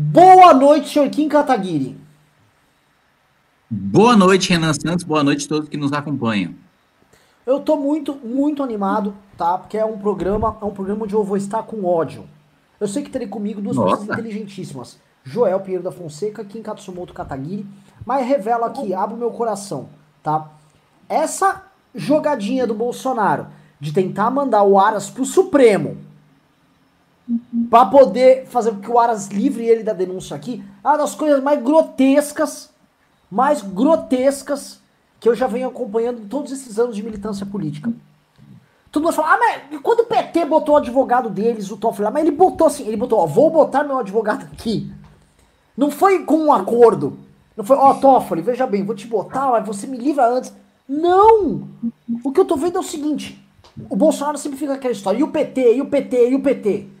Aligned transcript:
Boa 0.00 0.54
noite, 0.54 0.90
senhor 0.90 1.10
Kim 1.10 1.28
Kataguiri. 1.28 1.98
Boa 3.68 4.16
noite, 4.16 4.50
Renan 4.50 4.72
Santos. 4.72 5.02
Boa 5.02 5.24
noite 5.24 5.46
a 5.46 5.48
todos 5.48 5.68
que 5.68 5.76
nos 5.76 5.92
acompanham. 5.92 6.54
Eu 7.44 7.58
tô 7.58 7.76
muito, 7.76 8.14
muito 8.14 8.62
animado, 8.62 9.12
tá? 9.36 9.58
Porque 9.58 9.76
é 9.76 9.84
um 9.84 9.98
programa, 9.98 10.56
é 10.62 10.64
um 10.64 10.70
programa 10.70 11.02
onde 11.02 11.14
eu 11.14 11.24
vou 11.24 11.36
estar 11.36 11.64
com 11.64 11.84
ódio. 11.84 12.28
Eu 12.78 12.86
sei 12.86 13.02
que 13.02 13.10
terei 13.10 13.26
comigo 13.26 13.60
duas 13.60 13.74
Nossa. 13.74 13.96
pessoas 13.96 14.18
inteligentíssimas. 14.20 15.00
Joel 15.24 15.58
Pinheiro 15.58 15.82
da 15.82 15.90
Fonseca, 15.90 16.44
Kim 16.44 16.62
Katsumoto 16.62 17.12
Kataguiri. 17.12 17.66
Mas 18.06 18.24
revela 18.24 18.68
aqui, 18.68 18.94
abre 18.94 19.16
o 19.16 19.18
meu 19.18 19.32
coração, 19.32 19.88
tá? 20.22 20.48
Essa 21.08 21.64
jogadinha 21.92 22.68
do 22.68 22.74
Bolsonaro 22.74 23.48
de 23.80 23.92
tentar 23.92 24.30
mandar 24.30 24.62
o 24.62 24.78
Aras 24.78 25.10
pro 25.10 25.24
Supremo 25.24 25.96
pra 27.68 27.86
poder 27.86 28.46
fazer 28.46 28.70
com 28.72 28.80
que 28.80 28.90
o 28.90 28.98
Aras 28.98 29.28
livre 29.28 29.66
ele 29.66 29.82
da 29.82 29.92
denúncia 29.92 30.34
aqui, 30.34 30.64
uma 30.82 30.96
das 30.96 31.14
coisas 31.14 31.42
mais 31.42 31.62
grotescas, 31.62 32.70
mais 33.30 33.62
grotescas 33.62 34.80
que 35.20 35.28
eu 35.28 35.34
já 35.34 35.46
venho 35.46 35.68
acompanhando 35.68 36.22
em 36.22 36.28
todos 36.28 36.52
esses 36.52 36.78
anos 36.78 36.96
de 36.96 37.02
militância 37.02 37.44
política. 37.44 37.92
Todo 38.90 39.02
mundo 39.02 39.12
fala, 39.12 39.34
ah, 39.34 39.38
mas 39.38 39.80
quando 39.82 40.00
o 40.00 40.06
PT 40.06 40.46
botou 40.46 40.74
o 40.74 40.78
advogado 40.78 41.28
deles, 41.28 41.70
o 41.70 41.76
Toffoli 41.76 42.04
lá, 42.04 42.10
mas 42.10 42.22
ele 42.22 42.34
botou 42.34 42.66
assim, 42.66 42.86
ele 42.86 42.96
botou, 42.96 43.18
ó, 43.18 43.26
vou 43.26 43.50
botar 43.50 43.84
meu 43.84 43.98
advogado 43.98 44.44
aqui. 44.44 44.90
Não 45.76 45.90
foi 45.90 46.24
com 46.24 46.38
um 46.38 46.52
acordo. 46.52 47.18
Não 47.54 47.64
foi, 47.64 47.76
ó, 47.76 47.94
Toffoli, 47.94 48.40
veja 48.40 48.66
bem, 48.66 48.84
vou 48.84 48.94
te 48.94 49.06
botar, 49.06 49.50
mas 49.50 49.66
você 49.66 49.86
me 49.86 49.98
livra 49.98 50.26
antes. 50.26 50.54
Não! 50.88 51.68
O 52.24 52.32
que 52.32 52.40
eu 52.40 52.46
tô 52.46 52.56
vendo 52.56 52.78
é 52.78 52.80
o 52.80 52.84
seguinte, 52.84 53.44
o 53.90 53.94
Bolsonaro 53.94 54.38
sempre 54.38 54.58
fica 54.58 54.72
aquela 54.72 54.92
história, 54.92 55.18
e 55.18 55.22
o 55.22 55.28
PT, 55.28 55.74
e 55.74 55.82
o 55.82 55.86
PT, 55.86 56.30
e 56.30 56.34
o 56.34 56.42
PT. 56.42 56.97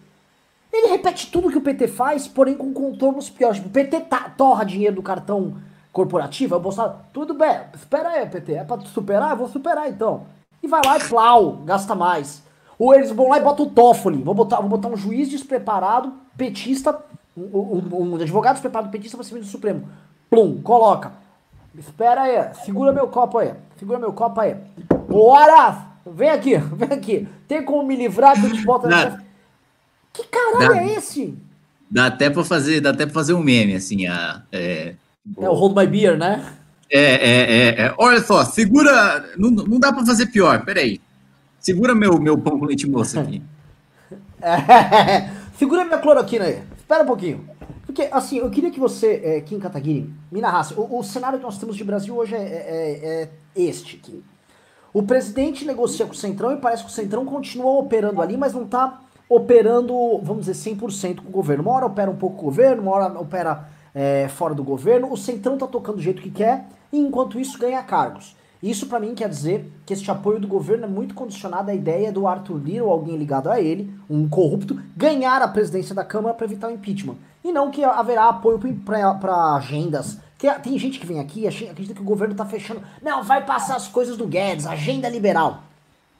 Ele 0.72 0.88
repete 0.88 1.30
tudo 1.30 1.50
que 1.50 1.58
o 1.58 1.62
PT 1.62 1.88
faz, 1.88 2.28
porém 2.28 2.54
com 2.54 2.72
contornos 2.72 3.30
piores. 3.30 3.58
O 3.64 3.70
PT 3.70 4.00
tá, 4.00 4.28
torra 4.36 4.64
dinheiro 4.64 4.96
do 4.96 5.02
cartão 5.02 5.56
corporativo, 5.92 6.54
aí 6.54 6.60
o 6.60 6.62
Bolsonaro, 6.62 6.96
tudo 7.12 7.34
bem, 7.34 7.60
espera 7.74 8.10
aí, 8.10 8.26
PT, 8.26 8.52
é 8.52 8.64
pra 8.64 8.78
superar? 8.80 9.30
Eu 9.30 9.36
vou 9.36 9.48
superar 9.48 9.88
então. 9.88 10.26
E 10.62 10.68
vai 10.68 10.80
lá 10.84 10.98
e 10.98 11.04
plau, 11.08 11.54
gasta 11.64 11.94
mais. 11.94 12.42
Ou 12.78 12.94
eles 12.94 13.10
vão 13.10 13.28
lá 13.28 13.38
e 13.38 13.42
botam 13.42 13.66
o 13.66 13.70
Toffoli, 13.70 14.22
vou 14.22 14.34
botar, 14.34 14.60
vou 14.60 14.68
botar 14.68 14.88
um 14.88 14.96
juiz 14.96 15.28
despreparado, 15.28 16.12
petista, 16.36 16.96
um, 17.36 17.42
um, 17.42 18.12
um 18.12 18.14
advogado 18.14 18.54
despreparado 18.54 18.90
petista 18.90 19.16
pra 19.16 19.26
cima 19.26 19.40
do 19.40 19.46
Supremo. 19.46 19.88
Plum, 20.30 20.60
coloca. 20.62 21.12
Espera 21.76 22.22
aí, 22.22 22.54
segura 22.64 22.92
meu 22.92 23.08
copo 23.08 23.38
aí, 23.38 23.54
segura 23.76 23.98
meu 23.98 24.12
copo 24.12 24.40
aí. 24.40 24.56
Aras, 25.36 25.76
vem 26.06 26.30
aqui, 26.30 26.56
vem 26.74 26.92
aqui. 26.92 27.28
Tem 27.48 27.64
como 27.64 27.82
me 27.82 27.96
livrar 27.96 28.40
que 28.40 28.46
eu 28.46 28.52
te 28.52 28.64
boto 28.64 28.86
nessa... 28.86 29.27
Que 30.18 30.24
caralho 30.24 30.74
Dá. 30.74 30.82
é 30.82 30.94
esse? 30.96 31.34
Dá 31.90 32.06
até 32.06 32.28
para 32.28 32.44
fazer, 32.44 32.80
dá 32.80 32.90
até 32.90 33.06
para 33.06 33.14
fazer 33.14 33.32
um 33.34 33.42
meme 33.42 33.74
assim, 33.74 34.06
a, 34.06 34.42
é, 34.52 34.94
É 35.40 35.48
o 35.48 35.54
Hold 35.54 35.76
My 35.76 35.86
Beer, 35.86 36.18
né? 36.18 36.54
é, 36.90 37.00
é, 37.00 37.52
é, 37.52 37.68
é. 37.86 37.94
Olha 37.96 38.20
só, 38.20 38.44
segura, 38.44 39.30
não, 39.38 39.50
não 39.50 39.78
dá 39.78 39.92
para 39.92 40.04
fazer 40.04 40.26
pior. 40.26 40.64
Peraí, 40.64 41.00
segura 41.60 41.94
meu 41.94 42.18
meu 42.20 42.36
pão 42.36 42.58
com 42.58 42.66
leite 42.66 42.88
moça 42.88 43.20
aqui. 43.20 43.42
É, 44.42 45.30
segura 45.56 45.84
minha 45.84 45.98
cloroquina 45.98 46.44
aí. 46.46 46.62
Espera 46.76 47.04
um 47.04 47.06
pouquinho. 47.06 47.48
Porque, 47.86 48.08
assim, 48.12 48.38
eu 48.38 48.50
queria 48.50 48.70
que 48.70 48.78
você, 48.78 49.20
é, 49.24 49.40
Kim 49.40 49.58
Kataguiri, 49.58 50.12
me 50.30 50.40
narrasse. 50.40 50.74
O, 50.76 50.98
o 50.98 51.02
cenário 51.02 51.38
que 51.38 51.44
nós 51.44 51.58
temos 51.58 51.74
de 51.76 51.84
Brasil 51.84 52.14
hoje 52.14 52.34
é, 52.34 52.38
é- 52.38 53.22
é 53.22 53.28
este, 53.56 53.96
Kim. 53.96 54.22
O 54.92 55.02
presidente 55.02 55.64
negocia 55.64 56.04
com 56.06 56.12
o 56.12 56.16
Centrão 56.16 56.52
e 56.52 56.56
parece 56.56 56.84
que 56.84 56.90
o 56.90 56.92
Centrão 56.92 57.24
continua 57.24 57.78
operando 57.78 58.20
ali, 58.20 58.36
mas 58.36 58.52
não 58.52 58.66
tá 58.66 59.00
operando, 59.28 60.18
vamos 60.22 60.46
dizer, 60.46 60.70
100% 60.70 61.20
com 61.20 61.28
o 61.28 61.32
governo. 61.32 61.62
Uma 61.64 61.72
hora 61.72 61.86
opera 61.86 62.10
um 62.10 62.16
pouco 62.16 62.36
com 62.36 62.42
o 62.42 62.44
governo, 62.46 62.82
uma 62.82 62.92
hora 62.92 63.20
opera 63.20 63.68
é, 63.94 64.28
fora 64.28 64.54
do 64.54 64.64
governo. 64.64 65.12
O 65.12 65.16
Centrão 65.16 65.58
tá 65.58 65.66
tocando 65.66 65.96
do 65.96 66.02
jeito 66.02 66.22
que 66.22 66.30
quer 66.30 66.66
e, 66.92 66.98
enquanto 66.98 67.38
isso, 67.38 67.58
ganha 67.58 67.82
cargos. 67.82 68.36
Isso 68.62 68.86
pra 68.86 68.98
mim 68.98 69.14
quer 69.14 69.28
dizer 69.28 69.70
que 69.86 69.92
este 69.92 70.10
apoio 70.10 70.40
do 70.40 70.48
governo 70.48 70.84
é 70.84 70.88
muito 70.88 71.14
condicionado 71.14 71.70
à 71.70 71.74
ideia 71.74 72.10
do 72.10 72.26
Arthur 72.26 72.56
Lira 72.56 72.84
ou 72.84 72.90
alguém 72.90 73.16
ligado 73.16 73.48
a 73.48 73.60
ele, 73.60 73.92
um 74.10 74.28
corrupto, 74.28 74.80
ganhar 74.96 75.40
a 75.42 75.48
presidência 75.48 75.94
da 75.94 76.04
Câmara 76.04 76.34
para 76.34 76.46
evitar 76.46 76.68
o 76.68 76.72
impeachment. 76.72 77.16
E 77.44 77.52
não 77.52 77.70
que 77.70 77.84
haverá 77.84 78.28
apoio 78.28 78.58
para 78.84 79.54
agendas. 79.54 80.18
Tem 80.62 80.76
gente 80.76 80.98
que 80.98 81.06
vem 81.06 81.20
aqui 81.20 81.42
e 81.42 81.46
acredita 81.46 81.94
que 81.94 82.00
o 82.00 82.04
governo 82.04 82.34
tá 82.34 82.44
fechando. 82.44 82.82
Não, 83.00 83.22
vai 83.22 83.44
passar 83.44 83.76
as 83.76 83.86
coisas 83.86 84.16
do 84.16 84.26
Guedes, 84.26 84.66
agenda 84.66 85.08
liberal. 85.08 85.62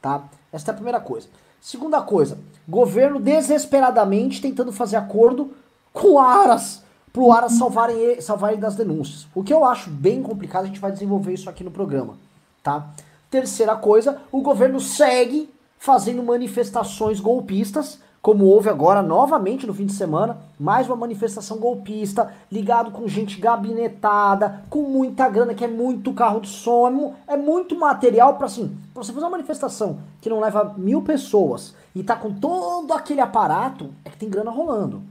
Tá? 0.01 0.23
Essa 0.53 0.71
é 0.71 0.73
a 0.73 0.75
primeira 0.75 1.01
coisa. 1.01 1.29
Segunda 1.61 2.01
coisa, 2.01 2.39
governo 2.69 3.19
desesperadamente 3.19 4.41
tentando 4.41 4.73
fazer 4.73 4.97
acordo 4.97 5.53
com 5.93 6.13
o 6.13 6.19
Aras, 6.19 6.83
pro 7.13 7.33
Aras 7.33 7.53
salvarem 7.53 7.97
ele, 7.97 8.21
salvar 8.21 8.53
ele 8.53 8.61
das 8.61 8.77
denúncias. 8.77 9.27
O 9.35 9.43
que 9.43 9.53
eu 9.53 9.65
acho 9.65 9.91
bem 9.91 10.23
complicado, 10.23 10.65
a 10.65 10.67
gente 10.69 10.81
vai 10.81 10.93
desenvolver 10.93 11.33
isso 11.33 11.51
aqui 11.51 11.65
no 11.65 11.71
programa, 11.71 12.17
tá? 12.63 12.91
Terceira 13.31 13.77
coisa, 13.77 14.21
o 14.31 14.41
governo 14.41 14.81
segue 14.81 15.51
fazendo 15.79 16.23
manifestações 16.23 17.21
golpistas, 17.21 17.99
como 18.21 18.47
houve 18.47 18.69
agora 18.69 19.01
novamente 19.01 19.67
no 19.67 19.73
fim 19.73 19.87
de 19.87 19.93
semana, 19.93 20.39
mais 20.59 20.87
uma 20.87 20.97
manifestação 20.97 21.59
golpista, 21.59 22.33
ligado 22.51 22.91
com 22.91 23.07
gente 23.07 23.41
gabinetada, 23.41 24.63
com 24.69 24.83
muita 24.83 25.29
grana, 25.29 25.55
que 25.55 25.65
é 25.65 25.69
muito 25.69 26.13
carro 26.13 26.41
de 26.41 26.49
som, 26.49 27.15
é 27.27 27.37
muito 27.37 27.79
material 27.79 28.35
para 28.35 28.47
assim, 28.47 28.77
pra 28.93 29.03
você 29.03 29.13
fazer 29.13 29.25
uma 29.25 29.33
manifestação 29.33 30.01
que 30.21 30.29
não 30.29 30.41
leva 30.41 30.75
mil 30.77 31.03
pessoas 31.03 31.75
e 31.95 32.03
tá 32.03 32.17
com 32.17 32.33
todo 32.33 32.93
aquele 32.93 33.21
aparato, 33.21 33.91
é 34.05 34.11
que 34.11 34.19
tem 34.19 34.29
grana 34.29 34.51
rolando. 34.51 35.03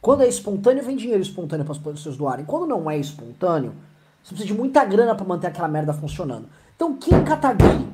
Quando 0.00 0.22
é 0.22 0.28
espontâneo, 0.28 0.84
vem 0.84 0.96
dinheiro 0.96 1.22
espontâneo 1.22 1.64
para 1.64 1.72
as 1.72 1.78
pessoas 1.78 2.16
doarem. 2.16 2.44
Quando 2.44 2.66
não 2.66 2.90
é 2.90 2.96
espontâneo, 2.96 3.74
você 4.22 4.30
precisa 4.34 4.46
de 4.46 4.54
muita 4.54 4.84
grana 4.84 5.14
para 5.14 5.26
manter 5.26 5.48
aquela 5.48 5.68
merda 5.68 5.92
funcionando. 5.92 6.46
Então, 6.74 6.94
Kim 6.94 7.22
Kataguiri, 7.22 7.86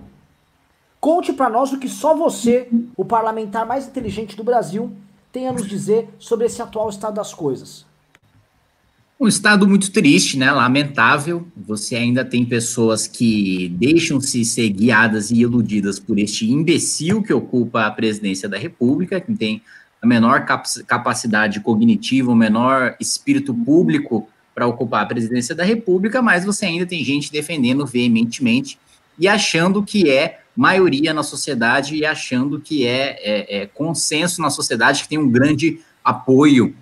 conte 1.07 1.33
para 1.33 1.49
nós 1.49 1.73
o 1.73 1.79
que 1.79 1.89
só 1.89 2.17
você, 2.17 2.67
o 2.97 3.05
parlamentar 3.05 3.65
mais 3.65 3.87
inteligente 3.87 4.37
do 4.37 4.43
Brasil, 4.43 4.91
tem 5.31 5.47
a 5.47 5.53
nos 5.53 5.65
dizer 5.65 6.09
sobre 6.19 6.47
esse 6.47 6.61
atual 6.61 6.91
estado 6.91 7.15
das 7.15 7.33
coisas. 7.33 7.87
Um 9.21 9.29
estado 9.29 9.69
muito 9.69 9.93
triste, 9.93 10.37
né? 10.37 10.51
Lamentável. 10.51 11.47
Você 11.57 11.95
ainda 11.95 12.25
tem 12.25 12.45
pessoas 12.45 13.07
que 13.07 13.69
deixam-se 13.79 14.45
ser 14.45 14.69
guiadas 14.71 15.31
e 15.31 15.37
iludidas 15.37 16.01
por 16.01 16.19
este 16.19 16.51
imbecil 16.51 17.23
que 17.23 17.33
ocupa 17.33 17.87
a 17.87 17.91
presidência 17.93 18.49
da 18.49 18.59
República, 18.59 19.21
que 19.21 19.33
tem 19.33 19.63
a 20.03 20.07
menor 20.09 20.45
cap- 20.45 20.83
capacidade 20.89 21.61
cognitiva, 21.61 22.33
o 22.33 22.35
menor 22.35 22.97
espírito 22.99 23.55
público 23.55 24.29
para 24.53 24.67
ocupar 24.67 25.05
a 25.05 25.07
presidência 25.07 25.55
da 25.55 25.63
República, 25.63 26.21
mas 26.21 26.45
você 26.45 26.67
ainda 26.67 26.85
tem 26.85 27.05
gente 27.05 27.31
defendendo 27.31 27.87
veementemente 27.87 28.77
e 29.17 29.29
achando 29.29 29.85
que 29.85 30.11
é 30.11 30.41
maioria 30.57 31.13
na 31.13 31.23
sociedade 31.23 31.97
e 31.97 32.07
achando 32.07 32.59
que 32.59 32.87
é, 32.87 33.19
é- 33.21 33.63
é 33.63 33.67
consenso 33.67 34.41
na 34.41 34.49
sociedade, 34.49 35.03
que 35.03 35.09
tem 35.09 35.19
um 35.19 35.29
grande 35.29 35.81
apoio 36.03 36.75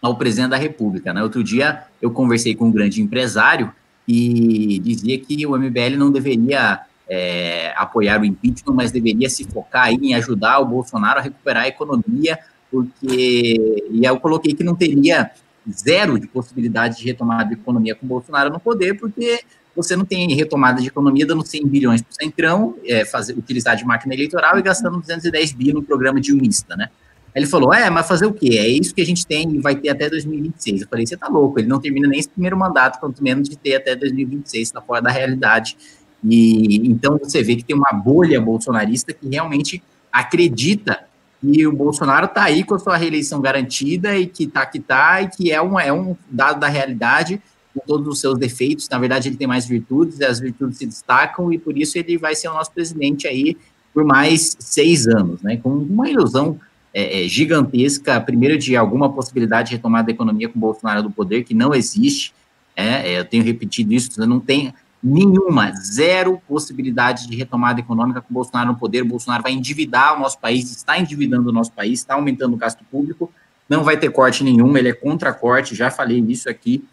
ao 0.00 0.16
presidente 0.16 0.50
da 0.50 0.56
República. 0.56 1.12
Né? 1.12 1.22
Outro 1.22 1.42
dia 1.42 1.82
eu 2.00 2.10
conversei 2.10 2.54
com 2.54 2.66
um 2.66 2.72
grande 2.72 3.02
empresário 3.02 3.72
e 4.06 4.78
dizia 4.78 5.18
que 5.18 5.46
o 5.46 5.56
MBL 5.56 5.96
não 5.96 6.10
deveria 6.10 6.80
é, 7.08 7.74
apoiar 7.76 8.20
o 8.20 8.24
impeachment, 8.24 8.74
mas 8.74 8.92
deveria 8.92 9.28
se 9.28 9.44
focar 9.44 9.92
em 9.92 10.14
ajudar 10.14 10.60
o 10.60 10.66
Bolsonaro 10.66 11.18
a 11.18 11.22
recuperar 11.22 11.64
a 11.64 11.68
economia, 11.68 12.38
porque 12.70 13.86
e 13.90 14.04
eu 14.04 14.18
coloquei 14.20 14.54
que 14.54 14.62
não 14.62 14.76
teria 14.76 15.30
zero 15.68 16.18
de 16.18 16.26
possibilidade 16.26 16.98
de 16.98 17.04
retomada 17.04 17.46
de 17.46 17.54
economia 17.54 17.94
com 17.94 18.06
o 18.06 18.08
Bolsonaro 18.08 18.50
no 18.50 18.60
poder, 18.60 18.94
porque 18.94 19.40
você 19.74 19.96
não 19.96 20.04
tem 20.04 20.34
retomada 20.34 20.80
de 20.80 20.88
economia 20.88 21.26
dando 21.26 21.46
100 21.46 21.66
bilhões 21.66 22.02
para 22.02 22.10
o 22.10 22.14
Centrão, 22.14 22.76
é, 22.84 23.04
fazer, 23.04 23.36
utilizar 23.36 23.76
de 23.76 23.84
máquina 23.84 24.14
eleitoral 24.14 24.58
e 24.58 24.62
gastando 24.62 24.98
210 24.98 25.52
bi 25.52 25.72
no 25.72 25.82
programa 25.82 26.20
dilmista, 26.20 26.76
né? 26.76 26.88
Aí 27.34 27.42
ele 27.42 27.46
falou, 27.46 27.72
é, 27.72 27.88
mas 27.88 28.08
fazer 28.08 28.26
o 28.26 28.32
quê? 28.32 28.58
É 28.58 28.68
isso 28.68 28.92
que 28.94 29.00
a 29.00 29.06
gente 29.06 29.24
tem 29.24 29.48
e 29.54 29.58
vai 29.60 29.76
ter 29.76 29.88
até 29.90 30.10
2026. 30.10 30.82
Eu 30.82 30.88
falei, 30.88 31.06
você 31.06 31.16
tá 31.16 31.28
louco, 31.28 31.60
ele 31.60 31.68
não 31.68 31.80
termina 31.80 32.08
nem 32.08 32.18
esse 32.18 32.28
primeiro 32.28 32.56
mandato, 32.56 32.98
quanto 32.98 33.22
menos 33.22 33.48
de 33.48 33.56
ter 33.56 33.76
até 33.76 33.94
2026, 33.94 34.68
está 34.68 34.80
fora 34.80 35.00
da 35.00 35.10
realidade. 35.10 35.76
E 36.24 36.88
então 36.88 37.18
você 37.18 37.42
vê 37.42 37.56
que 37.56 37.64
tem 37.64 37.76
uma 37.76 37.92
bolha 37.92 38.40
bolsonarista 38.40 39.12
que 39.12 39.28
realmente 39.28 39.82
acredita 40.12 41.04
que 41.40 41.66
o 41.66 41.72
Bolsonaro 41.72 42.26
está 42.26 42.42
aí 42.44 42.62
com 42.62 42.74
a 42.74 42.78
sua 42.78 42.96
reeleição 42.96 43.40
garantida 43.40 44.16
e 44.16 44.26
que 44.26 44.46
tá 44.46 44.66
que 44.66 44.78
tá, 44.78 45.22
e 45.22 45.28
que 45.28 45.50
é 45.50 45.62
um, 45.62 45.80
é 45.80 45.92
um 45.92 46.14
dado 46.28 46.60
da 46.60 46.68
realidade, 46.68 47.40
com 47.74 47.80
todos 47.86 48.06
os 48.08 48.20
seus 48.20 48.38
defeitos. 48.38 48.88
Na 48.88 48.98
verdade, 48.98 49.28
ele 49.28 49.36
tem 49.36 49.46
mais 49.46 49.66
virtudes, 49.66 50.20
as 50.20 50.40
virtudes 50.40 50.78
se 50.78 50.86
destacam, 50.86 51.52
e 51.52 51.58
por 51.58 51.76
isso 51.76 51.98
ele 51.98 52.18
vai 52.18 52.34
ser 52.34 52.48
o 52.48 52.54
nosso 52.54 52.72
presidente 52.72 53.26
aí 53.26 53.56
por 53.92 54.04
mais 54.04 54.56
seis 54.58 55.06
anos, 55.06 55.42
né? 55.42 55.56
Com 55.56 55.70
uma 55.70 56.08
ilusão 56.08 56.58
é, 56.92 57.24
é, 57.24 57.28
gigantesca, 57.28 58.20
primeiro 58.20 58.58
de 58.58 58.76
alguma 58.76 59.12
possibilidade 59.12 59.70
de 59.70 59.76
retomada 59.76 60.06
da 60.06 60.12
economia 60.12 60.48
com 60.48 60.58
Bolsonaro 60.58 61.02
do 61.02 61.10
poder, 61.10 61.44
que 61.44 61.54
não 61.54 61.74
existe, 61.74 62.32
é, 62.76 63.12
é, 63.12 63.18
eu 63.20 63.24
tenho 63.24 63.44
repetido 63.44 63.92
isso, 63.92 64.20
não 64.26 64.40
tem 64.40 64.72
nenhuma, 65.02 65.72
zero 65.72 66.40
possibilidade 66.46 67.26
de 67.26 67.36
retomada 67.36 67.80
econômica 67.80 68.20
com 68.20 68.32
Bolsonaro 68.34 68.72
no 68.72 68.78
poder, 68.78 69.02
Bolsonaro 69.02 69.42
vai 69.42 69.52
endividar 69.52 70.16
o 70.16 70.20
nosso 70.20 70.38
país, 70.38 70.70
está 70.70 70.98
endividando 70.98 71.48
o 71.48 71.52
nosso 71.52 71.72
país, 71.72 72.00
está 72.00 72.14
aumentando 72.14 72.54
o 72.54 72.56
gasto 72.56 72.84
público, 72.90 73.32
não 73.68 73.82
vai 73.82 73.96
ter 73.96 74.10
corte 74.10 74.44
nenhum, 74.44 74.76
ele 74.76 74.88
é 74.88 74.92
contra 74.92 75.32
corte, 75.32 75.74
já 75.74 75.90
falei 75.90 76.18
isso 76.28 76.50
aqui 76.50 76.84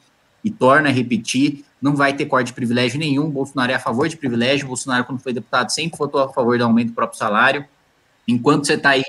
e 0.48 0.52
torna 0.52 0.90
a 0.90 0.92
repetir, 0.92 1.66
não 1.82 1.96
vai 1.96 2.14
ter 2.14 2.26
corte 2.26 2.48
de 2.48 2.54
privilégio 2.54 2.98
nenhum, 2.98 3.30
Bolsonaro 3.30 3.72
é 3.72 3.76
a 3.76 3.80
favor 3.80 4.08
de 4.08 4.16
privilégio, 4.16 4.66
Bolsonaro, 4.66 5.04
quando 5.04 5.20
foi 5.20 5.34
deputado, 5.34 5.70
sempre 5.70 5.98
votou 5.98 6.22
a 6.22 6.30
favor 6.32 6.58
do 6.58 6.64
aumento 6.64 6.88
do 6.88 6.94
próprio 6.94 7.20
salário, 7.20 7.66
enquanto 8.28 8.66
você 8.66 8.74
está 8.74 8.92
aí 8.92 9.04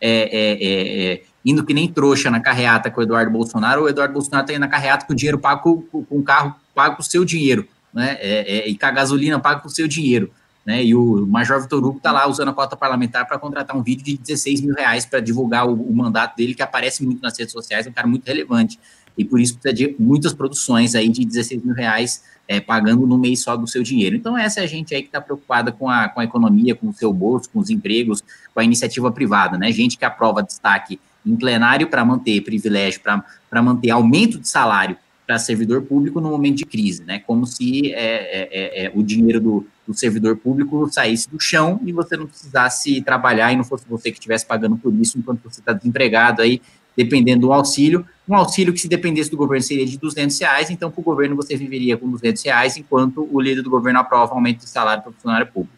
é, 0.00 0.10
é, 0.10 0.52
é, 0.52 1.12
é, 1.12 1.22
indo 1.44 1.64
que 1.64 1.72
nem 1.72 1.88
trouxa 1.88 2.30
na 2.30 2.40
carreata 2.40 2.90
com 2.90 3.00
o 3.00 3.04
Eduardo 3.04 3.30
Bolsonaro, 3.30 3.84
o 3.84 3.88
Eduardo 3.88 4.12
Bolsonaro 4.12 4.44
está 4.44 4.52
indo 4.52 4.60
na 4.60 4.68
carreata 4.68 5.06
com 5.06 5.12
o 5.12 5.16
dinheiro 5.16 5.38
pago 5.38 5.82
com, 5.90 6.04
com 6.04 6.18
o 6.18 6.22
carro 6.22 6.54
pago 6.74 6.96
com 6.96 7.02
o 7.02 7.04
seu 7.04 7.24
dinheiro, 7.24 7.66
né, 7.92 8.18
é, 8.20 8.58
é, 8.58 8.68
e 8.68 8.76
com 8.76 8.86
a 8.86 8.90
gasolina 8.90 9.40
paga 9.40 9.60
com 9.60 9.68
o 9.68 9.70
seu 9.70 9.88
dinheiro 9.88 10.30
né? 10.64 10.84
E 10.84 10.94
o 10.94 11.26
Major 11.26 11.60
Vitor 11.60 11.84
Hugo 11.84 11.96
está 11.96 12.12
lá 12.12 12.26
usando 12.28 12.48
a 12.48 12.52
cota 12.52 12.76
parlamentar 12.76 13.26
para 13.26 13.38
contratar 13.38 13.76
um 13.76 13.82
vídeo 13.82 14.04
de 14.04 14.16
16 14.16 14.60
mil 14.60 14.74
reais 14.74 15.04
para 15.04 15.20
divulgar 15.20 15.66
o, 15.66 15.74
o, 15.74 15.94
mandato 15.94 16.36
dele, 16.36 16.54
que 16.54 16.62
aparece 16.62 17.04
muito 17.04 17.20
nas 17.20 17.36
redes 17.36 17.52
sociais, 17.52 17.86
é 17.86 17.90
um 17.90 17.92
cara 17.92 18.06
muito 18.06 18.24
relevante. 18.24 18.78
E 19.16 19.24
por 19.24 19.40
isso 19.40 19.58
precisa 19.58 19.74
de 19.74 19.94
muitas 19.98 20.32
produções 20.32 20.94
aí 20.94 21.08
de 21.08 21.24
16 21.24 21.64
mil 21.64 21.74
reais 21.74 22.22
é, 22.48 22.60
pagando 22.60 23.06
no 23.06 23.18
mês 23.18 23.40
só 23.40 23.56
do 23.56 23.66
seu 23.66 23.82
dinheiro. 23.82 24.16
Então, 24.16 24.36
essa 24.36 24.60
é 24.60 24.64
a 24.64 24.66
gente 24.66 24.94
aí 24.94 25.02
que 25.02 25.08
está 25.08 25.20
preocupada 25.20 25.70
com 25.70 25.88
a, 25.88 26.08
com 26.08 26.20
a 26.20 26.24
economia, 26.24 26.74
com 26.74 26.88
o 26.88 26.92
seu 26.92 27.12
bolso, 27.12 27.48
com 27.50 27.58
os 27.58 27.70
empregos, 27.70 28.22
com 28.52 28.60
a 28.60 28.64
iniciativa 28.64 29.10
privada, 29.10 29.56
né? 29.56 29.70
Gente 29.72 29.96
que 29.96 30.04
aprova 30.04 30.42
destaque 30.42 30.98
em 31.24 31.36
plenário 31.36 31.86
para 31.86 32.04
manter 32.04 32.40
privilégio, 32.42 33.00
para 33.00 33.62
manter 33.62 33.90
aumento 33.90 34.38
de 34.38 34.48
salário 34.48 34.96
para 35.26 35.38
servidor 35.38 35.82
público 35.82 36.20
no 36.20 36.30
momento 36.30 36.56
de 36.56 36.66
crise, 36.66 37.04
né? 37.04 37.20
Como 37.20 37.46
se 37.46 37.92
é, 37.92 38.02
é, 38.02 38.48
é, 38.50 38.84
é 38.86 38.92
o 38.94 39.02
dinheiro 39.02 39.40
do, 39.40 39.66
do, 39.86 39.94
servidor 39.94 40.36
público 40.36 40.88
saísse 40.90 41.30
do 41.30 41.38
chão 41.40 41.80
e 41.86 41.92
você 41.92 42.16
não 42.16 42.26
precisasse 42.26 43.00
trabalhar 43.02 43.52
e 43.52 43.56
não 43.56 43.64
fosse 43.64 43.84
você 43.88 44.10
que 44.10 44.18
estivesse 44.18 44.44
pagando 44.44 44.76
por 44.76 44.92
isso 44.94 45.18
enquanto 45.18 45.42
você 45.42 45.60
está 45.60 45.72
desempregado 45.72 46.42
aí, 46.42 46.60
dependendo 46.96 47.46
do 47.46 47.52
auxílio. 47.52 48.06
Um 48.28 48.36
auxílio 48.36 48.72
que 48.72 48.80
se 48.80 48.88
dependesse 48.88 49.30
do 49.30 49.36
governo 49.36 49.62
seria 49.62 49.84
de 49.84 49.98
200 49.98 50.38
reais, 50.38 50.70
então 50.70 50.90
para 50.90 51.00
o 51.00 51.04
governo 51.04 51.34
você 51.34 51.56
viveria 51.56 51.96
com 51.96 52.08
200 52.10 52.42
reais, 52.42 52.76
enquanto 52.76 53.28
o 53.30 53.40
líder 53.40 53.62
do 53.62 53.70
governo 53.70 53.98
aprova 53.98 54.34
aumento 54.34 54.60
de 54.60 54.68
salário 54.68 55.02
para 55.02 55.10
o 55.10 55.12
funcionário 55.12 55.46
público. 55.46 55.76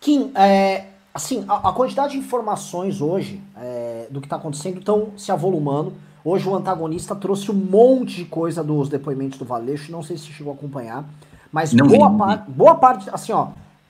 Kim, 0.00 0.30
é, 0.34 0.86
assim, 1.12 1.44
a, 1.48 1.68
a, 1.68 1.72
quantidade 1.72 2.12
de 2.12 2.18
informações 2.18 3.00
hoje 3.00 3.40
é, 3.56 4.06
do 4.10 4.20
que 4.20 4.26
está 4.26 4.36
acontecendo 4.36 4.78
estão 4.78 5.08
se 5.16 5.32
avolumando. 5.32 5.92
Hoje 6.24 6.48
o 6.48 6.54
antagonista 6.54 7.14
trouxe 7.14 7.50
um 7.50 7.54
monte 7.54 8.16
de 8.16 8.24
coisa 8.24 8.62
dos 8.62 8.88
depoimentos 8.88 9.38
do 9.38 9.44
Valeixo, 9.44 9.90
não 9.90 10.02
sei 10.02 10.16
se 10.16 10.26
chegou 10.26 10.52
a 10.52 10.56
acompanhar, 10.56 11.04
mas 11.50 11.72
não 11.72 11.86
boa, 11.86 12.10
parte, 12.10 12.50
boa 12.50 12.74
parte, 12.74 13.10
assim, 13.10 13.32
ó, 13.32 13.48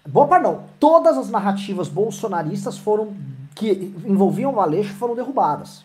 boa 0.09 0.27
parte 0.27 0.44
não, 0.44 0.62
todas 0.79 1.19
as 1.19 1.29
narrativas 1.29 1.89
bolsonaristas 1.89 2.79
foram, 2.79 3.12
que 3.55 3.93
envolviam 4.06 4.53
o 4.53 4.55
Valeixo 4.55 4.94
foram 4.94 5.15
derrubadas, 5.15 5.85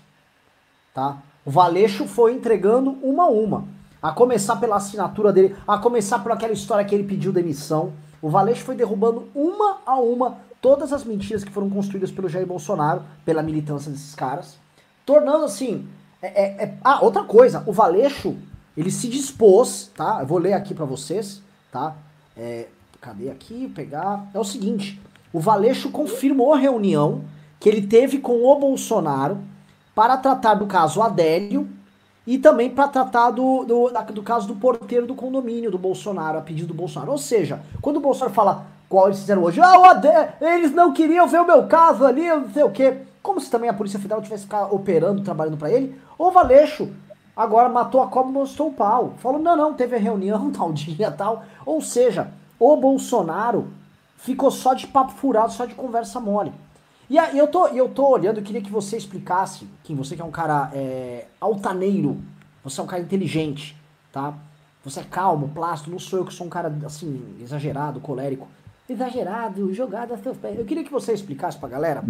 tá? 0.93 1.17
O 1.45 1.51
Valeixo 1.51 2.07
foi 2.07 2.33
entregando 2.33 2.91
uma 3.01 3.23
a 3.23 3.29
uma, 3.29 3.65
a 4.01 4.11
começar 4.11 4.55
pela 4.57 4.77
assinatura 4.77 5.33
dele, 5.33 5.55
a 5.67 5.77
começar 5.77 6.19
por 6.19 6.31
aquela 6.31 6.53
história 6.53 6.85
que 6.85 6.93
ele 6.93 7.03
pediu 7.03 7.31
demissão, 7.31 7.93
o 8.21 8.29
Valeixo 8.29 8.63
foi 8.63 8.75
derrubando 8.75 9.27
uma 9.35 9.79
a 9.85 9.99
uma 9.99 10.37
todas 10.61 10.93
as 10.93 11.03
mentiras 11.03 11.43
que 11.43 11.51
foram 11.51 11.69
construídas 11.69 12.09
pelo 12.09 12.29
Jair 12.29 12.47
Bolsonaro, 12.47 13.03
pela 13.25 13.43
militância 13.43 13.91
desses 13.91 14.15
caras, 14.15 14.57
tornando 15.05 15.43
assim 15.43 15.85
é, 16.21 16.27
é, 16.27 16.63
é, 16.63 16.77
ah, 16.81 17.03
outra 17.03 17.25
coisa, 17.25 17.61
o 17.67 17.73
Valeixo, 17.73 18.37
ele 18.77 18.89
se 18.89 19.09
dispôs, 19.09 19.91
tá? 19.93 20.19
Eu 20.21 20.25
vou 20.25 20.37
ler 20.37 20.53
aqui 20.53 20.73
para 20.73 20.85
vocês, 20.85 21.43
tá? 21.69 21.97
É, 22.37 22.67
cadê 23.01 23.29
aqui? 23.29 23.67
Pegar. 23.75 24.25
É 24.33 24.39
o 24.39 24.43
seguinte: 24.45 25.01
o 25.33 25.39
Valeixo 25.41 25.89
confirmou 25.89 26.53
a 26.53 26.57
reunião 26.57 27.25
que 27.59 27.67
ele 27.67 27.85
teve 27.85 28.19
com 28.19 28.41
o 28.41 28.55
Bolsonaro 28.57 29.37
para 29.95 30.17
tratar 30.17 30.55
do 30.55 30.65
caso 30.65 31.01
Adélio 31.01 31.67
e 32.25 32.37
também 32.37 32.69
para 32.69 32.87
tratar 32.87 33.31
do, 33.31 33.63
do, 33.65 33.91
do 34.13 34.23
caso 34.23 34.47
do 34.47 34.55
porteiro 34.55 35.05
do 35.05 35.15
condomínio 35.15 35.69
do 35.69 35.77
Bolsonaro, 35.77 36.37
a 36.37 36.41
pedido 36.41 36.67
do 36.67 36.73
Bolsonaro. 36.73 37.11
Ou 37.11 37.17
seja, 37.17 37.61
quando 37.81 37.97
o 37.97 38.01
Bolsonaro 38.01 38.33
fala 38.33 38.65
qual 38.87 39.07
eles 39.07 39.19
fizeram 39.19 39.43
hoje, 39.43 39.59
ah, 39.59 39.79
o 39.79 39.85
Adélio, 39.85 40.33
eles 40.39 40.71
não 40.71 40.93
queriam 40.93 41.27
ver 41.27 41.41
o 41.41 41.45
meu 41.45 41.67
caso 41.67 42.05
ali, 42.05 42.27
não 42.27 42.49
sei 42.49 42.63
o 42.63 42.71
quê. 42.71 42.97
Como 43.21 43.39
se 43.39 43.49
também 43.49 43.69
a 43.69 43.73
Polícia 43.73 43.99
Federal 43.99 44.21
tivesse 44.21 44.43
ficar 44.43 44.73
operando, 44.73 45.23
trabalhando 45.23 45.57
para 45.57 45.71
ele. 45.71 45.99
O 46.17 46.31
Valeixo 46.31 46.89
agora 47.35 47.69
matou 47.69 48.01
a 48.01 48.07
cobra 48.07 48.29
e 48.29 48.33
mostrou 48.33 48.69
o 48.69 48.73
pau. 48.73 49.13
Falou, 49.17 49.39
não, 49.39 49.55
não, 49.55 49.73
teve 49.73 49.97
reunião 49.97 50.51
tal 50.51 50.71
dia 50.71 51.11
tal. 51.11 51.43
Ou 51.65 51.81
seja, 51.81 52.31
o 52.59 52.75
Bolsonaro 52.77 53.67
ficou 54.17 54.51
só 54.51 54.73
de 54.73 54.87
papo 54.87 55.11
furado, 55.13 55.51
só 55.51 55.65
de 55.65 55.75
conversa 55.75 56.19
mole. 56.19 56.53
E 57.09 57.17
eu 57.17 57.47
tô, 57.47 57.67
eu 57.67 57.89
tô 57.89 58.07
olhando, 58.07 58.39
eu 58.39 58.43
queria 58.43 58.61
que 58.61 58.71
você 58.71 58.97
explicasse, 58.97 59.67
que 59.83 59.93
você 59.93 60.15
que 60.15 60.21
é 60.21 60.25
um 60.25 60.31
cara 60.31 60.71
é, 60.73 61.25
altaneiro, 61.39 62.19
você 62.63 62.79
é 62.79 62.83
um 62.83 62.87
cara 62.87 63.01
inteligente, 63.01 63.77
tá? 64.11 64.33
Você 64.83 64.99
é 64.99 65.03
calmo, 65.03 65.49
plástico, 65.49 65.91
não 65.91 65.99
sou 65.99 66.19
eu 66.19 66.25
que 66.25 66.33
sou 66.33 66.47
um 66.47 66.49
cara, 66.49 66.73
assim, 66.85 67.37
exagerado, 67.41 67.99
colérico. 67.99 68.47
Exagerado, 68.89 69.73
jogado 69.73 70.13
a 70.13 70.17
seus 70.17 70.37
pés. 70.37 70.57
Eu 70.59 70.65
queria 70.65 70.83
que 70.83 70.91
você 70.91 71.13
explicasse 71.13 71.57
pra 71.57 71.69
galera, 71.69 72.03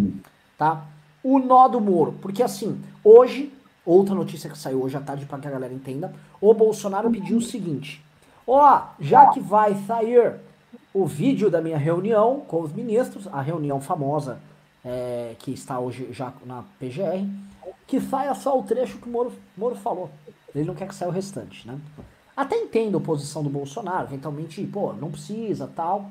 tá? 0.58 0.84
o 1.24 1.38
nó 1.38 1.66
do 1.66 1.80
Moro. 1.80 2.12
Porque 2.20 2.42
assim, 2.42 2.78
hoje, 3.02 3.52
outra 3.84 4.14
notícia 4.14 4.50
que 4.50 4.58
saiu 4.58 4.82
hoje 4.82 4.96
à 4.96 5.00
tarde 5.00 5.24
para 5.24 5.38
que 5.38 5.48
a 5.48 5.50
galera 5.50 5.72
entenda, 5.72 6.14
o 6.40 6.52
Bolsonaro 6.52 7.10
pediu 7.10 7.38
o 7.38 7.42
seguinte: 7.42 8.04
ó, 8.46 8.82
já 9.00 9.28
que 9.28 9.40
vai 9.40 9.74
sair 9.86 10.34
o 10.92 11.06
vídeo 11.06 11.50
da 11.50 11.62
minha 11.62 11.78
reunião 11.78 12.42
com 12.46 12.60
os 12.60 12.72
ministros, 12.72 13.26
a 13.32 13.40
reunião 13.40 13.80
famosa 13.80 14.38
é, 14.84 15.34
que 15.38 15.52
está 15.52 15.78
hoje 15.78 16.08
já 16.12 16.32
na 16.44 16.64
PGR, 16.78 17.26
que 17.86 18.00
saia 18.00 18.34
só 18.34 18.58
o 18.58 18.62
trecho 18.62 18.98
que 18.98 19.08
o 19.08 19.12
Moro, 19.12 19.32
Moro 19.56 19.76
falou. 19.76 20.10
Ele 20.54 20.64
não 20.64 20.74
quer 20.74 20.86
que 20.88 20.94
saia 20.94 21.10
o 21.10 21.14
restante, 21.14 21.66
né? 21.66 21.78
Até 22.36 22.56
entendo 22.56 22.98
a 22.98 23.00
posição 23.00 23.42
do 23.42 23.50
Bolsonaro, 23.50 24.08
eventualmente, 24.08 24.64
pô, 24.66 24.92
não 24.92 25.10
precisa, 25.10 25.70
tal. 25.74 26.10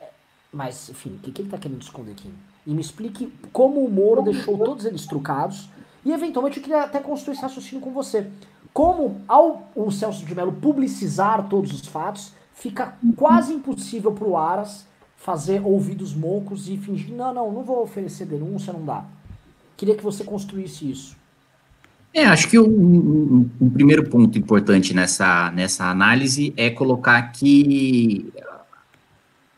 É, 0.00 0.08
mas, 0.52 0.88
enfim, 0.88 1.16
o 1.16 1.18
que, 1.18 1.32
que 1.32 1.42
ele 1.42 1.50
tá 1.50 1.58
querendo 1.58 1.82
esconder 1.82 2.12
aqui? 2.12 2.32
e 2.66 2.72
me 2.72 2.80
explique 2.80 3.32
como 3.52 3.84
o 3.84 3.90
Moro 3.90 4.22
deixou 4.22 4.56
todos 4.58 4.84
eles 4.84 5.06
trucados. 5.06 5.68
E 6.04 6.12
eventualmente 6.12 6.58
eu 6.58 6.62
queria 6.62 6.82
até 6.82 7.00
construir 7.00 7.34
esse 7.34 7.42
raciocínio 7.42 7.80
com 7.80 7.92
você. 7.92 8.28
Como 8.72 9.20
ao 9.28 9.68
o 9.74 9.90
Celso 9.90 10.24
de 10.24 10.34
Mello 10.34 10.52
publicizar 10.52 11.48
todos 11.48 11.72
os 11.72 11.86
fatos, 11.86 12.32
fica 12.54 12.96
quase 13.16 13.52
impossível 13.52 14.12
para 14.12 14.26
o 14.26 14.36
Aras 14.36 14.86
fazer 15.22 15.62
ouvidos 15.64 16.14
mocos 16.14 16.68
e 16.68 16.76
fingir, 16.76 17.14
não, 17.14 17.32
não, 17.32 17.52
não 17.52 17.62
vou 17.62 17.82
oferecer 17.82 18.26
denúncia, 18.26 18.72
não 18.72 18.84
dá. 18.84 19.04
Queria 19.76 19.94
que 19.94 20.02
você 20.02 20.24
construísse 20.24 20.90
isso. 20.90 21.16
É, 22.12 22.26
acho 22.26 22.48
que 22.48 22.58
um, 22.58 23.48
primeiro 23.72 24.08
ponto 24.10 24.36
importante 24.36 24.92
nessa, 24.92 25.50
nessa 25.52 25.86
análise 25.86 26.52
é 26.56 26.68
colocar 26.68 27.22
que 27.32 28.32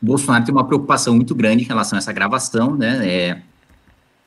Bolsonaro 0.01 0.45
tem 0.45 0.53
uma 0.53 0.65
preocupação 0.65 1.15
muito 1.15 1.33
grande 1.35 1.63
em 1.63 1.67
relação 1.67 1.97
a 1.97 1.99
essa 1.99 2.13
gravação, 2.13 2.75
né? 2.75 3.07
É, 3.07 3.41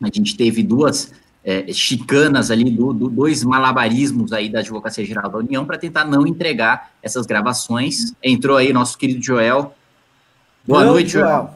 a 0.02 0.08
gente 0.12 0.36
teve 0.36 0.62
duas 0.62 1.12
é, 1.44 1.72
chicanas 1.72 2.50
ali, 2.50 2.68
do, 2.70 2.92
do, 2.92 3.08
dois 3.08 3.44
malabarismos 3.44 4.32
aí 4.32 4.48
da 4.50 4.58
Advocacia 4.58 5.04
Geral 5.04 5.30
da 5.30 5.38
União 5.38 5.64
para 5.64 5.78
tentar 5.78 6.04
não 6.04 6.26
entregar 6.26 6.90
essas 7.02 7.26
gravações. 7.26 8.12
Entrou 8.22 8.56
aí 8.56 8.72
nosso 8.72 8.98
querido 8.98 9.24
Joel. 9.24 9.74
Boa 10.68 10.84
noite, 10.84 11.12
Joel. 11.12 11.26
Joel. 11.26 11.50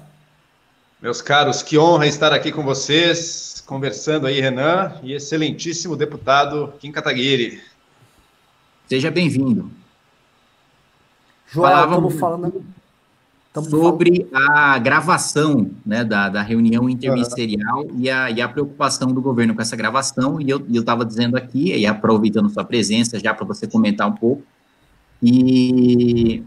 Meus 1.03 1.21
caros, 1.21 1.63
que 1.63 1.77
honra 1.77 2.07
estar 2.07 2.33
aqui 2.33 2.51
com 2.51 2.63
vocês, 2.63 3.63
conversando 3.67 4.27
aí, 4.27 4.41
Renan, 4.41 4.95
e 5.03 5.13
excelentíssimo 5.13 5.95
deputado 5.95 6.73
Kim 6.81 6.91
Kataguiri. 6.91 7.61
Seja 8.89 9.11
bem-vindo. 9.11 9.71
Joel, 11.47 11.85
estamos 11.85 12.19
falando 12.19 12.65
sobre 13.69 14.31
a 14.33 14.79
gravação 14.79 15.71
né, 15.85 16.03
da, 16.03 16.31
da 16.31 16.41
reunião 16.41 16.89
interministerial 16.89 17.83
uhum. 17.83 17.99
e, 17.99 18.09
a, 18.09 18.31
e 18.31 18.41
a 18.41 18.49
preocupação 18.49 19.09
do 19.13 19.21
governo 19.21 19.55
com 19.55 19.61
essa 19.61 19.77
gravação, 19.77 20.41
e 20.41 20.49
eu 20.49 20.65
estava 20.71 21.05
dizendo 21.05 21.37
aqui, 21.37 21.77
e 21.77 21.85
aproveitando 21.85 22.49
sua 22.49 22.65
presença 22.65 23.21
já 23.21 23.35
para 23.35 23.45
você 23.45 23.67
comentar 23.67 24.09
um 24.09 24.15
pouco, 24.15 24.43
e 25.23 26.43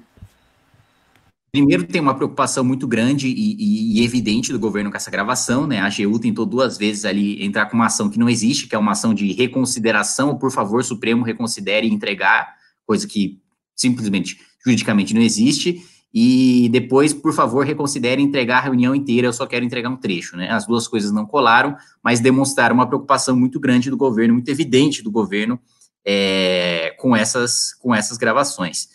primeiro 1.55 1.87
tem 1.87 2.01
uma 2.01 2.13
preocupação 2.13 2.65
muito 2.65 2.85
grande 2.85 3.29
e, 3.29 3.55
e, 3.57 3.99
e, 3.99 4.03
evidente 4.03 4.51
do 4.51 4.59
governo 4.59 4.91
com 4.91 4.97
essa 4.97 5.09
gravação, 5.09 5.65
né, 5.65 5.79
a 5.79 5.85
AGU 5.85 6.19
tentou 6.19 6.45
duas 6.45 6.77
vezes 6.77 7.05
ali 7.05 7.41
entrar 7.41 7.67
com 7.67 7.77
uma 7.77 7.85
ação 7.85 8.09
que 8.09 8.19
não 8.19 8.27
existe, 8.27 8.67
que 8.67 8.75
é 8.75 8.77
uma 8.77 8.91
ação 8.91 9.13
de 9.13 9.31
reconsideração, 9.31 10.37
por 10.37 10.51
favor, 10.51 10.83
Supremo 10.83 11.23
reconsidere 11.23 11.87
e 11.87 11.93
entregar, 11.93 12.55
coisa 12.85 13.07
que 13.07 13.39
simplesmente, 13.73 14.37
juridicamente 14.65 15.13
não 15.13 15.21
existe, 15.21 15.81
e 16.13 16.67
depois, 16.73 17.13
por 17.13 17.33
favor, 17.33 17.65
reconsidere 17.65 18.21
entregar 18.21 18.57
a 18.57 18.61
reunião 18.61 18.93
inteira, 18.93 19.27
eu 19.27 19.33
só 19.33 19.45
quero 19.45 19.63
entregar 19.63 19.89
um 19.89 19.97
trecho, 19.97 20.35
né? 20.35 20.49
As 20.49 20.65
duas 20.65 20.87
coisas 20.87 21.11
não 21.11 21.25
colaram, 21.25 21.75
mas 22.03 22.19
demonstraram 22.19 22.75
uma 22.75 22.87
preocupação 22.87 23.35
muito 23.35 23.59
grande 23.59 23.89
do 23.89 23.97
governo, 23.97 24.33
muito 24.33 24.49
evidente 24.49 25.01
do 25.01 25.11
governo 25.11 25.59
é, 26.05 26.95
com, 26.99 27.15
essas, 27.15 27.73
com 27.73 27.93
essas 27.93 28.17
gravações. 28.17 28.87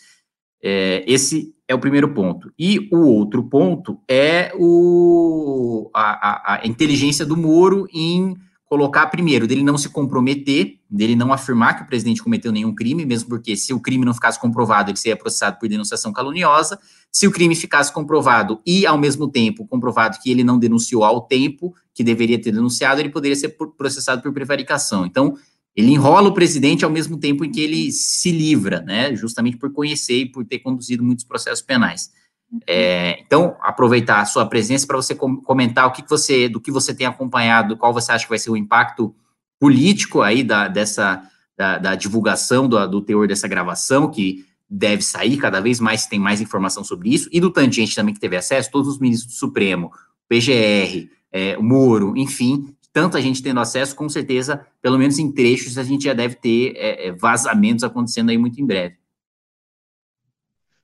É, 0.63 1.03
esse 1.07 1.53
é 1.67 1.73
o 1.73 1.79
primeiro 1.79 2.13
ponto. 2.13 2.51
E 2.57 2.89
o 2.91 2.99
outro 3.07 3.43
ponto 3.43 3.99
é 4.07 4.51
o, 4.59 5.89
a, 5.93 6.53
a, 6.53 6.61
a 6.61 6.67
inteligência 6.67 7.25
do 7.25 7.37
Moro 7.37 7.87
em 7.93 8.35
colocar, 8.71 9.07
primeiro, 9.07 9.45
dele 9.45 9.63
não 9.63 9.77
se 9.77 9.89
comprometer, 9.89 10.79
dele 10.89 11.13
não 11.13 11.33
afirmar 11.33 11.75
que 11.75 11.83
o 11.83 11.87
presidente 11.87 12.23
cometeu 12.23 12.53
nenhum 12.53 12.73
crime, 12.73 13.05
mesmo 13.05 13.27
porque 13.27 13.53
se 13.53 13.73
o 13.73 13.81
crime 13.81 14.05
não 14.05 14.13
ficasse 14.13 14.39
comprovado, 14.39 14.89
ele 14.89 14.97
seria 14.97 15.17
processado 15.17 15.59
por 15.59 15.67
denunciação 15.67 16.13
caluniosa. 16.13 16.79
Se 17.11 17.27
o 17.27 17.31
crime 17.31 17.53
ficasse 17.53 17.91
comprovado 17.91 18.61
e, 18.65 18.85
ao 18.85 18.97
mesmo 18.97 19.27
tempo, 19.29 19.67
comprovado 19.67 20.17
que 20.23 20.31
ele 20.31 20.41
não 20.41 20.57
denunciou 20.57 21.03
ao 21.03 21.19
tempo 21.19 21.75
que 21.93 22.01
deveria 22.01 22.41
ter 22.41 22.53
denunciado, 22.53 23.01
ele 23.01 23.09
poderia 23.09 23.35
ser 23.35 23.57
processado 23.77 24.21
por 24.21 24.31
prevaricação. 24.31 25.05
Então, 25.05 25.35
ele 25.75 25.91
enrola 25.91 26.29
o 26.29 26.33
presidente 26.33 26.83
ao 26.83 26.91
mesmo 26.91 27.17
tempo 27.17 27.45
em 27.45 27.51
que 27.51 27.61
ele 27.61 27.91
se 27.91 28.31
livra, 28.31 28.81
né, 28.81 29.15
justamente 29.15 29.57
por 29.57 29.71
conhecer 29.71 30.21
e 30.21 30.25
por 30.25 30.45
ter 30.45 30.59
conduzido 30.59 31.03
muitos 31.03 31.25
processos 31.25 31.61
penais. 31.61 32.11
É, 32.67 33.21
então, 33.21 33.55
aproveitar 33.61 34.19
a 34.19 34.25
sua 34.25 34.45
presença 34.45 34.85
para 34.85 34.97
você 34.97 35.15
comentar 35.15 35.87
o 35.87 35.91
que, 35.91 36.03
você, 36.07 36.49
do 36.49 36.59
que 36.59 36.71
você 36.71 36.93
tem 36.93 37.07
acompanhado, 37.07 37.77
qual 37.77 37.93
você 37.93 38.11
acha 38.11 38.25
que 38.25 38.29
vai 38.29 38.39
ser 38.39 38.49
o 38.49 38.57
impacto 38.57 39.15
político 39.57 40.21
aí 40.21 40.43
da, 40.43 40.67
dessa, 40.67 41.23
da, 41.55 41.77
da 41.77 41.95
divulgação 41.95 42.67
do, 42.67 42.85
do, 42.87 43.01
teor 43.01 43.27
dessa 43.27 43.47
gravação, 43.47 44.11
que 44.11 44.45
deve 44.69 45.01
sair 45.01 45.37
cada 45.37 45.61
vez 45.61 45.79
mais, 45.79 46.05
tem 46.05 46.19
mais 46.19 46.41
informação 46.41 46.83
sobre 46.83 47.13
isso, 47.13 47.29
e 47.31 47.39
do 47.39 47.49
tangente 47.49 47.95
também 47.95 48.13
que 48.13 48.19
teve 48.19 48.35
acesso, 48.35 48.71
todos 48.71 48.89
os 48.89 48.99
ministros 48.99 49.33
do 49.33 49.37
Supremo, 49.37 49.91
PGR, 50.27 51.09
é, 51.31 51.57
Moro, 51.57 52.17
enfim, 52.17 52.75
tanta 52.93 53.21
gente 53.21 53.41
tendo 53.41 53.59
acesso, 53.59 53.95
com 53.95 54.09
certeza, 54.09 54.65
pelo 54.81 54.97
menos 54.97 55.17
em 55.19 55.31
trechos, 55.31 55.77
a 55.77 55.83
gente 55.83 56.05
já 56.05 56.13
deve 56.13 56.35
ter 56.35 56.73
é, 56.75 57.07
é 57.07 57.11
vazamentos 57.11 57.83
acontecendo 57.83 58.29
aí 58.29 58.37
muito 58.37 58.61
em 58.61 58.65
breve. 58.65 59.01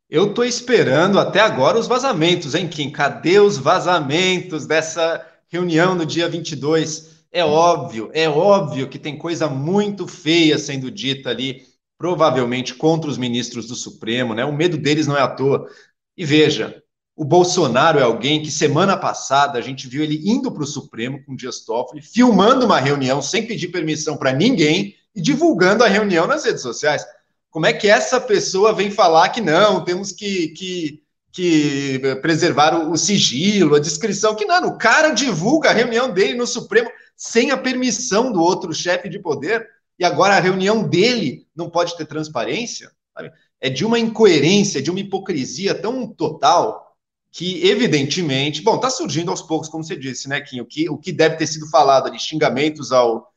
Eu 0.09 0.29
estou 0.29 0.45
esperando 0.45 1.19
até 1.19 1.41
agora 1.41 1.77
os 1.77 1.85
vazamentos, 1.85 2.55
hein, 2.55 2.67
Kim? 2.69 2.89
Cadê 2.89 3.39
os 3.39 3.57
vazamentos 3.57 4.65
dessa 4.65 5.25
reunião 5.49 5.95
no 5.95 6.05
dia 6.05 6.29
22? 6.29 7.25
É 7.29 7.43
óbvio, 7.43 8.09
é 8.13 8.29
óbvio 8.29 8.87
que 8.87 8.97
tem 8.97 9.17
coisa 9.17 9.49
muito 9.49 10.07
feia 10.07 10.57
sendo 10.57 10.89
dita 10.89 11.29
ali, 11.29 11.63
provavelmente 11.97 12.73
contra 12.73 13.09
os 13.09 13.17
ministros 13.17 13.67
do 13.67 13.75
Supremo, 13.75 14.33
né? 14.33 14.45
O 14.45 14.53
medo 14.55 14.77
deles 14.77 15.07
não 15.07 15.17
é 15.17 15.21
à 15.21 15.27
toa. 15.27 15.67
E 16.15 16.25
veja, 16.25 16.81
o 17.17 17.25
Bolsonaro 17.25 17.97
é 17.97 18.03
alguém 18.03 18.43
que 18.43 18.51
semana 18.51 18.95
passada 18.95 19.57
a 19.57 19.61
gente 19.61 19.87
viu 19.87 20.03
ele 20.03 20.21
indo 20.23 20.51
para 20.51 20.61
o 20.61 20.67
Supremo 20.67 21.19
com 21.25 21.33
o 21.33 21.35
Dias 21.35 21.61
Toffoli, 21.61 21.99
filmando 21.99 22.63
uma 22.63 22.79
reunião 22.79 23.23
sem 23.23 23.47
pedir 23.47 23.69
permissão 23.69 24.15
para 24.15 24.31
ninguém 24.31 24.93
e 25.15 25.19
divulgando 25.19 25.83
a 25.83 25.87
reunião 25.87 26.27
nas 26.27 26.45
redes 26.45 26.61
sociais. 26.61 27.03
Como 27.49 27.65
é 27.65 27.73
que 27.73 27.89
essa 27.89 28.21
pessoa 28.21 28.71
vem 28.71 28.91
falar 28.91 29.29
que 29.29 29.41
não, 29.41 29.83
temos 29.83 30.11
que, 30.11 30.49
que, 30.49 31.01
que 31.31 31.99
preservar 32.21 32.75
o, 32.75 32.91
o 32.91 32.97
sigilo, 32.97 33.73
a 33.73 33.79
descrição? 33.79 34.35
Que 34.35 34.45
não, 34.45 34.67
o 34.67 34.77
cara 34.77 35.09
divulga 35.09 35.71
a 35.71 35.73
reunião 35.73 36.13
dele 36.13 36.35
no 36.35 36.45
Supremo 36.45 36.91
sem 37.15 37.49
a 37.49 37.57
permissão 37.57 38.31
do 38.31 38.39
outro 38.39 38.71
chefe 38.75 39.09
de 39.09 39.17
poder, 39.17 39.67
e 39.97 40.05
agora 40.05 40.37
a 40.37 40.39
reunião 40.39 40.87
dele 40.87 41.47
não 41.55 41.67
pode 41.67 41.97
ter 41.97 42.05
transparência? 42.05 42.91
Sabe? 43.11 43.31
É 43.59 43.71
de 43.71 43.83
uma 43.83 43.97
incoerência, 43.97 44.83
de 44.83 44.91
uma 44.91 44.99
hipocrisia 44.99 45.73
tão 45.73 46.05
total 46.05 46.86
que, 47.31 47.67
evidentemente, 47.67 48.61
bom, 48.61 48.75
está 48.75 48.89
surgindo 48.89 49.29
aos 49.29 49.41
poucos, 49.41 49.69
como 49.69 49.83
você 49.83 49.95
disse, 49.95 50.27
né, 50.27 50.41
Kim? 50.41 50.61
O 50.61 50.65
que, 50.65 50.89
o 50.89 50.97
que 50.97 51.11
deve 51.11 51.35
ter 51.35 51.47
sido 51.47 51.69
falado 51.69 52.07
ali, 52.07 52.19
xingamentos 52.19 52.91
ao, 52.91 53.31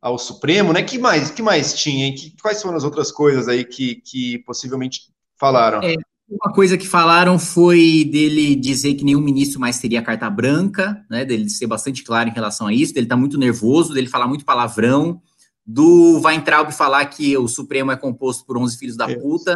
ao 0.00 0.18
Supremo, 0.18 0.72
né? 0.72 0.82
Que 0.82 0.98
mais, 0.98 1.30
que 1.30 1.42
mais 1.42 1.74
tinha? 1.74 2.12
Que, 2.14 2.34
quais 2.40 2.60
foram 2.60 2.76
as 2.76 2.84
outras 2.84 3.12
coisas 3.12 3.48
aí 3.48 3.64
que, 3.64 3.96
que 3.96 4.38
possivelmente 4.40 5.02
falaram? 5.38 5.80
É, 5.82 5.94
uma 6.28 6.52
coisa 6.52 6.76
que 6.76 6.86
falaram 6.86 7.38
foi 7.38 8.08
dele 8.10 8.56
dizer 8.56 8.94
que 8.94 9.04
nenhum 9.04 9.20
ministro 9.20 9.60
mais 9.60 9.78
teria 9.78 10.02
carta 10.02 10.28
branca, 10.28 11.04
né? 11.08 11.24
Dele 11.24 11.48
ser 11.48 11.66
bastante 11.66 12.02
claro 12.02 12.28
em 12.28 12.32
relação 12.32 12.66
a 12.66 12.72
isso, 12.72 12.94
dele 12.94 13.06
estar 13.06 13.16
tá 13.16 13.20
muito 13.20 13.38
nervoso, 13.38 13.94
dele 13.94 14.08
falar 14.08 14.26
muito 14.26 14.44
palavrão, 14.44 15.20
do 15.66 16.20
Weintraub 16.24 16.72
falar 16.72 17.04
que 17.06 17.36
o 17.36 17.46
Supremo 17.46 17.92
é 17.92 17.96
composto 17.96 18.44
por 18.44 18.58
11 18.58 18.78
filhos 18.78 18.96
da 18.96 19.06
puta. 19.06 19.54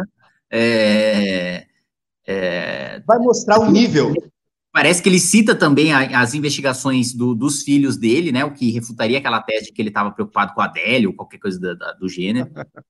É, 0.49 1.67
é, 2.31 3.01
Vai 3.07 3.17
mostrar 3.17 3.59
o 3.59 3.71
nível. 3.71 4.13
Parece 4.71 5.01
que 5.01 5.09
ele 5.09 5.19
cita 5.19 5.55
também 5.55 5.91
a, 5.91 6.21
as 6.21 6.35
investigações 6.35 7.11
do, 7.11 7.33
dos 7.33 7.63
filhos 7.63 7.97
dele, 7.97 8.31
né? 8.31 8.45
O 8.45 8.53
que 8.53 8.69
refutaria 8.69 9.17
aquela 9.17 9.41
tese 9.41 9.65
de 9.65 9.71
que 9.71 9.81
ele 9.81 9.89
estava 9.89 10.11
preocupado 10.11 10.53
com 10.53 10.61
a 10.61 10.65
Adélio 10.65 11.09
ou 11.09 11.15
qualquer 11.15 11.39
coisa 11.39 11.59
da, 11.59 11.73
da, 11.73 11.93
do 11.93 12.07
gênero. 12.07 12.49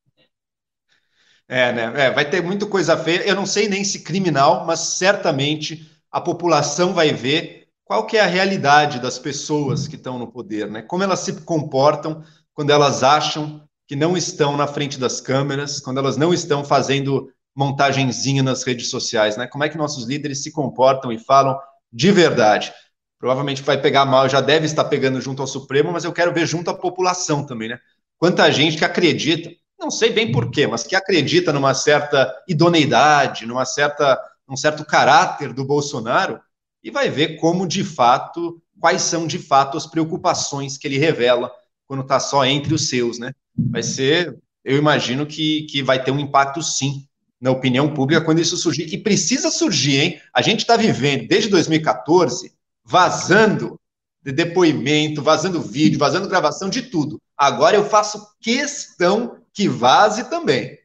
É, 1.51 1.74
né? 1.74 2.05
É, 2.05 2.12
vai 2.12 2.29
ter 2.29 2.43
muita 2.43 2.67
coisa 2.67 2.96
feia. 2.96 3.27
Eu 3.27 3.36
não 3.36 3.43
sei 3.43 3.67
nem 3.67 3.84
se 3.84 4.01
criminal, 4.01 4.67
mas 4.67 4.81
certamente 4.81 5.89
a 6.12 6.22
população 6.22 6.93
vai 6.93 7.12
ver 7.12 7.69
qual 7.84 8.05
que 8.05 8.17
é 8.17 8.22
a 8.22 8.27
realidade 8.27 9.00
das 9.00 9.17
pessoas 9.17 9.88
que 9.88 9.96
estão 9.96 10.19
no 10.19 10.31
poder, 10.31 10.69
né? 10.69 10.84
Como 10.84 11.01
elas 11.01 11.22
se 11.22 11.41
comportam 11.41 12.24
quando 12.53 12.69
elas 12.69 13.01
acham 13.01 13.67
que 13.88 13.96
não 13.96 14.15
estão 14.15 14.55
na 14.55 14.67
frente 14.67 15.00
das 15.00 15.19
câmeras, 15.19 15.79
quando 15.79 15.98
elas 15.98 16.17
não 16.17 16.31
estão 16.31 16.63
fazendo 16.63 17.31
montagenzinha 17.60 18.42
nas 18.42 18.63
redes 18.63 18.89
sociais, 18.89 19.36
né? 19.36 19.46
Como 19.46 19.66
é 19.66 19.70
que 19.70 19.78
nossos 19.78 20.08
líderes 20.08 20.42
se 20.42 20.50
comportam 20.50 21.12
e 21.12 21.20
falam 21.20 21.60
de 21.92 22.10
verdade. 22.10 22.72
Provavelmente 23.20 23.62
vai 23.62 23.82
pegar 23.82 24.06
mal, 24.06 24.30
já 24.30 24.39
deve 24.39 24.66
estar 24.66 24.86
pegando 24.86 25.20
junto 25.20 25.42
ao 25.42 25.48
Supremo, 25.48 25.92
mas 25.92 26.06
eu 26.06 26.13
quero 26.13 26.34
ver 26.34 26.48
junto 26.48 26.70
à 26.70 26.74
população 26.74 27.46
também, 27.46 27.68
né? 27.68 27.78
Quanta 28.18 28.50
gente 28.50 28.78
que 28.78 28.86
acredita, 28.86 29.51
não 29.78 29.92
sei 29.92 30.13
bem 30.13 30.32
porquê, 30.32 30.68
mas 30.68 30.84
que 30.84 30.96
acredita 30.96 31.51
numa 31.51 31.74
certa 31.74 32.34
idoneidade, 32.48 33.46
numa 33.46 33.66
certa, 33.66 34.18
num 34.48 34.56
certo 34.56 34.86
caráter 34.86 35.51
do 35.51 35.66
Bolsonaro, 35.66 36.39
e 36.82 36.89
vai 36.89 37.10
ver 37.10 37.36
como 37.36 37.68
de 37.68 37.84
fato, 37.84 38.62
quais 38.80 39.01
são 39.01 39.28
de 39.28 39.38
fato 39.38 39.78
as 39.78 39.86
preocupações 39.86 40.78
que 40.78 40.88
ele 40.88 40.98
revela 40.98 41.51
quando 41.86 42.04
está 42.04 42.22
só 42.22 42.46
entre 42.46 42.74
os 42.74 42.88
seus, 42.88 43.20
né? 43.20 43.34
Vai 43.70 43.84
ser, 43.84 44.39
eu 44.63 44.78
imagino 44.78 45.25
que, 45.25 45.63
que 45.63 45.84
vai 45.84 46.01
ter 46.01 46.12
um 46.12 46.20
impacto 46.20 46.63
sim 46.63 47.09
na 47.39 47.51
opinião 47.51 47.93
pública 47.93 48.24
quando 48.24 48.39
isso 48.39 48.58
surgir. 48.58 48.93
E 48.93 48.98
precisa 48.98 49.50
surgir, 49.50 50.00
hein? 50.00 50.22
A 50.34 50.41
gente 50.41 50.60
está 50.60 50.75
vivendo 50.75 51.27
desde 51.27 51.50
2014 51.50 52.53
vazando 52.84 53.79
de 54.24 54.31
depoimento, 54.31 55.22
vazando 55.22 55.62
vídeo, 55.62 56.00
vazando 56.00 56.27
gravação 56.27 56.69
de 56.69 56.81
tudo. 56.81 57.22
Agora 57.38 57.75
eu 57.75 57.86
faço 57.86 58.22
questão 58.41 59.38
que 59.53 59.69
vaze 59.69 60.29
também. 60.29 60.77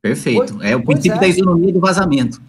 Perfeito. 0.00 0.60
É 0.62 0.76
o 0.76 0.84
princípio 0.84 1.16
é. 1.16 1.20
da 1.20 1.26
isonomia 1.26 1.72
do 1.72 1.80
vazamento. 1.80 2.40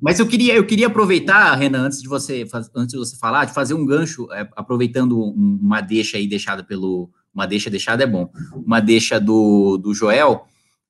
Mas 0.00 0.18
eu 0.18 0.26
queria, 0.26 0.54
eu 0.54 0.66
queria 0.66 0.86
aproveitar, 0.86 1.54
Renan, 1.54 1.86
antes 1.86 2.00
de 2.00 2.08
você, 2.08 2.46
antes 2.74 2.92
de 2.92 2.98
você 2.98 3.16
falar, 3.16 3.44
de 3.44 3.52
fazer 3.52 3.74
um 3.74 3.84
gancho, 3.84 4.32
é, 4.32 4.48
aproveitando 4.56 5.18
uma 5.18 5.80
deixa 5.80 6.16
aí 6.16 6.26
deixada 6.26 6.62
pelo. 6.62 7.10
Uma 7.34 7.46
deixa 7.46 7.68
deixada 7.68 8.04
é 8.04 8.06
bom. 8.06 8.30
Uma 8.54 8.80
deixa 8.80 9.18
do, 9.18 9.76
do 9.76 9.92
Joel 9.92 10.46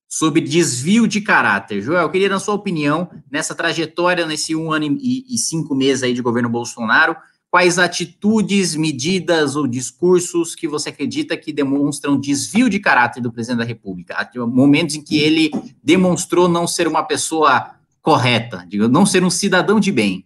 sobre 0.09 0.41
desvio 0.41 1.07
de 1.09 1.21
caráter. 1.21 1.83
Joel, 1.83 2.03
eu 2.03 2.11
queria, 2.11 2.29
na 2.29 2.39
sua 2.39 2.55
opinião, 2.55 3.11
nessa 3.31 3.55
trajetória, 3.55 4.27
nesse 4.27 4.55
um 4.55 4.73
ano 4.73 4.85
e, 5.01 5.25
e 5.29 5.39
cinco 5.39 5.75
meses 5.75 6.03
aí 6.03 6.15
de 6.15 6.23
governo 6.23 6.49
Bolsonaro, 6.49 7.17
quais 7.51 7.79
atitudes, 7.79 8.75
medidas 8.75 9.55
ou 9.55 9.67
discursos 9.67 10.55
que 10.55 10.67
você 10.67 10.89
acredita 10.89 11.37
que 11.37 11.53
demonstram 11.53 12.19
desvio 12.19 12.69
de 12.69 12.81
caráter 12.81 13.21
do 13.21 13.33
presidente 13.33 13.59
da 13.59 13.65
República? 13.65 14.31
Momentos 14.47 14.97
em 14.97 15.03
que 15.03 15.19
ele 15.19 15.51
demonstrou 15.83 16.49
não 16.49 16.67
ser 16.67 16.89
uma 16.89 17.05
pessoa 17.05 17.75
correta, 18.03 18.67
não 18.91 19.07
ser 19.07 19.25
um 19.25 19.31
cidadão 19.31 19.79
de 19.79 19.93
bem. 19.93 20.25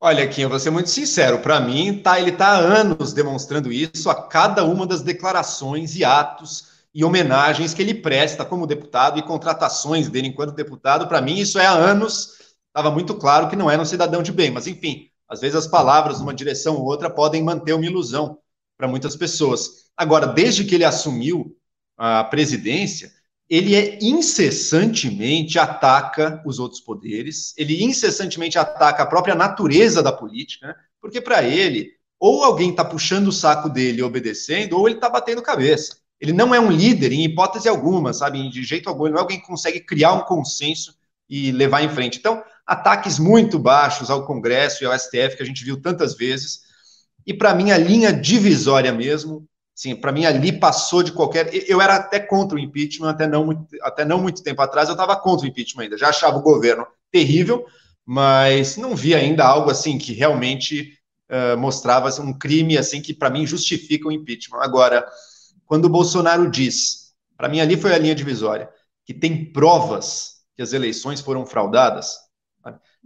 Olha, 0.00 0.26
Kim, 0.26 0.42
eu 0.42 0.48
vou 0.48 0.58
ser 0.58 0.70
muito 0.70 0.88
sincero. 0.88 1.40
Para 1.40 1.60
mim, 1.60 2.00
tá, 2.02 2.18
ele 2.18 2.30
está 2.30 2.48
há 2.48 2.58
anos 2.58 3.12
demonstrando 3.12 3.70
isso 3.70 4.08
a 4.08 4.14
cada 4.14 4.64
uma 4.64 4.86
das 4.86 5.02
declarações 5.02 5.94
e 5.94 6.04
atos 6.04 6.69
e 6.94 7.04
homenagens 7.04 7.72
que 7.72 7.82
ele 7.82 7.94
presta 7.94 8.44
como 8.44 8.66
deputado 8.66 9.18
e 9.18 9.22
contratações 9.22 10.08
dele 10.08 10.28
enquanto 10.28 10.54
deputado. 10.54 11.06
Para 11.06 11.20
mim, 11.20 11.38
isso 11.38 11.58
é 11.58 11.66
há 11.66 11.72
anos, 11.72 12.38
estava 12.68 12.90
muito 12.90 13.14
claro 13.14 13.48
que 13.48 13.56
não 13.56 13.70
era 13.70 13.80
um 13.80 13.86
cidadão 13.86 14.22
de 14.22 14.32
bem, 14.32 14.50
mas 14.50 14.66
enfim, 14.66 15.08
às 15.28 15.40
vezes 15.40 15.56
as 15.56 15.66
palavras 15.66 16.18
numa 16.18 16.34
direção 16.34 16.76
ou 16.76 16.84
outra 16.84 17.08
podem 17.08 17.42
manter 17.42 17.72
uma 17.72 17.86
ilusão 17.86 18.38
para 18.76 18.88
muitas 18.88 19.14
pessoas. 19.14 19.90
Agora, 19.96 20.26
desde 20.26 20.64
que 20.64 20.74
ele 20.74 20.84
assumiu 20.84 21.56
a 21.96 22.24
presidência, 22.24 23.12
ele 23.48 23.74
é 23.74 23.98
incessantemente 24.00 25.58
ataca 25.58 26.42
os 26.46 26.58
outros 26.58 26.80
poderes, 26.80 27.52
ele 27.56 27.82
incessantemente 27.82 28.58
ataca 28.58 29.02
a 29.02 29.06
própria 29.06 29.34
natureza 29.34 30.02
da 30.02 30.12
política, 30.12 30.68
né? 30.68 30.74
porque 31.00 31.20
para 31.20 31.42
ele, 31.42 31.90
ou 32.18 32.44
alguém 32.44 32.70
está 32.70 32.84
puxando 32.84 33.28
o 33.28 33.32
saco 33.32 33.68
dele 33.68 34.02
obedecendo, 34.02 34.78
ou 34.78 34.88
ele 34.88 34.96
está 34.96 35.08
batendo 35.08 35.42
cabeça. 35.42 35.99
Ele 36.20 36.32
não 36.32 36.54
é 36.54 36.60
um 36.60 36.70
líder 36.70 37.12
em 37.12 37.24
hipótese 37.24 37.68
alguma, 37.68 38.12
sabe? 38.12 38.48
De 38.50 38.62
jeito 38.62 38.88
algum. 38.88 39.06
Ele 39.06 39.12
não 39.12 39.20
é 39.20 39.22
alguém 39.22 39.40
que 39.40 39.46
consegue 39.46 39.80
criar 39.80 40.12
um 40.12 40.20
consenso 40.20 40.94
e 41.28 41.50
levar 41.52 41.82
em 41.82 41.88
frente. 41.88 42.18
Então, 42.18 42.42
ataques 42.66 43.18
muito 43.18 43.58
baixos 43.58 44.10
ao 44.10 44.26
Congresso 44.26 44.82
e 44.82 44.86
ao 44.86 44.98
STF, 44.98 45.36
que 45.36 45.42
a 45.42 45.46
gente 45.46 45.64
viu 45.64 45.80
tantas 45.80 46.14
vezes. 46.14 46.60
E 47.26 47.32
para 47.32 47.54
mim, 47.54 47.70
a 47.70 47.78
linha 47.78 48.12
divisória 48.12 48.92
mesmo, 48.92 49.46
sim, 49.74 49.94
para 49.94 50.12
mim 50.12 50.26
ali 50.26 50.52
passou 50.52 51.02
de 51.02 51.12
qualquer. 51.12 51.48
Eu 51.68 51.80
era 51.80 51.96
até 51.96 52.20
contra 52.20 52.56
o 52.56 52.60
impeachment, 52.60 53.10
até 53.10 53.26
não 53.26 53.46
muito, 53.46 53.66
até 53.82 54.04
não 54.04 54.20
muito 54.20 54.42
tempo 54.42 54.60
atrás, 54.60 54.88
eu 54.88 54.94
estava 54.94 55.16
contra 55.16 55.46
o 55.46 55.48
impeachment 55.48 55.84
ainda. 55.84 55.96
Já 55.96 56.08
achava 56.08 56.36
o 56.36 56.42
governo 56.42 56.86
terrível, 57.10 57.64
mas 58.04 58.76
não 58.76 58.94
vi 58.94 59.14
ainda 59.14 59.44
algo 59.44 59.70
assim 59.70 59.96
que 59.96 60.12
realmente 60.12 60.98
uh, 61.30 61.56
mostrava 61.56 62.08
assim, 62.08 62.22
um 62.22 62.36
crime 62.36 62.76
assim 62.76 63.00
que, 63.00 63.14
para 63.14 63.30
mim, 63.30 63.46
justifica 63.46 64.08
o 64.08 64.12
impeachment. 64.12 64.60
Agora, 64.60 65.06
quando 65.70 65.84
o 65.84 65.88
Bolsonaro 65.88 66.50
diz, 66.50 67.12
para 67.36 67.48
mim 67.48 67.60
ali 67.60 67.76
foi 67.76 67.94
a 67.94 67.98
linha 67.98 68.12
divisória, 68.12 68.68
que 69.06 69.14
tem 69.14 69.52
provas 69.52 70.40
que 70.56 70.62
as 70.62 70.72
eleições 70.72 71.20
foram 71.20 71.46
fraudadas, 71.46 72.16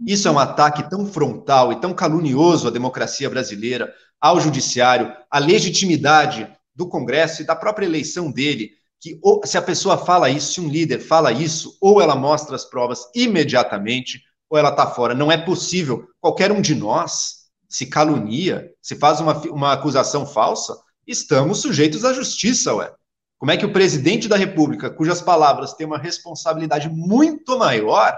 isso 0.03 0.27
é 0.27 0.31
um 0.31 0.39
ataque 0.39 0.89
tão 0.89 1.05
frontal 1.05 1.71
e 1.71 1.79
tão 1.79 1.93
calunioso 1.93 2.67
à 2.67 2.71
democracia 2.71 3.29
brasileira, 3.29 3.93
ao 4.19 4.41
judiciário, 4.41 5.15
à 5.29 5.37
legitimidade 5.37 6.51
do 6.73 6.89
Congresso 6.89 7.43
e 7.43 7.45
da 7.45 7.55
própria 7.55 7.85
eleição 7.85 8.31
dele, 8.31 8.71
que 8.99 9.15
se 9.43 9.59
a 9.59 9.61
pessoa 9.61 9.95
fala 9.95 10.27
isso, 10.27 10.53
se 10.53 10.59
um 10.59 10.67
líder 10.67 11.01
fala 11.01 11.31
isso, 11.31 11.77
ou 11.79 12.01
ela 12.01 12.15
mostra 12.15 12.55
as 12.55 12.65
provas 12.65 13.03
imediatamente, 13.13 14.23
ou 14.49 14.57
ela 14.57 14.69
está 14.69 14.87
fora. 14.87 15.13
Não 15.13 15.31
é 15.31 15.37
possível. 15.37 16.07
Qualquer 16.19 16.51
um 16.51 16.61
de 16.61 16.73
nós 16.73 17.45
se 17.69 17.85
calunia, 17.85 18.71
se 18.81 18.95
faz 18.95 19.21
uma, 19.21 19.37
uma 19.51 19.71
acusação 19.71 20.25
falsa, 20.25 20.75
estamos 21.05 21.61
sujeitos 21.61 22.03
à 22.03 22.13
justiça, 22.13 22.73
ué. 22.73 22.93
Como 23.37 23.51
é 23.51 23.57
que 23.57 23.65
o 23.65 23.73
presidente 23.73 24.27
da 24.27 24.37
República, 24.37 24.89
cujas 24.89 25.21
palavras 25.21 25.73
têm 25.73 25.85
uma 25.85 25.97
responsabilidade 25.97 26.89
muito 26.89 27.57
maior, 27.59 28.17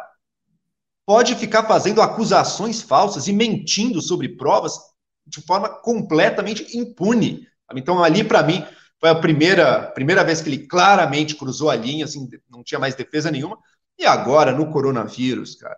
pode 1.06 1.36
ficar 1.36 1.64
fazendo 1.64 2.02
acusações 2.02 2.82
falsas 2.82 3.28
e 3.28 3.34
mentindo 3.34 4.02
sobre 4.02 4.30
provas 4.38 4.78
de 5.26 5.42
forma 5.42 5.70
completamente 5.70 6.78
impune? 6.78 7.48
Então, 7.76 8.04
ali, 8.04 8.24
para 8.24 8.44
mim, 8.44 8.64
foi 9.00 9.10
a 9.10 9.16
primeira, 9.16 9.84
primeira 9.92 10.24
vez 10.24 10.42
que 10.42 10.50
ele 10.50 10.68
claramente 10.68 11.36
cruzou 11.36 11.70
a 11.70 11.76
linha, 11.76 12.06
assim, 12.06 12.30
não 12.50 12.64
tinha 12.64 12.80
mais 12.80 12.96
defesa 12.96 13.30
nenhuma. 13.30 13.58
E 13.98 14.06
agora, 14.06 14.52
no 14.52 14.72
coronavírus, 14.72 15.56
cara, 15.56 15.78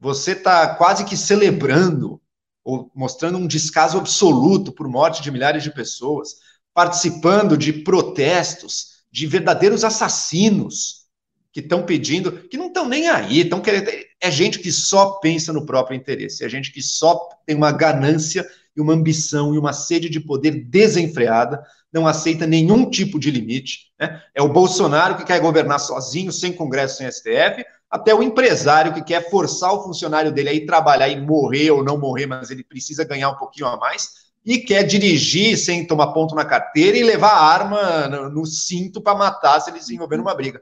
você 0.00 0.32
está 0.32 0.74
quase 0.74 1.04
que 1.04 1.16
celebrando 1.16 2.20
ou 2.64 2.90
mostrando 2.94 3.38
um 3.38 3.46
descaso 3.46 3.98
absoluto 3.98 4.72
por 4.72 4.88
morte 4.88 5.22
de 5.22 5.30
milhares 5.30 5.62
de 5.62 5.72
pessoas, 5.72 6.36
participando 6.72 7.56
de 7.56 7.72
protestos 7.72 9.04
de 9.12 9.26
verdadeiros 9.26 9.84
assassinos 9.84 11.04
que 11.52 11.60
estão 11.60 11.84
pedindo, 11.84 12.32
que 12.48 12.56
não 12.56 12.66
estão 12.66 12.88
nem 12.88 13.08
aí, 13.08 13.40
estão 13.40 13.60
querendo. 13.60 13.88
É 14.20 14.30
gente 14.30 14.58
que 14.58 14.72
só 14.72 15.12
pensa 15.20 15.52
no 15.52 15.64
próprio 15.64 15.96
interesse, 15.96 16.44
é 16.44 16.48
gente 16.48 16.72
que 16.72 16.82
só 16.82 17.28
tem 17.46 17.54
uma 17.54 17.70
ganância 17.70 18.44
e 18.76 18.80
uma 18.80 18.92
ambição 18.92 19.54
e 19.54 19.58
uma 19.58 19.72
sede 19.72 20.08
de 20.08 20.18
poder 20.18 20.64
desenfreada, 20.64 21.64
não 21.92 22.08
aceita 22.08 22.44
nenhum 22.44 22.90
tipo 22.90 23.20
de 23.20 23.30
limite. 23.30 23.92
Né? 24.00 24.20
É 24.34 24.42
o 24.42 24.52
Bolsonaro 24.52 25.16
que 25.16 25.24
quer 25.24 25.38
governar 25.38 25.78
sozinho, 25.78 26.32
sem 26.32 26.52
Congresso, 26.52 26.96
sem 26.96 27.10
STF, 27.10 27.64
até 27.94 28.12
o 28.12 28.24
empresário 28.24 28.92
que 28.92 29.04
quer 29.04 29.30
forçar 29.30 29.72
o 29.72 29.84
funcionário 29.84 30.32
dele 30.32 30.48
a 30.48 30.52
ir 30.52 30.66
trabalhar 30.66 31.08
e 31.08 31.20
morrer 31.20 31.70
ou 31.70 31.84
não 31.84 31.96
morrer, 31.96 32.26
mas 32.26 32.50
ele 32.50 32.64
precisa 32.64 33.04
ganhar 33.04 33.30
um 33.30 33.36
pouquinho 33.36 33.68
a 33.68 33.76
mais, 33.76 34.08
e 34.44 34.58
quer 34.58 34.82
dirigir 34.82 35.56
sem 35.56 35.86
tomar 35.86 36.08
ponto 36.08 36.34
na 36.34 36.44
carteira 36.44 36.98
e 36.98 37.04
levar 37.04 37.30
a 37.30 37.44
arma 37.44 38.08
no, 38.30 38.44
cinto 38.44 39.00
para 39.00 39.16
matar 39.16 39.60
se 39.60 39.70
ele 39.70 39.80
se 39.80 39.94
envolver 39.94 40.16
numa 40.16 40.34
briga. 40.34 40.60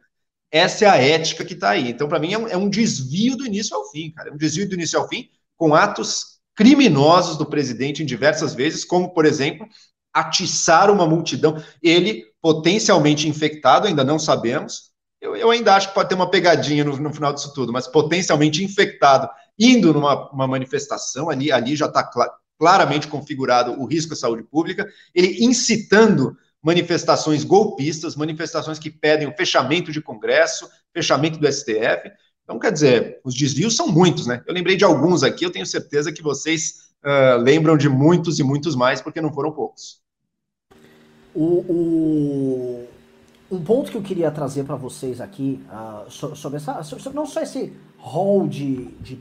Essa 0.50 0.84
é 0.84 0.88
a 0.88 0.96
ética 0.96 1.42
que 1.42 1.54
está 1.54 1.70
aí. 1.70 1.88
Então, 1.88 2.06
para 2.06 2.18
mim, 2.18 2.34
é 2.34 2.38
um, 2.38 2.48
é 2.48 2.56
um 2.58 2.68
desvio 2.68 3.34
do 3.34 3.46
início 3.46 3.74
ao 3.74 3.90
fim, 3.90 4.10
cara. 4.10 4.28
É 4.28 4.32
um 4.34 4.36
desvio 4.36 4.68
do 4.68 4.74
início 4.74 4.98
ao 4.98 5.08
fim, 5.08 5.30
com 5.56 5.74
atos 5.74 6.38
criminosos 6.54 7.38
do 7.38 7.46
presidente 7.46 8.02
em 8.02 8.06
diversas 8.06 8.54
vezes, 8.54 8.84
como, 8.84 9.14
por 9.14 9.24
exemplo, 9.24 9.66
atiçar 10.12 10.90
uma 10.90 11.06
multidão, 11.06 11.56
ele 11.82 12.26
potencialmente 12.42 13.26
infectado, 13.26 13.86
ainda 13.86 14.04
não 14.04 14.18
sabemos, 14.18 14.91
eu, 15.32 15.36
eu, 15.36 15.50
ainda 15.50 15.74
acho 15.74 15.88
que 15.88 15.94
pode 15.94 16.08
ter 16.08 16.14
uma 16.14 16.30
pegadinha 16.30 16.84
no, 16.84 16.96
no, 16.96 17.12
final 17.12 17.32
disso 17.32 17.52
tudo, 17.54 17.72
mas 17.72 17.86
potencialmente 17.86 18.62
infectado, 18.64 19.28
indo 19.58 19.92
numa 19.92 20.46
manifestação, 20.46 21.30
ali, 21.30 21.50
ali 21.50 21.76
já 21.76 21.86
está 21.86 22.02
cl 22.10 22.28
claramente 22.58 23.08
configurado 23.08 23.72
o 23.72 23.84
risco 23.84 24.12
à 24.12 24.16
saúde 24.16 24.44
pública, 24.44 24.86
ele 25.12 25.44
incitando 25.44 26.36
manifestações 26.62 27.42
golpistas, 27.42 28.14
manifestações 28.14 28.78
que 28.78 28.88
pedem 28.88 29.26
o 29.26 29.34
fechamento 29.34 29.90
de 29.90 30.00
Congresso, 30.00 30.68
fechamento 30.94 31.40
do 31.40 31.52
STF. 31.52 32.12
Então, 32.44 32.60
quer 32.60 32.70
dizer, 32.70 33.20
os 33.24 33.34
desvios 33.34 33.74
são 33.74 33.88
muitos, 33.88 34.28
né? 34.28 34.42
Eu 34.46 34.54
lembrei 34.54 34.76
de 34.76 34.84
alguns 34.84 35.24
aqui, 35.24 35.44
eu 35.44 35.50
tenho 35.50 35.66
certeza 35.66 36.12
que 36.12 36.22
vocês 36.22 36.92
uh, 37.04 37.40
lembram 37.40 37.76
de 37.76 37.88
muitos 37.88 38.38
e 38.38 38.44
muitos 38.44 38.76
mais, 38.76 39.00
porque 39.00 39.20
não 39.20 39.32
foram 39.32 39.50
poucos. 39.50 40.00
O, 41.34 42.86
um 43.52 43.62
ponto 43.62 43.90
que 43.90 43.98
eu 43.98 44.02
queria 44.02 44.30
trazer 44.30 44.64
para 44.64 44.76
vocês 44.76 45.20
aqui, 45.20 45.62
uh, 45.70 46.10
sobre 46.10 46.56
essa, 46.56 46.82
sobre, 46.82 47.14
não 47.14 47.26
só 47.26 47.42
esse 47.42 47.70
rol 47.98 48.48
de, 48.48 48.86
de 49.02 49.20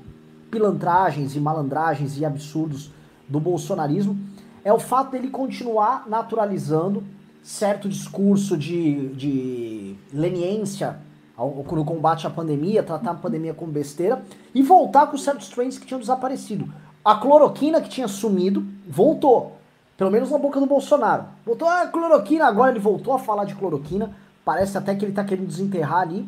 pilantragens 0.49 1.35
e 1.35 1.39
malandragens 1.39 2.17
e 2.17 2.23
absurdos 2.23 2.89
do 3.27 3.41
bolsonarismo, 3.41 4.17
é 4.63 4.71
o 4.71 4.79
fato 4.79 5.11
dele 5.11 5.29
continuar 5.29 6.07
naturalizando 6.07 7.03
certo 7.43 7.89
discurso 7.89 8.57
de, 8.57 9.09
de 9.15 9.95
leniência 10.13 10.97
no 11.37 11.83
combate 11.83 12.25
à 12.25 12.29
pandemia, 12.29 12.83
tratar 12.83 13.11
a 13.11 13.15
pandemia 13.15 13.53
como 13.53 13.71
besteira, 13.71 14.23
e 14.53 14.61
voltar 14.61 15.07
com 15.07 15.17
certos 15.17 15.49
trends 15.49 15.77
que 15.77 15.85
tinham 15.85 15.99
desaparecido. 15.99 16.71
A 17.03 17.15
cloroquina 17.15 17.81
que 17.81 17.89
tinha 17.89 18.07
sumido, 18.07 18.63
voltou. 18.87 19.57
Pelo 20.01 20.09
menos 20.09 20.31
na 20.31 20.39
boca 20.39 20.59
do 20.59 20.65
Bolsonaro. 20.65 21.25
Voltou 21.45 21.67
a 21.69 21.85
cloroquina, 21.85 22.47
agora 22.47 22.71
ele 22.71 22.79
voltou 22.79 23.13
a 23.13 23.19
falar 23.19 23.45
de 23.45 23.53
cloroquina. 23.53 24.11
Parece 24.43 24.75
até 24.75 24.95
que 24.95 25.05
ele 25.05 25.11
tá 25.11 25.23
querendo 25.23 25.45
desenterrar 25.45 25.99
ali. 25.99 26.27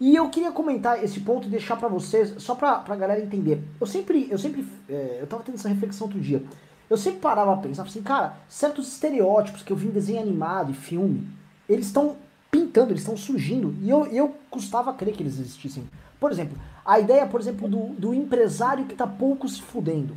E 0.00 0.16
eu 0.16 0.28
queria 0.28 0.50
comentar 0.50 1.04
esse 1.04 1.20
ponto 1.20 1.46
e 1.46 1.48
deixar 1.48 1.76
para 1.76 1.86
vocês, 1.86 2.34
só 2.38 2.56
pra, 2.56 2.78
pra 2.80 2.96
galera 2.96 3.22
entender. 3.22 3.62
Eu 3.80 3.86
sempre, 3.86 4.26
eu 4.28 4.36
sempre, 4.36 4.66
é, 4.88 5.18
eu 5.20 5.28
tava 5.28 5.44
tendo 5.44 5.54
essa 5.54 5.68
reflexão 5.68 6.08
outro 6.08 6.20
dia. 6.20 6.42
Eu 6.90 6.96
sempre 6.96 7.20
parava 7.20 7.54
a 7.54 7.58
pensar 7.58 7.84
assim, 7.84 8.02
cara, 8.02 8.38
certos 8.48 8.88
estereótipos 8.88 9.62
que 9.62 9.72
eu 9.72 9.76
vi 9.76 9.86
em 9.86 9.92
desenho 9.92 10.20
animado 10.20 10.72
e 10.72 10.74
filme, 10.74 11.28
eles 11.68 11.86
estão 11.86 12.16
pintando, 12.50 12.90
eles 12.90 13.02
estão 13.02 13.16
surgindo. 13.16 13.72
E 13.82 13.88
eu, 13.88 14.04
eu 14.06 14.34
custava 14.50 14.92
crer 14.94 15.14
que 15.14 15.22
eles 15.22 15.38
existissem. 15.38 15.88
Por 16.18 16.32
exemplo, 16.32 16.58
a 16.84 16.98
ideia, 16.98 17.24
por 17.24 17.40
exemplo, 17.40 17.68
do, 17.68 17.94
do 17.94 18.12
empresário 18.12 18.86
que 18.86 18.96
tá 18.96 19.06
pouco 19.06 19.48
se 19.48 19.62
fudendo. 19.62 20.12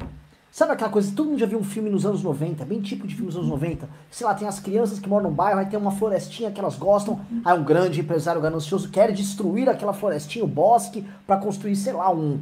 Sabe 0.56 0.72
aquela 0.72 0.89
coisa, 0.89 1.12
todo 1.13 1.28
mundo 1.28 1.39
já 1.39 1.46
viu 1.46 1.60
um 1.60 1.65
filme 1.65 1.89
nos 1.89 2.06
anos 2.06 2.24
90, 2.24 2.63
bem 2.63 2.80
tipo 2.80 3.06
de 3.06 3.13
filme 3.13 3.28
nos 3.28 3.36
anos 3.36 3.50
90. 3.50 3.89
Sei 4.10 4.26
lá, 4.26 4.34
tem 4.34 4.48
as 4.48 4.58
crianças 4.58 5.00
que 5.00 5.10
moram 5.10 5.30
no 5.30 5.36
bairro, 5.36 5.60
aí 5.60 5.65
tem 5.65 5.78
uma 5.78 5.91
florestinha 5.91 6.50
que 6.50 6.62
elas 6.62 6.78
gostam, 6.78 7.20
aí 7.44 7.60
um 7.60 7.63
grande 7.65 8.00
empresário 8.00 8.39
ganancioso 8.39 8.89
quer 8.89 9.12
destruir 9.12 9.68
aquela 9.68 9.91
florestinha, 9.91 10.46
o 10.46 10.48
bosque, 10.48 11.06
para 11.28 11.36
construir, 11.36 11.76
sei 11.76 11.91
lá, 11.91 12.10
um. 12.10 12.39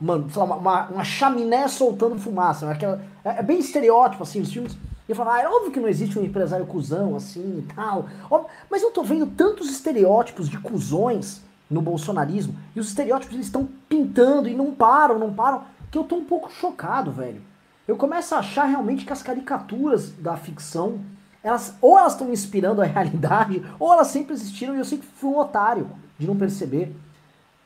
Mano, 0.00 0.28
sei 0.28 0.42
lá, 0.42 0.56
uma, 0.56 0.88
uma 0.88 1.04
chaminé 1.04 1.68
soltando 1.68 2.18
fumaça. 2.18 2.66
Né? 2.66 2.72
Aquela, 2.72 3.00
é, 3.24 3.38
é, 3.38 3.42
bem 3.44 3.60
estereótipo, 3.60 4.24
assim, 4.24 4.40
os 4.40 4.52
filmes. 4.52 4.72
E 5.08 5.12
eu 5.12 5.14
falo, 5.14 5.30
ah, 5.30 5.40
é 5.40 5.48
óbvio 5.48 5.70
que 5.70 5.78
não 5.78 5.88
existe 5.88 6.18
um 6.18 6.24
empresário 6.24 6.66
cuzão, 6.66 7.14
assim 7.14 7.60
e 7.60 7.74
tal. 7.76 8.08
Óbvio, 8.28 8.50
mas 8.68 8.82
eu 8.82 8.90
tô 8.90 9.04
vendo 9.04 9.28
tantos 9.36 9.70
estereótipos 9.70 10.48
de 10.48 10.58
cuzões 10.58 11.40
no 11.70 11.80
bolsonarismo, 11.80 12.56
e 12.74 12.80
os 12.80 12.88
estereótipos 12.88 13.36
eles 13.36 13.46
estão 13.46 13.68
pintando 13.88 14.48
e 14.48 14.54
não 14.54 14.72
param, 14.72 15.16
não 15.16 15.32
param, 15.32 15.62
que 15.92 15.96
eu 15.96 16.02
tô 16.02 16.16
um 16.16 16.24
pouco 16.24 16.50
chocado, 16.50 17.12
velho 17.12 17.51
eu 17.86 17.96
começo 17.96 18.34
a 18.34 18.38
achar 18.38 18.64
realmente 18.64 19.04
que 19.04 19.12
as 19.12 19.22
caricaturas 19.22 20.10
da 20.10 20.36
ficção, 20.36 21.00
elas 21.42 21.74
ou 21.80 21.98
elas 21.98 22.12
estão 22.12 22.32
inspirando 22.32 22.80
a 22.80 22.84
realidade, 22.86 23.64
ou 23.78 23.92
elas 23.92 24.08
sempre 24.08 24.34
existiram 24.34 24.74
e 24.74 24.78
eu 24.78 24.84
sempre 24.84 25.08
fui 25.16 25.30
um 25.30 25.38
otário 25.38 25.88
de 26.18 26.26
não 26.26 26.36
perceber. 26.36 26.94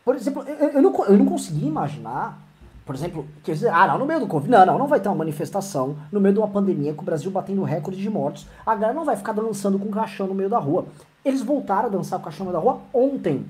Por 0.05 0.14
exemplo, 0.14 0.42
eu, 0.46 0.68
eu, 0.70 0.83
não, 0.83 1.05
eu 1.05 1.18
não 1.18 1.26
consegui 1.26 1.66
imaginar, 1.66 2.38
por 2.87 2.94
exemplo, 2.94 3.26
dizer, 3.42 3.68
ah, 3.70 3.88
não, 3.88 3.98
no 3.98 4.07
meio 4.07 4.20
do 4.20 4.26
Covid, 4.29 4.50
não, 4.50 4.64
não, 4.64 4.79
não 4.79 4.87
vai 4.87 5.00
ter 5.00 5.09
uma 5.09 5.16
manifestação 5.16 5.96
no 6.12 6.20
meio 6.20 6.35
de 6.35 6.38
uma 6.38 6.48
pandemia 6.48 6.94
com 6.94 7.02
o 7.02 7.05
Brasil 7.05 7.31
batendo 7.31 7.64
recorde 7.64 8.00
de 8.00 8.09
mortos, 8.09 8.46
a 8.64 8.74
galera 8.74 8.94
não 8.94 9.05
vai 9.05 9.16
ficar 9.16 9.33
dançando 9.33 9.79
com 9.79 9.90
caixão 9.90 10.29
no 10.29 10.35
meio 10.35 10.48
da 10.48 10.59
rua. 10.59 10.87
Eles 11.24 11.42
voltaram 11.42 11.87
a 11.87 11.90
dançar 11.90 12.20
com 12.20 12.24
caixão 12.26 12.46
no 12.46 12.52
meio 12.52 12.64
da 12.64 12.70
rua 12.70 12.81
ontem. 12.94 13.44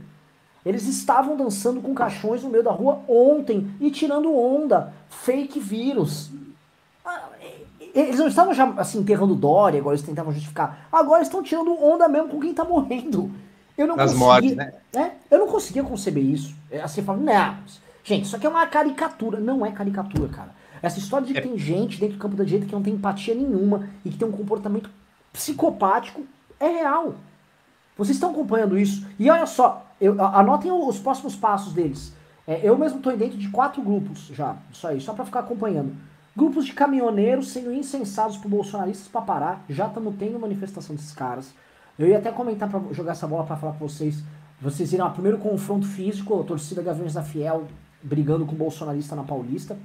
Eles 0.64 0.88
estavam 0.88 1.36
dançando 1.36 1.80
com 1.80 1.94
caixões 1.94 2.42
no 2.42 2.48
meio 2.48 2.64
da 2.64 2.72
rua 2.72 3.00
ontem 3.06 3.70
e 3.78 3.90
tirando 3.90 4.34
onda. 4.34 4.92
Fake 5.10 5.60
vírus. 5.60 6.32
Eles 7.94 8.18
não 8.18 8.28
estavam 8.28 8.52
já 8.52 8.68
assim 8.76 9.00
enterrando 9.00 9.34
Dória, 9.34 9.80
agora 9.80 9.96
eles 9.96 10.06
tentavam 10.06 10.32
justificar. 10.32 10.86
Agora 10.92 11.22
estão 11.22 11.42
tirando 11.42 11.72
onda 11.82 12.08
mesmo 12.08 12.28
com 12.28 12.40
quem 12.40 12.52
tá 12.52 12.64
morrendo. 12.64 13.30
Eu 13.76 13.86
não 13.86 13.96
conseguia, 13.96 14.54
né? 14.54 14.72
né? 14.94 15.12
Eu 15.30 15.38
não 15.38 15.46
conseguia 15.46 15.82
conceber 15.82 16.24
isso. 16.24 16.54
É, 16.70 16.80
assim, 16.80 17.02
falando, 17.02 17.24
não, 17.24 17.56
gente, 18.02 18.24
isso 18.24 18.36
aqui 18.36 18.46
é 18.46 18.48
uma 18.48 18.66
caricatura. 18.66 19.38
Não 19.38 19.64
é 19.64 19.70
caricatura, 19.70 20.28
cara. 20.28 20.54
Essa 20.82 20.98
história 20.98 21.26
de 21.26 21.32
que 21.32 21.38
é. 21.38 21.42
tem 21.42 21.58
gente 21.58 21.98
dentro 21.98 22.16
do 22.16 22.20
campo 22.20 22.36
da 22.36 22.44
direita 22.44 22.66
que 22.66 22.72
não 22.72 22.82
tem 22.82 22.94
empatia 22.94 23.34
nenhuma 23.34 23.88
e 24.04 24.10
que 24.10 24.18
tem 24.18 24.28
um 24.28 24.32
comportamento 24.32 24.90
psicopático 25.32 26.22
é 26.60 26.68
real. 26.68 27.14
Vocês 27.96 28.16
estão 28.16 28.30
acompanhando 28.30 28.78
isso. 28.78 29.06
E 29.18 29.30
olha 29.30 29.46
só, 29.46 29.86
eu, 30.00 30.22
anotem 30.22 30.70
os 30.70 30.98
próximos 30.98 31.34
passos 31.34 31.72
deles. 31.72 32.12
É, 32.46 32.60
eu 32.62 32.76
mesmo 32.76 32.98
estou 32.98 33.16
dentro 33.16 33.38
de 33.38 33.48
quatro 33.48 33.82
grupos 33.82 34.28
já, 34.32 34.56
só 34.70 34.92
isso, 34.92 35.06
só 35.06 35.12
para 35.12 35.24
ficar 35.24 35.40
acompanhando. 35.40 35.96
Grupos 36.36 36.66
de 36.66 36.74
caminhoneiros 36.74 37.48
sendo 37.48 37.72
incensados 37.72 38.36
por 38.36 38.48
bolsonaristas 38.48 39.08
para 39.08 39.22
parar. 39.22 39.64
Já 39.70 39.86
estamos 39.86 40.14
tendo 40.18 40.38
manifestação 40.38 40.94
desses 40.94 41.12
caras. 41.12 41.54
Eu 41.98 42.06
ia 42.06 42.18
até 42.18 42.30
comentar 42.30 42.68
para 42.68 42.80
jogar 42.92 43.12
essa 43.12 43.26
bola 43.26 43.44
para 43.44 43.56
falar 43.56 43.72
com 43.72 43.88
vocês. 43.88 44.22
Vocês 44.60 44.90
viram 44.90 45.06
o 45.06 45.10
primeiro 45.10 45.38
confronto 45.38 45.86
físico, 45.86 46.38
a 46.38 46.44
torcida 46.44 46.82
Gaviões 46.82 47.14
da 47.14 47.22
Fiel 47.22 47.66
brigando 48.02 48.46
com 48.46 48.52
o 48.52 48.58
bolsonarista 48.58 49.16
na 49.16 49.22
Paulista. 49.22 49.76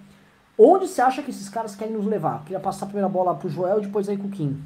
Onde 0.57 0.87
você 0.87 1.01
acha 1.01 1.23
que 1.23 1.31
esses 1.31 1.49
caras 1.49 1.75
querem 1.75 1.93
nos 1.93 2.05
levar? 2.05 2.43
Queria 2.43 2.59
passar 2.59 2.85
a 2.85 2.87
primeira 2.87 3.09
bola 3.09 3.33
pro 3.33 3.49
Joel 3.49 3.79
e 3.79 3.85
depois 3.85 4.07
aí 4.07 4.17
com 4.17 4.27
o 4.27 4.31
Kim. 4.31 4.61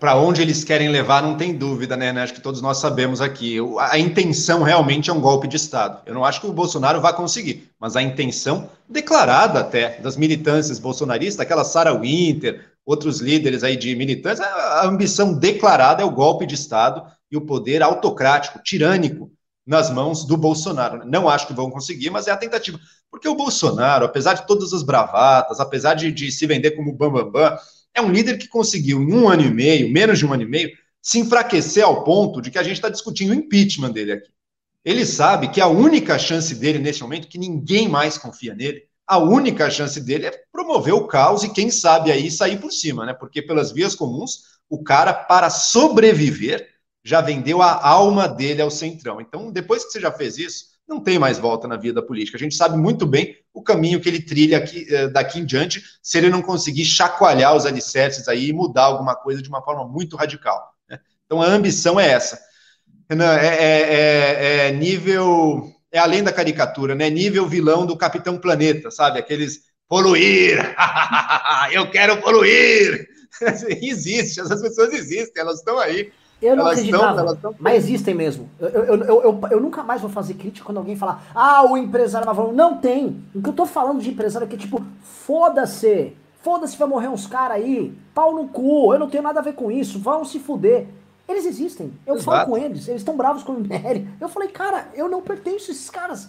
Para 0.00 0.16
onde 0.16 0.42
eles 0.42 0.64
querem 0.64 0.88
levar, 0.88 1.22
não 1.22 1.36
tem 1.36 1.56
dúvida, 1.56 1.96
né? 1.96 2.10
Acho 2.10 2.34
que 2.34 2.40
todos 2.40 2.60
nós 2.62 2.78
sabemos 2.78 3.20
aqui. 3.20 3.58
A 3.78 3.98
intenção 3.98 4.62
realmente 4.62 5.10
é 5.10 5.12
um 5.12 5.20
golpe 5.20 5.46
de 5.46 5.56
Estado. 5.56 6.00
Eu 6.06 6.14
não 6.14 6.24
acho 6.24 6.40
que 6.40 6.46
o 6.46 6.52
Bolsonaro 6.52 7.00
vai 7.00 7.14
conseguir, 7.14 7.65
mas 7.86 7.94
a 7.94 8.02
intenção 8.02 8.68
declarada 8.88 9.60
até 9.60 10.00
das 10.00 10.16
militâncias 10.16 10.80
bolsonaristas, 10.80 11.38
aquela 11.38 11.62
Sarah 11.62 11.94
Winter, 11.94 12.66
outros 12.84 13.20
líderes 13.20 13.62
aí 13.62 13.76
de 13.76 13.94
militantes, 13.94 14.40
a 14.40 14.84
ambição 14.84 15.32
declarada 15.32 16.02
é 16.02 16.04
o 16.04 16.10
golpe 16.10 16.46
de 16.46 16.56
Estado 16.56 17.06
e 17.30 17.36
o 17.36 17.42
poder 17.42 17.84
autocrático, 17.84 18.60
tirânico 18.60 19.30
nas 19.64 19.88
mãos 19.88 20.24
do 20.24 20.36
Bolsonaro. 20.36 21.06
Não 21.06 21.28
acho 21.28 21.46
que 21.46 21.52
vão 21.52 21.70
conseguir, 21.70 22.10
mas 22.10 22.26
é 22.26 22.32
a 22.32 22.36
tentativa. 22.36 22.76
Porque 23.08 23.28
o 23.28 23.36
Bolsonaro, 23.36 24.04
apesar 24.04 24.34
de 24.34 24.48
todas 24.48 24.72
as 24.72 24.82
bravatas, 24.82 25.60
apesar 25.60 25.94
de, 25.94 26.10
de 26.10 26.32
se 26.32 26.44
vender 26.44 26.72
como 26.72 26.92
bambambam, 26.92 27.30
bam, 27.30 27.50
bam, 27.50 27.58
é 27.94 28.02
um 28.02 28.10
líder 28.10 28.36
que 28.36 28.48
conseguiu, 28.48 29.00
em 29.00 29.14
um 29.14 29.28
ano 29.28 29.42
e 29.42 29.50
meio, 29.54 29.92
menos 29.92 30.18
de 30.18 30.26
um 30.26 30.32
ano 30.32 30.42
e 30.42 30.46
meio, 30.46 30.72
se 31.00 31.20
enfraquecer 31.20 31.84
ao 31.84 32.02
ponto 32.02 32.42
de 32.42 32.50
que 32.50 32.58
a 32.58 32.64
gente 32.64 32.74
está 32.74 32.88
discutindo 32.88 33.30
o 33.30 33.34
impeachment 33.34 33.92
dele 33.92 34.10
aqui. 34.10 34.35
Ele 34.86 35.04
sabe 35.04 35.48
que 35.48 35.60
a 35.60 35.66
única 35.66 36.16
chance 36.16 36.54
dele 36.54 36.78
nesse 36.78 37.02
momento, 37.02 37.26
que 37.26 37.36
ninguém 37.36 37.88
mais 37.88 38.16
confia 38.16 38.54
nele, 38.54 38.84
a 39.04 39.18
única 39.18 39.68
chance 39.68 40.00
dele 40.00 40.26
é 40.26 40.44
promover 40.52 40.94
o 40.94 41.08
caos 41.08 41.42
e, 41.42 41.52
quem 41.52 41.72
sabe, 41.72 42.12
aí 42.12 42.30
sair 42.30 42.60
por 42.60 42.70
cima, 42.70 43.04
né? 43.04 43.12
Porque 43.12 43.42
pelas 43.42 43.72
vias 43.72 43.96
comuns, 43.96 44.42
o 44.70 44.84
cara, 44.84 45.12
para 45.12 45.50
sobreviver, 45.50 46.68
já 47.04 47.20
vendeu 47.20 47.62
a 47.62 47.84
alma 47.84 48.28
dele 48.28 48.62
ao 48.62 48.70
centrão. 48.70 49.20
Então, 49.20 49.50
depois 49.50 49.84
que 49.84 49.90
você 49.90 50.00
já 50.00 50.12
fez 50.12 50.38
isso, 50.38 50.66
não 50.86 51.00
tem 51.00 51.18
mais 51.18 51.36
volta 51.36 51.66
na 51.66 51.76
vida 51.76 52.00
política. 52.00 52.36
A 52.36 52.40
gente 52.40 52.54
sabe 52.54 52.76
muito 52.76 53.04
bem 53.04 53.36
o 53.52 53.62
caminho 53.62 54.00
que 54.00 54.08
ele 54.08 54.22
trilha 54.22 54.58
aqui, 54.58 54.86
eh, 54.88 55.08
daqui 55.08 55.40
em 55.40 55.44
diante, 55.44 55.82
se 56.00 56.16
ele 56.16 56.30
não 56.30 56.40
conseguir 56.40 56.84
chacoalhar 56.84 57.56
os 57.56 57.66
alicerces 57.66 58.28
aí 58.28 58.50
e 58.50 58.52
mudar 58.52 58.84
alguma 58.84 59.16
coisa 59.16 59.42
de 59.42 59.48
uma 59.48 59.62
forma 59.62 59.84
muito 59.84 60.16
radical. 60.16 60.72
Né? 60.88 61.00
Então 61.24 61.42
a 61.42 61.46
ambição 61.46 61.98
é 61.98 62.08
essa. 62.08 62.45
Renan, 63.08 63.36
é, 63.36 63.46
é, 63.46 63.80
é, 63.92 64.68
é, 64.68 64.72
nível. 64.72 65.72
É 65.92 65.98
além 65.98 66.22
da 66.22 66.32
caricatura, 66.32 66.94
né? 66.94 67.08
Nível 67.08 67.46
vilão 67.46 67.86
do 67.86 67.96
Capitão 67.96 68.36
Planeta, 68.36 68.90
sabe? 68.90 69.18
Aqueles 69.18 69.62
poluir! 69.88 70.58
Eu 71.72 71.90
quero 71.90 72.20
poluir! 72.20 73.08
Existe, 73.82 74.40
essas 74.40 74.62
pessoas 74.62 74.92
existem, 74.94 75.42
elas 75.42 75.58
estão 75.58 75.78
aí. 75.78 76.10
Eu 76.40 76.54
não 76.54 76.64
elas 76.64 76.78
acreditava, 76.78 77.20
estão, 77.20 77.34
estão... 77.34 77.54
mas 77.58 77.84
existem 77.84 78.14
mesmo. 78.14 78.48
Eu, 78.58 78.68
eu, 78.68 78.84
eu, 78.84 79.22
eu, 79.22 79.40
eu 79.52 79.60
nunca 79.60 79.82
mais 79.82 80.02
vou 80.02 80.10
fazer 80.10 80.34
crítica 80.34 80.66
quando 80.66 80.78
alguém 80.78 80.96
falar, 80.96 81.26
ah, 81.34 81.62
o 81.70 81.76
empresário 81.76 82.30
vai. 82.32 82.52
Não 82.52 82.76
tem. 82.76 83.24
O 83.34 83.42
que 83.42 83.48
eu 83.48 83.54
tô 83.54 83.64
falando 83.64 84.00
de 84.00 84.10
empresário 84.10 84.46
é 84.46 84.48
que, 84.48 84.56
tipo, 84.56 84.82
foda-se. 85.02 86.14
Foda-se, 86.42 86.76
vai 86.76 86.86
morrer 86.86 87.08
uns 87.08 87.26
caras 87.26 87.56
aí. 87.56 87.96
Pau 88.14 88.34
no 88.34 88.48
cu. 88.48 88.92
Eu 88.92 88.98
não 88.98 89.08
tenho 89.08 89.22
nada 89.22 89.40
a 89.40 89.42
ver 89.42 89.54
com 89.54 89.70
isso. 89.70 89.98
Vão 89.98 90.24
se 90.24 90.38
fuder. 90.38 90.86
Eles 91.28 91.44
existem. 91.44 91.92
Eu 92.06 92.14
Exato. 92.14 92.24
falo 92.24 92.50
com 92.50 92.58
eles. 92.58 92.86
Eles 92.88 93.00
estão 93.00 93.16
bravos 93.16 93.42
com 93.42 93.52
o 93.52 93.60
MBL. 93.60 94.06
Eu 94.20 94.28
falei, 94.28 94.48
cara, 94.48 94.88
eu 94.94 95.08
não 95.08 95.20
pertenço 95.20 95.70
a 95.70 95.74
esses 95.74 95.90
caras. 95.90 96.28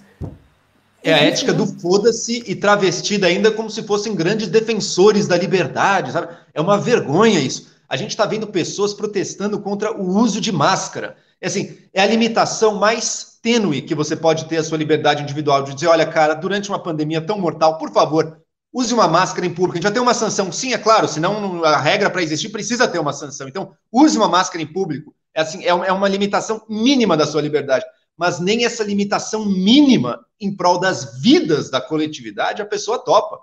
É 1.04 1.14
a 1.14 1.18
ética 1.18 1.54
do 1.54 1.68
foda-se 1.68 2.44
e 2.48 2.56
travestida 2.56 3.28
ainda 3.28 3.52
como 3.52 3.70
se 3.70 3.84
fossem 3.84 4.16
grandes 4.16 4.48
defensores 4.48 5.28
da 5.28 5.38
liberdade, 5.38 6.12
sabe? 6.12 6.36
É 6.54 6.60
uma 6.60 6.78
vergonha 6.78 7.40
isso 7.40 7.78
a 7.90 7.96
gente 7.96 8.12
está 8.12 8.26
vendo 8.26 8.48
pessoas 8.48 8.94
protestando 8.94 9.60
contra 9.60 9.96
o 9.96 10.18
uso 10.18 10.42
de 10.42 10.52
máscara. 10.52 11.16
É 11.40 11.48
assim, 11.48 11.78
é 11.94 12.02
a 12.02 12.06
limitação 12.06 12.76
mais 12.76 13.38
tênue 13.42 13.82
que 13.82 13.96
você 13.96 14.16
pode 14.16 14.46
ter 14.46 14.58
a 14.58 14.64
sua 14.64 14.78
liberdade 14.78 15.24
individual 15.24 15.64
de 15.64 15.74
dizer, 15.74 15.88
olha, 15.88 16.06
cara, 16.06 16.34
durante 16.34 16.70
uma 16.70 16.82
pandemia 16.82 17.22
tão 17.22 17.40
mortal, 17.40 17.78
por 17.78 17.92
favor, 17.92 18.42
use 18.78 18.94
uma 18.94 19.08
máscara 19.08 19.48
em 19.48 19.54
público. 19.54 19.74
A 19.74 19.78
gente 19.78 19.84
já 19.84 19.92
tem 19.92 20.02
uma 20.02 20.14
sanção, 20.14 20.52
sim, 20.52 20.74
é 20.74 20.78
claro, 20.78 21.08
senão 21.08 21.64
a 21.64 21.78
regra 21.78 22.10
para 22.10 22.22
existir 22.22 22.50
precisa 22.50 22.88
ter 22.88 23.00
uma 23.00 23.12
sanção. 23.12 23.48
Então, 23.48 23.74
use 23.92 24.16
uma 24.16 24.28
máscara 24.28 24.62
em 24.62 24.68
público. 24.68 25.16
É 25.34 25.42
assim, 25.42 25.64
é, 25.64 25.70
é 25.70 25.92
uma 25.92 26.08
limitação 26.08 26.64
mínima 26.70 27.18
da 27.18 27.26
sua 27.26 27.42
liberdade. 27.42 27.86
Mas 28.16 28.40
nem 28.40 28.66
essa 28.66 28.84
limitação 28.84 29.46
mínima 29.46 30.24
em 30.40 30.56
prol 30.56 30.80
das 30.80 31.20
vidas 31.20 31.72
da 31.72 31.82
coletividade 31.82 32.62
a 32.62 32.66
pessoa 32.66 33.00
topa 33.00 33.40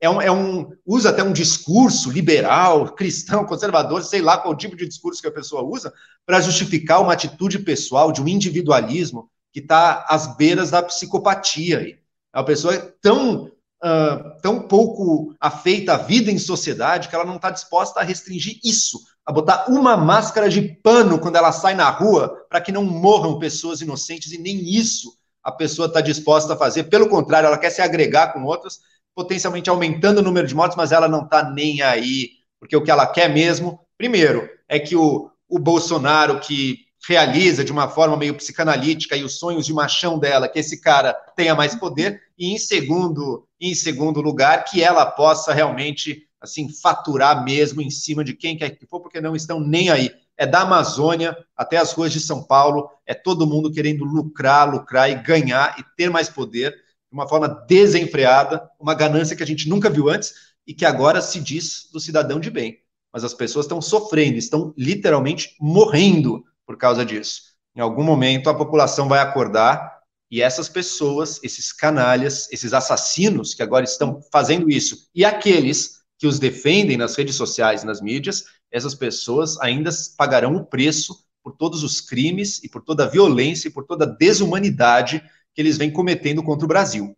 é 0.00 0.10
um, 0.10 0.20
é 0.20 0.30
um, 0.30 0.70
usa 0.84 1.10
até 1.10 1.22
um 1.22 1.32
discurso 1.32 2.10
liberal, 2.10 2.92
cristão, 2.94 3.46
conservador, 3.46 4.02
sei 4.02 4.20
lá 4.20 4.36
qual 4.36 4.56
tipo 4.56 4.76
de 4.76 4.86
discurso 4.86 5.22
que 5.22 5.28
a 5.28 5.32
pessoa 5.32 5.62
usa, 5.62 5.92
para 6.26 6.40
justificar 6.40 7.00
uma 7.00 7.12
atitude 7.12 7.60
pessoal, 7.60 8.12
de 8.12 8.20
um 8.20 8.28
individualismo 8.28 9.30
que 9.52 9.60
está 9.60 10.04
às 10.08 10.36
beiras 10.36 10.70
da 10.70 10.82
psicopatia. 10.82 11.78
Aí. 11.78 11.98
A 12.32 12.42
pessoa 12.42 12.74
é 12.74 12.92
tão, 13.00 13.50
uh, 13.84 14.40
tão 14.40 14.62
pouco 14.62 15.34
afeita 15.38 15.94
à 15.94 15.96
vida 15.98 16.30
em 16.30 16.38
sociedade 16.38 17.08
que 17.08 17.14
ela 17.14 17.24
não 17.24 17.36
está 17.36 17.50
disposta 17.50 18.00
a 18.00 18.02
restringir 18.02 18.58
isso, 18.64 18.98
a 19.26 19.32
botar 19.32 19.66
uma 19.68 19.96
máscara 19.96 20.48
de 20.48 20.62
pano 20.82 21.18
quando 21.18 21.36
ela 21.36 21.52
sai 21.52 21.74
na 21.74 21.90
rua 21.90 22.46
para 22.48 22.60
que 22.60 22.72
não 22.72 22.82
morram 22.82 23.38
pessoas 23.38 23.82
inocentes, 23.82 24.32
e 24.32 24.38
nem 24.38 24.58
isso 24.68 25.12
a 25.42 25.52
pessoa 25.52 25.88
está 25.88 26.00
disposta 26.00 26.54
a 26.54 26.56
fazer. 26.56 26.84
Pelo 26.84 27.08
contrário, 27.08 27.46
ela 27.46 27.58
quer 27.58 27.70
se 27.70 27.82
agregar 27.82 28.32
com 28.32 28.44
outras 28.44 28.78
potencialmente 29.14 29.70
aumentando 29.70 30.18
o 30.18 30.22
número 30.22 30.46
de 30.46 30.54
mortes, 30.54 30.76
mas 30.76 30.90
ela 30.90 31.06
não 31.06 31.22
está 31.22 31.48
nem 31.48 31.82
aí, 31.82 32.30
porque 32.58 32.76
o 32.76 32.82
que 32.82 32.90
ela 32.90 33.06
quer 33.06 33.32
mesmo, 33.32 33.78
primeiro, 33.96 34.48
é 34.68 34.78
que 34.78 34.96
o, 34.96 35.30
o 35.48 35.58
Bolsonaro, 35.58 36.40
que 36.40 36.83
realiza 37.06 37.64
de 37.64 37.72
uma 37.72 37.88
forma 37.88 38.16
meio 38.16 38.34
psicanalítica 38.34 39.16
e 39.16 39.24
os 39.24 39.38
sonhos 39.38 39.66
de 39.66 39.72
machão 39.72 40.18
dela, 40.18 40.48
que 40.48 40.58
esse 40.58 40.80
cara 40.80 41.12
tenha 41.36 41.54
mais 41.54 41.74
poder, 41.74 42.22
e 42.38 42.52
em 42.52 42.58
segundo, 42.58 43.46
em 43.60 43.74
segundo 43.74 44.20
lugar, 44.20 44.64
que 44.64 44.82
ela 44.82 45.04
possa 45.06 45.52
realmente 45.52 46.22
assim 46.40 46.68
faturar 46.68 47.44
mesmo 47.44 47.80
em 47.80 47.90
cima 47.90 48.22
de 48.22 48.34
quem 48.34 48.56
quer 48.56 48.70
que 48.70 48.86
for, 48.86 49.00
porque 49.00 49.20
não 49.20 49.34
estão 49.34 49.60
nem 49.60 49.90
aí. 49.90 50.10
É 50.36 50.46
da 50.46 50.62
Amazônia 50.62 51.36
até 51.56 51.76
as 51.76 51.92
ruas 51.92 52.12
de 52.12 52.20
São 52.20 52.42
Paulo, 52.42 52.88
é 53.06 53.14
todo 53.14 53.46
mundo 53.46 53.72
querendo 53.72 54.04
lucrar, 54.04 54.70
lucrar 54.70 55.10
e 55.10 55.14
ganhar 55.14 55.76
e 55.78 55.84
ter 55.96 56.10
mais 56.10 56.28
poder 56.28 56.72
de 56.72 57.12
uma 57.12 57.28
forma 57.28 57.48
desenfreada, 57.48 58.68
uma 58.78 58.94
ganância 58.94 59.36
que 59.36 59.42
a 59.42 59.46
gente 59.46 59.68
nunca 59.68 59.88
viu 59.88 60.08
antes 60.08 60.34
e 60.66 60.74
que 60.74 60.84
agora 60.84 61.20
se 61.20 61.40
diz 61.40 61.88
do 61.92 62.00
cidadão 62.00 62.40
de 62.40 62.50
bem. 62.50 62.78
Mas 63.12 63.22
as 63.22 63.32
pessoas 63.32 63.66
estão 63.66 63.80
sofrendo, 63.80 64.36
estão 64.36 64.74
literalmente 64.76 65.54
morrendo 65.60 66.44
por 66.66 66.76
causa 66.76 67.04
disso. 67.04 67.42
Em 67.76 67.80
algum 67.80 68.04
momento 68.04 68.48
a 68.48 68.54
população 68.54 69.08
vai 69.08 69.20
acordar 69.20 69.94
e 70.30 70.40
essas 70.40 70.68
pessoas, 70.68 71.40
esses 71.42 71.72
canalhas, 71.72 72.50
esses 72.50 72.72
assassinos 72.72 73.54
que 73.54 73.62
agora 73.62 73.84
estão 73.84 74.20
fazendo 74.32 74.70
isso 74.70 75.08
e 75.14 75.24
aqueles 75.24 76.02
que 76.18 76.26
os 76.26 76.38
defendem 76.38 76.96
nas 76.96 77.16
redes 77.16 77.36
sociais, 77.36 77.84
nas 77.84 78.00
mídias, 78.00 78.44
essas 78.70 78.94
pessoas 78.94 79.60
ainda 79.60 79.90
pagarão 80.16 80.56
o 80.56 80.64
preço 80.64 81.24
por 81.42 81.52
todos 81.52 81.82
os 81.82 82.00
crimes 82.00 82.62
e 82.64 82.68
por 82.68 82.82
toda 82.82 83.04
a 83.04 83.08
violência 83.08 83.68
e 83.68 83.70
por 83.70 83.84
toda 83.84 84.04
a 84.04 84.08
desumanidade 84.08 85.22
que 85.54 85.60
eles 85.60 85.76
vêm 85.76 85.92
cometendo 85.92 86.42
contra 86.42 86.64
o 86.64 86.68
Brasil. 86.68 87.16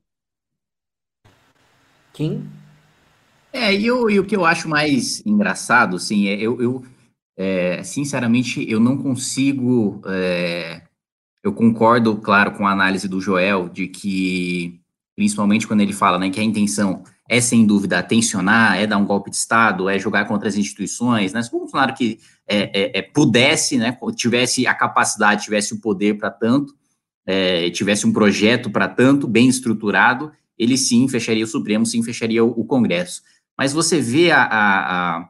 Kim? 2.12 2.50
É, 3.52 3.72
e, 3.72 3.87
eu, 3.87 4.11
e 4.11 4.18
o 4.18 4.26
que 4.26 4.37
eu 4.37 4.44
acho 4.44 4.68
mais 4.68 5.24
engraçado, 5.24 5.96
assim, 5.96 6.28
é, 6.28 6.35
eu, 6.35 6.61
eu 6.61 6.85
é, 7.37 7.83
sinceramente, 7.83 8.64
eu 8.68 8.81
não 8.81 8.96
consigo. 8.96 10.01
É, 10.07 10.83
eu 11.44 11.53
concordo, 11.53 12.16
claro, 12.16 12.53
com 12.53 12.66
a 12.66 12.72
análise 12.72 13.07
do 13.07 13.20
Joel, 13.20 13.68
de 13.68 13.87
que, 13.87 14.81
principalmente 15.14 15.66
quando 15.66 15.81
ele 15.81 15.92
fala 15.92 16.18
né, 16.18 16.29
que 16.31 16.40
a 16.40 16.44
intenção 16.44 17.05
é, 17.29 17.40
sem 17.40 17.66
dúvida, 17.66 18.03
tensionar, 18.03 18.79
é 18.79 18.87
dar 18.87 18.99
um 18.99 19.07
golpe 19.07 19.31
de 19.31 19.37
Estado, 19.37 19.88
é 19.88 19.99
jogar 19.99 20.27
contra 20.27 20.49
as 20.49 20.57
instituições, 20.57 21.33
né? 21.33 21.42
Se 21.42 21.55
o 21.55 21.59
Bolsonaro 21.59 21.94
que 21.94 22.18
é, 22.49 22.59
é, 22.72 22.99
é, 22.99 23.03
pudesse, 23.03 23.77
né, 23.77 23.96
tivesse 24.14 24.66
a 24.66 24.75
capacidade, 24.75 25.44
tivesse 25.44 25.75
o 25.75 25.81
poder 25.81 26.16
para 26.16 26.31
tanto, 26.31 26.75
é, 27.27 27.68
tivesse 27.70 28.07
um 28.07 28.12
projeto 28.12 28.70
para 28.70 28.88
tanto, 28.88 29.27
bem 29.27 29.49
estruturado, 29.49 30.33
ele 30.57 30.79
sim 30.79 31.09
fecharia 31.09 31.44
o 31.44 31.49
Supremo, 31.49 31.85
sim 31.85 32.03
fecharia 32.03 32.44
o, 32.44 32.51
o 32.51 32.64
Congresso. 32.64 33.22
Mas 33.59 33.72
você 33.72 34.01
vê 34.01 34.31
a, 34.31 34.42
a, 34.42 35.16
a, 35.16 35.29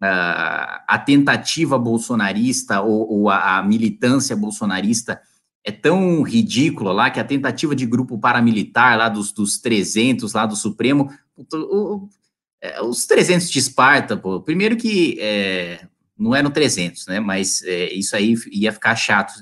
a 0.00 1.02
tentativa 1.04 1.78
bolsonarista 1.78 2.80
ou, 2.80 3.10
ou 3.10 3.30
a, 3.30 3.62
militância 3.62 4.36
bolsonarista 4.36 5.20
é 5.64 5.72
tão 5.72 6.22
ridícula 6.22 6.92
lá 6.92 7.10
que 7.10 7.18
a 7.18 7.24
tentativa 7.24 7.74
de 7.74 7.86
grupo 7.86 8.18
paramilitar 8.18 8.96
lá 8.96 9.08
dos, 9.08 9.32
dos 9.32 9.58
300 9.58 10.32
lá 10.32 10.46
do 10.46 10.54
Supremo, 10.54 11.10
o, 11.34 11.44
o, 11.54 12.08
é, 12.60 12.80
os 12.82 13.06
300 13.06 13.50
de 13.50 13.58
Esparta, 13.58 14.16
pô, 14.16 14.40
primeiro 14.40 14.76
que 14.76 15.16
é, 15.18 15.86
não 16.16 16.34
eram 16.34 16.50
300, 16.50 17.06
né, 17.06 17.20
mas 17.20 17.62
é, 17.62 17.92
isso 17.92 18.14
aí 18.14 18.34
ia 18.52 18.72
ficar 18.72 18.94
chato, 18.94 19.32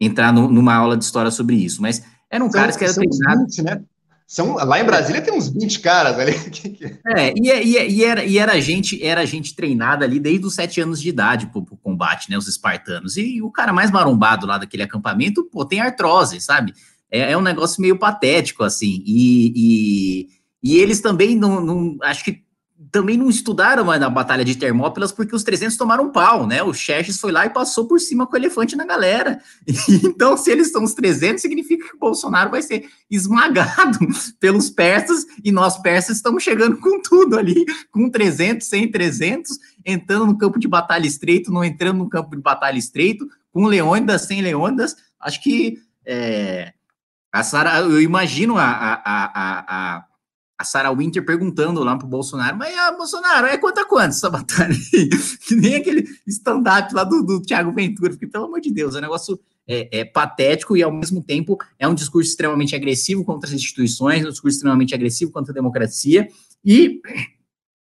entrar 0.00 0.32
no, 0.32 0.48
numa 0.48 0.74
aula 0.74 0.96
de 0.96 1.04
história 1.04 1.30
sobre 1.30 1.56
isso, 1.56 1.82
mas 1.82 2.04
eram 2.30 2.50
são, 2.50 2.60
caras 2.60 2.76
que 2.76 2.84
eram 2.84 2.94
treinados. 2.94 3.58
né? 3.58 3.82
São, 4.30 4.54
lá 4.54 4.78
em 4.78 4.84
Brasília 4.84 5.20
tem 5.20 5.34
uns 5.34 5.48
20 5.48 5.80
caras 5.80 6.16
ali. 6.16 6.30
é, 7.16 7.34
e, 7.34 7.50
e, 7.50 7.96
e, 7.96 8.04
era, 8.04 8.24
e 8.24 8.38
era, 8.38 8.60
gente, 8.60 9.04
era 9.04 9.26
gente 9.26 9.56
treinada 9.56 10.04
ali 10.04 10.20
desde 10.20 10.46
os 10.46 10.54
sete 10.54 10.80
anos 10.80 11.02
de 11.02 11.08
idade 11.08 11.48
pro, 11.48 11.64
pro 11.64 11.76
combate, 11.76 12.30
né? 12.30 12.38
Os 12.38 12.46
espartanos. 12.46 13.16
E 13.16 13.42
o 13.42 13.50
cara 13.50 13.72
mais 13.72 13.90
marombado 13.90 14.46
lá 14.46 14.56
daquele 14.56 14.84
acampamento, 14.84 15.42
pô, 15.50 15.64
tem 15.64 15.80
artrose, 15.80 16.40
sabe? 16.40 16.72
É, 17.10 17.32
é 17.32 17.36
um 17.36 17.40
negócio 17.40 17.82
meio 17.82 17.98
patético, 17.98 18.62
assim. 18.62 19.02
E, 19.04 20.28
E 20.62 20.76
eles 20.76 21.00
também 21.00 21.34
não, 21.34 21.60
não 21.60 21.96
acho 22.00 22.22
que 22.22 22.44
também 22.90 23.16
não 23.16 23.30
estudaram 23.30 23.84
mais 23.84 24.00
na 24.00 24.10
Batalha 24.10 24.44
de 24.44 24.56
Termópilas 24.56 25.12
porque 25.12 25.34
os 25.34 25.44
300 25.44 25.76
tomaram 25.76 26.10
pau, 26.10 26.46
né? 26.46 26.62
O 26.62 26.74
Xerxes 26.74 27.20
foi 27.20 27.30
lá 27.30 27.46
e 27.46 27.50
passou 27.50 27.86
por 27.86 28.00
cima 28.00 28.26
com 28.26 28.34
o 28.34 28.36
elefante 28.36 28.74
na 28.76 28.84
galera. 28.84 29.40
então, 30.04 30.36
se 30.36 30.50
eles 30.50 30.72
são 30.72 30.82
os 30.82 30.94
300, 30.94 31.40
significa 31.40 31.88
que 31.88 31.96
o 31.96 31.98
Bolsonaro 31.98 32.50
vai 32.50 32.62
ser 32.62 32.88
esmagado 33.10 33.98
pelos 34.40 34.70
persas 34.70 35.24
e 35.44 35.52
nós 35.52 35.78
persas 35.78 36.16
estamos 36.16 36.42
chegando 36.42 36.78
com 36.78 37.00
tudo 37.00 37.38
ali, 37.38 37.64
com 37.90 38.10
300, 38.10 38.66
100, 38.66 38.90
300, 38.90 39.58
entrando 39.84 40.26
no 40.26 40.38
campo 40.38 40.58
de 40.58 40.66
batalha 40.66 41.06
estreito, 41.06 41.52
não 41.52 41.64
entrando 41.64 41.98
no 41.98 42.08
campo 42.08 42.34
de 42.34 42.42
batalha 42.42 42.78
estreito, 42.78 43.28
com 43.52 43.66
Leônidas, 43.66 44.22
sem 44.22 44.42
Leônidas. 44.42 44.96
Acho 45.20 45.42
que 45.42 45.78
é, 46.04 46.72
a 47.32 47.44
Sara, 47.44 47.78
eu 47.80 48.00
imagino 48.00 48.58
a, 48.58 48.64
a, 48.64 49.02
a, 49.04 49.64
a 49.68 50.04
a 50.60 50.64
Sarah 50.64 50.92
Winter 50.92 51.24
perguntando 51.24 51.82
lá 51.82 51.96
pro 51.96 52.06
Bolsonaro, 52.06 52.54
mas 52.58 52.76
ah, 52.76 52.92
Bolsonaro, 52.92 53.46
é 53.46 53.56
quanto 53.56 53.78
a 53.78 53.84
quanto 53.86 54.10
essa 54.10 54.28
batalha 54.28 54.76
aí? 54.92 55.08
que 55.48 55.56
nem 55.56 55.76
aquele 55.76 56.06
stand-up 56.26 56.94
lá 56.94 57.02
do, 57.02 57.22
do 57.22 57.40
Thiago 57.40 57.72
Ventura, 57.72 58.10
porque, 58.10 58.26
pelo 58.26 58.44
amor 58.44 58.60
de 58.60 58.70
Deus, 58.70 58.94
é 58.94 58.98
um 58.98 59.00
negócio 59.00 59.40
é, 59.66 60.00
é, 60.00 60.04
patético 60.04 60.76
e, 60.76 60.82
ao 60.82 60.92
mesmo 60.92 61.22
tempo, 61.22 61.56
é 61.78 61.88
um 61.88 61.94
discurso 61.94 62.28
extremamente 62.28 62.76
agressivo 62.76 63.24
contra 63.24 63.48
as 63.48 63.54
instituições, 63.54 64.22
um 64.22 64.28
discurso 64.28 64.56
extremamente 64.56 64.94
agressivo 64.94 65.32
contra 65.32 65.50
a 65.50 65.54
democracia, 65.54 66.28
e 66.62 67.00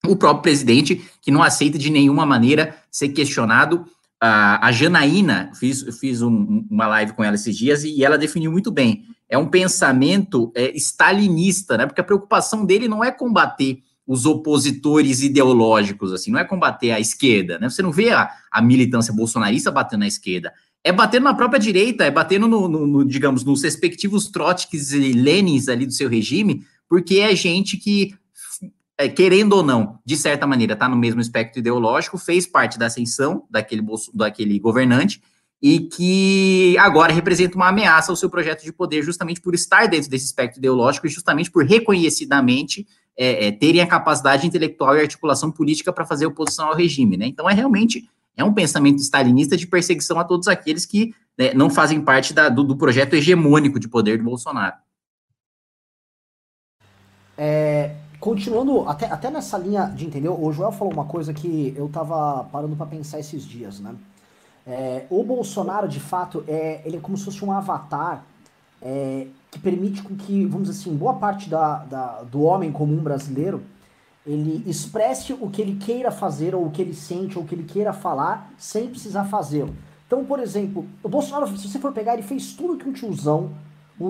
o 0.04 0.16
próprio 0.16 0.42
presidente, 0.42 1.00
que 1.22 1.30
não 1.30 1.44
aceita 1.44 1.78
de 1.78 1.90
nenhuma 1.90 2.26
maneira 2.26 2.76
ser 2.90 3.10
questionado. 3.10 3.84
A, 4.20 4.66
a 4.66 4.72
Janaína, 4.72 5.52
fiz, 5.54 5.84
fiz 6.00 6.22
um, 6.22 6.66
uma 6.68 6.88
live 6.88 7.12
com 7.12 7.22
ela 7.22 7.37
esses 7.37 7.56
dias, 7.56 7.84
e 7.84 8.02
ela 8.02 8.18
definiu 8.18 8.50
muito 8.50 8.72
bem 8.72 9.04
é 9.35 9.38
um 9.38 9.49
pensamento 9.49 10.53
é, 10.55 10.75
stalinista, 10.77 11.77
né? 11.77 11.87
Porque 11.87 12.01
a 12.01 12.05
preocupação 12.05 12.64
dele 12.64 12.87
não 12.87 13.03
é 13.03 13.11
combater 13.11 13.83
os 14.07 14.27
opositores 14.27 15.23
ideológicos, 15.23 16.12
assim, 16.12 16.31
não 16.31 16.38
é 16.38 16.44
combater 16.44 16.92
a 16.92 17.01
esquerda, 17.01 17.59
né? 17.59 17.68
Você 17.68 17.83
não 17.83 17.90
vê 17.90 18.11
a, 18.11 18.31
a 18.51 18.62
militância 18.62 19.12
bolsonarista 19.12 19.70
batendo 19.73 20.01
na 20.01 20.07
esquerda, 20.07 20.53
é 20.85 20.92
batendo 20.92 21.25
na 21.25 21.35
própria 21.35 21.59
direita, 21.59 22.05
é 22.05 22.11
batendo 22.11 22.47
no, 22.47 22.68
no, 22.68 22.87
no, 22.87 23.05
digamos, 23.05 23.42
nos 23.42 23.62
respectivos 23.62 24.29
Trotsky's 24.29 24.92
e 24.92 25.12
Lenins 25.12 25.68
ali 25.68 25.87
do 25.87 25.92
seu 25.92 26.09
regime, 26.09 26.64
porque 26.88 27.16
é 27.16 27.35
gente 27.35 27.77
que, 27.77 28.14
é, 28.97 29.09
querendo 29.09 29.55
ou 29.55 29.62
não, 29.64 29.99
de 30.05 30.16
certa 30.16 30.47
maneira, 30.47 30.75
está 30.75 30.88
no 30.88 30.97
mesmo 30.97 31.20
espectro 31.20 31.59
ideológico, 31.59 32.18
fez 32.18 32.47
parte 32.47 32.79
da 32.79 32.87
ascensão 32.87 33.47
daquele, 33.51 33.83
daquele 34.14 34.59
governante 34.61 35.20
e 35.64 35.81
que 35.81 36.77
agora 36.77 37.11
representa 37.11 37.57
uma 37.57 37.68
ameaça 37.68 38.12
ao 38.12 38.16
seu 38.16 38.29
projeto 38.29 38.62
de 38.62 38.70
poder, 38.70 39.03
justamente 39.03 39.40
por 39.40 39.55
estar 39.55 39.88
dentro 39.88 40.11
desse 40.11 40.27
espectro 40.27 40.59
ideológico 40.59 41.07
e 41.07 41.09
justamente 41.11 41.50
por 41.50 41.64
reconhecidamente 41.64 42.87
é, 43.16 43.46
é, 43.46 43.50
terem 43.50 43.81
a 43.81 43.87
capacidade 43.87 44.46
intelectual 44.46 44.94
e 44.94 45.00
articulação 45.00 45.50
política 45.50 45.90
para 45.90 46.05
fazer 46.05 46.27
oposição 46.27 46.66
ao 46.66 46.77
regime. 46.77 47.16
Né? 47.16 47.29
Então, 47.29 47.48
é 47.48 47.55
realmente 47.55 48.07
é 48.37 48.44
um 48.44 48.53
pensamento 48.53 48.98
stalinista 48.98 49.57
de 49.57 49.66
perseguição 49.66 50.18
a 50.18 50.24
todos 50.24 50.48
aqueles 50.48 50.85
que 50.85 51.14
né, 51.38 51.55
não 51.55 51.70
fazem 51.70 51.98
parte 51.98 52.35
da, 52.35 52.50
do, 52.50 52.62
do, 52.62 52.77
projeto 52.77 53.14
hegemônico 53.14 53.81
de 53.81 53.88
poder 53.88 54.18
do 54.18 54.24
Bolsonaro. 54.24 54.77
É, 57.38 57.96
continuando, 58.20 58.87
até, 58.87 59.07
até 59.07 59.31
nessa 59.31 59.57
linha 59.57 59.87
de 59.87 60.05
entender, 60.05 60.29
o 60.29 60.53
Joel 60.53 60.72
falou 60.72 60.92
uma 60.92 61.07
coisa 61.07 61.33
que 61.33 61.72
eu 61.74 61.87
estava 61.87 62.44
parando 62.53 62.77
para 62.77 62.85
pensar 62.85 63.18
esses 63.18 63.46
dias, 63.46 63.81
né? 63.81 63.94
É, 64.66 65.05
o 65.11 65.22
Bolsonaro, 65.22 65.88
de 65.88 66.00
fato, 66.00 66.44
é, 66.48 66.81
ele 66.85 66.96
é 66.96 67.00
como 67.00 67.16
se 67.16 67.24
fosse 67.24 67.44
um 67.44 67.53
avatar 67.53 68.24
é, 68.81 69.27
que 69.50 69.59
permite 69.59 70.03
com 70.03 70.16
que, 70.16 70.44
vamos 70.46 70.68
dizer 70.68 70.81
assim, 70.81 70.96
boa 70.96 71.14
parte 71.14 71.48
da, 71.48 71.85
da, 71.85 72.22
do 72.22 72.42
homem 72.42 72.72
comum 72.72 72.96
brasileiro 72.96 73.62
ele 74.27 74.62
expresse 74.66 75.35
o 75.35 75.50
que 75.50 75.61
ele 75.61 75.77
queira 75.77 76.11
fazer, 76.11 76.55
ou 76.55 76.66
o 76.66 76.70
que 76.70 76.81
ele 76.81 76.94
sente, 76.94 77.37
ou 77.37 77.44
o 77.44 77.46
que 77.46 77.55
ele 77.55 77.64
queira 77.64 77.92
falar, 77.92 78.53
sem 78.57 78.88
precisar 78.88 79.24
fazê-lo. 79.24 79.74
Então, 80.07 80.24
por 80.24 80.38
exemplo, 80.38 80.87
o 81.03 81.09
Bolsonaro, 81.09 81.46
se 81.59 81.68
você 81.68 81.79
for 81.79 81.92
pegar, 81.92 82.14
ele 82.14 82.22
fez 82.22 82.53
tudo 82.53 82.77
que 82.77 82.88
um 82.88 82.92
tiozão. 82.92 83.50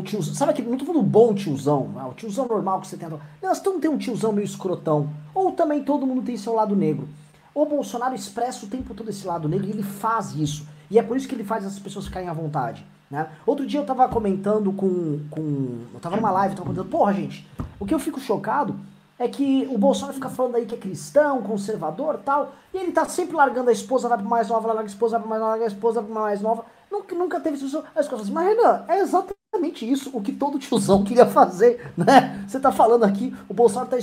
Tiozão 0.04 0.34
sabe 0.34 0.52
aquele. 0.52 0.70
Não 0.70 0.78
tô 0.78 0.84
falando 0.86 1.04
bom 1.04 1.34
tiozão, 1.34 1.88
né? 1.88 2.04
o 2.04 2.14
tiozão 2.14 2.48
normal 2.48 2.80
que 2.80 2.86
você 2.86 2.96
tem. 2.96 3.08
Não, 3.08 3.18
todo 3.56 3.72
mundo 3.72 3.82
tem 3.82 3.90
um 3.90 3.98
tiozão 3.98 4.32
meio 4.32 4.44
escrotão. 4.44 5.10
Ou 5.34 5.52
também 5.52 5.82
todo 5.82 6.06
mundo 6.06 6.22
tem 6.22 6.36
seu 6.36 6.54
lado 6.54 6.74
negro. 6.74 7.08
O 7.54 7.64
Bolsonaro 7.64 8.14
expressa 8.14 8.66
o 8.66 8.68
tempo 8.68 8.94
todo 8.94 9.08
esse 9.10 9.26
lado 9.26 9.48
negro 9.48 9.66
e 9.66 9.70
ele 9.70 9.82
faz 9.82 10.34
isso. 10.34 10.66
E 10.90 10.98
é 10.98 11.02
por 11.02 11.16
isso 11.16 11.28
que 11.28 11.34
ele 11.34 11.44
faz 11.44 11.64
as 11.64 11.78
pessoas 11.78 12.06
ficarem 12.06 12.28
à 12.28 12.32
vontade. 12.32 12.84
Né? 13.10 13.28
Outro 13.46 13.64
dia 13.64 13.78
eu 13.78 13.86
tava 13.86 14.08
comentando 14.08 14.72
com, 14.72 15.20
com. 15.30 15.78
Eu 15.94 16.00
tava 16.00 16.16
numa 16.16 16.30
live, 16.32 16.56
tava 16.56 16.66
comentando, 16.66 16.90
porra, 16.90 17.12
gente, 17.14 17.48
o 17.78 17.86
que 17.86 17.94
eu 17.94 17.98
fico 17.98 18.18
chocado 18.18 18.74
é 19.18 19.28
que 19.28 19.68
o 19.70 19.78
Bolsonaro 19.78 20.14
fica 20.14 20.28
falando 20.28 20.56
aí 20.56 20.66
que 20.66 20.74
é 20.74 20.78
cristão, 20.78 21.40
conservador 21.42 22.18
tal, 22.24 22.52
e 22.72 22.78
ele 22.78 22.90
tá 22.90 23.04
sempre 23.04 23.36
largando 23.36 23.70
a 23.70 23.72
esposa, 23.72 24.08
vai 24.08 24.18
pra 24.18 24.26
mais 24.26 24.48
nova, 24.48 24.66
larga 24.66 24.82
a 24.82 24.86
esposa, 24.86 25.18
vai 25.18 25.20
pra 25.20 25.30
mais 25.30 25.40
nova, 25.40 25.50
larga 25.50 25.64
a 25.64 25.68
esposa, 25.68 26.00
vai 26.00 26.10
pra 26.10 26.20
mais 26.22 26.40
nova. 26.40 26.64
Nunca, 26.90 27.14
nunca 27.14 27.40
teve 27.40 27.56
isso. 27.56 27.84
As 27.94 28.08
coisas 28.08 28.26
assim, 28.26 28.32
mas 28.34 28.48
Renan, 28.48 28.84
é 28.88 28.98
exatamente 28.98 29.88
isso 29.88 30.10
o 30.12 30.20
que 30.20 30.32
todo 30.32 30.58
tiozão 30.58 31.04
queria 31.04 31.26
fazer, 31.26 31.92
né? 31.96 32.44
Você 32.48 32.58
tá 32.58 32.72
falando 32.72 33.04
aqui, 33.04 33.34
o 33.48 33.54
Bolsonaro 33.54 33.90
tá 33.90 33.98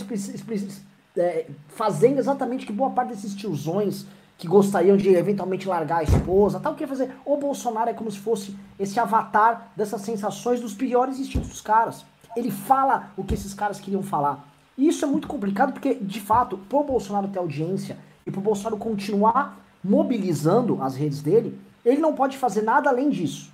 é, 1.17 1.47
fazendo 1.69 2.19
exatamente 2.19 2.65
que 2.65 2.73
boa 2.73 2.89
parte 2.91 3.09
desses 3.09 3.35
tiozões 3.35 4.05
que 4.37 4.47
gostariam 4.47 4.97
de 4.97 5.09
eventualmente 5.09 5.67
largar 5.67 5.99
a 5.99 6.03
esposa, 6.03 6.59
tal, 6.59 6.73
queria 6.73 6.87
fazer. 6.87 7.15
O 7.23 7.37
Bolsonaro 7.37 7.91
é 7.91 7.93
como 7.93 8.09
se 8.09 8.17
fosse 8.17 8.55
esse 8.79 8.99
avatar 8.99 9.71
dessas 9.75 10.01
sensações 10.01 10.59
dos 10.59 10.73
piores 10.73 11.19
instintos 11.19 11.49
dos 11.49 11.61
caras. 11.61 12.03
Ele 12.35 12.49
fala 12.49 13.11
o 13.15 13.23
que 13.23 13.35
esses 13.35 13.53
caras 13.53 13.79
queriam 13.79 14.01
falar. 14.01 14.47
E 14.77 14.87
isso 14.87 15.05
é 15.05 15.07
muito 15.07 15.27
complicado 15.27 15.73
porque, 15.73 15.93
de 15.93 16.19
fato, 16.19 16.57
pro 16.57 16.83
Bolsonaro 16.83 17.27
ter 17.27 17.37
audiência 17.37 17.99
e 18.25 18.31
pro 18.31 18.41
Bolsonaro 18.41 18.77
continuar 18.77 19.59
mobilizando 19.83 20.81
as 20.81 20.95
redes 20.95 21.21
dele, 21.21 21.59
ele 21.85 22.01
não 22.01 22.13
pode 22.13 22.37
fazer 22.37 22.63
nada 22.63 22.89
além 22.89 23.09
disso. 23.09 23.51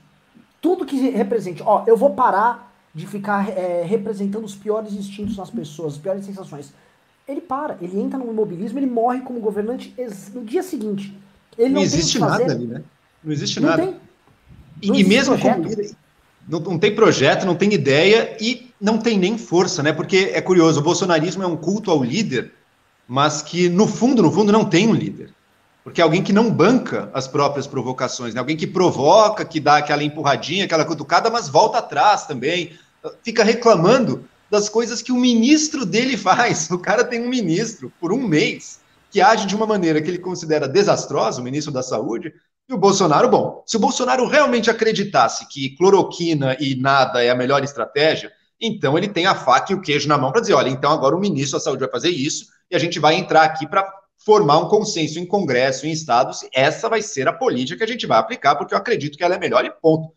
Tudo 0.62 0.86
que 0.86 1.10
represente, 1.10 1.62
ó, 1.66 1.84
eu 1.86 1.98
vou 1.98 2.12
parar 2.12 2.74
de 2.94 3.06
ficar 3.06 3.50
é, 3.50 3.84
representando 3.84 4.46
os 4.46 4.56
piores 4.56 4.94
instintos 4.94 5.38
nas 5.38 5.50
pessoas, 5.50 5.94
as 5.94 6.00
piores 6.00 6.26
sensações 6.26 6.74
ele 7.28 7.42
para, 7.42 7.78
ele 7.82 8.00
entra 8.00 8.18
no 8.18 8.32
imobilismo, 8.32 8.80
ele 8.80 8.88
morre 8.88 9.22
como 9.22 9.40
governante 9.40 9.94
no 10.34 10.44
dia 10.44 10.64
seguinte. 10.64 11.14
Ele 11.58 11.70
não, 11.70 11.76
não 11.76 11.82
existe 11.82 12.20
nada 12.20 12.52
ali, 12.52 12.68
né? 12.68 12.82
Não 13.24 13.32
existe 13.34 13.60
não 13.60 13.70
nada. 13.70 13.84
Tem, 13.84 13.92
não 13.92 14.00
e, 14.82 15.02
existe 15.02 15.10
mesmo 15.10 15.38
como 15.38 15.66
não, 16.48 16.60
não 16.62 16.80
tem 16.80 16.96
projeto, 16.96 17.46
não 17.46 17.56
tem 17.56 17.74
ideia 17.74 18.38
e 18.40 18.72
não 18.80 18.98
tem 18.98 19.18
nem 19.18 19.38
força, 19.38 19.84
né? 19.84 19.92
Porque 19.92 20.32
é 20.34 20.40
curioso, 20.40 20.80
o 20.80 20.84
bolsonarismo 20.84 21.44
é 21.44 21.48
um 21.48 21.58
culto 21.58 21.92
ao 21.92 22.02
líder, 22.02 22.54
mas 23.08 23.42
que 23.42 23.68
no 23.68 23.86
fundo, 23.86 24.22
no 24.22 24.32
fundo, 24.32 24.52
não 24.52 24.64
tem 24.64 24.88
um 24.88 24.94
líder. 24.94 25.32
Porque 25.84 26.00
é 26.00 26.04
alguém 26.04 26.24
que 26.24 26.34
não 26.34 26.50
banca 26.52 27.10
as 27.14 27.28
próprias 27.28 27.68
provocações, 27.68 28.34
né? 28.34 28.40
Alguém 28.40 28.56
que 28.56 28.68
provoca, 28.68 29.44
que 29.44 29.60
dá 29.60 29.78
aquela 29.78 30.04
empurradinha, 30.04 30.66
aquela 30.66 30.86
cutucada, 30.86 31.30
mas 31.30 31.50
volta 31.50 31.80
atrás 31.80 32.26
também, 32.26 32.72
fica 33.24 33.44
reclamando 33.44 34.24
das 34.50 34.70
coisas 34.70 35.02
que 35.02 35.12
o 35.12 35.18
ministro 35.18 35.86
dele 35.86 36.16
faz. 36.18 36.70
O 36.72 36.80
cara 36.80 37.04
tem 37.04 37.22
um 37.22 37.30
ministro 37.30 37.92
por 38.00 38.12
um 38.12 38.28
mês 38.28 38.80
que 39.10 39.22
age 39.22 39.46
de 39.46 39.56
uma 39.56 39.66
maneira 39.66 40.02
que 40.02 40.10
ele 40.10 40.20
considera 40.20 40.68
desastrosa, 40.68 41.40
o 41.40 41.44
ministro 41.44 41.72
da 41.72 41.82
Saúde, 41.82 42.34
e 42.70 42.74
o 42.74 42.78
Bolsonaro, 42.78 43.30
bom, 43.30 43.64
se 43.66 43.78
o 43.78 43.80
Bolsonaro 43.80 44.28
realmente 44.28 44.70
acreditasse 44.70 45.48
que 45.48 45.76
cloroquina 45.78 46.58
e 46.60 46.76
nada 46.76 47.24
é 47.24 47.30
a 47.30 47.36
melhor 47.36 47.64
estratégia, 47.64 48.30
então 48.60 48.98
ele 48.98 49.08
tem 49.08 49.26
a 49.26 49.34
faca 49.34 49.72
e 49.72 49.76
o 49.76 49.82
queijo 49.82 50.10
na 50.10 50.18
mão 50.18 50.32
para 50.32 50.42
dizer, 50.42 50.54
olha, 50.54 50.70
então 50.70 50.92
agora 50.92 51.16
o 51.16 51.20
ministro 51.20 51.58
da 51.58 51.64
Saúde 51.64 51.80
vai 51.80 51.90
fazer 51.90 52.10
isso 52.10 52.48
e 52.70 52.76
a 52.76 52.80
gente 52.80 53.00
vai 53.00 53.16
entrar 53.16 53.44
aqui 53.44 53.66
para 53.66 53.90
formar 54.18 54.58
um 54.58 54.68
consenso 54.68 55.18
em 55.18 55.26
Congresso, 55.26 55.88
em 55.88 55.92
estados, 55.92 56.42
essa 56.54 56.90
vai 56.90 57.02
ser 57.02 57.30
a 57.30 57.34
política 57.34 57.78
que 57.78 57.84
a 57.84 57.88
gente 57.88 58.06
vai 58.06 58.20
aplicar, 58.20 58.56
porque 58.56 58.74
eu 58.74 58.78
acredito 58.78 59.18
que 59.18 59.24
ela 59.24 59.36
é 59.36 59.40
melhor 59.40 59.64
e 59.64 59.72
ponto. 59.72 60.14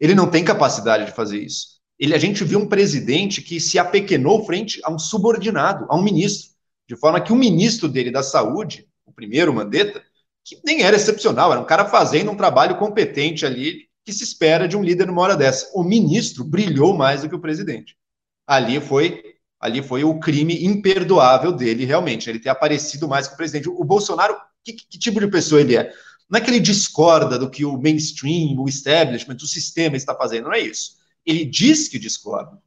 Ele 0.00 0.14
não 0.14 0.26
tem 0.26 0.42
capacidade 0.42 1.04
de 1.04 1.12
fazer 1.12 1.38
isso 1.38 1.71
ele, 2.02 2.16
a 2.16 2.18
gente 2.18 2.42
viu 2.42 2.58
um 2.58 2.66
presidente 2.66 3.40
que 3.40 3.60
se 3.60 3.78
apequenou 3.78 4.44
frente 4.44 4.80
a 4.82 4.90
um 4.90 4.98
subordinado, 4.98 5.86
a 5.88 5.96
um 5.96 6.02
ministro, 6.02 6.50
de 6.84 6.96
forma 6.96 7.20
que 7.20 7.32
o 7.32 7.36
ministro 7.36 7.88
dele 7.88 8.10
da 8.10 8.24
saúde, 8.24 8.88
o 9.06 9.12
primeiro 9.12 9.54
Mandetta, 9.54 10.02
que 10.44 10.60
nem 10.64 10.82
era 10.82 10.96
excepcional, 10.96 11.52
era 11.52 11.60
um 11.60 11.64
cara 11.64 11.84
fazendo 11.84 12.32
um 12.32 12.36
trabalho 12.36 12.76
competente 12.76 13.46
ali, 13.46 13.86
que 14.04 14.12
se 14.12 14.24
espera 14.24 14.66
de 14.66 14.76
um 14.76 14.82
líder 14.82 15.06
numa 15.06 15.22
hora 15.22 15.36
dessa. 15.36 15.70
O 15.74 15.84
ministro 15.84 16.42
brilhou 16.42 16.92
mais 16.92 17.22
do 17.22 17.28
que 17.28 17.36
o 17.36 17.40
presidente. 17.40 17.96
Ali 18.48 18.80
foi 18.80 19.22
ali 19.60 19.80
foi 19.80 20.02
o 20.02 20.18
crime 20.18 20.64
imperdoável 20.64 21.52
dele, 21.52 21.84
realmente, 21.84 22.28
ele 22.28 22.40
ter 22.40 22.48
aparecido 22.48 23.06
mais 23.06 23.28
que 23.28 23.34
o 23.34 23.36
presidente. 23.36 23.68
O 23.68 23.84
Bolsonaro, 23.84 24.36
que, 24.64 24.72
que 24.72 24.98
tipo 24.98 25.20
de 25.20 25.28
pessoa 25.28 25.60
ele 25.60 25.76
é? 25.76 25.92
Não 26.28 26.38
é 26.38 26.40
que 26.40 26.50
ele 26.50 26.58
discorda 26.58 27.38
do 27.38 27.48
que 27.48 27.64
o 27.64 27.80
mainstream, 27.80 28.58
o 28.58 28.68
establishment, 28.68 29.36
o 29.36 29.46
sistema 29.46 29.96
está 29.96 30.16
fazendo, 30.16 30.46
não 30.46 30.52
é 30.52 30.58
isso. 30.58 31.00
Ele 31.24 31.44
diz 31.44 31.88
que 31.88 31.98
discorda. 31.98 32.58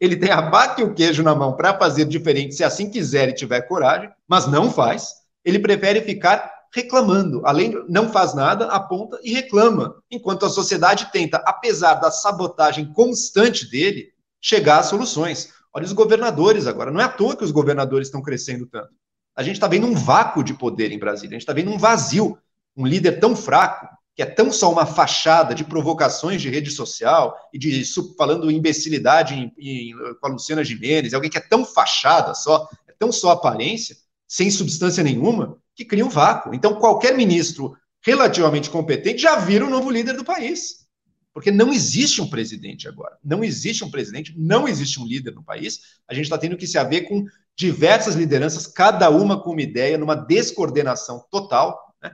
Ele 0.00 0.16
tem 0.16 0.30
a 0.30 0.40
vaca 0.40 0.80
e 0.80 0.84
o 0.84 0.94
queijo 0.94 1.22
na 1.22 1.34
mão 1.34 1.54
para 1.54 1.76
fazer 1.76 2.04
diferente, 2.04 2.54
se 2.54 2.62
assim 2.62 2.88
quiser 2.88 3.28
e 3.28 3.34
tiver 3.34 3.62
coragem, 3.62 4.10
mas 4.28 4.46
não 4.46 4.70
faz. 4.70 5.14
Ele 5.44 5.58
prefere 5.58 6.02
ficar 6.02 6.52
reclamando. 6.72 7.42
Além 7.44 7.70
de 7.70 7.84
não 7.88 8.10
faz 8.10 8.34
nada, 8.34 8.66
aponta 8.66 9.18
e 9.22 9.32
reclama, 9.32 9.96
enquanto 10.10 10.46
a 10.46 10.50
sociedade 10.50 11.10
tenta, 11.10 11.42
apesar 11.46 11.94
da 11.94 12.10
sabotagem 12.10 12.92
constante 12.92 13.68
dele, 13.68 14.12
chegar 14.40 14.78
a 14.78 14.82
soluções. 14.82 15.52
Olha 15.72 15.84
os 15.84 15.92
governadores 15.92 16.66
agora. 16.66 16.90
Não 16.90 17.00
é 17.00 17.04
à 17.04 17.08
toa 17.08 17.36
que 17.36 17.44
os 17.44 17.50
governadores 17.50 18.08
estão 18.08 18.22
crescendo 18.22 18.66
tanto. 18.66 18.90
A 19.34 19.42
gente 19.42 19.54
está 19.54 19.68
vendo 19.68 19.86
um 19.86 19.94
vácuo 19.94 20.42
de 20.42 20.54
poder 20.54 20.92
em 20.92 20.98
Brasília, 20.98 21.30
a 21.30 21.38
gente 21.38 21.42
está 21.42 21.52
vendo 21.52 21.70
um 21.70 21.78
vazio, 21.78 22.38
um 22.76 22.86
líder 22.86 23.20
tão 23.20 23.36
fraco, 23.36 23.88
que 24.18 24.22
é 24.22 24.26
tão 24.26 24.50
só 24.50 24.72
uma 24.72 24.84
fachada 24.84 25.54
de 25.54 25.62
provocações 25.62 26.42
de 26.42 26.50
rede 26.50 26.72
social 26.72 27.38
e 27.54 27.58
de 27.58 27.84
falando 28.16 28.50
imbecilidade 28.50 29.32
em, 29.32 29.52
em, 29.56 29.94
com 30.20 30.26
a 30.26 30.30
Luciana 30.30 30.64
Gimenez, 30.64 31.14
alguém 31.14 31.30
que 31.30 31.38
é 31.38 31.40
tão 31.40 31.64
fachada 31.64 32.34
só, 32.34 32.68
é 32.88 32.92
tão 32.98 33.12
só 33.12 33.30
aparência, 33.30 33.96
sem 34.26 34.50
substância 34.50 35.04
nenhuma, 35.04 35.56
que 35.72 35.84
cria 35.84 36.04
um 36.04 36.08
vácuo. 36.08 36.52
Então, 36.52 36.80
qualquer 36.80 37.16
ministro 37.16 37.76
relativamente 38.04 38.70
competente 38.70 39.22
já 39.22 39.36
vira 39.36 39.64
o 39.64 39.70
novo 39.70 39.88
líder 39.88 40.16
do 40.16 40.24
país. 40.24 40.84
Porque 41.32 41.52
não 41.52 41.72
existe 41.72 42.20
um 42.20 42.28
presidente 42.28 42.88
agora. 42.88 43.16
Não 43.22 43.44
existe 43.44 43.84
um 43.84 43.90
presidente, 43.90 44.34
não 44.36 44.66
existe 44.66 45.00
um 45.00 45.06
líder 45.06 45.32
no 45.32 45.44
país. 45.44 45.78
A 46.08 46.12
gente 46.12 46.24
está 46.24 46.36
tendo 46.36 46.56
que 46.56 46.66
se 46.66 46.76
haver 46.76 47.02
com 47.02 47.24
diversas 47.54 48.16
lideranças, 48.16 48.66
cada 48.66 49.10
uma 49.10 49.40
com 49.40 49.52
uma 49.52 49.62
ideia, 49.62 49.96
numa 49.96 50.16
descoordenação 50.16 51.24
total. 51.30 51.94
Né? 52.02 52.10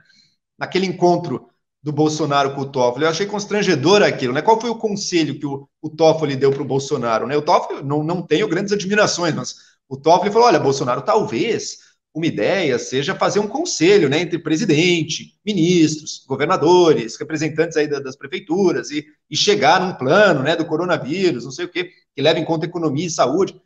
Naquele 0.55 0.85
encontro 0.85 1.49
do 1.85 1.91
Bolsonaro 1.91 2.55
com 2.55 2.61
o 2.61 2.65
Toffoli, 2.65 3.05
eu 3.05 3.11
achei 3.11 3.27
constrangedor 3.27 4.01
aquilo. 4.01 4.33
Né? 4.33 4.41
Qual 4.41 4.59
foi 4.59 4.71
o 4.71 4.75
conselho 4.79 5.37
que 5.37 5.45
o, 5.45 5.69
o 5.79 5.87
Toffoli 5.87 6.35
deu 6.35 6.51
para 6.51 6.63
o 6.63 6.65
Bolsonaro? 6.65 7.27
Né? 7.27 7.37
O 7.37 7.43
Toffoli 7.43 7.83
não, 7.83 8.03
não 8.03 8.23
tenho 8.23 8.47
grandes 8.47 8.73
admirações, 8.73 9.35
mas 9.35 9.55
o 9.87 9.95
Toffoli 9.95 10.31
falou: 10.31 10.47
olha, 10.47 10.59
Bolsonaro, 10.59 11.03
talvez 11.03 11.77
uma 12.11 12.25
ideia 12.25 12.79
seja 12.79 13.13
fazer 13.13 13.39
um 13.39 13.47
conselho 13.47 14.09
né, 14.09 14.19
entre 14.19 14.39
presidente, 14.39 15.37
ministros, 15.45 16.25
governadores, 16.27 17.17
representantes 17.17 17.77
aí 17.77 17.87
das 17.87 18.15
prefeituras 18.15 18.89
e, 18.89 19.05
e 19.29 19.37
chegar 19.37 19.79
num 19.79 19.93
plano 19.93 20.41
né, 20.41 20.55
do 20.55 20.65
coronavírus, 20.65 21.43
não 21.43 21.51
sei 21.51 21.65
o 21.65 21.69
quê, 21.69 21.91
que 22.15 22.21
leve 22.21 22.39
em 22.39 22.45
conta 22.45 22.65
economia 22.65 23.05
e 23.05 23.11
saúde. 23.11 23.61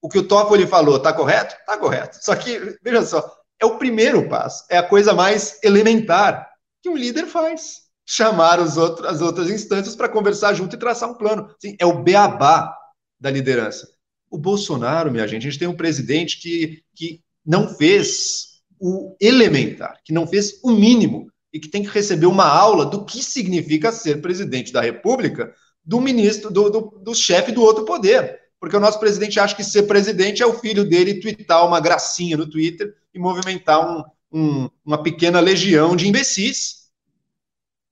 O 0.00 0.08
que 0.08 0.18
o 0.18 0.26
Toffoli 0.26 0.66
falou 0.66 0.96
está 0.96 1.12
correto? 1.12 1.54
Está 1.56 1.76
correto. 1.76 2.16
Só 2.22 2.34
que, 2.34 2.78
veja 2.82 3.02
só, 3.02 3.22
é 3.60 3.66
o 3.66 3.76
primeiro 3.76 4.30
passo, 4.30 4.64
é 4.70 4.78
a 4.78 4.82
coisa 4.82 5.12
mais 5.12 5.62
elementar 5.62 6.53
que 6.84 6.90
um 6.90 6.96
líder 6.96 7.26
faz. 7.26 7.84
Chamar 8.06 8.60
os 8.60 8.76
outros, 8.76 9.08
as 9.08 9.22
outras 9.22 9.48
instâncias 9.48 9.96
para 9.96 10.10
conversar 10.10 10.52
junto 10.52 10.76
e 10.76 10.78
traçar 10.78 11.10
um 11.10 11.14
plano. 11.14 11.48
Assim, 11.56 11.74
é 11.80 11.86
o 11.86 12.02
beabá 12.02 12.76
da 13.18 13.30
liderança. 13.30 13.88
O 14.30 14.36
Bolsonaro, 14.36 15.10
minha 15.10 15.26
gente, 15.26 15.46
a 15.46 15.50
gente 15.50 15.58
tem 15.58 15.66
um 15.66 15.76
presidente 15.76 16.38
que, 16.38 16.82
que 16.94 17.22
não 17.44 17.74
fez 17.74 18.60
o 18.78 19.16
elementar, 19.18 19.98
que 20.04 20.12
não 20.12 20.26
fez 20.26 20.60
o 20.62 20.72
mínimo 20.72 21.32
e 21.50 21.58
que 21.58 21.68
tem 21.68 21.82
que 21.82 21.88
receber 21.88 22.26
uma 22.26 22.44
aula 22.44 22.84
do 22.84 23.06
que 23.06 23.22
significa 23.22 23.90
ser 23.90 24.20
presidente 24.20 24.70
da 24.70 24.82
República 24.82 25.54
do 25.82 26.02
ministro, 26.02 26.50
do, 26.50 26.68
do, 26.68 26.80
do 27.02 27.14
chefe 27.14 27.50
do 27.50 27.62
outro 27.62 27.86
poder. 27.86 28.38
Porque 28.60 28.76
o 28.76 28.80
nosso 28.80 29.00
presidente 29.00 29.40
acha 29.40 29.56
que 29.56 29.64
ser 29.64 29.84
presidente 29.84 30.42
é 30.42 30.46
o 30.46 30.58
filho 30.58 30.84
dele 30.84 31.20
twittar 31.20 31.66
uma 31.66 31.80
gracinha 31.80 32.36
no 32.36 32.48
Twitter 32.48 32.94
e 33.14 33.18
movimentar 33.18 33.80
um, 33.80 34.04
um, 34.34 34.68
uma 34.84 35.02
pequena 35.02 35.40
legião 35.40 35.94
de 35.94 36.08
imbecis. 36.08 36.90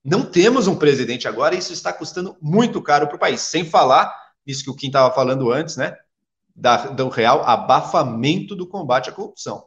Não 0.03 0.25
temos 0.25 0.67
um 0.67 0.75
presidente 0.75 1.27
agora 1.27 1.55
e 1.55 1.59
isso 1.59 1.71
está 1.71 1.93
custando 1.93 2.35
muito 2.41 2.81
caro 2.81 3.07
para 3.07 3.15
o 3.15 3.19
país. 3.19 3.41
Sem 3.41 3.65
falar 3.65 4.13
nisso 4.45 4.63
que 4.63 4.69
o 4.69 4.75
Kim 4.75 4.87
estava 4.87 5.13
falando 5.15 5.51
antes, 5.51 5.77
né? 5.77 5.95
da, 6.55 6.87
do 6.87 7.09
real 7.09 7.43
abafamento 7.43 8.55
do 8.55 8.67
combate 8.67 9.09
à 9.09 9.13
corrupção. 9.13 9.65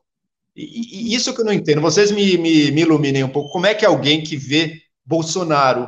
E, 0.54 1.10
e 1.10 1.14
isso 1.14 1.34
que 1.34 1.40
eu 1.40 1.44
não 1.44 1.52
entendo. 1.52 1.80
Vocês 1.80 2.10
me, 2.10 2.38
me, 2.38 2.70
me, 2.70 2.80
iluminem 2.82 3.24
um 3.24 3.28
pouco. 3.28 3.50
Como 3.50 3.66
é 3.66 3.74
que 3.74 3.84
alguém 3.84 4.22
que 4.22 4.36
vê 4.36 4.80
Bolsonaro 5.04 5.84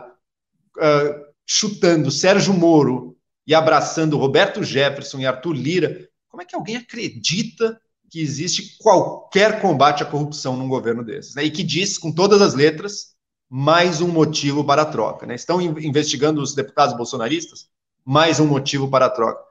uh, 0.77 1.25
chutando 1.47 2.11
Sérgio 2.11 2.53
Moro 2.53 3.17
e 3.47 3.55
abraçando 3.55 4.19
Roberto 4.19 4.63
Jefferson 4.63 5.21
e 5.21 5.27
Arthur 5.27 5.53
Lira, 5.53 6.09
como 6.29 6.43
é 6.43 6.45
que 6.45 6.55
alguém 6.55 6.77
acredita 6.77 7.81
que 8.11 8.21
existe 8.21 8.77
qualquer 8.79 9.61
combate 9.61 10.03
à 10.03 10.07
corrupção 10.07 10.57
num 10.57 10.69
governo 10.69 11.05
desses? 11.05 11.35
Né? 11.35 11.45
E 11.45 11.51
que 11.51 11.63
diz, 11.63 11.99
com 11.99 12.11
todas 12.11 12.41
as 12.41 12.55
letras, 12.55 13.15
mais 13.49 14.01
um 14.01 14.09
motivo 14.09 14.65
para 14.65 14.83
a 14.83 14.87
troca. 14.87 15.27
Né? 15.27 15.35
Estão 15.35 15.61
investigando 15.61 16.41
os 16.41 16.55
deputados 16.55 16.97
bolsonaristas? 16.97 17.69
Mais 18.05 18.41
um 18.41 18.47
motivo 18.47 18.89
para 18.89 19.07
a 19.07 19.11
troca. 19.11 19.43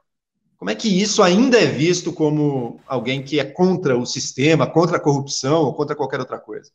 Como 0.56 0.70
é 0.70 0.74
que 0.74 0.88
isso 0.88 1.22
ainda 1.22 1.56
é 1.56 1.66
visto 1.66 2.12
como 2.12 2.80
alguém 2.86 3.22
que 3.22 3.38
é 3.38 3.44
contra 3.44 3.96
o 3.96 4.04
sistema, 4.04 4.66
contra 4.66 4.96
a 4.96 5.00
corrupção 5.00 5.62
ou 5.62 5.72
contra 5.72 5.94
qualquer 5.94 6.18
outra 6.18 6.38
coisa? 6.38 6.70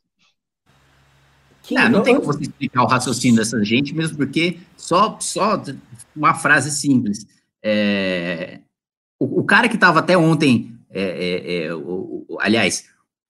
Não, 1.70 1.90
não 1.90 2.04
tem 2.04 2.16
como 2.16 2.28
você 2.28 2.44
explicar 2.44 2.84
o 2.84 2.88
raciocínio 2.88 3.38
dessa 3.38 3.64
gente, 3.64 3.94
mesmo 3.94 4.18
porque 4.18 4.60
só, 4.78 5.18
só 5.20 5.62
uma 6.16 6.34
frase 6.34 6.72
simples. 6.72 7.26
É, 7.62 8.60
o, 9.20 9.42
o, 9.42 9.44
cara 9.44 9.70
que 9.70 9.76
estava 9.76 10.00
até 10.00 10.18
ontem, 10.18 10.73
é, 10.94 11.02
é, 11.02 11.66
é, 11.66 11.74
o, 11.74 12.26
o, 12.30 12.38
aliás, 12.40 12.86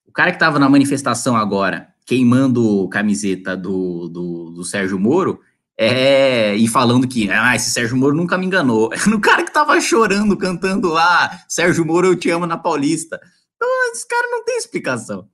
o 0.06 0.12
cara 0.12 0.30
que 0.30 0.36
estava 0.36 0.58
na 0.58 0.68
manifestação 0.68 1.34
agora, 1.34 1.88
queimando 2.04 2.86
camiseta 2.88 3.56
do, 3.56 4.08
do, 4.08 4.50
do 4.50 4.64
Sérgio 4.64 4.98
Moro, 4.98 5.40
é, 5.76 6.54
e 6.54 6.68
falando 6.68 7.08
que, 7.08 7.28
ah, 7.30 7.56
esse 7.56 7.70
Sérgio 7.70 7.96
Moro 7.96 8.14
nunca 8.14 8.38
me 8.38 8.46
enganou. 8.46 8.90
No 9.08 9.20
cara 9.20 9.42
que 9.42 9.52
tava 9.52 9.80
chorando, 9.80 10.36
cantando 10.36 10.88
lá, 10.88 11.42
Sérgio 11.48 11.84
Moro, 11.84 12.08
eu 12.08 12.16
te 12.16 12.30
amo 12.30 12.46
na 12.46 12.58
Paulista. 12.58 13.20
Então, 13.56 13.68
esse 13.92 14.06
cara 14.06 14.28
não 14.30 14.44
tem 14.44 14.56
explicação. 14.58 15.28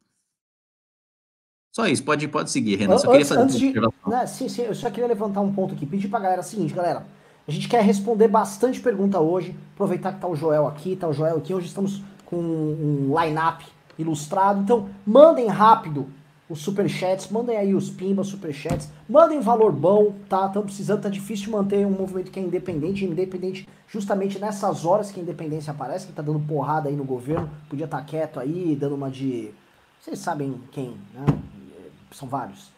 Só 1.73 1.87
isso, 1.87 2.03
pode, 2.03 2.27
pode 2.29 2.51
seguir, 2.51 2.77
Renan. 2.77 2.99
Só 2.99 3.13
antes, 3.13 3.29
queria 3.29 3.47
fazer 3.47 3.59
de, 3.59 3.81
né, 4.11 4.27
sim, 4.27 4.49
sim, 4.49 4.63
eu 4.63 4.75
só 4.75 4.91
queria 4.91 5.07
levantar 5.07 5.41
um 5.41 5.53
ponto 5.53 5.75
aqui. 5.75 5.87
Pedir 5.87 6.09
pra 6.09 6.19
galera 6.19 6.41
o 6.41 6.45
seguinte, 6.45 6.75
galera. 6.75 7.07
A 7.47 7.51
gente 7.51 7.69
quer 7.69 7.83
responder 7.83 8.29
bastante 8.29 8.81
pergunta 8.81 9.19
hoje. 9.21 9.55
Aproveitar 9.75 10.13
que 10.13 10.21
tá 10.21 10.29
o 10.29 10.37
Joel 10.37 10.67
aqui, 10.67 10.97
tá 10.97 11.09
o 11.09 11.13
Joel 11.13 11.39
aqui. 11.39 11.55
Hoje 11.55 11.67
estamos 11.67 12.03
com 12.31 12.37
um 12.37 13.15
line-up 13.21 13.67
ilustrado. 13.99 14.63
Então, 14.63 14.89
mandem 15.05 15.49
rápido 15.49 16.07
os 16.49 16.63
superchats, 16.63 17.29
mandem 17.29 17.57
aí 17.57 17.75
os 17.75 17.91
pimbas, 17.91 18.27
superchats, 18.27 18.89
mandem 19.09 19.41
valor 19.41 19.71
bom, 19.71 20.15
tá? 20.29 20.47
Estamos 20.47 20.67
precisando, 20.67 21.03
tá 21.03 21.09
difícil 21.09 21.53
manter 21.53 21.87
um 21.87 21.91
movimento 21.91 22.31
que 22.31 22.41
é 22.41 22.43
independente, 22.43 23.05
independente 23.05 23.69
justamente 23.87 24.39
nessas 24.39 24.85
horas 24.85 25.13
que 25.13 25.21
a 25.21 25.23
independência 25.23 25.71
aparece, 25.71 26.09
que 26.09 26.13
tá 26.13 26.23
dando 26.23 26.41
porrada 26.41 26.89
aí 26.89 26.97
no 26.97 27.05
governo, 27.05 27.49
podia 27.69 27.85
estar 27.85 27.99
tá 27.99 28.05
quieto 28.05 28.41
aí, 28.41 28.77
dando 28.79 28.97
uma 28.97 29.11
de. 29.11 29.51
Vocês 30.01 30.19
sabem 30.19 30.61
quem, 30.73 30.97
né? 31.15 31.27
São 32.11 32.27
vários. 32.27 32.73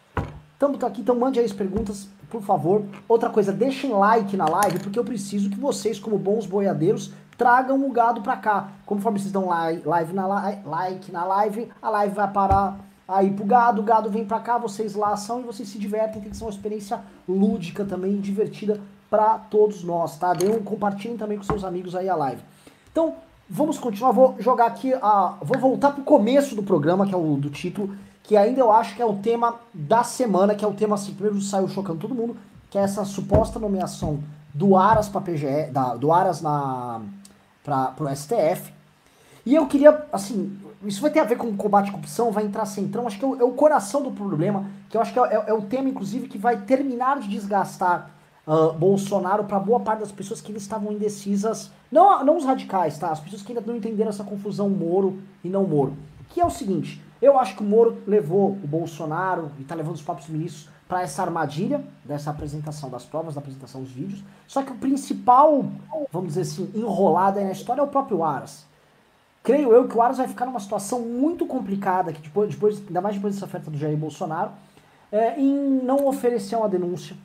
Estamos 0.52 0.82
aqui, 0.84 1.00
então 1.00 1.18
mande 1.18 1.40
aí 1.40 1.46
as 1.46 1.52
perguntas, 1.52 2.08
por 2.30 2.42
favor. 2.42 2.84
Outra 3.08 3.30
coisa, 3.30 3.52
deixem 3.52 3.90
like 3.90 4.36
na 4.36 4.46
live, 4.46 4.80
porque 4.80 4.98
eu 4.98 5.04
preciso 5.04 5.48
que 5.48 5.58
vocês, 5.58 5.98
como 5.98 6.18
bons 6.18 6.46
boiadeiros, 6.46 7.12
tragam 7.42 7.84
o 7.84 7.90
gado 7.90 8.22
pra 8.22 8.36
cá. 8.36 8.68
Conforme 8.86 9.18
vocês 9.18 9.32
dão 9.32 9.48
live 9.48 10.12
na 10.12 10.26
like 10.64 11.10
na 11.10 11.24
live, 11.24 11.68
a 11.82 11.90
live 11.90 12.14
vai 12.14 12.30
parar 12.30 12.78
aí 13.08 13.32
pro 13.32 13.44
gado, 13.44 13.80
o 13.80 13.84
gado 13.84 14.08
vem 14.08 14.24
para 14.24 14.38
cá, 14.38 14.58
vocês 14.58 14.94
laçam 14.94 15.40
e 15.40 15.42
vocês 15.42 15.68
se 15.68 15.76
divertem, 15.76 16.22
tem 16.22 16.30
que 16.30 16.36
ser 16.36 16.44
uma 16.44 16.50
experiência 16.50 17.00
lúdica 17.28 17.84
também, 17.84 18.20
divertida 18.20 18.80
para 19.10 19.38
todos 19.38 19.82
nós, 19.82 20.16
tá? 20.18 20.32
Deem 20.32 20.54
um, 20.54 20.62
compartilhem 20.62 21.16
também 21.16 21.36
com 21.36 21.42
seus 21.42 21.64
amigos 21.64 21.96
aí 21.96 22.08
a 22.08 22.14
live. 22.14 22.40
Então, 22.92 23.16
vamos 23.50 23.76
continuar, 23.76 24.12
vou 24.12 24.36
jogar 24.38 24.66
aqui, 24.66 24.94
a, 24.94 25.34
vou 25.42 25.58
voltar 25.58 25.90
pro 25.90 26.04
começo 26.04 26.54
do 26.54 26.62
programa, 26.62 27.06
que 27.06 27.12
é 27.12 27.18
o 27.18 27.36
do 27.36 27.50
título, 27.50 27.94
que 28.22 28.36
ainda 28.36 28.60
eu 28.60 28.70
acho 28.70 28.94
que 28.94 29.02
é 29.02 29.06
o 29.06 29.16
tema 29.16 29.56
da 29.74 30.04
semana, 30.04 30.54
que 30.54 30.64
é 30.64 30.68
o 30.68 30.72
tema 30.72 30.94
assim, 30.94 31.12
primeiro 31.12 31.40
saiu 31.40 31.66
chocando 31.66 31.98
todo 31.98 32.14
mundo, 32.14 32.36
que 32.70 32.78
é 32.78 32.82
essa 32.82 33.04
suposta 33.04 33.58
nomeação 33.58 34.20
do 34.54 34.76
Aras 34.76 35.08
para 35.08 35.20
PGE, 35.20 35.70
da, 35.72 35.94
do 35.94 36.12
Aras 36.12 36.40
na 36.40 37.02
para 37.62 37.86
pro 37.88 38.08
STF. 38.14 38.72
E 39.44 39.54
eu 39.54 39.66
queria, 39.66 40.06
assim, 40.12 40.56
isso 40.84 41.00
vai 41.00 41.10
ter 41.10 41.20
a 41.20 41.24
ver 41.24 41.36
com 41.36 41.56
combate 41.56 41.88
à 41.88 41.92
corrupção, 41.92 42.30
vai 42.30 42.44
entrar 42.44 42.64
centrão, 42.64 43.06
acho 43.06 43.18
que 43.18 43.24
é 43.24 43.28
o, 43.28 43.40
é 43.40 43.44
o 43.44 43.52
coração 43.52 44.02
do 44.02 44.10
problema, 44.10 44.66
que 44.88 44.96
eu 44.96 45.00
acho 45.00 45.12
que 45.12 45.18
é, 45.18 45.22
é, 45.22 45.44
é, 45.48 45.52
o 45.52 45.62
tema, 45.62 45.88
inclusive, 45.88 46.28
que 46.28 46.38
vai 46.38 46.60
terminar 46.60 47.18
de 47.18 47.28
desgastar 47.28 48.10
uh, 48.46 48.72
Bolsonaro 48.72 49.44
para 49.44 49.58
boa 49.58 49.80
parte 49.80 50.00
das 50.00 50.12
pessoas 50.12 50.40
que 50.40 50.48
ainda 50.48 50.60
estavam 50.60 50.92
indecisas, 50.92 51.70
não, 51.90 52.24
não 52.24 52.36
os 52.36 52.44
radicais, 52.44 52.98
tá? 52.98 53.10
As 53.10 53.20
pessoas 53.20 53.42
que 53.42 53.52
ainda 53.52 53.64
não 53.66 53.76
entenderam 53.76 54.10
essa 54.10 54.24
confusão 54.24 54.68
Moro 54.68 55.20
e 55.42 55.48
não 55.48 55.64
Moro. 55.64 55.96
Que 56.28 56.40
é 56.40 56.46
o 56.46 56.50
seguinte, 56.50 57.02
eu 57.20 57.38
acho 57.38 57.56
que 57.56 57.62
o 57.62 57.66
Moro 57.66 57.98
levou 58.06 58.52
o 58.52 58.66
Bolsonaro 58.66 59.50
e 59.58 59.64
tá 59.64 59.74
levando 59.74 59.96
os 59.96 60.02
próprios 60.02 60.28
ministros 60.28 60.71
para 60.92 61.00
essa 61.00 61.22
armadilha 61.22 61.82
dessa 62.04 62.30
apresentação 62.30 62.90
das 62.90 63.02
provas, 63.02 63.34
da 63.34 63.40
apresentação 63.40 63.80
dos 63.80 63.90
vídeos. 63.90 64.22
Só 64.46 64.62
que 64.62 64.72
o 64.72 64.74
principal, 64.74 65.64
vamos 66.12 66.28
dizer 66.34 66.42
assim, 66.42 66.70
enrolado 66.74 67.38
aí 67.38 67.46
na 67.46 67.52
história 67.52 67.80
é 67.80 67.84
o 67.84 67.88
próprio 67.88 68.22
Aras 68.22 68.66
creio 69.42 69.72
eu 69.72 69.88
que 69.88 69.96
o 69.96 70.02
Aras 70.02 70.18
vai 70.18 70.28
ficar 70.28 70.46
numa 70.46 70.60
situação 70.60 71.00
muito 71.00 71.44
complicada, 71.46 72.12
que 72.12 72.20
depois, 72.20 72.50
depois 72.50 72.78
ainda 72.86 73.00
mais 73.00 73.16
depois 73.16 73.34
dessa 73.34 73.46
oferta 73.46 73.70
do 73.70 73.76
Jair 73.76 73.96
Bolsonaro, 73.96 74.52
é, 75.10 75.38
em 75.40 75.80
não 75.82 76.06
oferecer 76.06 76.54
uma 76.54 76.68
denúncia, 76.68 77.16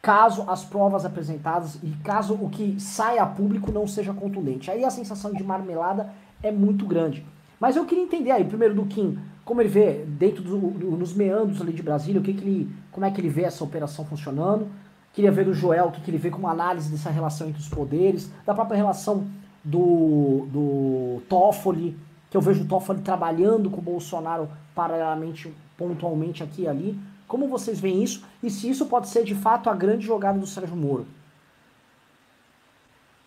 caso 0.00 0.44
as 0.48 0.64
provas 0.64 1.04
apresentadas 1.04 1.76
e 1.82 1.90
caso 2.04 2.34
o 2.34 2.48
que 2.48 2.78
saia 2.78 3.22
a 3.22 3.26
público 3.26 3.72
não 3.72 3.86
seja 3.86 4.14
contundente. 4.14 4.70
Aí 4.70 4.84
a 4.84 4.90
sensação 4.90 5.32
de 5.32 5.42
marmelada 5.42 6.12
é 6.42 6.52
muito 6.52 6.86
grande. 6.86 7.26
Mas 7.58 7.74
eu 7.74 7.84
queria 7.84 8.04
entender 8.04 8.30
aí, 8.30 8.44
primeiro 8.44 8.74
do 8.74 8.86
Kim, 8.86 9.18
como 9.46 9.62
ele 9.62 9.68
vê 9.68 10.04
dentro 10.04 10.42
do, 10.42 10.58
do, 10.58 10.90
nos 10.96 11.14
meandros 11.14 11.62
ali 11.62 11.72
de 11.72 11.80
Brasília, 11.80 12.20
o 12.20 12.24
que, 12.24 12.34
que 12.34 12.42
ele, 12.42 12.68
como 12.90 13.06
é 13.06 13.10
que 13.12 13.20
ele 13.20 13.28
vê 13.28 13.42
essa 13.44 13.62
operação 13.62 14.04
funcionando. 14.04 14.68
Queria 15.14 15.30
ver 15.30 15.44
do 15.44 15.54
Joel 15.54 15.86
o 15.86 15.92
que, 15.92 16.00
que 16.00 16.10
ele 16.10 16.18
vê 16.18 16.30
como 16.30 16.48
análise 16.48 16.90
dessa 16.90 17.10
relação 17.10 17.48
entre 17.48 17.60
os 17.60 17.68
poderes, 17.68 18.28
da 18.44 18.52
própria 18.52 18.76
relação 18.76 19.24
do, 19.62 20.48
do 20.50 21.22
Toffoli, 21.28 21.96
que 22.28 22.36
eu 22.36 22.40
vejo 22.40 22.64
o 22.64 22.66
Toffoli 22.66 23.00
trabalhando 23.02 23.70
com 23.70 23.78
o 23.78 23.84
Bolsonaro 23.84 24.48
paralelamente, 24.74 25.54
pontualmente 25.78 26.42
aqui 26.42 26.62
e 26.62 26.68
ali. 26.68 26.98
Como 27.28 27.46
vocês 27.46 27.78
veem 27.78 28.02
isso? 28.02 28.24
E 28.42 28.50
se 28.50 28.68
isso 28.68 28.86
pode 28.86 29.08
ser 29.08 29.22
de 29.22 29.34
fato 29.36 29.70
a 29.70 29.74
grande 29.74 30.04
jogada 30.04 30.40
do 30.40 30.46
Sérgio 30.46 30.76
Moro? 30.76 31.06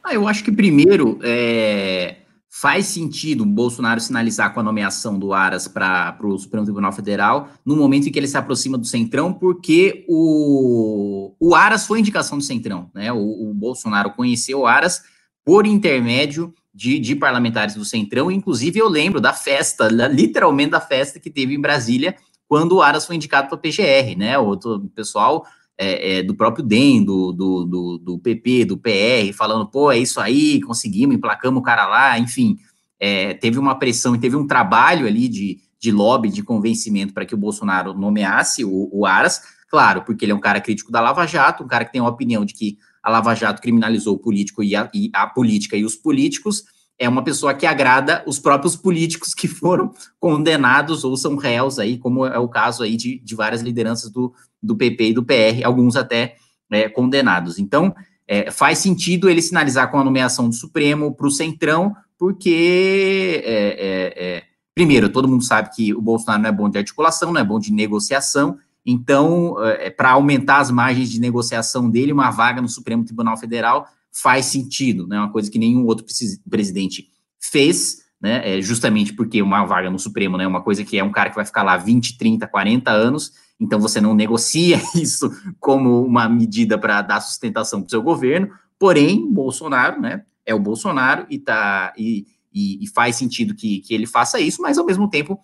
Ah, 0.03 0.13
eu 0.13 0.27
acho 0.27 0.43
que 0.43 0.51
primeiro 0.51 1.17
é, 1.23 2.17
faz 2.49 2.87
sentido 2.87 3.43
o 3.43 3.45
Bolsonaro 3.45 4.01
sinalizar 4.01 4.53
com 4.53 4.59
a 4.59 4.63
nomeação 4.63 5.19
do 5.19 5.33
Aras 5.33 5.67
para 5.67 6.17
o 6.23 6.37
Supremo 6.37 6.65
Tribunal 6.65 6.91
Federal 6.91 7.49
no 7.63 7.75
momento 7.75 8.07
em 8.07 8.11
que 8.11 8.17
ele 8.17 8.27
se 8.27 8.37
aproxima 8.37 8.77
do 8.77 8.87
Centrão, 8.87 9.31
porque 9.31 10.03
o, 10.09 11.35
o 11.39 11.53
Aras 11.53 11.85
foi 11.85 11.99
indicação 11.99 12.39
do 12.39 12.43
Centrão, 12.43 12.89
né? 12.93 13.13
O, 13.13 13.51
o 13.51 13.53
Bolsonaro 13.53 14.11
conheceu 14.11 14.61
o 14.61 14.67
Aras 14.67 15.03
por 15.45 15.67
intermédio 15.67 16.51
de, 16.73 16.97
de, 16.97 17.15
parlamentares 17.15 17.75
do 17.75 17.85
Centrão, 17.85 18.31
inclusive 18.31 18.79
eu 18.79 18.87
lembro 18.87 19.21
da 19.21 19.33
festa, 19.33 19.87
literalmente 19.87 20.71
da 20.71 20.81
festa 20.81 21.19
que 21.19 21.29
teve 21.29 21.53
em 21.53 21.61
Brasília, 21.61 22.15
quando 22.47 22.77
o 22.77 22.81
Aras 22.81 23.05
foi 23.05 23.15
indicado 23.15 23.47
para 23.47 23.57
a 23.57 23.61
PGR, 23.61 24.17
né? 24.17 24.37
O 24.39 24.57
pessoal 24.95 25.45
é, 25.81 26.17
é, 26.17 26.23
do 26.23 26.35
próprio 26.35 26.65
DEM, 26.65 27.05
do, 27.05 27.31
do, 27.31 27.63
do, 27.63 27.97
do, 27.97 28.19
PP, 28.19 28.65
do 28.65 28.77
PR, 28.77 29.33
falando, 29.33 29.65
pô, 29.65 29.89
é 29.89 29.97
isso 29.97 30.19
aí, 30.19 30.59
conseguimos, 30.59 31.15
emplacamos 31.15 31.61
o 31.61 31.63
cara 31.63 31.87
lá, 31.87 32.19
enfim, 32.19 32.57
é, 32.99 33.33
teve 33.33 33.57
uma 33.57 33.79
pressão 33.79 34.13
e 34.13 34.19
teve 34.19 34.35
um 34.35 34.45
trabalho 34.45 35.07
ali 35.07 35.29
de, 35.29 35.57
de 35.79 35.89
lobby, 35.89 36.29
de 36.29 36.43
convencimento 36.43 37.13
para 37.13 37.25
que 37.25 37.33
o 37.33 37.37
Bolsonaro 37.37 37.93
nomeasse 37.93 38.65
o, 38.65 38.89
o, 38.91 39.05
Aras, 39.05 39.41
claro, 39.69 40.01
porque 40.01 40.25
ele 40.25 40.33
é 40.33 40.35
um 40.35 40.39
cara 40.41 40.59
crítico 40.59 40.91
da 40.91 40.99
Lava 40.99 41.25
Jato, 41.25 41.63
um 41.63 41.67
cara 41.67 41.85
que 41.85 41.93
tem 41.93 42.01
uma 42.01 42.09
opinião 42.09 42.43
de 42.43 42.53
que 42.53 42.77
a 43.01 43.09
Lava 43.09 43.33
Jato 43.33 43.61
criminalizou 43.61 44.15
o 44.15 44.19
político 44.19 44.61
e 44.61 44.75
a, 44.75 44.91
e 44.93 45.09
a 45.13 45.27
política 45.27 45.77
e 45.77 45.85
os 45.85 45.95
políticos, 45.95 46.65
é 46.99 47.07
uma 47.07 47.23
pessoa 47.23 47.53
que 47.53 47.65
agrada 47.65 48.21
os 48.27 48.37
próprios 48.37 48.75
políticos 48.75 49.33
que 49.33 49.47
foram 49.47 49.93
condenados 50.19 51.05
ou 51.05 51.15
são 51.15 51.37
réus 51.37 51.79
aí, 51.79 51.97
como 51.97 52.25
é 52.25 52.37
o 52.37 52.49
caso 52.49 52.83
aí 52.83 52.97
de, 52.97 53.19
de 53.19 53.35
várias 53.35 53.61
lideranças 53.61 54.11
do, 54.11 54.33
do 54.61 54.75
PP 54.75 55.05
e 55.05 55.13
do 55.13 55.23
PR, 55.23 55.63
alguns 55.63 55.95
até 55.95 56.35
é, 56.69 56.89
condenados. 56.89 57.57
Então, 57.57 57.95
é, 58.27 58.51
faz 58.51 58.79
sentido 58.79 59.29
ele 59.29 59.41
sinalizar 59.41 59.89
com 59.89 59.97
a 59.97 60.03
nomeação 60.03 60.49
do 60.49 60.53
Supremo 60.53 61.15
para 61.15 61.25
o 61.25 61.31
Centrão, 61.31 61.95
porque, 62.17 63.41
é, 63.45 63.53
é, 63.53 64.25
é, 64.37 64.43
primeiro, 64.75 65.07
todo 65.07 65.27
mundo 65.27 65.43
sabe 65.43 65.69
que 65.73 65.93
o 65.93 66.01
Bolsonaro 66.01 66.43
não 66.43 66.49
é 66.49 66.51
bom 66.51 66.69
de 66.69 66.77
articulação, 66.77 67.31
não 67.31 67.39
é 67.39 67.45
bom 67.45 67.59
de 67.59 67.71
negociação, 67.71 68.57
então, 68.85 69.55
é, 69.63 69.89
para 69.89 70.11
aumentar 70.11 70.59
as 70.59 70.69
margens 70.69 71.09
de 71.09 71.19
negociação 71.19 71.89
dele, 71.89 72.11
uma 72.11 72.29
vaga 72.29 72.61
no 72.61 72.67
Supremo 72.67 73.05
Tribunal 73.05 73.37
Federal 73.37 73.87
faz 74.11 74.45
sentido, 74.45 75.07
né? 75.07 75.17
Uma 75.17 75.31
coisa 75.31 75.49
que 75.49 75.59
nenhum 75.59 75.85
outro 75.85 76.05
presidente 76.49 77.07
fez, 77.39 77.99
né? 78.21 78.57
É 78.57 78.61
justamente 78.61 79.13
porque 79.13 79.41
uma 79.41 79.65
vaga 79.65 79.89
no 79.89 79.99
Supremo, 79.99 80.37
né? 80.37 80.45
Uma 80.45 80.61
coisa 80.61 80.83
que 80.83 80.97
é 80.97 81.03
um 81.03 81.11
cara 81.11 81.29
que 81.29 81.35
vai 81.35 81.45
ficar 81.45 81.63
lá 81.63 81.77
20, 81.77 82.17
30, 82.17 82.47
40 82.47 82.91
anos, 82.91 83.31
então 83.59 83.79
você 83.79 83.99
não 84.01 84.13
negocia 84.13 84.81
isso 84.95 85.31
como 85.59 86.03
uma 86.03 86.27
medida 86.27 86.77
para 86.77 87.01
dar 87.01 87.21
sustentação 87.21 87.81
para 87.81 87.87
o 87.87 87.89
seu 87.89 88.01
governo. 88.01 88.49
Porém, 88.77 89.31
Bolsonaro, 89.31 90.01
né? 90.01 90.23
É 90.45 90.53
o 90.53 90.59
Bolsonaro 90.59 91.25
e 91.29 91.37
tá 91.37 91.93
e, 91.97 92.25
e, 92.53 92.83
e 92.83 92.87
faz 92.87 93.15
sentido 93.15 93.53
que, 93.53 93.79
que 93.79 93.93
ele 93.93 94.07
faça 94.07 94.39
isso, 94.39 94.61
mas 94.61 94.77
ao 94.77 94.85
mesmo 94.85 95.09
tempo 95.09 95.39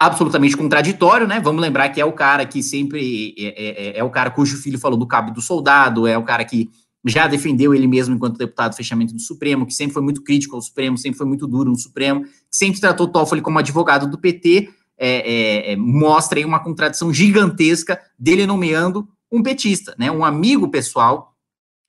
absolutamente 0.00 0.56
contraditório, 0.56 1.26
né? 1.26 1.40
Vamos 1.40 1.60
lembrar 1.60 1.88
que 1.88 2.00
é 2.00 2.04
o 2.04 2.12
cara 2.12 2.46
que 2.46 2.62
sempre 2.62 3.34
é, 3.36 3.46
é, 3.46 3.88
é, 3.88 3.98
é 3.98 4.04
o 4.04 4.10
cara 4.10 4.30
cujo 4.30 4.56
filho 4.56 4.78
falou 4.78 4.98
do 4.98 5.06
cabo 5.06 5.32
do 5.32 5.40
soldado, 5.40 6.06
é 6.06 6.16
o 6.16 6.22
cara 6.22 6.44
que 6.44 6.70
já 7.04 7.26
defendeu 7.26 7.74
ele 7.74 7.86
mesmo 7.86 8.14
enquanto 8.14 8.38
deputado 8.38 8.72
do 8.72 8.76
fechamento 8.76 9.14
do 9.14 9.20
Supremo, 9.20 9.66
que 9.66 9.74
sempre 9.74 9.94
foi 9.94 10.02
muito 10.02 10.22
crítico 10.22 10.56
ao 10.56 10.62
Supremo, 10.62 10.98
sempre 10.98 11.18
foi 11.18 11.26
muito 11.26 11.46
duro 11.46 11.70
no 11.70 11.78
Supremo, 11.78 12.24
sempre 12.50 12.80
tratou 12.80 13.08
Toffoli 13.08 13.40
como 13.40 13.58
advogado 13.58 14.10
do 14.10 14.18
PT, 14.18 14.68
é, 14.98 15.08
é, 15.08 15.72
é, 15.72 15.76
mostra 15.76 16.38
aí 16.38 16.44
uma 16.44 16.62
contradição 16.62 17.12
gigantesca 17.12 18.00
dele 18.18 18.46
nomeando 18.46 19.08
um 19.30 19.42
petista, 19.42 19.94
né, 19.98 20.10
um 20.10 20.24
amigo 20.24 20.68
pessoal 20.68 21.34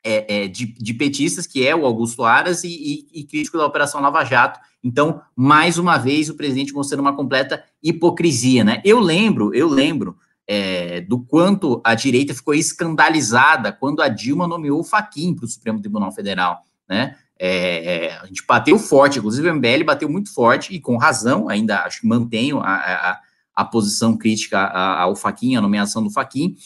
é, 0.03 0.43
é, 0.43 0.47
de, 0.47 0.65
de, 0.65 0.93
petistas, 0.93 1.45
que 1.45 1.65
é 1.65 1.75
o 1.75 1.85
Augusto 1.85 2.23
Aras, 2.23 2.63
e, 2.63 2.69
e, 2.69 3.19
e, 3.19 3.23
crítico 3.25 3.57
da 3.57 3.65
Operação 3.65 3.99
Lava 3.99 4.23
Jato. 4.23 4.59
Então, 4.81 5.21
mais 5.35 5.77
uma 5.77 5.97
vez, 5.97 6.29
o 6.29 6.35
presidente 6.35 6.73
mostrando 6.73 7.01
uma 7.01 7.15
completa 7.15 7.63
hipocrisia, 7.83 8.63
né? 8.63 8.81
Eu 8.85 8.99
lembro, 8.99 9.53
eu 9.53 9.67
lembro 9.67 10.15
é, 10.51 11.01
do 11.01 11.19
quanto 11.19 11.79
a 11.85 11.93
direita 11.93 12.33
ficou 12.33 12.55
escandalizada 12.55 13.71
quando 13.71 14.01
a 14.01 14.07
Dilma 14.07 14.47
nomeou 14.47 14.79
o 14.79 14.83
Faquim 14.83 15.35
para 15.35 15.45
o 15.45 15.47
Supremo 15.47 15.79
Tribunal 15.79 16.11
Federal, 16.11 16.63
né? 16.89 17.15
É, 17.37 18.07
é, 18.07 18.17
a 18.17 18.25
gente 18.25 18.43
bateu 18.45 18.77
forte, 18.79 19.19
inclusive 19.19 19.47
o 19.47 19.55
MBL 19.55 19.85
bateu 19.85 20.09
muito 20.09 20.33
forte 20.33 20.73
e 20.73 20.79
com 20.81 20.97
razão, 20.97 21.47
ainda 21.47 21.83
acho 21.83 22.01
que 22.01 22.07
mantenho 22.07 22.59
a, 22.59 22.73
a, 22.73 23.19
a 23.55 23.63
posição 23.63 24.17
crítica 24.17 24.59
ao 24.59 25.15
Faquim, 25.15 25.55
a 25.55 25.61
nomeação 25.61 26.03
do 26.03 26.09
Faquim. 26.09 26.57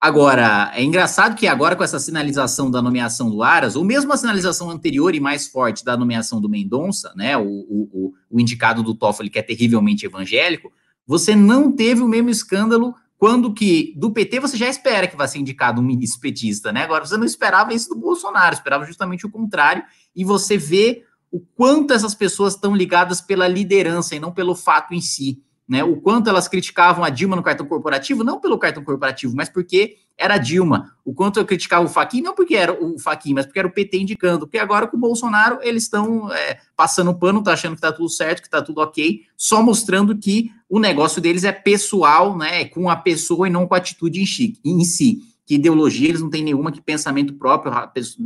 Agora, 0.00 0.72
é 0.74 0.82
engraçado 0.82 1.36
que 1.36 1.46
agora 1.46 1.76
com 1.76 1.84
essa 1.84 2.00
sinalização 2.00 2.70
da 2.70 2.80
nomeação 2.80 3.30
do 3.30 3.42
Aras, 3.42 3.76
ou 3.76 3.84
mesmo 3.84 4.12
a 4.12 4.16
sinalização 4.16 4.70
anterior 4.70 5.14
e 5.14 5.20
mais 5.20 5.46
forte 5.46 5.84
da 5.84 5.96
nomeação 5.96 6.40
do 6.40 6.48
Mendonça, 6.48 7.12
né, 7.14 7.36
o, 7.36 7.44
o, 7.46 8.14
o 8.30 8.40
indicado 8.40 8.82
do 8.82 8.94
Toffoli, 8.94 9.28
que 9.28 9.38
é 9.38 9.42
terrivelmente 9.42 10.06
evangélico, 10.06 10.72
você 11.06 11.36
não 11.36 11.70
teve 11.70 12.00
o 12.00 12.08
mesmo 12.08 12.30
escândalo 12.30 12.94
quando 13.18 13.52
que 13.52 13.92
do 13.96 14.12
PT 14.12 14.38
você 14.38 14.56
já 14.56 14.68
espera 14.68 15.08
que 15.08 15.16
vai 15.16 15.26
ser 15.26 15.40
indicado 15.40 15.80
um 15.80 15.84
ministro 15.84 16.20
petista, 16.20 16.72
né? 16.72 16.84
Agora 16.84 17.04
você 17.04 17.16
não 17.16 17.26
esperava 17.26 17.74
isso 17.74 17.88
do 17.88 17.96
Bolsonaro, 17.96 18.54
esperava 18.54 18.86
justamente 18.86 19.26
o 19.26 19.30
contrário, 19.30 19.82
e 20.14 20.24
você 20.24 20.56
vê 20.56 21.02
o 21.30 21.40
quanto 21.40 21.92
essas 21.92 22.14
pessoas 22.14 22.54
estão 22.54 22.74
ligadas 22.74 23.20
pela 23.20 23.48
liderança 23.48 24.14
e 24.14 24.20
não 24.20 24.32
pelo 24.32 24.54
fato 24.54 24.94
em 24.94 25.00
si 25.00 25.42
né, 25.68 25.84
o 25.84 25.96
quanto 25.96 26.30
elas 26.30 26.48
criticavam 26.48 27.04
a 27.04 27.10
Dilma 27.10 27.36
no 27.36 27.42
cartão 27.42 27.66
corporativo, 27.66 28.24
não 28.24 28.40
pelo 28.40 28.58
cartão 28.58 28.82
corporativo, 28.82 29.36
mas 29.36 29.50
porque 29.50 29.96
era 30.16 30.34
a 30.34 30.38
Dilma. 30.38 30.92
O 31.04 31.12
quanto 31.12 31.38
eu 31.38 31.44
criticava 31.44 31.84
o 31.84 31.88
Faquin, 31.88 32.22
não 32.22 32.34
porque 32.34 32.56
era 32.56 32.72
o 32.72 32.98
Faquin, 32.98 33.34
mas 33.34 33.44
porque 33.44 33.58
era 33.58 33.68
o 33.68 33.72
PT 33.72 33.98
indicando. 33.98 34.46
Porque 34.46 34.58
agora 34.58 34.88
com 34.88 34.96
o 34.96 35.00
Bolsonaro, 35.00 35.58
eles 35.62 35.84
estão 35.84 36.32
é, 36.32 36.58
passando 36.74 37.14
pano, 37.14 37.42
tá 37.42 37.52
achando 37.52 37.76
que 37.76 37.82
tá 37.82 37.92
tudo 37.92 38.08
certo, 38.08 38.42
que 38.42 38.50
tá 38.50 38.62
tudo 38.62 38.80
ok, 38.80 39.22
só 39.36 39.62
mostrando 39.62 40.16
que 40.16 40.50
o 40.68 40.80
negócio 40.80 41.20
deles 41.20 41.44
é 41.44 41.52
pessoal, 41.52 42.36
né, 42.36 42.64
com 42.64 42.90
a 42.90 42.96
pessoa 42.96 43.46
e 43.46 43.50
não 43.50 43.66
com 43.66 43.74
a 43.74 43.78
atitude 43.78 44.20
em, 44.20 44.56
em 44.64 44.84
si. 44.84 45.20
Que 45.46 45.54
ideologia 45.54 46.08
eles 46.08 46.20
não 46.20 46.30
têm 46.30 46.42
nenhuma, 46.42 46.72
que 46.72 46.80
pensamento 46.80 47.34
próprio, 47.34 47.72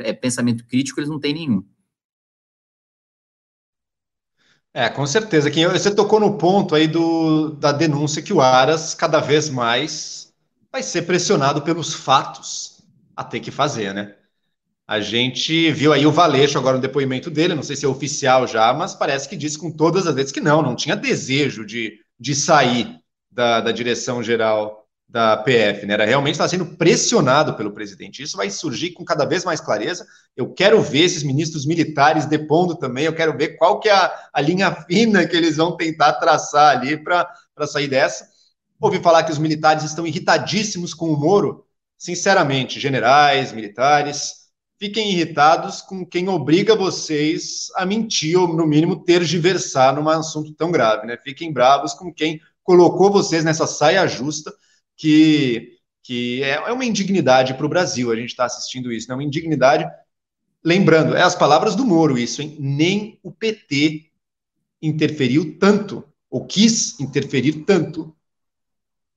é, 0.01 0.13
pensamento 0.13 0.65
crítico 0.67 0.99
eles 0.99 1.11
não 1.11 1.21
têm 1.21 1.35
nenhum. 1.35 1.63
É, 4.75 4.89
com 4.89 5.07
certeza. 5.07 5.51
Kim, 5.51 5.67
você 5.67 5.95
tocou 5.95 6.19
no 6.19 6.39
ponto 6.39 6.75
aí 6.75 6.89
do, 6.89 7.51
da 7.51 7.73
denúncia 7.73 8.23
que 8.23 8.33
o 8.33 8.41
Aras 8.41 8.95
cada 8.95 9.21
vez 9.21 9.51
mais 9.51 10.33
vai 10.71 10.83
ser 10.83 11.03
pressionado 11.03 11.61
pelos 11.63 11.93
fatos 11.93 12.83
a 13.15 13.23
ter 13.23 13.41
que 13.41 13.51
fazer, 13.51 13.93
né? 13.93 14.17
A 14.87 15.01
gente 15.01 15.71
viu 15.73 15.93
aí 15.93 16.07
o 16.07 16.13
Valeixo 16.13 16.59
agora 16.59 16.77
no 16.77 16.83
depoimento 16.83 17.31
dele, 17.31 17.55
não 17.55 17.63
sei 17.63 17.77
se 17.77 17.85
é 17.85 17.89
oficial 17.89 18.47
já, 18.47 18.73
mas 18.73 18.95
parece 18.95 19.29
que 19.29 19.37
disse 19.37 19.59
com 19.59 19.71
todas 19.71 20.07
as 20.07 20.15
letras 20.15 20.33
que 20.33 20.41
não, 20.41 20.63
não 20.63 20.75
tinha 20.75 20.97
desejo 20.97 21.65
de, 21.65 22.01
de 22.19 22.35
sair 22.35 22.99
da, 23.31 23.61
da 23.61 23.73
direção 23.73 24.23
geral 24.23 24.82
da 25.13 25.37
PF, 25.37 25.85
né? 25.85 25.93
Era 25.93 26.07
realmente 26.07 26.37
está 26.37 26.49
sendo 26.49 26.65
pressionado 26.65 27.55
pelo 27.55 27.75
presidente. 27.75 28.23
Isso 28.23 28.35
vai 28.35 28.49
surgir 28.49 28.93
com 28.93 29.05
cada 29.05 29.27
vez 29.27 29.45
mais 29.45 29.61
clareza. 29.61 30.07
Eu 30.35 30.55
quero 30.55 30.81
ver 30.81 31.01
esses 31.01 31.23
ministros 31.23 31.67
militares 31.67 32.25
depondo 32.25 32.75
também. 32.77 33.05
Eu 33.05 33.15
quero 33.15 33.37
ver 33.37 33.59
qual 33.59 33.79
que 33.79 33.91
é 33.91 33.93
a, 33.93 34.11
a 34.33 34.41
linha 34.41 34.73
fina 34.73 35.27
que 35.27 35.37
eles 35.37 35.59
vão 35.59 35.77
tentar 35.77 36.15
traçar 36.15 36.79
ali 36.79 36.97
para 36.97 37.29
sair 37.67 37.89
dessa. 37.89 38.27
Ouvi 38.81 39.01
falar 39.01 39.23
que 39.25 39.31
os 39.31 39.39
militares 39.39 39.85
estão 39.85 40.07
irritadíssimos 40.07 40.95
com 40.95 41.13
o 41.13 41.21
Moro. 41.21 41.67
Sinceramente, 41.99 42.81
generais, 42.81 43.53
militares, 43.53 44.33
fiquem 44.79 45.13
irritados 45.13 45.83
com 45.83 46.07
quem 46.07 46.27
obriga 46.31 46.75
vocês 46.75 47.69
a 47.77 47.85
mentir 47.85 48.41
ou, 48.41 48.49
no 48.49 48.67
mínimo, 48.67 49.05
tergiversar 49.05 49.95
num 49.95 50.09
assunto 50.09 50.55
tão 50.55 50.73
grave, 50.73 51.07
né? 51.07 51.19
Fiquem 51.23 51.53
bravos 51.53 51.93
com 51.93 52.13
quem 52.13 52.41
colocou 52.65 53.13
vocês 53.13 53.45
nessa 53.45 53.67
saia 53.67 54.07
justa 54.07 54.51
que, 55.03 55.79
que 56.01 56.45
é, 56.45 56.51
é 56.51 56.73
uma 56.73 56.85
indignidade 56.85 57.55
para 57.55 57.67
o 57.67 57.69
Brasil 57.69 58.13
a 58.13 58.15
gente 58.15 58.31
está 58.31 58.45
assistindo 58.45 58.93
isso, 58.93 59.09
é 59.09 59.11
né? 59.11 59.17
uma 59.17 59.25
indignidade. 59.25 59.85
Lembrando, 60.65 61.17
é 61.17 61.23
as 61.23 61.35
palavras 61.35 61.75
do 61.75 61.85
Moro 61.85 62.17
isso, 62.17 62.41
hein? 62.41 62.57
Nem 62.61 63.19
o 63.21 63.33
PT 63.33 64.13
interferiu 64.81 65.59
tanto, 65.59 66.05
ou 66.31 66.47
quis 66.47 67.01
interferir 67.01 67.65
tanto, 67.65 68.15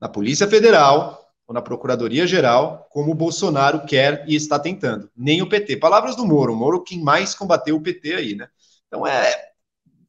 na 0.00 0.08
Polícia 0.08 0.48
Federal 0.48 1.22
ou 1.46 1.54
na 1.54 1.62
Procuradoria 1.62 2.26
Geral, 2.26 2.88
como 2.90 3.12
o 3.12 3.14
Bolsonaro 3.14 3.86
quer 3.86 4.24
e 4.26 4.34
está 4.34 4.58
tentando. 4.58 5.08
Nem 5.16 5.40
o 5.40 5.48
PT. 5.48 5.76
Palavras 5.76 6.16
do 6.16 6.26
Moro. 6.26 6.52
O 6.52 6.56
Moro 6.56 6.82
quem 6.82 7.00
mais 7.00 7.32
combateu 7.32 7.76
o 7.76 7.80
PT 7.80 8.14
aí, 8.14 8.34
né? 8.34 8.48
Então 8.88 9.06
é 9.06 9.52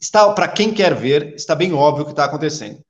está 0.01 0.33
para 0.33 0.47
quem 0.47 0.73
quer 0.73 0.95
ver, 0.95 1.35
está 1.35 1.53
bem 1.53 1.71
óbvio 1.71 2.01
o 2.01 2.05
que 2.05 2.13
está 2.13 2.25
acontecendo. 2.25 2.83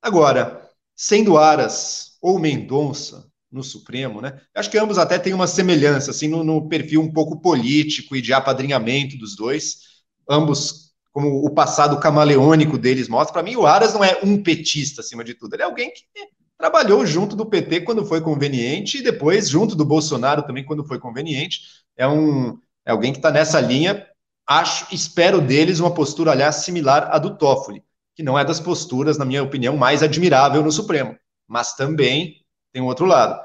Agora, 0.00 0.70
sendo 0.94 1.36
Aras 1.36 2.07
ou 2.20 2.38
Mendonça 2.38 3.26
no 3.50 3.62
Supremo, 3.62 4.20
né? 4.20 4.40
Acho 4.54 4.70
que 4.70 4.78
ambos 4.78 4.98
até 4.98 5.18
têm 5.18 5.32
uma 5.32 5.46
semelhança, 5.46 6.10
assim, 6.10 6.28
no, 6.28 6.44
no, 6.44 6.68
perfil 6.68 7.00
um 7.00 7.12
pouco 7.12 7.40
político 7.40 8.14
e 8.14 8.20
de 8.20 8.32
apadrinhamento 8.32 9.16
dos 9.16 9.34
dois. 9.34 9.78
ambos, 10.28 10.92
como 11.12 11.44
o 11.44 11.50
passado 11.50 11.98
camaleônico 11.98 12.76
deles 12.76 13.08
mostra, 13.08 13.32
para 13.32 13.42
mim 13.42 13.56
o 13.56 13.66
Aras 13.66 13.94
não 13.94 14.04
é 14.04 14.18
um 14.22 14.42
petista 14.42 15.00
acima 15.00 15.24
de 15.24 15.34
tudo, 15.34 15.54
ele 15.54 15.62
é 15.62 15.66
alguém 15.66 15.90
que 15.90 16.02
trabalhou 16.58 17.06
junto 17.06 17.34
do 17.34 17.46
PT 17.46 17.82
quando 17.82 18.04
foi 18.04 18.20
conveniente 18.20 18.98
e 18.98 19.02
depois 19.02 19.48
junto 19.48 19.74
do 19.74 19.84
Bolsonaro 19.84 20.42
também 20.42 20.64
quando 20.64 20.84
foi 20.84 20.98
conveniente. 20.98 21.60
É 21.96 22.06
um 22.06 22.58
é 22.84 22.90
alguém 22.90 23.12
que 23.12 23.18
está 23.18 23.30
nessa 23.30 23.60
linha. 23.60 24.06
Acho, 24.46 24.86
espero 24.94 25.42
deles 25.42 25.78
uma 25.78 25.92
postura, 25.92 26.32
aliás, 26.32 26.56
similar 26.56 27.10
à 27.12 27.18
do 27.18 27.36
Toffoli, 27.36 27.84
que 28.16 28.22
não 28.22 28.38
é 28.38 28.42
das 28.42 28.58
posturas, 28.58 29.18
na 29.18 29.26
minha 29.26 29.42
opinião, 29.42 29.76
mais 29.76 30.02
admirável 30.02 30.62
no 30.62 30.72
Supremo, 30.72 31.14
mas 31.48 31.74
também 31.74 32.44
tem 32.72 32.82
um 32.82 32.86
outro 32.86 33.06
lado. 33.06 33.40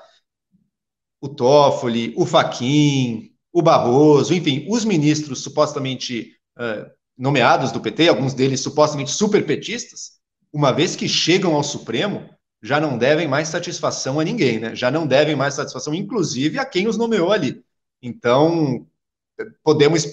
O 1.21 1.29
Toffoli, 1.29 2.13
o 2.17 2.25
Faquin, 2.25 3.31
o 3.51 3.61
Barroso, 3.61 4.33
enfim, 4.33 4.65
os 4.69 4.83
ministros 4.83 5.41
supostamente 5.41 6.35
uh, 6.57 6.91
nomeados 7.17 7.71
do 7.71 7.79
PT, 7.79 8.09
alguns 8.09 8.33
deles 8.33 8.59
supostamente 8.59 9.11
superpetistas, 9.11 10.19
uma 10.51 10.71
vez 10.71 10.95
que 10.95 11.07
chegam 11.07 11.55
ao 11.55 11.63
Supremo, 11.63 12.29
já 12.61 12.79
não 12.79 12.97
devem 12.97 13.27
mais 13.27 13.49
satisfação 13.49 14.19
a 14.19 14.23
ninguém, 14.23 14.59
né? 14.59 14.75
Já 14.75 14.89
não 14.89 15.05
devem 15.05 15.35
mais 15.35 15.53
satisfação, 15.53 15.93
inclusive, 15.93 16.57
a 16.57 16.65
quem 16.65 16.87
os 16.87 16.97
nomeou 16.97 17.31
ali. 17.31 17.63
Então, 18.01 18.87
podemos. 19.63 20.05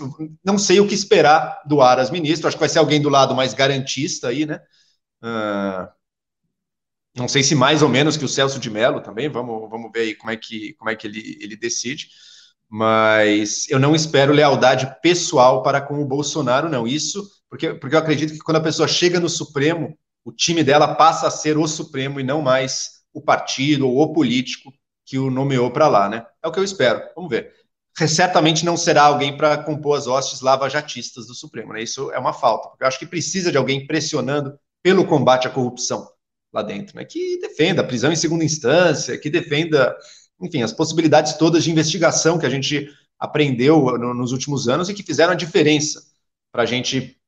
Não 0.45 0.59
sei 0.59 0.81
o 0.81 0.89
que 0.89 0.95
esperar 0.95 1.63
do 1.67 1.81
Aras 1.81 2.11
ministro, 2.11 2.49
acho 2.49 2.57
que 2.57 2.61
vai 2.61 2.69
ser 2.69 2.81
alguém 2.81 3.01
do 3.01 3.09
lado 3.09 3.35
mais 3.35 3.55
garantista 3.55 4.29
aí, 4.29 4.47
né? 4.47 4.61
Uh, 5.23 5.89
não 7.17 7.27
sei 7.27 7.43
se 7.43 7.55
mais 7.55 7.83
ou 7.83 7.89
menos 7.89 8.17
que 8.17 8.25
o 8.25 8.29
Celso 8.29 8.61
de 8.61 8.71
Mello 8.71 9.01
também, 9.01 9.29
vamos, 9.29 9.69
vamos 9.69 9.91
ver 9.93 10.01
aí 10.01 10.15
como 10.15 10.31
é 10.31 10.37
que, 10.37 10.75
como 10.75 10.91
é 10.91 10.97
que 10.97 11.07
ele, 11.07 11.39
ele 11.41 11.57
decide. 11.57 12.09
Mas 12.69 13.69
eu 13.69 13.81
não 13.81 13.97
espero 13.97 14.33
lealdade 14.33 14.95
pessoal 15.03 15.63
para 15.63 15.81
com 15.81 16.01
o 16.01 16.07
Bolsonaro, 16.07 16.69
não. 16.69 16.87
Isso 16.87 17.29
porque, 17.49 17.75
porque 17.75 17.97
eu 17.97 17.99
acredito 17.99 18.33
que 18.33 18.39
quando 18.39 18.59
a 18.59 18.63
pessoa 18.63 18.87
chega 18.87 19.19
no 19.19 19.29
Supremo, 19.29 19.99
o 20.25 20.31
time 20.31 20.63
dela 20.63 20.95
passa 20.95 21.27
a 21.27 21.31
ser 21.31 21.59
o 21.59 21.67
Supremo 21.67 22.21
e 22.21 22.23
não 22.23 22.41
mais 22.41 23.01
o 23.13 23.21
partido 23.21 23.89
ou 23.89 24.01
o 24.01 24.13
político 24.13 24.73
que 25.05 25.19
o 25.19 25.31
nomeou 25.31 25.73
para 25.73 25.89
lá, 25.89 26.09
né? 26.09 26.25
É 26.41 26.47
o 26.47 26.53
que 26.53 26.61
eu 26.61 26.65
espero. 26.65 27.03
Vamos 27.17 27.29
ver. 27.29 27.53
Certamente 28.07 28.65
não 28.65 28.77
será 28.77 29.03
alguém 29.03 29.37
para 29.37 29.59
compor 29.59 29.99
as 29.99 30.07
hostes 30.07 30.41
lava-jatistas 30.41 31.27
do 31.27 31.35
Supremo, 31.35 31.73
né? 31.73 31.83
Isso 31.83 32.13
é 32.13 32.19
uma 32.21 32.33
falta. 32.33 32.71
Eu 32.79 32.87
acho 32.87 33.01
que 33.01 33.07
precisa 33.07 33.51
de 33.51 33.59
alguém 33.59 33.85
pressionando 33.85 34.57
pelo 34.81 35.05
combate 35.05 35.49
à 35.49 35.51
corrupção 35.51 36.09
lá 36.53 36.63
dentro, 36.63 36.97
né? 36.97 37.05
Que 37.05 37.39
defenda 37.39 37.83
a 37.83 37.87
prisão 37.87 38.13
em 38.13 38.17
segunda 38.17 38.45
instância, 38.45 39.19
que 39.19 39.31
defenda, 39.31 39.97
enfim, 40.41 40.63
as 40.63 40.73
possibilidades 40.73 41.35
todas 41.35 41.65
de 41.65 41.71
investigação 41.71 42.39
que 42.39 42.47
a 42.47 42.51
gente 42.51 42.89
aprendeu 43.19 43.99
no, 43.99 44.15
nos 44.15 44.33
últimos 44.33 44.69
anos 44.69 44.89
e 44.89 44.95
que 44.95 45.03
fizeram 45.03 45.33
a 45.33 45.37
diferença 45.37 46.03
para 46.53 46.63
a 46.63 46.67
gente 46.67 47.19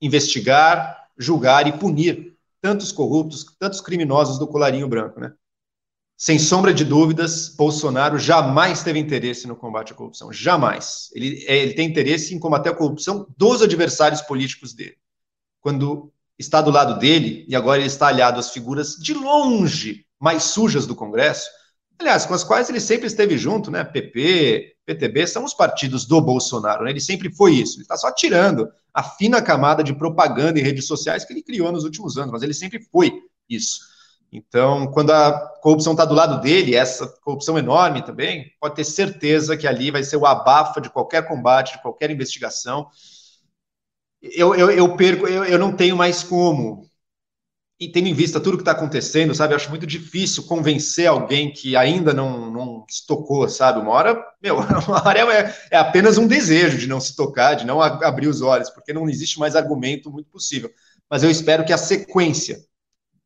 investigar, 0.00 1.08
julgar 1.18 1.66
e 1.66 1.72
punir 1.72 2.36
tantos 2.60 2.92
corruptos, 2.92 3.44
tantos 3.58 3.80
criminosos 3.80 4.38
do 4.38 4.46
colarinho 4.46 4.88
branco, 4.88 5.20
né? 5.20 5.32
Sem 6.18 6.38
sombra 6.38 6.72
de 6.72 6.82
dúvidas, 6.82 7.50
Bolsonaro 7.50 8.18
jamais 8.18 8.82
teve 8.82 8.98
interesse 8.98 9.46
no 9.46 9.54
combate 9.54 9.92
à 9.92 9.94
corrupção. 9.94 10.32
Jamais. 10.32 11.10
Ele, 11.14 11.44
é, 11.46 11.58
ele 11.58 11.74
tem 11.74 11.86
interesse 11.86 12.34
em 12.34 12.38
combater 12.38 12.70
a 12.70 12.74
corrupção 12.74 13.26
dos 13.36 13.60
adversários 13.60 14.22
políticos 14.22 14.72
dele. 14.72 14.96
Quando 15.60 16.10
está 16.38 16.60
do 16.60 16.70
lado 16.70 16.98
dele, 16.98 17.44
e 17.48 17.56
agora 17.56 17.78
ele 17.78 17.86
está 17.86 18.08
aliado 18.08 18.38
às 18.38 18.50
figuras 18.50 18.96
de 18.96 19.14
longe 19.14 20.04
mais 20.20 20.44
sujas 20.44 20.86
do 20.86 20.94
Congresso, 20.94 21.48
aliás, 21.98 22.26
com 22.26 22.34
as 22.34 22.44
quais 22.44 22.68
ele 22.68 22.80
sempre 22.80 23.06
esteve 23.06 23.38
junto, 23.38 23.70
né? 23.70 23.84
PP, 23.84 24.74
PTB 24.84 25.26
são 25.26 25.44
os 25.44 25.54
partidos 25.54 26.04
do 26.04 26.20
Bolsonaro, 26.20 26.84
né? 26.84 26.90
Ele 26.90 27.00
sempre 27.00 27.32
foi 27.34 27.54
isso. 27.54 27.76
Ele 27.76 27.82
está 27.82 27.96
só 27.96 28.12
tirando 28.12 28.68
a 28.92 29.02
fina 29.02 29.42
camada 29.42 29.82
de 29.82 29.94
propaganda 29.94 30.58
e 30.58 30.62
redes 30.62 30.86
sociais 30.86 31.24
que 31.24 31.32
ele 31.32 31.42
criou 31.42 31.72
nos 31.72 31.84
últimos 31.84 32.16
anos, 32.16 32.32
mas 32.32 32.42
ele 32.42 32.54
sempre 32.54 32.80
foi 32.90 33.12
isso. 33.48 33.80
Então, 34.32 34.88
quando 34.88 35.12
a 35.12 35.32
corrupção 35.62 35.92
está 35.92 36.04
do 36.04 36.14
lado 36.14 36.40
dele, 36.40 36.74
essa 36.74 37.06
corrupção 37.22 37.56
enorme 37.56 38.02
também, 38.02 38.52
pode 38.60 38.74
ter 38.74 38.84
certeza 38.84 39.56
que 39.56 39.66
ali 39.66 39.90
vai 39.90 40.02
ser 40.02 40.16
o 40.16 40.26
abafa 40.26 40.80
de 40.80 40.90
qualquer 40.90 41.26
combate, 41.26 41.74
de 41.74 41.82
qualquer 41.82 42.10
investigação. 42.10 42.88
Eu, 44.34 44.54
eu, 44.54 44.70
eu 44.70 44.96
perco, 44.96 45.26
eu, 45.26 45.44
eu 45.44 45.58
não 45.58 45.72
tenho 45.72 45.96
mais 45.96 46.22
como 46.22 46.86
e 47.78 47.88
tendo 47.88 48.08
em 48.08 48.14
vista 48.14 48.40
tudo 48.40 48.56
que 48.56 48.62
está 48.62 48.72
acontecendo, 48.72 49.34
sabe, 49.34 49.52
eu 49.52 49.56
acho 49.56 49.68
muito 49.68 49.86
difícil 49.86 50.44
convencer 50.44 51.06
alguém 51.06 51.52
que 51.52 51.76
ainda 51.76 52.14
não, 52.14 52.50
não 52.50 52.86
se 52.88 53.06
tocou, 53.06 53.46
sabe? 53.50 53.80
Uma 53.80 53.90
hora, 53.90 54.24
meu, 54.42 54.56
uma 54.88 55.06
hora 55.06 55.18
é, 55.18 55.54
é 55.70 55.76
apenas 55.76 56.16
um 56.16 56.26
desejo 56.26 56.78
de 56.78 56.86
não 56.86 57.00
se 57.00 57.14
tocar, 57.14 57.54
de 57.54 57.66
não 57.66 57.82
abrir 57.82 58.28
os 58.28 58.40
olhos, 58.40 58.70
porque 58.70 58.94
não 58.94 59.08
existe 59.08 59.38
mais 59.38 59.54
argumento 59.54 60.10
muito 60.10 60.30
possível. 60.30 60.70
Mas 61.10 61.22
eu 61.22 61.30
espero 61.30 61.66
que 61.66 61.72
a 61.72 61.78
sequência 61.78 62.58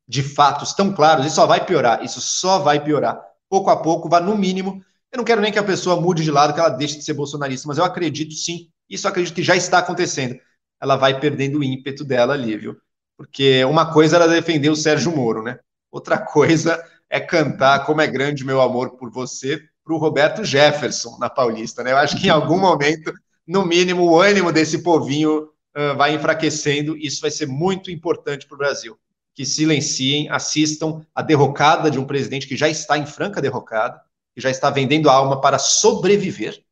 de 0.08 0.22
fatos 0.24 0.72
tão 0.74 0.92
claros, 0.92 1.24
isso 1.24 1.36
só 1.36 1.46
vai 1.46 1.64
piorar, 1.64 2.04
isso 2.04 2.20
só 2.20 2.58
vai 2.58 2.82
piorar. 2.82 3.20
Pouco 3.48 3.70
a 3.70 3.76
pouco, 3.76 4.08
vá 4.08 4.20
no 4.20 4.36
mínimo. 4.36 4.82
Eu 5.12 5.18
não 5.18 5.24
quero 5.24 5.40
nem 5.40 5.52
que 5.52 5.58
a 5.60 5.64
pessoa 5.64 6.00
mude 6.00 6.24
de 6.24 6.30
lado, 6.30 6.52
que 6.52 6.58
ela 6.58 6.68
deixe 6.68 6.98
de 6.98 7.04
ser 7.04 7.14
bolsonarista, 7.14 7.68
mas 7.68 7.78
eu 7.78 7.84
acredito 7.84 8.34
sim, 8.34 8.68
isso 8.88 9.06
eu 9.06 9.10
acredito 9.10 9.34
que 9.34 9.42
já 9.44 9.54
está 9.54 9.78
acontecendo. 9.78 10.36
Ela 10.80 10.96
vai 10.96 11.20
perdendo 11.20 11.58
o 11.58 11.64
ímpeto 11.64 12.04
dela 12.04 12.34
ali, 12.34 12.56
viu? 12.56 12.76
porque 13.20 13.62
uma 13.66 13.92
coisa 13.92 14.16
era 14.16 14.26
defender 14.26 14.70
o 14.70 14.74
Sérgio 14.74 15.14
Moro, 15.14 15.42
né? 15.42 15.58
Outra 15.92 16.16
coisa 16.16 16.82
é 17.10 17.20
cantar 17.20 17.84
Como 17.84 18.00
é 18.00 18.06
Grande 18.06 18.46
Meu 18.46 18.62
Amor 18.62 18.96
por 18.96 19.10
Você 19.10 19.60
para 19.84 19.92
o 19.92 19.98
Roberto 19.98 20.42
Jefferson 20.42 21.18
na 21.18 21.28
Paulista, 21.28 21.84
né? 21.84 21.92
Eu 21.92 21.98
acho 21.98 22.18
que 22.18 22.28
em 22.28 22.30
algum 22.30 22.58
momento, 22.58 23.12
no 23.46 23.66
mínimo, 23.66 24.04
o 24.04 24.18
ânimo 24.18 24.50
desse 24.50 24.82
povinho 24.82 25.50
uh, 25.76 25.94
vai 25.98 26.14
enfraquecendo. 26.14 26.96
Isso 26.96 27.20
vai 27.20 27.30
ser 27.30 27.46
muito 27.46 27.90
importante 27.90 28.46
para 28.46 28.54
o 28.54 28.58
Brasil. 28.58 28.98
Que 29.34 29.44
silenciem, 29.44 30.30
assistam 30.30 31.04
a 31.14 31.20
derrocada 31.20 31.90
de 31.90 31.98
um 31.98 32.06
presidente 32.06 32.48
que 32.48 32.56
já 32.56 32.70
está 32.70 32.96
em 32.96 33.04
franca 33.04 33.42
derrocada, 33.42 34.00
que 34.34 34.40
já 34.40 34.48
está 34.48 34.70
vendendo 34.70 35.10
a 35.10 35.12
alma 35.12 35.42
para 35.42 35.58
sobreviver, 35.58 36.64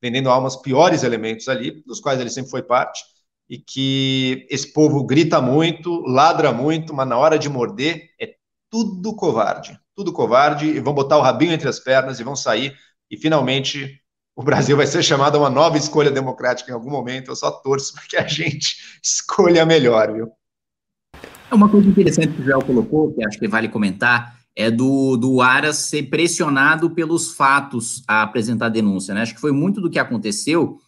vendendo 0.00 0.30
a 0.30 0.32
alma 0.32 0.48
os 0.48 0.56
piores 0.56 1.02
elementos 1.02 1.50
ali, 1.50 1.82
dos 1.86 2.00
quais 2.00 2.18
ele 2.18 2.30
sempre 2.30 2.50
foi 2.50 2.62
parte 2.62 3.04
e 3.48 3.58
que 3.58 4.46
esse 4.50 4.72
povo 4.72 5.04
grita 5.04 5.40
muito, 5.40 6.00
ladra 6.06 6.52
muito, 6.52 6.92
mas 6.92 7.08
na 7.08 7.16
hora 7.16 7.38
de 7.38 7.48
morder 7.48 8.10
é 8.20 8.34
tudo 8.70 9.14
covarde, 9.14 9.78
tudo 9.94 10.12
covarde, 10.12 10.66
e 10.66 10.80
vão 10.80 10.92
botar 10.92 11.16
o 11.16 11.22
rabinho 11.22 11.52
entre 11.52 11.68
as 11.68 11.78
pernas 11.78 12.18
e 12.18 12.24
vão 12.24 12.34
sair, 12.34 12.74
e 13.10 13.16
finalmente 13.16 14.00
o 14.34 14.42
Brasil 14.42 14.76
vai 14.76 14.86
ser 14.86 15.02
chamado 15.02 15.36
a 15.36 15.40
uma 15.40 15.50
nova 15.50 15.78
escolha 15.78 16.10
democrática 16.10 16.70
em 16.70 16.74
algum 16.74 16.90
momento. 16.90 17.30
Eu 17.30 17.36
só 17.36 17.50
torço 17.50 17.94
para 17.94 18.04
que 18.04 18.16
a 18.16 18.26
gente 18.26 18.98
escolha 19.02 19.64
melhor, 19.64 20.12
viu? 20.12 20.30
É 21.50 21.54
uma 21.54 21.68
coisa 21.68 21.88
interessante 21.88 22.34
que 22.34 22.42
o 22.42 22.44
Joel 22.44 22.62
colocou, 22.62 23.14
que 23.14 23.24
acho 23.24 23.38
que 23.38 23.48
vale 23.48 23.68
comentar, 23.68 24.36
é 24.54 24.70
do, 24.70 25.16
do 25.16 25.40
Aras 25.40 25.76
ser 25.76 26.04
pressionado 26.04 26.90
pelos 26.90 27.32
fatos 27.32 28.02
a 28.06 28.22
apresentar 28.22 28.68
denúncia. 28.68 29.14
Né? 29.14 29.22
Acho 29.22 29.34
que 29.34 29.40
foi 29.40 29.52
muito 29.52 29.80
do 29.80 29.88
que 29.88 29.98
aconteceu 29.98 30.78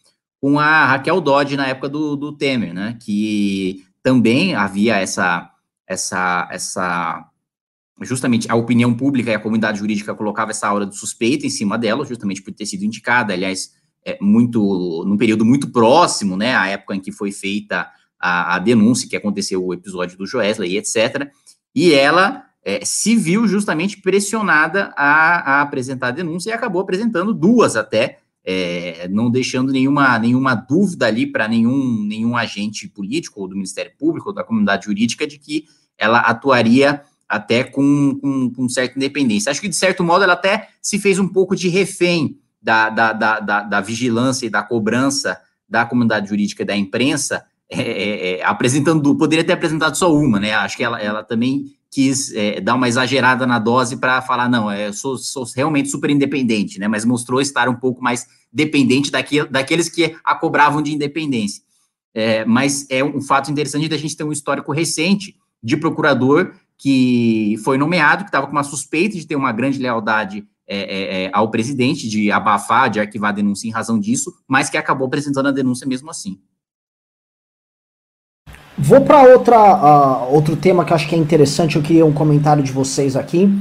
com 0.40 0.58
a 0.58 0.86
Raquel 0.86 1.20
Dodge 1.20 1.56
na 1.56 1.66
época 1.66 1.88
do, 1.88 2.16
do 2.16 2.32
Temer, 2.32 2.72
né? 2.72 2.96
Que 3.00 3.84
também 4.02 4.54
havia 4.54 4.96
essa, 4.96 5.50
essa, 5.86 6.48
essa 6.50 7.28
justamente 8.02 8.50
a 8.50 8.54
opinião 8.54 8.94
pública 8.94 9.30
e 9.30 9.34
a 9.34 9.40
comunidade 9.40 9.78
jurídica 9.78 10.14
colocava 10.14 10.50
essa 10.50 10.68
aura 10.68 10.86
de 10.86 10.96
suspeita 10.96 11.46
em 11.46 11.50
cima 11.50 11.76
dela, 11.76 12.04
justamente 12.04 12.42
por 12.42 12.52
ter 12.52 12.66
sido 12.66 12.84
indicada, 12.84 13.32
aliás, 13.32 13.72
é, 14.04 14.16
muito 14.20 15.04
num 15.06 15.16
período 15.16 15.44
muito 15.44 15.70
próximo, 15.70 16.36
né, 16.36 16.54
à 16.54 16.68
época 16.68 16.94
em 16.94 17.00
que 17.00 17.10
foi 17.10 17.32
feita 17.32 17.88
a, 18.18 18.56
a 18.56 18.58
denúncia 18.58 19.08
que 19.08 19.16
aconteceu 19.16 19.64
o 19.64 19.74
episódio 19.74 20.16
do 20.16 20.26
Joesley, 20.26 20.76
etc. 20.76 21.30
E 21.74 21.92
ela 21.92 22.44
é, 22.64 22.84
se 22.84 23.16
viu 23.16 23.46
justamente 23.46 24.00
pressionada 24.00 24.92
a, 24.96 25.56
a 25.58 25.62
apresentar 25.62 26.08
a 26.08 26.12
denúncia 26.12 26.50
e 26.50 26.52
acabou 26.52 26.80
apresentando 26.80 27.34
duas 27.34 27.76
até, 27.76 28.18
é, 28.50 29.06
não 29.10 29.30
deixando 29.30 29.70
nenhuma, 29.70 30.18
nenhuma 30.18 30.54
dúvida 30.54 31.06
ali 31.06 31.26
para 31.26 31.46
nenhum, 31.46 32.02
nenhum 32.02 32.34
agente 32.34 32.88
político, 32.88 33.42
ou 33.42 33.46
do 33.46 33.54
Ministério 33.54 33.92
Público, 33.98 34.30
ou 34.30 34.34
da 34.34 34.42
comunidade 34.42 34.86
jurídica, 34.86 35.26
de 35.26 35.38
que 35.38 35.66
ela 35.98 36.20
atuaria 36.20 37.02
até 37.28 37.62
com, 37.62 38.18
com, 38.18 38.50
com, 38.50 38.66
certa 38.66 38.96
independência. 38.96 39.50
Acho 39.50 39.60
que, 39.60 39.68
de 39.68 39.76
certo 39.76 40.02
modo, 40.02 40.24
ela 40.24 40.32
até 40.32 40.70
se 40.80 40.98
fez 40.98 41.18
um 41.18 41.28
pouco 41.28 41.54
de 41.54 41.68
refém 41.68 42.38
da, 42.62 42.88
da, 42.88 43.12
da, 43.12 43.40
da, 43.40 43.62
da 43.64 43.80
vigilância 43.82 44.46
e 44.46 44.50
da 44.50 44.62
cobrança 44.62 45.38
da 45.68 45.84
comunidade 45.84 46.30
jurídica 46.30 46.62
e 46.62 46.66
da 46.66 46.74
imprensa, 46.74 47.44
é, 47.68 47.82
é, 47.82 48.38
é 48.38 48.44
apresentando, 48.44 49.14
poderia 49.14 49.44
ter 49.44 49.52
apresentado 49.52 49.94
só 49.94 50.10
uma, 50.10 50.40
né? 50.40 50.54
Acho 50.54 50.74
que 50.74 50.82
ela, 50.82 50.98
ela 50.98 51.22
também 51.22 51.66
quis 51.90 52.32
é, 52.34 52.60
dar 52.60 52.74
uma 52.74 52.88
exagerada 52.88 53.46
na 53.46 53.58
dose 53.58 53.96
para 53.96 54.20
falar, 54.20 54.48
não, 54.48 54.70
é, 54.70 54.88
eu 54.88 54.92
sou, 54.92 55.16
sou, 55.16 55.46
realmente 55.56 55.88
super 55.88 56.10
independente, 56.10 56.78
né? 56.78 56.86
Mas 56.86 57.04
mostrou 57.04 57.40
estar 57.40 57.68
um 57.68 57.74
pouco 57.74 58.02
mais 58.02 58.26
dependente 58.52 59.10
daqui, 59.10 59.44
daqueles 59.48 59.88
que 59.88 60.16
a 60.24 60.34
cobravam 60.34 60.82
de 60.82 60.92
independência. 60.92 61.62
É, 62.14 62.44
mas 62.44 62.86
é 62.90 63.02
um 63.02 63.20
fato 63.20 63.50
interessante 63.50 63.88
da 63.88 63.96
gente 63.96 64.16
ter 64.16 64.24
um 64.24 64.32
histórico 64.32 64.72
recente 64.72 65.36
de 65.62 65.76
procurador 65.76 66.52
que 66.76 67.56
foi 67.64 67.76
nomeado, 67.76 68.24
que 68.24 68.28
estava 68.28 68.46
com 68.46 68.52
uma 68.52 68.62
suspeita 68.62 69.16
de 69.16 69.26
ter 69.26 69.36
uma 69.36 69.52
grande 69.52 69.78
lealdade 69.78 70.46
é, 70.66 70.76
é, 70.76 71.24
é, 71.24 71.30
ao 71.32 71.50
presidente, 71.50 72.08
de 72.08 72.30
abafar, 72.30 72.90
de 72.90 73.00
arquivar 73.00 73.30
a 73.30 73.34
denúncia 73.34 73.66
em 73.66 73.72
razão 73.72 73.98
disso, 73.98 74.32
mas 74.46 74.68
que 74.68 74.76
acabou 74.76 75.06
apresentando 75.06 75.48
a 75.48 75.52
denúncia 75.52 75.86
mesmo 75.86 76.10
assim. 76.10 76.38
Vou 78.78 79.00
para 79.00 79.22
outra 79.22 79.56
uh, 79.58 80.34
outro 80.34 80.54
tema 80.54 80.84
que 80.84 80.94
acho 80.94 81.08
que 81.08 81.14
é 81.14 81.18
interessante. 81.18 81.76
Eu 81.76 81.82
queria 81.82 82.06
um 82.06 82.12
comentário 82.12 82.62
de 82.62 82.70
vocês 82.70 83.16
aqui. 83.16 83.52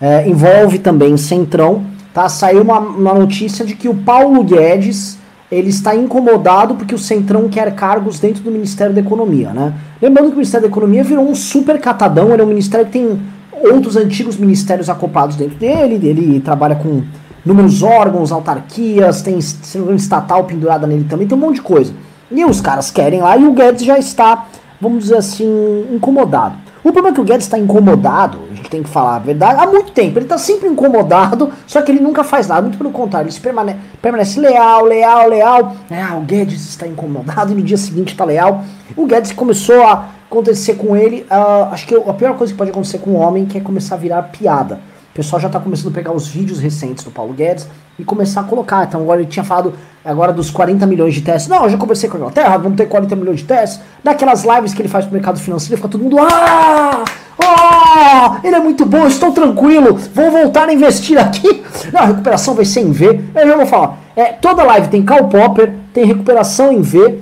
É, 0.00 0.28
envolve 0.28 0.80
também 0.80 1.16
Centrão. 1.16 1.84
Tá? 2.12 2.28
Saiu 2.28 2.62
uma, 2.62 2.78
uma 2.78 3.14
notícia 3.14 3.64
de 3.64 3.74
que 3.76 3.88
o 3.88 3.94
Paulo 3.94 4.42
Guedes 4.42 5.18
ele 5.50 5.68
está 5.68 5.94
incomodado 5.94 6.74
porque 6.74 6.94
o 6.94 6.98
Centrão 6.98 7.48
quer 7.48 7.72
cargos 7.74 8.18
dentro 8.18 8.42
do 8.42 8.50
Ministério 8.50 8.92
da 8.92 9.00
Economia, 9.00 9.50
né? 9.50 9.74
Lembrando 10.02 10.26
que 10.26 10.32
o 10.32 10.36
Ministério 10.36 10.66
da 10.66 10.72
Economia 10.72 11.04
virou 11.04 11.28
um 11.28 11.34
super 11.34 11.80
catadão, 11.80 12.32
ele 12.32 12.42
é 12.42 12.44
um 12.44 12.48
ministério 12.48 12.86
que 12.86 12.92
tem 12.92 13.20
outros 13.52 13.96
antigos 13.96 14.36
ministérios 14.36 14.90
acoplados 14.90 15.36
dentro 15.36 15.56
dele, 15.56 16.00
ele 16.06 16.40
trabalha 16.40 16.74
com 16.74 17.02
números 17.44 17.82
órgãos, 17.82 18.32
autarquias, 18.32 19.22
tem 19.22 19.38
estatal 19.38 20.44
pendurada 20.44 20.86
nele 20.86 21.04
também, 21.04 21.26
tem 21.26 21.36
um 21.36 21.40
monte 21.40 21.56
de 21.56 21.62
coisa. 21.62 21.92
E 22.30 22.44
os 22.44 22.60
caras 22.60 22.90
querem 22.90 23.20
lá 23.20 23.36
e 23.36 23.46
o 23.46 23.52
Guedes 23.52 23.84
já 23.84 23.98
está, 23.98 24.46
vamos 24.80 25.04
dizer 25.04 25.16
assim, 25.16 25.86
incomodado. 25.90 26.56
O 26.84 26.92
problema 26.92 27.08
é 27.08 27.12
que 27.12 27.20
o 27.20 27.24
Guedes 27.24 27.46
está 27.46 27.58
incomodado, 27.58 28.40
a 28.52 28.54
gente 28.54 28.68
tem 28.68 28.82
que 28.82 28.90
falar 28.90 29.16
a 29.16 29.18
verdade, 29.18 29.58
há 29.58 29.66
muito 29.66 29.90
tempo. 29.92 30.18
Ele 30.18 30.26
está 30.26 30.36
sempre 30.36 30.68
incomodado, 30.68 31.50
só 31.66 31.80
que 31.80 31.90
ele 31.90 32.00
nunca 32.00 32.22
faz 32.22 32.46
nada. 32.46 32.60
Muito 32.60 32.76
pelo 32.76 32.90
contrário, 32.90 33.30
ele 33.30 33.40
permane 33.40 33.76
permanece 34.02 34.38
leal, 34.38 34.84
leal, 34.84 35.28
leal. 35.28 35.76
Ah, 35.90 36.16
o 36.16 36.20
Guedes 36.20 36.68
está 36.68 36.86
incomodado 36.86 37.52
e 37.52 37.54
no 37.54 37.62
dia 37.62 37.78
seguinte 37.78 38.12
está 38.12 38.24
leal. 38.24 38.64
O 38.94 39.06
Guedes 39.06 39.32
começou 39.32 39.82
a 39.82 40.10
acontecer 40.28 40.74
com 40.74 40.94
ele, 40.94 41.26
uh, 41.30 41.72
acho 41.72 41.86
que 41.86 41.94
a 41.94 42.12
pior 42.12 42.36
coisa 42.36 42.52
que 42.52 42.58
pode 42.58 42.70
acontecer 42.70 42.98
com 42.98 43.12
um 43.12 43.16
homem 43.16 43.48
é 43.54 43.60
começar 43.60 43.94
a 43.94 43.98
virar 43.98 44.22
piada. 44.24 44.80
O 45.14 45.16
pessoal 45.16 45.38
já 45.38 45.46
está 45.46 45.60
começando 45.60 45.92
a 45.92 45.94
pegar 45.94 46.10
os 46.10 46.26
vídeos 46.26 46.58
recentes 46.58 47.04
do 47.04 47.10
Paulo 47.12 47.32
Guedes 47.32 47.68
e 47.96 48.02
começar 48.02 48.40
a 48.40 48.42
colocar. 48.42 48.82
Então 48.82 49.00
agora 49.00 49.20
ele 49.20 49.30
tinha 49.30 49.44
falado 49.44 49.72
agora 50.04 50.32
dos 50.32 50.50
40 50.50 50.84
milhões 50.86 51.14
de 51.14 51.20
testes. 51.20 51.48
Não, 51.48 51.62
eu 51.62 51.70
já 51.70 51.78
conversei 51.78 52.10
com 52.10 52.16
a 52.16 52.20
Inglaterra, 52.20 52.58
vamos 52.58 52.76
ter 52.76 52.86
40 52.86 53.14
milhões 53.14 53.38
de 53.38 53.44
testes. 53.44 53.80
Naquelas 54.02 54.42
lives 54.42 54.74
que 54.74 54.82
ele 54.82 54.88
faz 54.88 55.04
pro 55.04 55.14
mercado 55.14 55.38
financeiro, 55.38 55.76
fica 55.76 55.88
todo 55.88 56.02
mundo. 56.02 56.16
Ah! 56.18 57.04
Ah! 57.38 58.40
Ele 58.42 58.56
é 58.56 58.58
muito 58.58 58.84
bom, 58.84 59.06
estou 59.06 59.30
tranquilo, 59.30 59.96
vou 60.12 60.32
voltar 60.32 60.68
a 60.68 60.74
investir 60.74 61.16
aqui. 61.16 61.62
Não, 61.92 62.00
a 62.00 62.06
recuperação 62.06 62.54
vai 62.54 62.64
ser 62.64 62.80
em 62.80 62.90
V. 62.90 63.20
Eu 63.36 63.46
já 63.46 63.56
vou 63.56 63.66
falar. 63.66 63.98
É, 64.16 64.32
toda 64.32 64.64
live 64.64 64.88
tem 64.88 65.04
Karl 65.04 65.28
Popper, 65.28 65.74
tem 65.92 66.04
recuperação 66.06 66.72
em 66.72 66.82
V. 66.82 67.20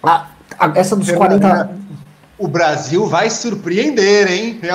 A, 0.00 0.26
a, 0.56 0.70
essa 0.76 0.94
dos 0.94 1.10
40 1.10 1.82
o 2.36 2.48
Brasil 2.48 3.06
vai 3.06 3.30
surpreender, 3.30 4.30
hein? 4.30 4.60
É. 4.62 4.68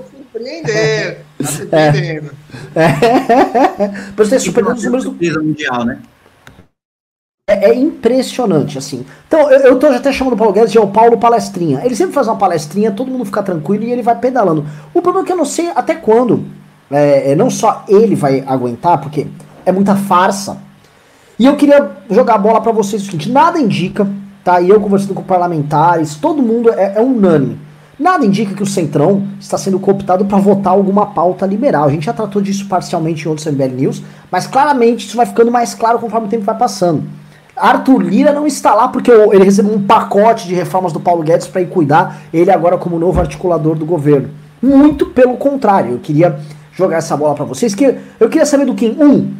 O 0.40 0.62
Brasil 0.62 0.62
vai 0.62 1.04
surpreender. 1.12 1.24
Tá 1.38 1.46
surpreendendo. 1.46 2.30
É. 2.74 3.84
é. 3.84 4.12
Você 4.16 4.38
surpreendendo 4.38 4.76
os 4.76 4.84
números 4.84 5.04
do 5.04 5.42
mundial, 5.42 5.84
né? 5.84 5.98
É, 7.46 7.70
é, 7.70 7.74
impressionante, 7.74 8.78
assim. 8.78 9.04
Então, 9.26 9.50
eu, 9.50 9.60
eu 9.60 9.78
tô 9.78 9.86
até 9.86 10.12
chamando 10.12 10.34
o 10.34 10.36
Paulo 10.36 10.52
Guedes 10.52 10.70
de 10.70 10.78
o 10.78 10.86
Paulo 10.86 11.18
Palestrinha. 11.18 11.80
Ele 11.84 11.96
sempre 11.96 12.12
faz 12.12 12.28
uma 12.28 12.36
palestrinha, 12.36 12.92
todo 12.92 13.10
mundo 13.10 13.24
fica 13.24 13.42
tranquilo 13.42 13.84
e 13.84 13.90
ele 13.90 14.02
vai 14.02 14.16
pedalando. 14.16 14.64
O 14.94 15.02
problema 15.02 15.24
é 15.24 15.26
que 15.26 15.32
eu 15.32 15.36
não 15.36 15.44
sei 15.44 15.70
até 15.74 15.94
quando. 15.94 16.44
É, 16.90 17.32
é 17.32 17.34
não 17.34 17.50
só 17.50 17.84
ele 17.88 18.14
vai 18.14 18.44
aguentar, 18.46 19.00
porque 19.00 19.26
é 19.66 19.72
muita 19.72 19.96
farsa. 19.96 20.58
E 21.38 21.46
eu 21.46 21.56
queria 21.56 21.90
jogar 22.08 22.34
a 22.34 22.38
bola 22.38 22.60
para 22.60 22.72
vocês 22.72 23.02
o 23.02 23.04
seguinte: 23.06 23.30
nada 23.30 23.58
indica 23.58 24.06
tá? 24.44 24.60
E 24.60 24.68
eu 24.68 24.80
conversando 24.80 25.14
com 25.14 25.22
parlamentares, 25.22 26.16
todo 26.16 26.42
mundo 26.42 26.72
é, 26.72 26.94
é 26.96 27.00
unânime. 27.00 27.58
Nada 28.00 28.24
indica 28.24 28.54
que 28.54 28.62
o 28.62 28.66
Centrão 28.66 29.24
está 29.38 29.58
sendo 29.58 29.78
cooptado 29.78 30.24
para 30.24 30.38
votar 30.38 30.72
alguma 30.72 31.08
pauta 31.08 31.44
liberal. 31.44 31.84
A 31.84 31.90
gente 31.90 32.06
já 32.06 32.14
tratou 32.14 32.40
disso 32.40 32.66
parcialmente 32.66 33.26
em 33.26 33.28
outros 33.28 33.46
MBL 33.46 33.74
News, 33.76 34.02
mas 34.30 34.46
claramente 34.46 35.06
isso 35.06 35.18
vai 35.18 35.26
ficando 35.26 35.50
mais 35.50 35.74
claro 35.74 35.98
conforme 35.98 36.26
o 36.26 36.30
tempo 36.30 36.42
vai 36.42 36.56
passando. 36.56 37.02
Arthur 37.54 38.00
Lira 38.00 38.32
não 38.32 38.46
está 38.46 38.74
lá 38.74 38.88
porque 38.88 39.10
ele 39.10 39.44
recebeu 39.44 39.74
um 39.74 39.82
pacote 39.82 40.48
de 40.48 40.54
reformas 40.54 40.94
do 40.94 40.98
Paulo 40.98 41.22
Guedes 41.22 41.46
para 41.46 41.60
ir 41.60 41.66
cuidar, 41.66 42.22
ele 42.32 42.50
agora 42.50 42.78
como 42.78 42.98
novo 42.98 43.20
articulador 43.20 43.76
do 43.76 43.84
governo. 43.84 44.30
Muito 44.62 45.04
pelo 45.04 45.36
contrário, 45.36 45.92
eu 45.92 45.98
queria 45.98 46.40
jogar 46.72 46.96
essa 46.96 47.14
bola 47.18 47.34
para 47.34 47.44
vocês, 47.44 47.74
que 47.74 47.98
eu 48.18 48.30
queria 48.30 48.46
saber 48.46 48.64
do 48.64 48.74
Kim. 48.74 48.96
Um, 48.98 49.34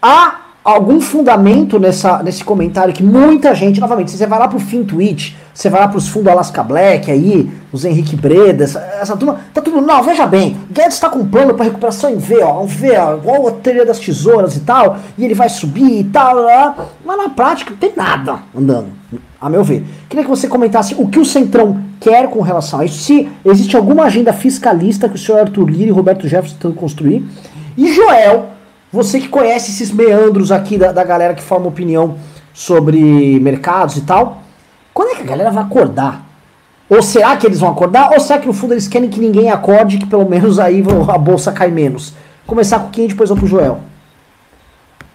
há 0.00 0.45
algum 0.66 1.00
fundamento 1.00 1.78
nessa, 1.78 2.20
nesse 2.24 2.42
comentário 2.42 2.92
que 2.92 3.00
muita 3.00 3.54
gente, 3.54 3.78
novamente, 3.78 4.10
você 4.10 4.26
vai 4.26 4.36
lá 4.36 4.48
pro 4.48 4.58
Fim 4.58 4.82
Tweet, 4.82 5.36
você 5.54 5.70
vai 5.70 5.80
lá 5.80 5.86
pros 5.86 6.08
fundos 6.08 6.32
Alaska 6.32 6.60
Black 6.60 7.08
aí, 7.08 7.48
os 7.72 7.84
Henrique 7.84 8.16
Breda, 8.16 8.64
essa, 8.64 8.80
essa 9.00 9.16
turma, 9.16 9.38
tá 9.54 9.62
tudo. 9.62 9.80
Não, 9.80 10.02
veja 10.02 10.26
bem, 10.26 10.56
Guedes 10.68 10.98
tá 10.98 11.08
com 11.08 11.24
plano 11.24 11.54
para 11.54 11.66
recuperação 11.66 12.10
em 12.10 12.18
V, 12.18 12.42
ó, 12.42 12.64
um 12.64 12.66
V, 12.66 12.98
ó, 12.98 13.14
igual 13.14 13.46
a 13.46 13.52
teoria 13.52 13.86
das 13.86 14.00
tesouras 14.00 14.56
e 14.56 14.60
tal, 14.60 14.96
e 15.16 15.24
ele 15.24 15.34
vai 15.34 15.48
subir 15.48 16.00
e 16.00 16.04
tal, 16.04 16.34
lá, 16.34 16.74
mas 17.04 17.16
na 17.16 17.28
prática 17.28 17.70
não 17.70 17.78
tem 17.78 17.92
nada 17.96 18.40
andando, 18.52 18.88
a 19.40 19.48
meu 19.48 19.62
ver. 19.62 19.86
Queria 20.08 20.24
que 20.24 20.30
você 20.30 20.48
comentasse 20.48 20.96
o 20.98 21.06
que 21.06 21.20
o 21.20 21.24
Centrão 21.24 21.80
quer 22.00 22.28
com 22.28 22.40
relação 22.40 22.80
a 22.80 22.84
isso, 22.84 22.98
se 22.98 23.28
existe 23.44 23.76
alguma 23.76 24.02
agenda 24.02 24.32
fiscalista 24.32 25.08
que 25.08 25.14
o 25.14 25.18
senhor 25.18 25.42
Arthur 25.42 25.70
Lira 25.70 25.90
e 25.90 25.92
Roberto 25.92 26.26
Jefferson 26.26 26.56
estão 26.56 26.72
construir, 26.72 27.24
e 27.76 27.92
Joel 27.92 28.55
você 28.96 29.20
que 29.20 29.28
conhece 29.28 29.70
esses 29.70 29.90
meandros 29.90 30.50
aqui 30.50 30.78
da, 30.78 30.90
da 30.90 31.04
galera 31.04 31.34
que 31.34 31.42
forma 31.42 31.66
opinião 31.66 32.18
sobre 32.54 33.38
mercados 33.38 33.98
e 33.98 34.00
tal, 34.00 34.42
quando 34.94 35.10
é 35.10 35.16
que 35.16 35.22
a 35.22 35.26
galera 35.26 35.50
vai 35.50 35.62
acordar? 35.62 36.24
Ou 36.88 37.02
será 37.02 37.36
que 37.36 37.46
eles 37.46 37.60
vão 37.60 37.70
acordar? 37.70 38.10
Ou 38.12 38.20
será 38.20 38.38
que 38.38 38.46
no 38.46 38.54
fundo 38.54 38.72
eles 38.72 38.88
querem 38.88 39.10
que 39.10 39.20
ninguém 39.20 39.50
acorde, 39.50 39.98
que 39.98 40.06
pelo 40.06 40.26
menos 40.26 40.58
aí 40.58 40.82
a 41.12 41.18
bolsa 41.18 41.52
cai 41.52 41.70
menos? 41.70 42.14
Começar 42.46 42.78
com 42.78 42.90
quem 42.90 43.06
depois 43.06 43.28
vou 43.28 43.36
pro 43.36 43.46
Joel. 43.46 43.82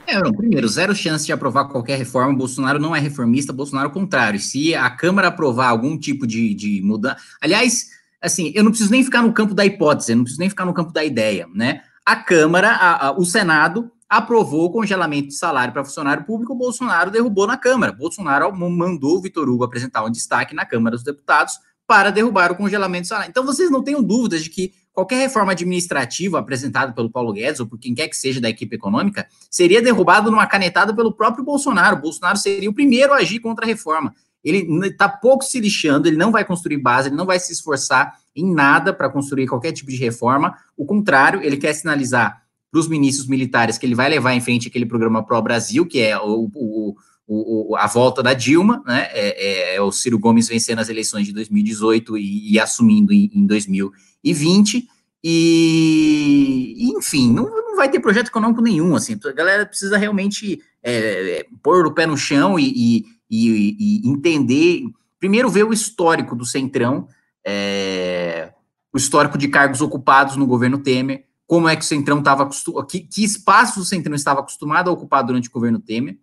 É, 0.06 0.20
não, 0.20 0.32
primeiro, 0.32 0.68
zero 0.68 0.94
chance 0.94 1.26
de 1.26 1.32
aprovar 1.32 1.66
qualquer 1.66 1.98
reforma. 1.98 2.38
Bolsonaro 2.38 2.78
não 2.78 2.96
é 2.96 3.00
reformista, 3.00 3.52
Bolsonaro 3.52 3.88
é 3.88 3.90
o 3.90 3.94
contrário. 3.94 4.40
Se 4.40 4.76
a 4.76 4.90
Câmara 4.92 5.30
aprovar 5.30 5.70
algum 5.70 5.98
tipo 5.98 6.28
de, 6.28 6.54
de 6.54 6.82
mudança. 6.84 7.18
Aliás, 7.42 7.88
assim, 8.22 8.52
eu 8.54 8.64
não 8.64 8.70
preciso 8.70 8.92
nem 8.92 9.04
ficar 9.04 9.24
no 9.24 9.34
campo 9.34 9.56
da 9.56 9.66
hipótese, 9.66 10.12
eu 10.12 10.18
não 10.18 10.24
preciso 10.24 10.40
nem 10.40 10.50
ficar 10.50 10.66
no 10.66 10.74
campo 10.74 10.94
da 10.94 11.04
ideia, 11.04 11.48
né? 11.56 11.82
A 12.06 12.16
Câmara, 12.16 12.72
a, 12.72 13.08
a, 13.08 13.12
o 13.12 13.26
Senado 13.26 13.92
aprovou 14.10 14.66
o 14.66 14.72
congelamento 14.72 15.30
de 15.30 15.36
salário 15.36 15.74
para 15.74 15.86
funcionário 15.86 16.26
público, 16.26 16.52
o 16.52 16.58
Bolsonaro 16.58 17.10
derrubou 17.10 17.48
na 17.48 17.56
Câmara. 17.56 17.94
Bolsonaro 17.94 18.54
mandou 18.54 19.18
o 19.18 19.22
Vitor 19.22 19.48
Hugo 19.48 19.64
apresentar 19.64 20.04
um 20.04 20.12
destaque 20.12 20.54
na 20.54 20.66
Câmara 20.66 20.98
dos 20.98 21.06
Deputados 21.06 21.58
para 21.88 22.12
derrubar 22.12 22.52
o 22.52 22.56
congelamento 22.56 23.04
de 23.04 23.08
salário. 23.08 23.30
Então 23.30 23.46
vocês 23.46 23.72
não 23.72 23.82
tenham 23.82 24.04
dúvidas 24.04 24.44
de 24.44 24.50
que 24.50 24.74
qualquer 24.92 25.16
reforma 25.16 25.54
administrativa 25.54 26.40
apresentada 26.40 26.92
pelo 26.92 27.10
Paulo 27.10 27.32
Guedes 27.32 27.62
ou 27.62 27.68
por 27.68 27.80
quem 27.80 27.96
quer 27.96 28.10
que 28.10 28.18
seja 28.18 28.42
da 28.42 28.50
equipe 28.50 28.76
econômica 28.76 29.28
seria 29.50 29.82
derrubado 29.82 30.30
numa 30.30 30.46
canetada 30.46 30.94
pelo 30.94 31.14
próprio 31.14 31.44
Bolsonaro. 31.44 31.98
O 31.98 32.02
Bolsonaro 32.02 32.38
seria 32.38 32.70
o 32.70 32.74
primeiro 32.74 33.14
a 33.14 33.18
agir 33.18 33.40
contra 33.40 33.66
a 33.66 33.68
reforma. 33.68 34.14
Ele 34.44 34.88
está 34.88 35.08
pouco 35.08 35.44
se 35.44 35.60
lixando, 35.60 36.08
ele 36.08 36.18
não 36.18 36.32
vai 36.32 36.44
construir 36.44 36.78
base, 36.78 37.10
ele 37.10 37.16
não 37.16 37.26
vai 37.26 37.40
se 37.40 37.54
esforçar 37.54 38.14
em 38.36 38.54
nada 38.54 38.94
para 38.94 39.10
construir 39.10 39.48
qualquer 39.48 39.72
tipo 39.72 39.92
de 39.92 39.98
reforma. 39.98 40.56
O 40.76 40.86
contrário, 40.86 41.42
ele 41.44 41.58
quer 41.58 41.74
sinalizar 41.74 42.42
para 42.72 42.80
os 42.80 42.88
ministros 42.88 43.28
militares 43.28 43.78
que 43.78 43.86
ele 43.86 43.96
vai 43.96 44.10
levar 44.10 44.34
em 44.34 44.42
frente 44.42 44.68
aquele 44.68 44.86
programa 44.86 45.24
Pro 45.24 45.42
Brasil, 45.42 45.86
que 45.86 46.00
é 46.00 46.18
o, 46.18 46.50
o, 46.56 46.96
o, 47.28 47.76
a 47.76 47.86
volta 47.88 48.24
da 48.24 48.34
Dilma, 48.34 48.82
né? 48.86 49.08
É, 49.12 49.74
é, 49.74 49.76
é, 49.76 49.82
o 49.82 49.92
Ciro 49.92 50.18
Gomes 50.18 50.48
vencendo 50.48 50.80
as 50.80 50.90
eleições 50.90 51.26
de 51.26 51.34
2018 51.34 52.18
e, 52.18 52.54
e 52.54 52.60
assumindo 52.60 53.14
em, 53.14 53.30
em 53.34 53.46
2020. 53.46 54.88
E, 55.24 56.92
enfim, 56.98 57.32
não, 57.32 57.44
não, 57.44 57.76
vai 57.76 57.90
ter 57.90 58.00
projeto 58.00 58.28
econômico 58.28 58.62
nenhum, 58.62 58.96
assim, 58.96 59.18
a 59.24 59.32
galera 59.32 59.66
precisa 59.66 59.98
realmente 59.98 60.60
é, 60.82 61.40
é 61.40 61.46
pôr 61.62 61.86
o 61.86 61.94
pé 61.94 62.08
no 62.08 62.18
chão 62.18 62.60
e, 62.60 62.74
e, 62.76 63.06
e, 63.32 64.02
entender, 64.10 64.84
primeiro 65.20 65.50
ver 65.50 65.64
o 65.64 65.74
histórico 65.74 66.36
do 66.36 66.46
Centrão, 66.46 67.08
é, 67.46 68.52
o 68.94 68.98
histórico 68.98 69.38
de 69.38 69.48
cargos 69.48 69.82
ocupados 69.82 70.36
no 70.36 70.46
governo 70.46 70.80
Temer, 70.80 71.26
como 71.48 71.68
é 71.68 71.76
que 71.76 71.84
o 71.84 71.88
Centrão 71.88 72.20
estava 72.20 72.44
acostumado, 72.44 72.86
que, 72.88 73.00
que 73.00 73.24
espaços 73.24 73.84
o 73.84 73.86
Centrão 73.86 74.16
estava 74.16 74.42
acostumado 74.42 74.90
a 74.90 74.94
ocupar 74.94 75.24
durante 75.24 75.50
o 75.50 75.52
governo 75.52 75.80
Temer, 75.80 76.18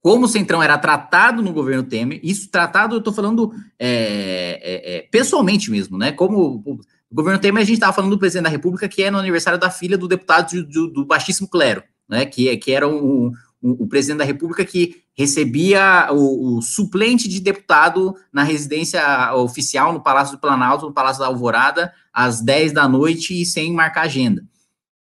como 0.00 0.26
o 0.26 0.28
Centrão 0.28 0.62
era 0.62 0.78
tratado 0.78 1.42
no 1.42 1.52
governo 1.52 1.82
Temer, 1.82 2.20
isso 2.22 2.48
tratado, 2.48 2.94
eu 2.94 2.98
estou 3.00 3.12
falando 3.12 3.52
é, 3.78 4.60
é, 4.62 4.96
é, 4.98 5.02
pessoalmente 5.10 5.68
mesmo, 5.68 5.98
né? 5.98 6.12
Como 6.12 6.62
o, 6.64 6.80
governo 7.10 7.40
Temer, 7.40 7.62
a 7.62 7.64
gente 7.64 7.74
estava 7.74 7.92
falando 7.92 8.12
do 8.12 8.18
presidente 8.18 8.44
da 8.44 8.50
República, 8.50 8.88
que 8.88 9.02
é 9.02 9.10
no 9.10 9.18
aniversário 9.18 9.58
da 9.58 9.68
filha 9.68 9.98
do 9.98 10.06
deputado 10.06 10.52
do, 10.52 10.64
do, 10.64 10.92
do 10.92 11.04
baixíssimo 11.04 11.48
clero, 11.48 11.82
né? 12.08 12.24
Que, 12.24 12.56
que 12.56 12.70
era 12.70 12.86
um, 12.86 13.32
o, 13.72 13.86
presidente 13.86 14.18
da 14.18 14.24
República 14.24 14.64
que 14.64 15.02
recebia 15.16 16.08
o, 16.12 16.58
o, 16.58 16.62
suplente 16.62 17.28
de 17.28 17.40
deputado 17.40 18.14
na 18.32 18.42
residência 18.42 19.02
oficial 19.34 19.92
no 19.92 20.02
Palácio 20.02 20.36
do 20.36 20.40
Planalto, 20.40 20.86
no 20.86 20.92
Palácio 20.92 21.20
da 21.20 21.26
Alvorada, 21.26 21.92
às 22.12 22.40
10 22.40 22.72
da 22.72 22.88
noite 22.88 23.40
e 23.40 23.44
sem 23.44 23.72
marcar 23.72 24.02
agenda. 24.02 24.44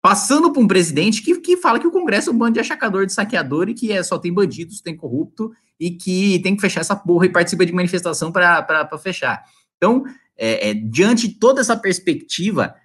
Passando 0.01 0.51
por 0.51 0.61
um 0.61 0.68
presidente 0.68 1.22
que, 1.22 1.39
que 1.39 1.57
fala 1.57 1.80
que 1.80 1.88
o 1.88 1.91
Congresso 1.91 2.30
é 2.30 2.34
um 2.34 2.38
bando 2.38 2.53
de 2.53 2.59
achacador, 2.59 3.05
de 3.05 3.14
saqueador 3.14 3.70
e 3.70 3.74
que 3.74 3.91
é, 3.91 4.03
só 4.03 4.18
tem 4.18 4.34
bandidos, 4.34 4.82
tem 4.82 4.95
corrupto 4.95 5.51
e 5.80 5.91
que 5.91 6.39
tem 6.39 6.55
que 6.55 6.61
fechar 6.61 6.82
essa 6.82 6.95
porra 6.95 7.26
e 7.26 7.32
participa 7.32 7.66
de 7.66 7.74
manifestação 7.74 8.32
para 8.32 8.97
fechar. 9.01 9.43
Então, 9.78 10.03
é, 10.38 10.70
é, 10.70 10.74
diante 10.74 11.28
de 11.28 11.36
toda 11.36 11.61
essa 11.61 11.76
perspectiva, 11.76 12.76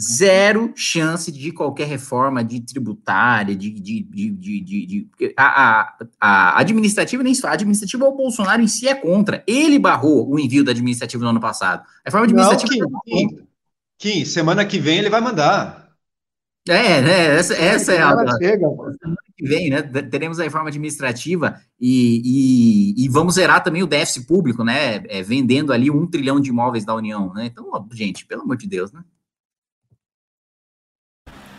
zero 0.00 0.72
chance 0.76 1.32
de 1.32 1.50
qualquer 1.52 1.86
reforma 1.86 2.44
de 2.44 2.60
tributária, 2.60 3.56
de, 3.56 3.70
de, 3.70 4.02
de, 4.02 4.30
de, 4.30 4.60
de, 4.60 4.86
de 4.86 5.34
a, 5.36 5.44
a, 5.44 5.96
a, 6.20 6.60
administrativa 6.60 7.22
nem 7.22 7.34
só, 7.34 7.48
a 7.48 7.52
administrativa 7.52 8.04
o 8.04 8.16
Bolsonaro 8.16 8.62
em 8.62 8.68
si 8.68 8.86
é 8.86 8.94
contra. 8.94 9.42
Ele 9.46 9.78
barrou 9.78 10.30
o 10.30 10.38
envio 10.38 10.62
da 10.62 10.72
administrativa 10.72 11.24
no 11.24 11.30
ano 11.30 11.40
passado. 11.40 11.80
A 12.04 12.08
reforma 12.10 12.26
administrativa. 12.26 12.86
Não, 12.90 13.00
Kim, 13.00 13.28
Kim, 13.28 13.46
Kim, 13.98 14.24
semana 14.24 14.64
que 14.66 14.78
vem 14.78 14.98
ele 14.98 15.10
vai 15.10 15.20
mandar. 15.20 15.86
É, 16.68 17.00
né? 17.00 17.36
Essa, 17.36 17.54
essa 17.54 17.92
é 17.92 18.02
a. 18.02 18.10
Chega, 18.38 18.66
semana 18.68 19.16
que 19.36 19.46
vem, 19.46 19.70
né? 19.70 19.82
Teremos 19.82 20.40
a 20.40 20.42
reforma 20.42 20.68
administrativa 20.68 21.60
e, 21.80 22.94
e, 22.98 23.04
e, 23.04 23.08
vamos 23.08 23.36
zerar 23.36 23.62
também 23.62 23.84
o 23.84 23.86
déficit 23.86 24.26
público, 24.26 24.64
né? 24.64 24.96
É, 25.08 25.22
vendendo 25.22 25.72
ali 25.72 25.90
um 25.90 26.06
trilhão 26.06 26.40
de 26.40 26.50
imóveis 26.50 26.84
da 26.84 26.94
União, 26.94 27.32
né? 27.32 27.46
Então, 27.46 27.70
gente, 27.92 28.26
pelo 28.26 28.42
amor 28.42 28.56
de 28.56 28.66
Deus, 28.66 28.92
né? 28.92 29.00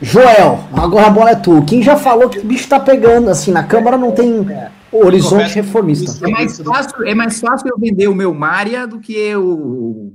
Joel, 0.02 0.60
agora 0.74 1.08
a 1.08 1.10
bola 1.10 1.32
é 1.32 1.36
tu. 1.36 1.66
Quem 1.66 1.82
já 1.82 1.98
falou 1.98 2.30
que 2.30 2.40
o 2.40 2.44
bicho 2.44 2.70
tá 2.70 2.80
pegando, 2.80 3.30
assim, 3.30 3.52
na 3.52 3.64
Câmara 3.64 3.98
não 3.98 4.12
tem 4.12 4.46
horizonte 4.92 5.56
reformista. 5.56 6.26
É 6.26 6.32
mais 6.32 6.60
fácil, 6.60 7.08
é 7.08 7.16
mais 7.16 7.40
fácil 7.40 7.68
eu 7.70 7.80
vender 7.80 8.08
o 8.08 8.16
meu 8.16 8.34
Mária 8.34 8.86
do 8.86 9.00
que 9.00 9.14
eu, 9.14 10.14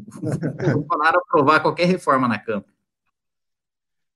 Bolsonaro 0.73 1.19
aprovar 1.19 1.61
qualquer 1.61 1.87
reforma 1.87 2.29
na 2.29 2.39
Câmara. 2.39 2.67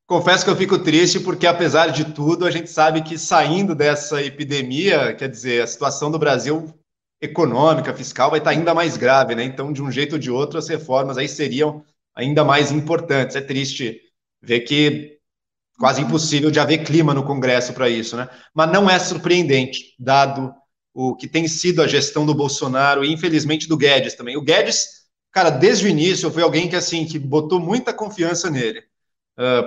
Confesso 0.07 0.45
que 0.45 0.51
eu 0.51 0.57
fico 0.57 0.79
triste 0.79 1.19
porque, 1.19 1.49
apesar 1.49 1.89
de 1.89 2.05
tudo, 2.12 2.47
a 2.47 2.51
gente 2.51 2.71
sabe 2.71 3.03
que 3.03 3.19
saindo 3.19 3.75
dessa 3.75 4.23
epidemia, 4.23 5.12
quer 5.14 5.29
dizer, 5.29 5.62
a 5.62 5.67
situação 5.67 6.12
do 6.12 6.19
Brasil 6.19 6.73
econômica, 7.21 7.93
fiscal, 7.93 8.31
vai 8.31 8.39
estar 8.39 8.51
ainda 8.51 8.73
mais 8.73 8.97
grave, 8.97 9.35
né? 9.35 9.43
Então, 9.43 9.73
de 9.73 9.83
um 9.83 9.91
jeito 9.91 10.12
ou 10.12 10.19
de 10.19 10.31
outro, 10.31 10.59
as 10.61 10.69
reformas 10.69 11.19
aí 11.19 11.29
seriam 11.29 11.83
ainda 12.14 12.45
mais 12.45 12.71
importantes. 12.71 13.35
É 13.35 13.41
triste 13.41 14.01
ver 14.41 14.61
que 14.61 15.16
quase 15.79 16.01
impossível 16.01 16.51
de 16.51 16.59
haver 16.59 16.85
clima 16.85 17.12
no 17.12 17.24
Congresso 17.24 17.72
para 17.72 17.89
isso, 17.89 18.16
né? 18.16 18.29
Mas 18.55 18.70
não 18.72 18.89
é 18.89 18.99
surpreendente, 18.99 19.95
dado 19.99 20.55
o 20.95 21.14
que 21.14 21.29
tem 21.29 21.47
sido 21.47 21.83
a 21.83 21.87
gestão 21.87 22.24
do 22.24 22.35
Bolsonaro 22.35 23.05
e, 23.05 23.12
infelizmente, 23.12 23.68
do 23.68 23.77
Guedes 23.77 24.14
também. 24.14 24.37
O 24.37 24.43
Guedes, 24.43 25.07
cara, 25.31 25.51
desde 25.51 25.87
o 25.87 25.89
início 25.89 26.31
foi 26.31 26.43
alguém 26.43 26.68
que, 26.68 26.77
assim, 26.77 27.05
que 27.05 27.18
botou 27.18 27.61
muita 27.61 27.93
confiança 27.93 28.51
nele, 28.51 28.83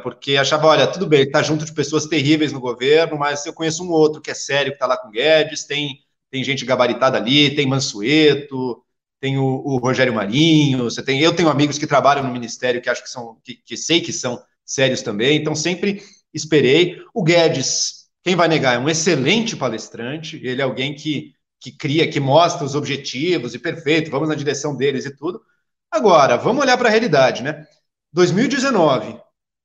porque 0.02 0.38
achava, 0.38 0.66
olha, 0.66 0.88
tudo 0.88 1.06
bem, 1.06 1.22
ele 1.22 1.32
tá 1.32 1.44
junto 1.44 1.64
de 1.64 1.74
pessoas 1.74 2.08
terríveis 2.08 2.52
no 2.52 2.60
governo, 2.60 3.18
mas 3.18 3.46
eu 3.46 3.54
conheço 3.54 3.84
um 3.84 3.92
outro 3.92 4.22
que 4.22 4.32
é 4.32 4.34
sério, 4.34 4.72
que 4.72 4.78
está 4.78 4.88
lá 4.88 4.98
com 4.98 5.10
o 5.10 5.12
Guedes, 5.12 5.66
tem, 5.66 6.00
tem 6.32 6.44
gente 6.44 6.66
gabaritada 6.66 7.18
ali, 7.18 7.54
tem 7.56 7.68
Mansueto, 7.68 8.84
tem 9.20 9.38
o, 9.38 9.44
o, 9.44 9.78
Rogério 9.78 10.14
Marinho, 10.14 10.86
você 10.86 11.04
tem, 11.04 11.20
eu 11.20 11.36
tenho 11.36 11.50
amigos 11.50 11.78
que 11.78 11.86
trabalham 11.86 12.24
no 12.24 12.32
ministério 12.34 12.82
que 12.82 12.90
acho 12.90 13.04
que 13.04 13.10
são, 13.10 13.38
que, 13.44 13.56
que 13.56 13.78
sei 13.78 14.02
que 14.02 14.14
são 14.14 14.42
sérios 14.70 15.02
também. 15.02 15.38
Então, 15.38 15.56
sempre 15.56 16.02
esperei. 16.34 17.02
O 17.14 17.24
Guedes, 17.24 18.08
quem 18.24 18.36
vai 18.36 18.48
negar, 18.48 18.76
é 18.76 18.80
um 18.80 18.88
excelente 18.88 19.58
palestrante. 19.58 20.40
Ele 20.44 20.62
é 20.62 20.64
alguém 20.64 20.96
que, 20.96 21.34
que 21.60 21.72
cria, 21.72 22.10
que 22.10 22.20
mostra 22.20 22.64
os 22.64 22.76
objetivos 22.76 23.56
e 23.56 23.60
perfeito, 23.60 24.12
vamos 24.12 24.30
na 24.30 24.36
direção 24.36 24.76
deles 24.78 25.06
e 25.06 25.16
tudo. 25.16 25.42
Agora, 25.92 26.38
vamos 26.38 26.62
olhar 26.62 26.78
para 26.78 26.88
a 26.88 26.92
realidade, 26.92 27.42
né? 27.42 27.66
2019, 28.14 29.20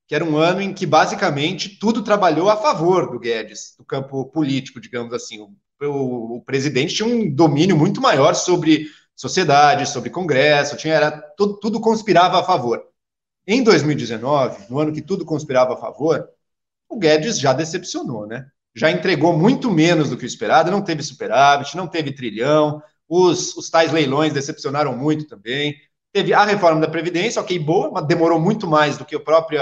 que 0.08 0.14
era 0.14 0.24
um 0.24 0.36
ano 0.36 0.60
em 0.60 0.72
que 0.72 0.86
basicamente 0.86 1.78
tudo 1.78 2.02
trabalhou 2.02 2.48
a 2.48 2.56
favor 2.56 3.10
do 3.10 3.18
Guedes, 3.18 3.74
do 3.78 3.84
campo 3.84 4.24
político, 4.26 4.80
digamos 4.80 5.12
assim. 5.12 5.40
O, 5.40 5.54
o, 5.82 6.36
o 6.36 6.42
presidente 6.42 6.94
tinha 6.94 7.08
um 7.08 7.30
domínio 7.30 7.76
muito 7.76 8.00
maior 8.00 8.34
sobre 8.34 8.86
sociedade, 9.14 9.88
sobre 9.88 10.10
Congresso, 10.10 10.76
tinha 10.76 10.94
era 10.94 11.10
tudo, 11.36 11.58
tudo 11.60 11.80
conspirava 11.80 12.40
a 12.40 12.44
favor. 12.44 12.82
Em 13.46 13.62
2019, 13.62 14.70
no 14.70 14.78
ano 14.78 14.92
que 14.92 15.02
tudo 15.02 15.24
conspirava 15.24 15.74
a 15.74 15.76
favor, 15.76 16.28
o 16.88 16.98
Guedes 16.98 17.38
já 17.38 17.52
decepcionou, 17.52 18.26
né? 18.26 18.46
Já 18.74 18.90
entregou 18.90 19.36
muito 19.36 19.70
menos 19.70 20.10
do 20.10 20.16
que 20.16 20.24
o 20.24 20.26
esperado, 20.26 20.70
não 20.70 20.82
teve 20.82 21.02
superávit, 21.02 21.76
não 21.76 21.86
teve 21.86 22.12
trilhão, 22.12 22.82
os, 23.08 23.56
os 23.56 23.70
tais 23.70 23.92
leilões 23.92 24.32
decepcionaram 24.32 24.96
muito 24.96 25.26
também. 25.26 25.76
Teve 26.12 26.32
a 26.32 26.44
reforma 26.44 26.80
da 26.80 26.88
Previdência, 26.88 27.40
ok, 27.40 27.58
boa, 27.58 27.90
mas 27.90 28.06
demorou 28.06 28.40
muito 28.40 28.66
mais 28.66 28.96
do 28.96 29.04
que 29.04 29.16
o 29.16 29.20
próprio, 29.20 29.60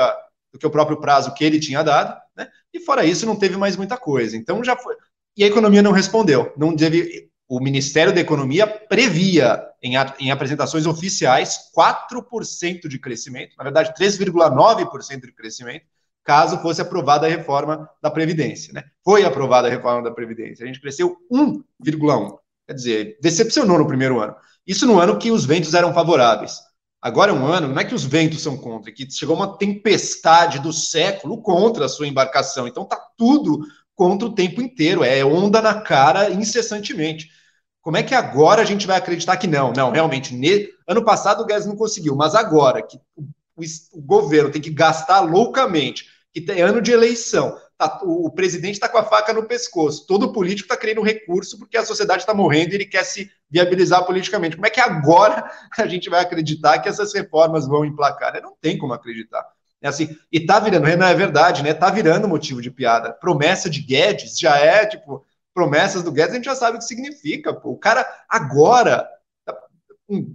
do 0.53 0.59
que 0.59 0.67
o 0.67 0.71
próprio 0.71 1.01
prazo 1.01 1.35
que 1.35 1.45
ele 1.45 1.59
tinha 1.59 1.83
dado, 1.83 2.19
né? 2.37 2.49
E 2.73 2.81
fora 2.81 3.05
isso, 3.05 3.27
não 3.27 3.37
teve 3.37 3.57
mais 3.57 3.77
muita 3.77 3.97
coisa. 3.97 4.37
Então 4.37 4.63
já 4.63 4.77
foi. 4.77 4.95
E 5.37 5.45
a 5.45 5.47
economia 5.47 5.83
não 5.83 5.93
respondeu. 5.93 6.53
Não 6.57 6.75
teve. 6.75 7.31
O 7.55 7.61
Ministério 7.61 8.15
da 8.15 8.21
Economia 8.23 8.67
previa 8.67 9.63
em, 9.83 9.93
em 10.19 10.31
apresentações 10.31 10.87
oficiais, 10.87 11.71
4% 11.77 12.89
de 12.89 12.99
crescimento, 12.99 13.55
na 13.59 13.65
verdade, 13.65 13.93
3,9% 13.93 15.21
de 15.21 15.33
crescimento, 15.35 15.85
caso 16.25 16.57
fosse 16.63 16.81
aprovada 16.81 17.27
a 17.27 17.29
reforma 17.29 17.91
da 18.01 18.11
Previdência. 18.11 18.73
Né? 18.73 18.83
Foi 19.05 19.23
aprovada 19.27 19.69
a 19.69 19.71
reforma 19.71 20.03
da 20.03 20.11
Previdência. 20.11 20.65
A 20.65 20.67
gente 20.67 20.81
cresceu 20.81 21.15
1,1%. 21.31 22.39
Quer 22.67 22.73
dizer, 22.73 23.19
decepcionou 23.21 23.77
no 23.77 23.87
primeiro 23.87 24.19
ano. 24.19 24.35
Isso 24.67 24.87
no 24.87 24.99
ano 24.99 25.19
que 25.19 25.31
os 25.31 25.45
ventos 25.45 25.75
eram 25.75 25.93
favoráveis. 25.93 26.59
Agora 27.03 27.33
é 27.33 27.35
um 27.35 27.45
ano, 27.45 27.69
não 27.69 27.79
é 27.79 27.85
que 27.85 27.95
os 27.95 28.05
ventos 28.05 28.41
são 28.41 28.57
contra, 28.57 28.91
é 28.91 28.95
que 28.95 29.11
chegou 29.11 29.37
uma 29.37 29.59
tempestade 29.59 30.59
do 30.59 30.73
século 30.73 31.43
contra 31.43 31.85
a 31.85 31.89
sua 31.91 32.09
embarcação. 32.09 32.67
Então 32.67 32.87
tá 32.87 32.97
tudo 33.15 33.61
contra 33.95 34.27
o 34.27 34.35
tempo 34.35 34.63
inteiro, 34.63 35.05
é 35.05 35.23
onda 35.23 35.61
na 35.61 35.83
cara 35.83 36.31
incessantemente. 36.31 37.42
Como 37.83 37.97
é 37.97 38.03
que 38.03 38.15
agora 38.15 38.63
a 38.63 38.65
gente 38.65 38.87
vai 38.87 38.97
acreditar 38.97 39.37
que 39.37 39.49
não? 39.49 39.73
Não, 39.73 39.91
realmente, 39.91 40.33
ne... 40.35 40.69
ano 40.87 41.05
passado 41.05 41.43
o 41.43 41.45
Guedes 41.45 41.67
não 41.67 41.75
conseguiu, 41.75 42.15
mas 42.15 42.35
agora 42.37 42.81
que 42.81 42.97
o, 43.17 43.25
o, 43.93 44.01
governo 44.01 44.51
tem 44.51 44.63
que 44.63 44.71
gastar 44.71 45.21
loucamente, 45.21 46.07
que 46.33 46.41
tem 46.41 46.63
ano 46.63 46.81
de 46.81 46.93
eleição, 46.93 47.59
tá, 47.77 48.01
o, 48.05 48.29
o, 48.29 48.31
presidente 48.31 48.75
está 48.75 48.89
com 48.89 48.99
a 48.99 49.03
faca 49.03 49.33
no 49.33 49.43
pescoço, 49.43 50.07
todo 50.07 50.33
político 50.33 50.67
está 50.67 50.77
querendo 50.77 51.03
recurso 51.03 51.59
porque 51.59 51.77
a 51.77 51.85
sociedade 51.85 52.23
está 52.23 52.33
morrendo 52.33 52.71
e 52.71 52.77
ele 52.77 52.87
quer 52.87 53.05
se 53.05 53.29
viabilizar 53.51 54.05
politicamente. 54.07 54.55
Como 54.55 54.67
é 54.67 54.71
que 54.71 54.81
agora 54.81 55.51
a 55.77 55.87
gente 55.89 56.09
vai 56.09 56.21
acreditar 56.21 56.79
que 56.79 56.89
essas 56.89 57.13
reformas 57.13 57.67
vão 57.67 57.85
emplacar? 57.85 58.41
Não 58.41 58.55
tem 58.61 58.79
como 58.79 58.93
acreditar. 58.93 59.45
É 59.83 59.89
assim, 59.89 60.17
e 60.31 60.39
tá 60.39 60.61
virando, 60.61 60.87
Renan, 60.87 61.09
é 61.09 61.15
verdade, 61.15 61.65
né? 61.65 61.75
Tá 61.75 61.91
virando 61.91 62.29
motivo 62.29 62.63
de 62.63 62.71
piada. 62.71 63.13
Promessa 63.13 63.69
de 63.69 63.81
Guedes 63.81 64.39
já 64.39 64.57
é, 64.57 64.87
tipo, 64.87 65.25
promessas 65.55 66.03
do 66.03 66.13
Guedes, 66.13 66.33
a 66.33 66.37
gente 66.37 66.45
já 66.45 66.55
sabe 66.55 66.77
o 66.77 66.79
que 66.79 66.87
significa. 66.87 67.53
Pô. 67.53 67.71
O 67.71 67.79
cara 67.79 68.07
agora, 68.29 69.09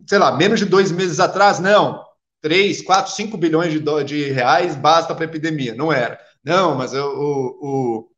sei 0.07 0.17
lá, 0.17 0.35
menos 0.35 0.59
de 0.59 0.65
dois 0.65 0.91
meses 0.91 1.19
atrás, 1.19 1.59
não, 1.59 2.03
3, 2.41 2.81
4, 2.81 3.11
5 3.13 3.37
bilhões 3.37 3.71
de, 3.73 4.03
de 4.03 4.31
reais 4.31 4.75
basta 4.75 5.13
para 5.13 5.25
a 5.25 5.27
epidemia. 5.27 5.75
Não 5.75 5.91
era. 5.91 6.19
Não, 6.43 6.75
mas 6.75 6.93
o, 6.93 8.09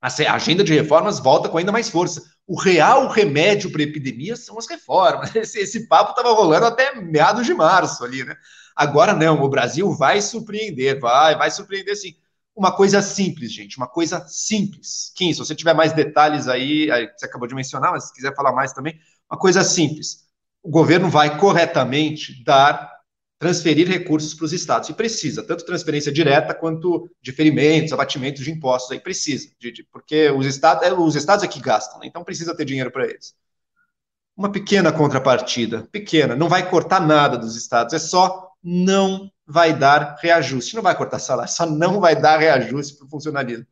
a 0.00 0.34
agenda 0.34 0.64
de 0.64 0.74
reformas 0.74 1.20
volta 1.20 1.48
com 1.48 1.58
ainda 1.58 1.72
mais 1.72 1.88
força. 1.88 2.22
O 2.46 2.58
real 2.58 3.08
remédio 3.08 3.70
para 3.70 3.82
a 3.82 3.84
epidemia 3.84 4.34
são 4.34 4.58
as 4.58 4.66
reformas. 4.66 5.32
Esse, 5.36 5.60
esse 5.60 5.86
papo 5.86 6.10
estava 6.10 6.32
rolando 6.32 6.66
até 6.66 7.00
meados 7.00 7.46
de 7.46 7.54
março 7.54 8.02
ali, 8.02 8.24
né? 8.24 8.34
Agora 8.74 9.12
não, 9.12 9.42
o 9.42 9.48
Brasil 9.48 9.92
vai 9.92 10.20
surpreender, 10.22 10.98
vai, 10.98 11.36
vai 11.36 11.50
surpreender 11.50 11.94
sim 11.96 12.16
uma 12.60 12.70
coisa 12.70 13.00
simples, 13.00 13.50
gente, 13.50 13.78
uma 13.78 13.86
coisa 13.86 14.22
simples. 14.28 15.10
Kim, 15.16 15.32
se 15.32 15.38
você 15.38 15.54
tiver 15.54 15.72
mais 15.72 15.94
detalhes 15.94 16.46
aí, 16.46 16.88
você 17.16 17.24
acabou 17.24 17.48
de 17.48 17.54
mencionar, 17.54 17.90
mas 17.90 18.08
se 18.08 18.12
quiser 18.12 18.34
falar 18.36 18.52
mais 18.52 18.70
também, 18.70 19.00
uma 19.30 19.38
coisa 19.38 19.64
simples. 19.64 20.26
O 20.62 20.68
governo 20.68 21.08
vai 21.08 21.38
corretamente 21.38 22.44
dar, 22.44 22.92
transferir 23.38 23.88
recursos 23.88 24.34
para 24.34 24.44
os 24.44 24.52
estados, 24.52 24.90
e 24.90 24.92
precisa, 24.92 25.42
tanto 25.42 25.64
transferência 25.64 26.12
direta 26.12 26.52
quanto 26.52 27.10
diferimentos, 27.22 27.94
abatimentos 27.94 28.44
de 28.44 28.50
impostos, 28.50 28.92
aí 28.92 29.00
precisa, 29.00 29.48
de, 29.58 29.72
de, 29.72 29.82
porque 29.84 30.28
os 30.30 30.44
estados, 30.44 30.86
é, 30.86 30.92
os 30.92 31.16
estados 31.16 31.42
é 31.42 31.48
que 31.48 31.62
gastam, 31.62 32.00
né? 32.00 32.08
então 32.08 32.22
precisa 32.22 32.54
ter 32.54 32.66
dinheiro 32.66 32.90
para 32.90 33.06
eles. 33.06 33.34
Uma 34.36 34.52
pequena 34.52 34.92
contrapartida, 34.92 35.88
pequena, 35.90 36.36
não 36.36 36.46
vai 36.46 36.68
cortar 36.68 37.00
nada 37.00 37.38
dos 37.38 37.56
estados, 37.56 37.94
é 37.94 37.98
só 37.98 38.50
não 38.62 39.32
vai 39.50 39.76
dar 39.76 40.16
reajuste. 40.20 40.74
Não 40.74 40.82
vai 40.82 40.96
cortar 40.96 41.18
salário, 41.18 41.52
só 41.52 41.66
não 41.66 42.00
vai 42.00 42.20
dar 42.20 42.38
reajuste 42.38 42.96
para 42.96 43.06
o 43.06 43.10
funcionalismo. 43.10 43.66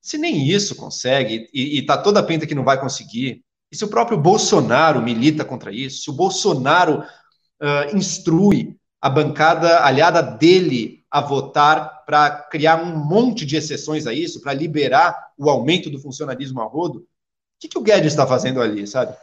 Se 0.00 0.18
nem 0.18 0.48
isso 0.48 0.74
consegue, 0.74 1.48
e 1.54 1.78
está 1.78 1.96
toda 1.96 2.20
a 2.20 2.22
pinta 2.22 2.46
que 2.46 2.54
não 2.54 2.64
vai 2.64 2.80
conseguir, 2.80 3.44
e 3.70 3.76
se 3.76 3.84
o 3.84 3.88
próprio 3.88 4.18
Bolsonaro 4.18 5.00
milita 5.00 5.44
contra 5.44 5.72
isso, 5.72 6.02
se 6.02 6.10
o 6.10 6.12
Bolsonaro 6.12 7.00
uh, 7.00 7.96
instrui 7.96 8.76
a 9.00 9.08
bancada 9.08 9.84
aliada 9.84 10.22
dele 10.22 11.04
a 11.10 11.20
votar 11.20 12.04
para 12.04 12.30
criar 12.30 12.82
um 12.82 12.96
monte 12.96 13.46
de 13.46 13.56
exceções 13.56 14.06
a 14.06 14.12
isso, 14.12 14.40
para 14.40 14.52
liberar 14.52 15.30
o 15.36 15.48
aumento 15.48 15.90
do 15.90 16.00
funcionalismo 16.00 16.60
a 16.60 16.64
rodo, 16.64 17.00
o 17.00 17.04
que, 17.60 17.68
que 17.68 17.78
o 17.78 17.82
Guedes 17.82 18.12
está 18.12 18.26
fazendo 18.26 18.60
ali, 18.60 18.86
sabe? 18.86 19.16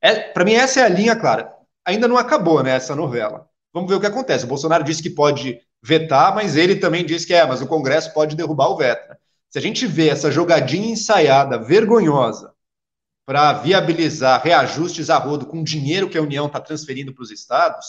É, 0.00 0.14
para 0.14 0.44
mim, 0.44 0.54
essa 0.54 0.80
é 0.80 0.82
a 0.82 0.88
linha 0.88 1.14
clara. 1.14 1.52
Ainda 1.84 2.08
não 2.08 2.16
acabou 2.16 2.62
né, 2.62 2.72
essa 2.72 2.94
novela. 2.94 3.48
Vamos 3.76 3.90
ver 3.90 3.96
o 3.96 4.00
que 4.00 4.06
acontece. 4.06 4.46
O 4.46 4.48
Bolsonaro 4.48 4.82
disse 4.82 5.02
que 5.02 5.10
pode 5.10 5.60
vetar, 5.82 6.34
mas 6.34 6.56
ele 6.56 6.76
também 6.76 7.04
disse 7.04 7.26
que 7.26 7.34
é, 7.34 7.44
mas 7.44 7.60
o 7.60 7.66
Congresso 7.66 8.10
pode 8.14 8.34
derrubar 8.34 8.70
o 8.70 8.76
veto. 8.78 9.06
Né? 9.06 9.16
Se 9.50 9.58
a 9.58 9.60
gente 9.60 9.86
vê 9.86 10.08
essa 10.08 10.30
jogadinha 10.30 10.92
ensaiada, 10.92 11.58
vergonhosa, 11.58 12.54
para 13.26 13.52
viabilizar 13.52 14.42
reajustes 14.42 15.10
a 15.10 15.18
rodo 15.18 15.44
com 15.44 15.62
dinheiro 15.62 16.08
que 16.08 16.16
a 16.16 16.22
União 16.22 16.46
está 16.46 16.58
transferindo 16.58 17.12
para 17.12 17.22
os 17.22 17.30
estados, 17.30 17.86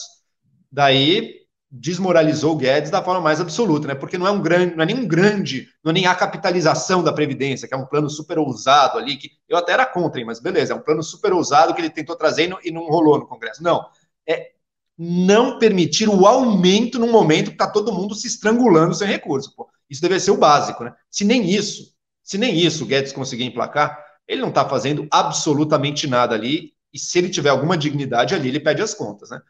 daí 0.69 1.45
desmoralizou 1.71 2.55
o 2.55 2.57
Guedes 2.57 2.91
da 2.91 3.01
forma 3.01 3.21
mais 3.21 3.39
absoluta, 3.39 3.87
né? 3.87 3.95
Porque 3.95 4.17
não 4.17 4.27
é 4.27 4.31
um 4.31 4.41
grande, 4.41 4.75
não 4.75 4.83
é 4.83 4.87
nenhum 4.87 5.07
grande, 5.07 5.69
não 5.81 5.91
é 5.91 5.93
nem 5.93 6.05
a 6.05 6.13
capitalização 6.15 7.01
da 7.01 7.13
Previdência, 7.13 7.65
que 7.65 7.73
é 7.73 7.77
um 7.77 7.85
plano 7.85 8.09
super 8.09 8.37
ousado 8.39 8.97
ali, 8.97 9.15
que 9.15 9.31
eu 9.47 9.55
até 9.55 9.71
era 9.71 9.85
contra, 9.85 10.21
mas 10.25 10.41
beleza, 10.41 10.73
é 10.73 10.75
um 10.75 10.81
plano 10.81 11.01
super 11.01 11.31
ousado 11.31 11.73
que 11.73 11.79
ele 11.79 11.89
tentou 11.89 12.17
trazer 12.17 12.43
e 12.43 12.47
não, 12.49 12.59
e 12.61 12.71
não 12.71 12.87
rolou 12.87 13.19
no 13.19 13.25
Congresso. 13.25 13.63
Não, 13.63 13.85
é 14.27 14.56
não 14.97 15.59
permitir 15.59 16.09
o 16.09 16.25
aumento 16.25 16.97
num 16.97 17.11
momento 17.11 17.47
que 17.47 17.55
está 17.55 17.67
todo 17.67 17.93
mundo 17.93 18.15
se 18.15 18.27
estrangulando 18.27 18.95
sem 18.95 19.07
recurso. 19.07 19.53
Pô. 19.55 19.69
Isso 19.89 20.01
deve 20.01 20.19
ser 20.19 20.31
o 20.31 20.37
básico, 20.37 20.83
né? 20.83 20.93
Se 21.09 21.23
nem 21.23 21.49
isso, 21.49 21.93
se 22.23 22.37
nem 22.37 22.57
isso 22.57 22.83
o 22.83 22.87
Guedes 22.87 23.13
conseguir 23.13 23.43
emplacar, 23.43 24.03
ele 24.27 24.41
não 24.41 24.49
está 24.49 24.67
fazendo 24.67 25.07
absolutamente 25.11 26.07
nada 26.07 26.35
ali, 26.35 26.73
e 26.93 26.99
se 26.99 27.17
ele 27.17 27.29
tiver 27.29 27.49
alguma 27.49 27.77
dignidade 27.77 28.33
ali, 28.33 28.49
ele 28.49 28.59
pede 28.59 28.81
as 28.81 28.93
contas, 28.93 29.29
né? 29.29 29.41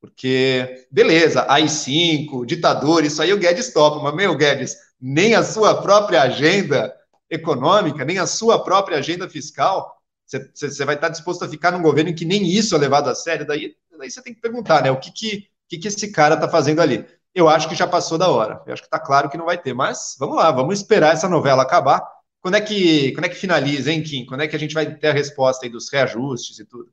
Porque, 0.00 0.86
beleza, 0.90 1.46
AI-5, 1.48 2.44
ditador, 2.44 3.04
isso 3.04 3.22
aí 3.22 3.32
o 3.32 3.38
Guedes 3.38 3.72
topa, 3.72 4.02
mas, 4.02 4.14
meu, 4.14 4.36
Guedes, 4.36 4.76
nem 5.00 5.34
a 5.34 5.42
sua 5.42 5.80
própria 5.80 6.22
agenda 6.22 6.94
econômica, 7.30 8.04
nem 8.04 8.18
a 8.18 8.26
sua 8.26 8.62
própria 8.62 8.98
agenda 8.98 9.28
fiscal, 9.28 9.96
você 10.26 10.84
vai 10.84 10.96
estar 10.96 11.08
disposto 11.08 11.44
a 11.44 11.48
ficar 11.48 11.70
num 11.70 11.82
governo 11.82 12.10
em 12.10 12.14
que 12.14 12.24
nem 12.24 12.46
isso 12.46 12.74
é 12.74 12.78
levado 12.78 13.08
a 13.08 13.14
sério, 13.14 13.46
daí, 13.46 13.74
daí 13.98 14.10
você 14.10 14.22
tem 14.22 14.34
que 14.34 14.40
perguntar, 14.40 14.82
né, 14.82 14.90
o 14.90 14.98
que 14.98 15.12
que, 15.12 15.48
que, 15.68 15.78
que 15.78 15.88
esse 15.88 16.10
cara 16.10 16.34
está 16.34 16.48
fazendo 16.48 16.80
ali? 16.80 17.04
Eu 17.34 17.48
acho 17.48 17.68
que 17.68 17.74
já 17.74 17.86
passou 17.86 18.16
da 18.16 18.28
hora, 18.28 18.62
eu 18.66 18.72
acho 18.72 18.82
que 18.82 18.86
está 18.86 18.98
claro 18.98 19.28
que 19.28 19.36
não 19.36 19.44
vai 19.44 19.58
ter, 19.58 19.74
mas 19.74 20.16
vamos 20.18 20.36
lá, 20.36 20.50
vamos 20.50 20.78
esperar 20.78 21.12
essa 21.12 21.28
novela 21.28 21.62
acabar. 21.62 22.02
Quando 22.40 22.54
é 22.54 22.60
que, 22.60 23.12
quando 23.12 23.24
é 23.24 23.28
que 23.28 23.34
finaliza, 23.34 23.90
hein, 23.90 24.02
Kim? 24.02 24.24
Quando 24.24 24.42
é 24.42 24.48
que 24.48 24.54
a 24.54 24.58
gente 24.58 24.74
vai 24.74 24.94
ter 24.94 25.08
a 25.08 25.12
resposta 25.12 25.66
aí 25.66 25.70
dos 25.70 25.90
reajustes 25.92 26.58
e 26.58 26.64
tudo? 26.64 26.88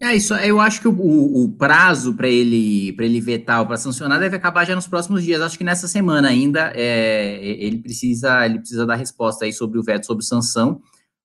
É 0.00 0.14
isso. 0.14 0.32
Eu 0.34 0.60
acho 0.60 0.80
que 0.80 0.86
o, 0.86 0.92
o 0.92 1.50
prazo 1.52 2.14
para 2.14 2.28
ele 2.28 2.92
para 2.92 3.04
ele 3.04 3.20
vetar 3.20 3.60
ou 3.60 3.66
para 3.66 3.76
sancionar 3.76 4.20
deve 4.20 4.36
acabar 4.36 4.64
já 4.64 4.74
nos 4.74 4.86
próximos 4.86 5.24
dias. 5.24 5.40
Acho 5.40 5.58
que 5.58 5.64
nessa 5.64 5.88
semana 5.88 6.28
ainda 6.28 6.70
é, 6.74 7.40
ele 7.42 7.78
precisa 7.78 8.46
ele 8.46 8.60
precisa 8.60 8.86
dar 8.86 8.94
resposta 8.94 9.44
aí 9.44 9.52
sobre 9.52 9.76
o 9.78 9.82
veto 9.82 10.06
sobre 10.06 10.24
sanção. 10.24 10.80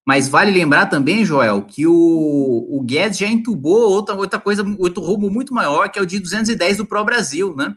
Mas 0.05 0.27
vale 0.27 0.51
lembrar 0.51 0.87
também, 0.87 1.23
Joel, 1.23 1.61
que 1.61 1.87
o, 1.87 1.93
o 1.93 2.81
Guedes 2.83 3.17
já 3.17 3.27
entubou 3.27 3.89
outra, 3.89 4.15
outra 4.15 4.39
coisa, 4.39 4.63
outro 4.77 5.01
rumo 5.01 5.29
muito 5.29 5.53
maior, 5.53 5.89
que 5.89 5.97
é 5.97 6.01
o 6.01 6.05
de 6.05 6.19
210 6.19 6.77
do 6.77 6.85
Pro 6.85 7.05
Brasil, 7.05 7.55
né? 7.55 7.73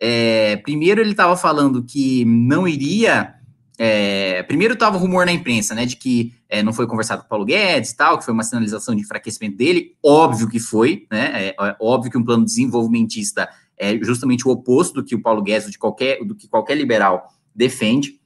É, 0.00 0.56
primeiro 0.56 1.00
ele 1.00 1.12
estava 1.12 1.36
falando 1.36 1.82
que 1.82 2.24
não 2.24 2.68
iria 2.68 3.36
é, 3.78 4.42
primeiro 4.44 4.74
estava 4.74 4.96
rumor 4.96 5.26
na 5.26 5.32
imprensa, 5.32 5.74
né, 5.74 5.84
de 5.84 5.96
que 5.96 6.32
é, 6.48 6.62
não 6.62 6.72
foi 6.72 6.86
conversado 6.86 7.20
com 7.20 7.26
o 7.26 7.28
Paulo 7.28 7.44
Guedes 7.44 7.92
tal, 7.92 8.18
que 8.18 8.24
foi 8.24 8.32
uma 8.32 8.42
sinalização 8.42 8.94
de 8.94 9.02
enfraquecimento 9.02 9.56
dele. 9.56 9.94
Óbvio 10.02 10.48
que 10.48 10.58
foi, 10.58 11.06
né? 11.10 11.48
É, 11.48 11.56
é, 11.58 11.76
óbvio 11.80 12.10
que 12.10 12.16
um 12.16 12.24
plano 12.24 12.44
desenvolvimentista 12.44 13.48
é 13.76 13.98
justamente 13.98 14.48
o 14.48 14.50
oposto 14.50 14.94
do 14.94 15.04
que 15.04 15.14
o 15.14 15.20
Paulo 15.20 15.42
Guedes, 15.42 15.70
de 15.70 15.78
qualquer, 15.78 16.24
do 16.24 16.34
que 16.34 16.48
qualquer 16.48 16.76
liberal 16.76 17.28
defende. 17.54 18.18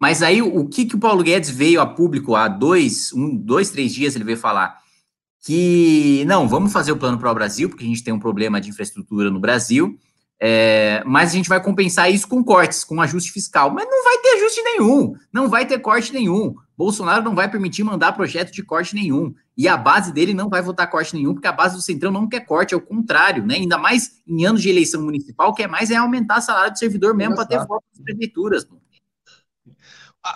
Mas 0.00 0.22
aí 0.22 0.40
o 0.40 0.66
que, 0.66 0.84
que 0.84 0.94
o 0.94 0.98
Paulo 0.98 1.22
Guedes 1.22 1.50
veio 1.50 1.80
a 1.80 1.86
público 1.86 2.36
há 2.36 2.46
dois, 2.46 3.12
um, 3.12 3.36
dois, 3.36 3.70
três 3.70 3.92
dias 3.92 4.14
ele 4.14 4.24
veio 4.24 4.38
falar 4.38 4.78
que 5.40 6.24
não, 6.26 6.48
vamos 6.48 6.72
fazer 6.72 6.92
o 6.92 6.96
plano 6.96 7.18
para 7.18 7.30
o 7.30 7.34
Brasil, 7.34 7.68
porque 7.68 7.84
a 7.84 7.88
gente 7.88 8.04
tem 8.04 8.12
um 8.12 8.18
problema 8.18 8.60
de 8.60 8.68
infraestrutura 8.68 9.30
no 9.30 9.40
Brasil. 9.40 9.98
É, 10.40 11.02
mas 11.04 11.30
a 11.30 11.32
gente 11.32 11.48
vai 11.48 11.60
compensar 11.60 12.12
isso 12.12 12.28
com 12.28 12.44
cortes, 12.44 12.84
com 12.84 13.00
ajuste 13.00 13.32
fiscal. 13.32 13.70
Mas 13.70 13.88
não 13.90 14.04
vai 14.04 14.18
ter 14.18 14.28
ajuste 14.36 14.62
nenhum, 14.62 15.14
não 15.32 15.48
vai 15.48 15.66
ter 15.66 15.78
corte 15.80 16.12
nenhum. 16.12 16.54
Bolsonaro 16.76 17.24
não 17.24 17.34
vai 17.34 17.50
permitir 17.50 17.82
mandar 17.82 18.12
projeto 18.12 18.52
de 18.52 18.62
corte 18.62 18.94
nenhum. 18.94 19.34
E 19.56 19.66
a 19.66 19.76
base 19.76 20.12
dele 20.12 20.32
não 20.32 20.48
vai 20.48 20.62
votar 20.62 20.88
corte 20.88 21.14
nenhum, 21.14 21.34
porque 21.34 21.48
a 21.48 21.52
base 21.52 21.74
do 21.74 21.82
Centrão 21.82 22.12
não 22.12 22.28
quer 22.28 22.40
corte, 22.40 22.72
é 22.72 22.76
o 22.76 22.80
contrário, 22.80 23.44
né? 23.44 23.56
Ainda 23.56 23.76
mais 23.76 24.22
em 24.28 24.46
anos 24.46 24.62
de 24.62 24.68
eleição 24.68 25.02
municipal, 25.02 25.52
que 25.52 25.64
é 25.64 25.66
mais 25.66 25.90
é 25.90 25.96
aumentar 25.96 26.38
o 26.38 26.42
salário 26.42 26.72
do 26.72 26.78
servidor 26.78 27.16
mesmo 27.16 27.34
para 27.34 27.46
ter 27.46 27.58
voto 27.66 27.84
nas 27.92 28.04
prefeituras. 28.04 28.64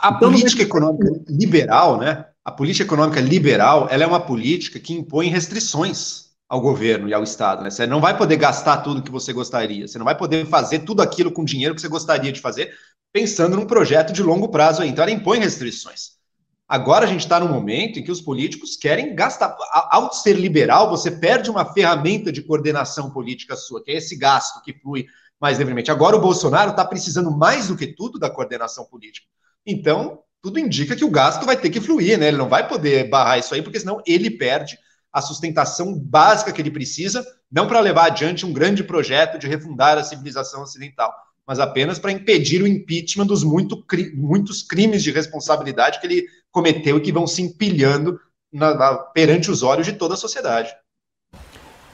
A, 0.03 0.09
a 0.09 0.17
então, 0.17 0.31
política 0.31 0.63
econômica 0.63 1.25
liberal, 1.29 1.99
né? 1.99 2.27
A 2.45 2.51
política 2.51 2.85
econômica 2.85 3.21
liberal, 3.21 3.87
ela 3.89 4.03
é 4.03 4.07
uma 4.07 4.21
política 4.21 4.81
que 4.81 4.93
impõe 4.93 5.29
restrições 5.29 6.33
ao 6.49 6.61
governo 6.61 7.09
e 7.09 7.15
ao 7.15 7.23
Estado. 7.23 7.63
Né? 7.63 7.71
Você 7.71 7.87
não 7.87 8.01
vai 8.01 8.17
poder 8.19 8.37
gastar 8.37 8.79
tudo 8.79 9.01
que 9.01 9.13
você 9.13 9.33
gostaria, 9.33 9.87
você 9.87 9.97
não 9.97 10.05
vai 10.05 10.19
poder 10.19 10.45
fazer 10.47 10.81
tudo 10.81 11.01
aquilo 11.01 11.31
com 11.31 11.45
dinheiro 11.45 11.75
que 11.75 11.81
você 11.81 11.89
gostaria 11.89 12.33
de 12.33 12.41
fazer, 12.41 12.75
pensando 13.13 13.57
num 13.57 13.65
projeto 13.65 14.13
de 14.13 14.25
longo 14.25 14.49
prazo 14.49 14.83
aí. 14.83 14.89
Então, 14.89 15.05
ela 15.05 15.13
impõe 15.13 15.39
restrições. 15.39 16.21
Agora 16.69 17.05
a 17.05 17.09
gente 17.09 17.21
está 17.21 17.39
num 17.39 17.49
momento 17.49 17.99
em 17.99 18.03
que 18.03 18.11
os 18.11 18.21
políticos 18.21 18.77
querem 18.77 19.15
gastar. 19.15 19.57
Ao 19.91 20.13
ser 20.13 20.33
liberal, 20.33 20.91
você 20.91 21.11
perde 21.11 21.49
uma 21.49 21.73
ferramenta 21.73 22.33
de 22.33 22.43
coordenação 22.43 23.11
política 23.11 23.55
sua, 23.55 23.85
que 23.85 23.93
é 23.93 23.97
esse 23.97 24.17
gasto 24.17 24.63
que 24.63 24.73
flui 24.73 25.07
mais 25.41 25.59
livremente. 25.59 25.91
Agora 25.91 26.17
o 26.17 26.21
Bolsonaro 26.21 26.71
está 26.71 26.85
precisando 26.85 27.31
mais 27.31 27.69
do 27.69 27.77
que 27.77 27.87
tudo 27.87 28.19
da 28.19 28.31
coordenação 28.31 28.85
política. 28.85 29.27
Então, 29.67 30.21
tudo 30.43 30.59
indica 30.59 30.97
que 30.97 31.05
o 31.05 31.11
gasto 31.11 31.47
vai 31.47 31.57
ter 31.57 31.71
que 31.71 31.81
fluir, 31.81 32.19
né? 32.19 32.29
Ele 32.29 32.37
não 32.37 32.49
vai 32.49 32.67
poder 32.67 33.09
barrar 33.09 33.39
isso 33.39 33.55
aí, 33.55 33.63
porque 33.63 33.79
senão 33.79 34.03
ele 34.07 34.31
perde 34.31 34.77
a 35.13 35.21
sustentação 35.21 35.97
básica 35.97 36.53
que 36.53 36.61
ele 36.61 36.71
precisa, 36.71 37.25
não 37.51 37.67
para 37.67 37.81
levar 37.81 38.07
adiante 38.07 38.47
um 38.47 38.53
grande 38.53 38.83
projeto 38.83 39.39
de 39.39 39.47
refundar 39.47 39.99
a 39.99 40.03
civilização 40.03 40.63
ocidental, 40.63 41.13
mas 41.47 41.61
apenas 41.61 41.99
para 41.99 42.13
impedir 42.13 42.63
o 42.63 42.67
impeachment 42.67 43.27
dos 43.27 43.45
muito, 43.45 43.85
muitos 44.15 44.63
crimes 44.63 45.03
de 45.03 45.11
responsabilidade 45.11 46.01
que 46.01 46.07
ele 46.07 46.25
cometeu 46.51 46.97
e 46.97 47.01
que 47.01 47.13
vão 47.13 47.27
se 47.27 47.43
empilhando 47.43 48.19
na, 48.53 48.75
na, 48.75 48.95
perante 48.95 49.51
os 49.51 49.63
olhos 49.63 49.87
de 49.87 49.93
toda 49.93 50.15
a 50.15 50.17
sociedade. 50.17 50.75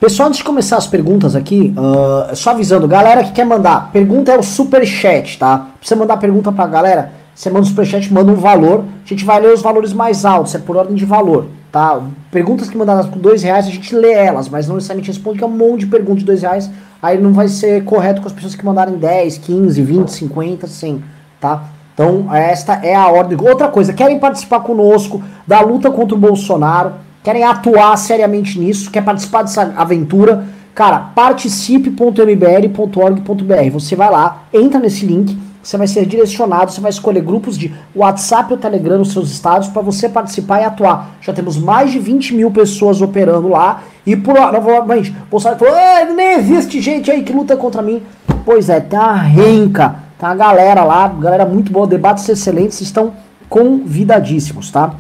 Pessoal, 0.00 0.28
antes 0.28 0.38
de 0.38 0.44
começar 0.44 0.76
as 0.76 0.86
perguntas 0.86 1.34
aqui, 1.34 1.74
uh, 1.76 2.34
só 2.36 2.50
avisando, 2.50 2.86
galera 2.86 3.24
que 3.24 3.32
quer 3.32 3.44
mandar, 3.44 3.90
pergunta 3.90 4.30
é 4.30 4.38
o 4.38 4.44
super 4.44 4.86
chat, 4.86 5.36
tá? 5.38 5.72
Você 5.82 5.96
mandar 5.96 6.18
pergunta 6.18 6.52
pra 6.52 6.68
galera, 6.68 7.12
você 7.38 7.50
manda 7.50 7.64
o 7.64 7.68
super 7.68 7.86
chat, 7.86 8.12
manda 8.12 8.32
um 8.32 8.36
valor, 8.36 8.84
a 9.04 9.08
gente 9.08 9.24
vai 9.24 9.40
ler 9.40 9.52
os 9.52 9.62
valores 9.62 9.92
mais 9.92 10.24
altos, 10.24 10.54
é 10.54 10.58
por 10.58 10.76
ordem 10.76 10.96
de 10.96 11.04
valor 11.04 11.46
tá? 11.70 12.00
Perguntas 12.30 12.68
que 12.68 12.76
mandadas 12.76 13.06
por 13.06 13.18
dois 13.18 13.42
reais, 13.42 13.66
a 13.66 13.70
gente 13.70 13.94
lê 13.94 14.12
elas, 14.12 14.48
mas 14.48 14.68
não 14.68 14.76
necessariamente 14.76 15.10
responde, 15.10 15.38
que 15.38 15.44
é 15.44 15.46
um 15.46 15.50
monte 15.50 15.80
de 15.80 15.86
perguntas 15.86 16.20
de 16.20 16.26
dois 16.26 16.42
reais, 16.42 16.70
aí 17.00 17.20
não 17.20 17.32
vai 17.32 17.48
ser 17.48 17.84
correto 17.84 18.20
com 18.20 18.26
as 18.26 18.32
pessoas 18.32 18.54
que 18.54 18.64
mandarem 18.64 18.96
10, 18.96 19.38
15, 19.38 19.82
20, 19.82 20.08
50, 20.08 20.66
100, 20.66 21.04
tá? 21.40 21.64
Então, 21.94 22.32
esta 22.32 22.74
é 22.74 22.94
a 22.94 23.08
ordem. 23.08 23.36
Outra 23.40 23.68
coisa, 23.68 23.92
querem 23.92 24.18
participar 24.18 24.60
conosco 24.60 25.22
da 25.46 25.60
luta 25.60 25.90
contra 25.90 26.14
o 26.14 26.18
Bolsonaro, 26.18 26.92
querem 27.24 27.44
atuar 27.44 27.96
seriamente 27.96 28.58
nisso, 28.58 28.90
quer 28.90 29.02
participar 29.02 29.42
dessa 29.42 29.74
aventura, 29.76 30.44
cara, 30.74 30.98
participe.mbl.org.br. 31.14 33.70
Você 33.72 33.96
vai 33.96 34.10
lá, 34.10 34.44
entra 34.52 34.78
nesse 34.78 35.04
link, 35.04 35.36
você 35.68 35.76
vai 35.76 35.86
ser 35.86 36.06
direcionado, 36.06 36.72
você 36.72 36.80
vai 36.80 36.88
escolher 36.88 37.20
grupos 37.20 37.58
de 37.58 37.70
WhatsApp 37.94 38.50
ou 38.50 38.58
Telegram 38.58 38.96
nos 38.96 39.12
seus 39.12 39.30
estados 39.30 39.68
para 39.68 39.82
você 39.82 40.08
participar 40.08 40.62
e 40.62 40.64
atuar. 40.64 41.10
Já 41.20 41.30
temos 41.30 41.58
mais 41.58 41.92
de 41.92 41.98
20 41.98 42.34
mil 42.34 42.50
pessoas 42.50 43.02
operando 43.02 43.48
lá. 43.48 43.82
E 44.06 44.16
por 44.16 44.34
novamente, 44.34 45.14
Bolsonaro 45.30 45.58
falou: 45.58 45.74
ah, 45.74 46.06
nem 46.06 46.38
existe 46.38 46.80
gente 46.80 47.10
aí 47.10 47.22
que 47.22 47.34
luta 47.34 47.54
contra 47.54 47.82
mim. 47.82 48.02
Pois 48.46 48.70
é, 48.70 48.80
tem 48.80 48.98
uma 48.98 49.12
renca, 49.12 49.96
tem 50.18 50.26
uma 50.26 50.34
galera 50.34 50.84
lá, 50.84 51.06
galera 51.06 51.44
muito 51.44 51.70
boa, 51.70 51.86
debates 51.86 52.26
excelentes, 52.26 52.80
estão 52.80 53.12
convidadíssimos, 53.46 54.70
tá? 54.70 54.94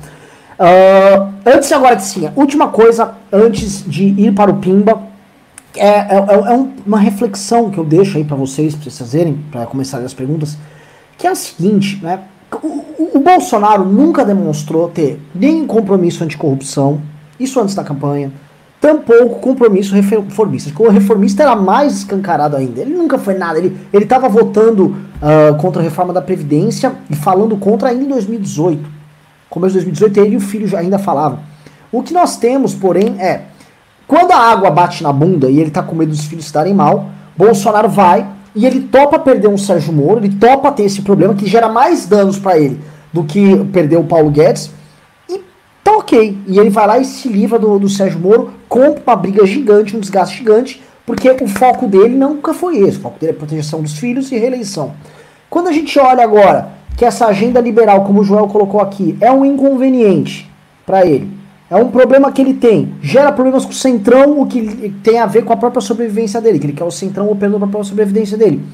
Uh, 0.58 1.32
antes 1.46 1.72
agora 1.72 1.98
sim, 1.98 2.28
última 2.36 2.68
coisa, 2.68 3.14
antes 3.32 3.82
de 3.86 4.04
ir 4.04 4.34
para 4.34 4.50
o 4.50 4.56
Pimba, 4.56 5.00
é, 5.76 5.86
é, 5.86 6.16
é, 6.16 6.54
é 6.54 6.66
uma 6.86 6.98
reflexão 6.98 7.70
que 7.70 7.78
eu 7.78 7.84
deixo 7.84 8.16
aí 8.16 8.24
para 8.24 8.36
vocês, 8.36 8.74
pra 8.74 8.84
vocês 8.84 8.98
fazerem, 8.98 9.38
para 9.50 9.66
começarem 9.66 10.06
as 10.06 10.14
perguntas, 10.14 10.56
que 11.16 11.26
é 11.26 11.30
a 11.30 11.34
seguinte, 11.34 12.00
né? 12.02 12.20
O, 12.62 13.18
o, 13.18 13.20
Bolsonaro 13.20 13.84
nunca 13.84 14.24
demonstrou 14.24 14.88
ter 14.88 15.20
nem 15.34 15.66
compromisso 15.66 16.24
anticorrupção, 16.24 17.02
isso 17.38 17.60
antes 17.60 17.74
da 17.74 17.84
campanha, 17.84 18.32
tampouco 18.80 19.40
compromisso 19.40 19.94
reformista. 19.94 20.72
O 20.82 20.88
reformista 20.88 21.42
era 21.42 21.54
mais 21.54 21.98
escancarado 21.98 22.56
ainda. 22.56 22.80
Ele 22.80 22.94
nunca 22.94 23.18
foi 23.18 23.34
nada. 23.34 23.58
Ele 23.58 23.76
estava 23.92 24.28
votando 24.28 24.96
uh, 25.16 25.54
contra 25.58 25.82
a 25.82 25.84
reforma 25.84 26.12
da 26.12 26.22
Previdência 26.22 26.94
e 27.10 27.16
falando 27.16 27.56
contra 27.56 27.90
ainda 27.90 28.04
em 28.04 28.08
2018. 28.08 28.88
Começo 29.50 29.72
de 29.78 29.84
2018, 29.84 30.20
ele 30.20 30.34
e 30.34 30.36
o 30.36 30.40
filho 30.40 30.76
ainda 30.76 30.98
falavam. 30.98 31.40
O 31.90 32.02
que 32.02 32.14
nós 32.14 32.36
temos, 32.36 32.74
porém, 32.74 33.16
é 33.18 33.42
quando 34.08 34.32
a 34.32 34.38
água 34.38 34.70
bate 34.70 35.02
na 35.02 35.12
bunda 35.12 35.50
e 35.50 35.60
ele 35.60 35.70
tá 35.70 35.82
com 35.82 35.94
medo 35.94 36.10
dos 36.10 36.24
filhos 36.24 36.46
estarem 36.46 36.72
mal, 36.72 37.10
Bolsonaro 37.36 37.90
vai 37.90 38.26
e 38.54 38.64
ele 38.64 38.80
topa 38.80 39.18
perder 39.18 39.48
um 39.48 39.58
Sérgio 39.58 39.92
Moro, 39.92 40.18
ele 40.18 40.34
topa 40.34 40.72
ter 40.72 40.84
esse 40.84 41.02
problema 41.02 41.34
que 41.34 41.46
gera 41.46 41.68
mais 41.68 42.06
danos 42.06 42.38
para 42.38 42.58
ele 42.58 42.80
do 43.12 43.22
que 43.22 43.64
perder 43.66 43.98
o 43.98 44.04
Paulo 44.04 44.30
Guedes. 44.30 44.70
E 45.28 45.42
tá 45.84 45.92
ok. 45.92 46.38
E 46.46 46.58
ele 46.58 46.70
vai 46.70 46.86
lá 46.86 46.98
e 46.98 47.04
se 47.04 47.28
livra 47.28 47.58
do, 47.58 47.78
do 47.78 47.88
Sérgio 47.88 48.18
Moro, 48.18 48.54
compra 48.66 49.02
uma 49.06 49.16
briga 49.16 49.46
gigante, 49.46 49.94
um 49.94 50.00
desgaste 50.00 50.38
gigante, 50.38 50.82
porque 51.04 51.30
o 51.30 51.46
foco 51.46 51.86
dele 51.86 52.16
nunca 52.16 52.54
foi 52.54 52.78
esse. 52.78 52.96
O 52.96 53.02
foco 53.02 53.20
dele 53.20 53.32
é 53.32 53.36
proteção 53.36 53.82
dos 53.82 53.98
filhos 53.98 54.32
e 54.32 54.38
reeleição. 54.38 54.94
Quando 55.50 55.68
a 55.68 55.72
gente 55.72 55.98
olha 55.98 56.24
agora 56.24 56.70
que 56.96 57.04
essa 57.04 57.26
agenda 57.26 57.60
liberal, 57.60 58.04
como 58.04 58.22
o 58.22 58.24
Joel 58.24 58.48
colocou 58.48 58.80
aqui, 58.80 59.18
é 59.20 59.30
um 59.30 59.44
inconveniente 59.44 60.50
para 60.84 61.06
ele, 61.06 61.37
É 61.70 61.76
um 61.76 61.90
problema 61.90 62.32
que 62.32 62.40
ele 62.40 62.54
tem. 62.54 62.94
Gera 63.02 63.30
problemas 63.30 63.64
com 63.64 63.70
o 63.70 63.74
Centrão, 63.74 64.40
o 64.40 64.46
que 64.46 64.90
tem 65.02 65.18
a 65.18 65.26
ver 65.26 65.44
com 65.44 65.52
a 65.52 65.56
própria 65.56 65.82
sobrevivência 65.82 66.40
dele, 66.40 66.58
que 66.58 66.66
ele 66.66 66.72
quer 66.72 66.84
o 66.84 66.90
Centrão 66.90 67.30
operando 67.30 67.58
para 67.58 67.66
a 67.66 67.70
própria 67.70 67.88
sobrevivência 67.88 68.38
dele. 68.38 68.64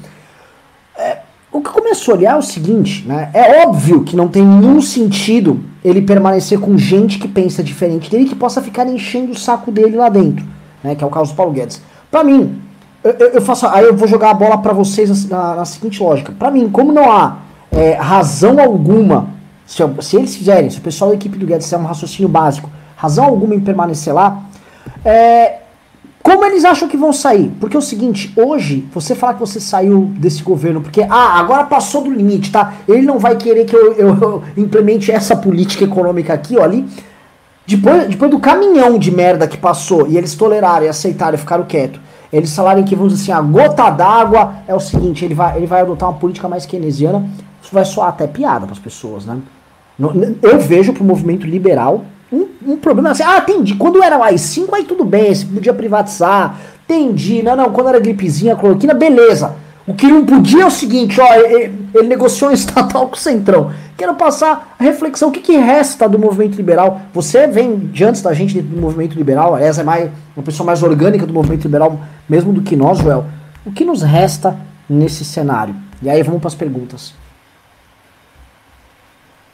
É, 0.97 1.19
o 1.51 1.61
que 1.61 1.69
começou 1.69 2.13
a 2.13 2.17
olhar 2.17 2.35
é 2.35 2.37
o 2.37 2.41
seguinte, 2.41 3.05
né? 3.05 3.29
É 3.33 3.65
óbvio 3.65 4.03
que 4.03 4.15
não 4.15 4.29
tem 4.29 4.45
nenhum 4.45 4.81
sentido 4.81 5.59
ele 5.83 6.01
permanecer 6.01 6.59
com 6.59 6.77
gente 6.77 7.19
que 7.19 7.27
pensa 7.27 7.61
diferente 7.61 8.09
dele 8.09 8.25
que 8.25 8.35
possa 8.35 8.61
ficar 8.61 8.87
enchendo 8.87 9.33
o 9.33 9.37
saco 9.37 9.71
dele 9.71 9.97
lá 9.97 10.07
dentro, 10.07 10.45
né? 10.81 10.95
Que 10.95 11.03
é 11.03 11.07
o 11.07 11.09
caso 11.09 11.31
do 11.31 11.35
Paulo 11.35 11.51
Guedes. 11.51 11.81
Para 12.09 12.23
mim, 12.23 12.61
eu, 13.03 13.11
eu, 13.11 13.41
faço, 13.41 13.67
aí 13.67 13.83
eu 13.83 13.95
vou 13.95 14.07
jogar 14.07 14.31
a 14.31 14.33
bola 14.33 14.57
para 14.57 14.73
vocês 14.73 15.29
na, 15.29 15.55
na, 15.55 15.65
seguinte 15.65 16.01
lógica. 16.01 16.33
Para 16.37 16.49
mim, 16.49 16.69
como 16.69 16.91
não 16.91 17.11
há 17.11 17.39
é, 17.71 17.93
razão 17.93 18.59
alguma, 18.59 19.29
se, 19.65 19.83
se, 20.01 20.15
eles 20.15 20.35
fizerem, 20.35 20.69
se 20.69 20.79
o 20.79 20.81
pessoal 20.81 21.11
da 21.11 21.15
equipe 21.15 21.37
do 21.37 21.45
Guedes 21.45 21.67
fizer 21.67 21.77
um 21.77 21.85
raciocínio 21.85 22.29
básico, 22.29 22.69
razão 23.05 23.25
alguma 23.25 23.55
em 23.55 23.59
permanecer 23.59 24.13
lá, 24.13 24.41
é, 25.03 25.59
como 26.21 26.43
eles 26.43 26.65
acham 26.65 26.87
que 26.87 26.97
vão 26.97 27.13
sair? 27.13 27.51
Porque 27.59 27.75
é 27.75 27.79
o 27.79 27.83
seguinte, 27.83 28.33
hoje, 28.35 28.87
você 28.91 29.13
falar 29.13 29.35
que 29.35 29.39
você 29.39 29.59
saiu 29.59 30.11
desse 30.17 30.41
governo 30.41 30.81
porque, 30.81 31.03
ah, 31.03 31.39
agora 31.39 31.65
passou 31.65 32.01
do 32.01 32.11
limite, 32.11 32.51
tá? 32.51 32.73
Ele 32.87 33.03
não 33.03 33.19
vai 33.19 33.35
querer 33.35 33.65
que 33.65 33.75
eu, 33.75 33.93
eu, 33.93 34.17
eu 34.19 34.43
implemente 34.57 35.11
essa 35.11 35.35
política 35.35 35.83
econômica 35.83 36.33
aqui, 36.33 36.57
ó, 36.57 36.63
ali. 36.63 36.83
Depois, 37.67 38.07
depois 38.07 38.31
do 38.31 38.39
caminhão 38.39 38.97
de 38.97 39.11
merda 39.11 39.47
que 39.47 39.57
passou 39.57 40.07
e 40.07 40.17
eles 40.17 40.33
toleraram 40.33 40.85
e 40.85 40.89
aceitaram 40.89 41.37
ficaram 41.37 41.63
quietos, 41.63 42.01
eles 42.33 42.55
falaram 42.55 42.83
que, 42.83 42.95
vamos 42.95 43.13
dizer 43.13 43.31
assim, 43.31 43.39
a 43.39 43.41
gota 43.41 43.89
d'água 43.91 44.55
é 44.67 44.73
o 44.73 44.79
seguinte, 44.79 45.23
ele 45.23 45.35
vai, 45.35 45.57
ele 45.57 45.67
vai 45.67 45.81
adotar 45.81 46.09
uma 46.09 46.17
política 46.17 46.49
mais 46.49 46.65
keynesiana, 46.65 47.27
isso 47.61 47.71
vai 47.71 47.85
soar 47.85 48.09
até 48.09 48.25
piada 48.25 48.65
para 48.65 48.73
as 48.73 48.79
pessoas, 48.79 49.25
né? 49.25 49.37
Eu 50.41 50.59
vejo 50.59 50.91
pro 50.91 51.03
movimento 51.03 51.45
liberal 51.45 52.03
um, 52.31 52.47
um 52.65 52.77
problema 52.77 53.11
assim, 53.11 53.23
ah, 53.23 53.37
entendi, 53.37 53.75
quando 53.75 54.01
era 54.01 54.17
mais 54.17 54.41
5 54.41 54.75
aí 54.75 54.83
tudo 54.83 55.03
bem, 55.03 55.33
se 55.33 55.45
podia 55.45 55.73
privatizar, 55.73 56.59
entendi, 56.83 57.43
não, 57.43 57.55
não, 57.55 57.71
quando 57.71 57.89
era 57.89 57.99
gripezinha, 57.99 58.55
cloroquina, 58.55 58.93
beleza. 58.93 59.55
O 59.87 59.93
que 59.93 60.07
não 60.07 60.25
podia 60.25 60.63
é 60.63 60.65
o 60.65 60.71
seguinte, 60.71 61.21
ó, 61.21 61.33
ele, 61.35 61.87
ele 61.93 62.07
negociou 62.07 62.49
um 62.49 62.53
estatal 62.55 63.07
com 63.07 63.15
o 63.15 63.19
Centrão. 63.19 63.71
Quero 63.95 64.15
passar 64.15 64.75
a 64.79 64.83
reflexão, 64.83 65.29
o 65.29 65.31
que, 65.31 65.39
que 65.39 65.55
resta 65.57 66.09
do 66.09 66.17
movimento 66.17 66.55
liberal? 66.55 67.01
Você 67.13 67.45
vem 67.45 67.77
de 67.77 68.03
antes 68.03 68.21
da 68.21 68.33
gente 68.33 68.59
do 68.61 68.81
movimento 68.81 69.15
liberal, 69.15 69.53
aliás, 69.53 69.77
é 69.77 69.83
mais, 69.83 70.09
uma 70.35 70.43
pessoa 70.43 70.65
mais 70.65 70.81
orgânica 70.81 71.25
do 71.25 71.33
movimento 71.33 71.63
liberal 71.63 71.99
mesmo 72.27 72.51
do 72.51 72.61
que 72.61 72.75
nós, 72.75 72.97
Joel. 72.97 73.25
O 73.63 73.71
que 73.71 73.85
nos 73.85 74.01
resta 74.01 74.57
nesse 74.89 75.23
cenário? 75.23 75.75
E 76.01 76.09
aí 76.09 76.21
vamos 76.23 76.41
para 76.41 76.47
as 76.47 76.55
perguntas. 76.55 77.13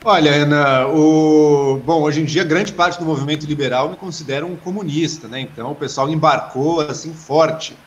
Olha, 0.03 0.31
Ana, 0.33 0.87
o... 0.87 1.79
bom, 1.85 2.01
hoje 2.01 2.21
em 2.21 2.25
dia 2.25 2.43
grande 2.43 2.73
parte 2.73 2.97
do 2.97 3.05
movimento 3.05 3.45
liberal 3.45 3.89
me 3.89 3.95
considera 3.95 4.45
um 4.45 4.55
comunista, 4.57 5.27
né? 5.27 5.39
Então 5.41 5.71
o 5.71 5.75
pessoal 5.75 6.09
embarcou 6.09 6.81
assim 6.81 7.13
forte 7.13 7.77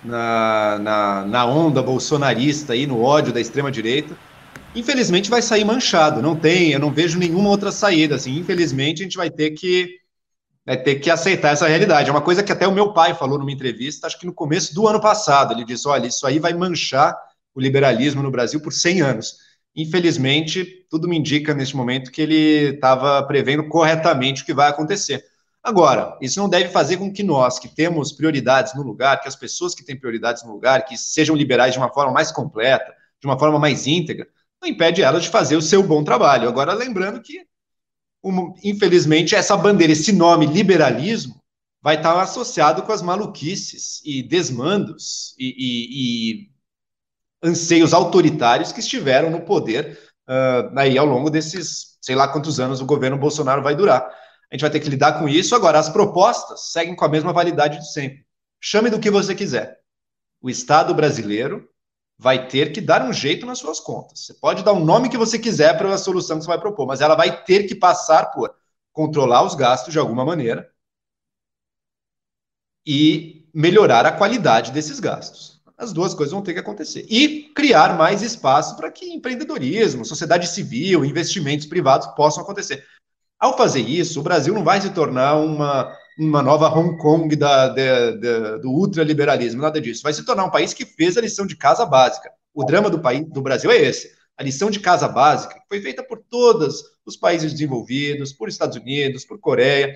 na, 0.00 0.78
na, 0.78 1.24
na 1.26 1.46
onda 1.46 1.82
bolsonarista 1.82 2.74
aí, 2.74 2.86
no 2.86 3.00
ódio 3.02 3.32
da 3.32 3.40
extrema 3.40 3.72
direita. 3.72 4.16
Infelizmente 4.74 5.28
vai 5.30 5.42
sair 5.42 5.64
manchado, 5.64 6.22
não 6.22 6.36
tem, 6.36 6.70
eu 6.72 6.78
não 6.80 6.92
vejo 6.92 7.18
nenhuma 7.18 7.50
outra 7.50 7.72
saída, 7.72 8.14
assim. 8.14 8.38
Infelizmente 8.38 9.02
a 9.02 9.04
gente 9.04 9.16
vai 9.16 9.30
ter 9.30 9.50
que 9.50 9.98
vai 10.66 10.76
ter 10.82 10.96
que 10.96 11.10
aceitar 11.10 11.52
essa 11.52 11.66
realidade. 11.68 12.08
É 12.08 12.12
uma 12.12 12.22
coisa 12.22 12.42
que 12.42 12.52
até 12.52 12.68
o 12.68 12.72
meu 12.72 12.92
pai 12.92 13.14
falou 13.14 13.38
numa 13.38 13.52
entrevista, 13.52 14.06
acho 14.06 14.18
que 14.18 14.26
no 14.26 14.32
começo 14.34 14.74
do 14.74 14.86
ano 14.88 15.00
passado, 15.00 15.52
ele 15.52 15.64
disse: 15.64 15.88
"Olha, 15.88 16.06
isso 16.06 16.26
aí 16.26 16.38
vai 16.38 16.54
manchar 16.54 17.16
o 17.54 17.60
liberalismo 17.60 18.22
no 18.22 18.30
Brasil 18.30 18.60
por 18.60 18.72
100 18.72 19.00
anos". 19.00 19.43
Infelizmente, 19.76 20.86
tudo 20.88 21.08
me 21.08 21.18
indica 21.18 21.52
neste 21.52 21.76
momento 21.76 22.12
que 22.12 22.22
ele 22.22 22.74
estava 22.74 23.22
prevendo 23.24 23.66
corretamente 23.68 24.42
o 24.42 24.46
que 24.46 24.54
vai 24.54 24.70
acontecer. 24.70 25.24
Agora, 25.62 26.16
isso 26.20 26.38
não 26.38 26.48
deve 26.48 26.68
fazer 26.68 26.98
com 26.98 27.12
que 27.12 27.22
nós, 27.22 27.58
que 27.58 27.68
temos 27.68 28.12
prioridades 28.12 28.74
no 28.74 28.82
lugar, 28.82 29.20
que 29.20 29.28
as 29.28 29.34
pessoas 29.34 29.74
que 29.74 29.84
têm 29.84 29.98
prioridades 29.98 30.44
no 30.44 30.52
lugar, 30.52 30.84
que 30.84 30.96
sejam 30.96 31.34
liberais 31.34 31.72
de 31.72 31.78
uma 31.78 31.92
forma 31.92 32.12
mais 32.12 32.30
completa, 32.30 32.92
de 33.18 33.26
uma 33.26 33.38
forma 33.38 33.58
mais 33.58 33.86
íntegra, 33.86 34.28
não 34.60 34.68
impede 34.68 35.02
elas 35.02 35.24
de 35.24 35.30
fazer 35.30 35.56
o 35.56 35.62
seu 35.62 35.82
bom 35.82 36.04
trabalho. 36.04 36.48
Agora, 36.48 36.72
lembrando 36.74 37.20
que, 37.20 37.46
infelizmente, 38.62 39.34
essa 39.34 39.56
bandeira, 39.56 39.92
esse 39.92 40.12
nome 40.12 40.46
liberalismo, 40.46 41.42
vai 41.82 41.96
estar 41.96 42.18
associado 42.20 42.82
com 42.82 42.92
as 42.92 43.02
maluquices 43.02 44.00
e 44.04 44.22
desmandos 44.22 45.34
e, 45.38 45.54
e, 45.58 46.42
e 46.44 46.53
anseios 47.44 47.92
autoritários 47.92 48.72
que 48.72 48.80
estiveram 48.80 49.30
no 49.30 49.42
poder 49.42 49.98
uh, 50.28 50.78
aí 50.78 50.96
ao 50.96 51.04
longo 51.04 51.28
desses, 51.28 51.98
sei 52.00 52.14
lá 52.14 52.26
quantos 52.26 52.58
anos 52.58 52.80
o 52.80 52.86
governo 52.86 53.18
Bolsonaro 53.18 53.62
vai 53.62 53.76
durar. 53.76 54.02
A 54.50 54.54
gente 54.54 54.62
vai 54.62 54.70
ter 54.70 54.80
que 54.80 54.88
lidar 54.88 55.18
com 55.18 55.28
isso. 55.28 55.54
Agora, 55.54 55.78
as 55.78 55.88
propostas 55.88 56.72
seguem 56.72 56.96
com 56.96 57.04
a 57.04 57.08
mesma 57.08 57.32
validade 57.32 57.78
de 57.78 57.92
sempre. 57.92 58.24
Chame 58.60 58.88
do 58.88 58.98
que 58.98 59.10
você 59.10 59.34
quiser. 59.34 59.78
O 60.40 60.48
Estado 60.48 60.94
brasileiro 60.94 61.68
vai 62.18 62.48
ter 62.48 62.72
que 62.72 62.80
dar 62.80 63.02
um 63.02 63.12
jeito 63.12 63.44
nas 63.44 63.58
suas 63.58 63.80
contas. 63.80 64.20
Você 64.20 64.34
pode 64.34 64.62
dar 64.62 64.72
um 64.72 64.84
nome 64.84 65.08
que 65.08 65.18
você 65.18 65.38
quiser 65.38 65.76
para 65.76 65.92
a 65.92 65.98
solução 65.98 66.38
que 66.38 66.44
você 66.44 66.48
vai 66.48 66.60
propor, 66.60 66.86
mas 66.86 67.00
ela 67.00 67.14
vai 67.14 67.44
ter 67.44 67.64
que 67.64 67.74
passar 67.74 68.26
por 68.26 68.54
controlar 68.92 69.42
os 69.42 69.54
gastos 69.54 69.92
de 69.92 69.98
alguma 69.98 70.24
maneira 70.24 70.70
e 72.86 73.48
melhorar 73.52 74.06
a 74.06 74.12
qualidade 74.12 74.70
desses 74.70 75.00
gastos 75.00 75.53
as 75.76 75.92
duas 75.92 76.14
coisas 76.14 76.32
vão 76.32 76.42
ter 76.42 76.54
que 76.54 76.60
acontecer. 76.60 77.04
E 77.08 77.50
criar 77.54 77.96
mais 77.96 78.22
espaço 78.22 78.76
para 78.76 78.90
que 78.90 79.12
empreendedorismo, 79.12 80.04
sociedade 80.04 80.48
civil, 80.48 81.04
investimentos 81.04 81.66
privados 81.66 82.06
possam 82.08 82.42
acontecer. 82.42 82.84
Ao 83.38 83.56
fazer 83.56 83.80
isso, 83.80 84.20
o 84.20 84.22
Brasil 84.22 84.54
não 84.54 84.64
vai 84.64 84.80
se 84.80 84.90
tornar 84.90 85.36
uma, 85.36 85.94
uma 86.18 86.42
nova 86.42 86.68
Hong 86.68 86.96
Kong 86.98 87.34
da, 87.36 87.68
de, 87.68 88.12
de, 88.18 88.58
do 88.60 88.70
ultraliberalismo, 88.70 89.60
nada 89.60 89.80
disso. 89.80 90.02
Vai 90.02 90.12
se 90.12 90.24
tornar 90.24 90.44
um 90.44 90.50
país 90.50 90.72
que 90.72 90.86
fez 90.86 91.16
a 91.16 91.20
lição 91.20 91.46
de 91.46 91.56
casa 91.56 91.84
básica. 91.84 92.30
O 92.54 92.64
drama 92.64 92.88
do, 92.88 93.00
país, 93.00 93.26
do 93.28 93.42
Brasil 93.42 93.70
é 93.70 93.76
esse. 93.76 94.14
A 94.36 94.42
lição 94.42 94.70
de 94.70 94.80
casa 94.80 95.08
básica 95.08 95.60
foi 95.68 95.80
feita 95.80 96.02
por 96.02 96.22
todos 96.30 96.82
os 97.04 97.16
países 97.16 97.52
desenvolvidos, 97.52 98.32
por 98.32 98.48
Estados 98.48 98.76
Unidos, 98.76 99.24
por 99.24 99.38
Coreia. 99.38 99.94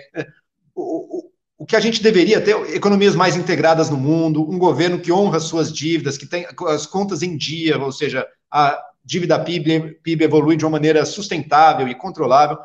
O, 0.74 1.27
o 1.58 1.66
que 1.66 1.74
a 1.74 1.80
gente 1.80 2.00
deveria 2.00 2.40
ter 2.40 2.54
economias 2.72 3.16
mais 3.16 3.34
integradas 3.34 3.90
no 3.90 3.96
mundo, 3.96 4.48
um 4.48 4.58
governo 4.58 5.00
que 5.00 5.10
honra 5.10 5.40
suas 5.40 5.72
dívidas, 5.72 6.16
que 6.16 6.24
tem 6.24 6.46
as 6.68 6.86
contas 6.86 7.20
em 7.20 7.36
dia, 7.36 7.76
ou 7.76 7.90
seja, 7.90 8.24
a 8.48 8.80
dívida 9.04 9.42
PIB, 9.42 9.98
PIB 10.02 10.24
evolui 10.24 10.56
de 10.56 10.64
uma 10.64 10.70
maneira 10.70 11.04
sustentável 11.04 11.88
e 11.88 11.96
controlável. 11.96 12.56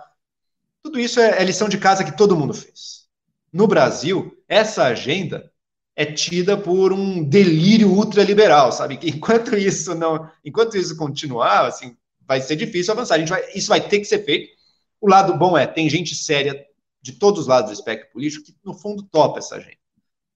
Tudo 0.83 0.99
isso 0.99 1.19
é, 1.19 1.41
é 1.41 1.43
lição 1.43 1.67
de 1.67 1.79
casa 1.79 2.03
que 2.03 2.15
todo 2.15 2.35
mundo 2.35 2.53
fez. 2.53 3.07
No 3.51 3.65
Brasil, 3.65 4.37
essa 4.47 4.83
agenda 4.83 5.51
é 5.95 6.05
tida 6.05 6.55
por 6.55 6.93
um 6.93 7.23
delírio 7.23 7.89
ultraliberal, 7.91 8.71
sabe? 8.71 8.99
Enquanto 9.01 9.57
isso 9.57 9.95
não, 9.95 10.29
enquanto 10.45 10.77
isso 10.77 10.95
continuar, 10.95 11.65
assim, 11.65 11.97
vai 12.27 12.41
ser 12.41 12.55
difícil 12.55 12.93
avançar. 12.93 13.15
A 13.15 13.19
gente 13.19 13.29
vai, 13.29 13.43
isso 13.55 13.69
vai 13.69 13.81
ter 13.81 13.99
que 13.99 14.05
ser 14.05 14.23
feito. 14.23 14.49
O 15.01 15.09
lado 15.09 15.35
bom 15.35 15.57
é 15.57 15.65
tem 15.65 15.89
gente 15.89 16.13
séria 16.13 16.63
de 17.03 17.11
todos 17.11 17.41
os 17.41 17.47
lados 17.47 17.69
do 17.69 17.73
espectro 17.73 18.09
político 18.11 18.45
que, 18.45 18.55
no 18.63 18.73
fundo, 18.73 19.03
topa 19.03 19.39
essa 19.39 19.59
gente. 19.59 19.77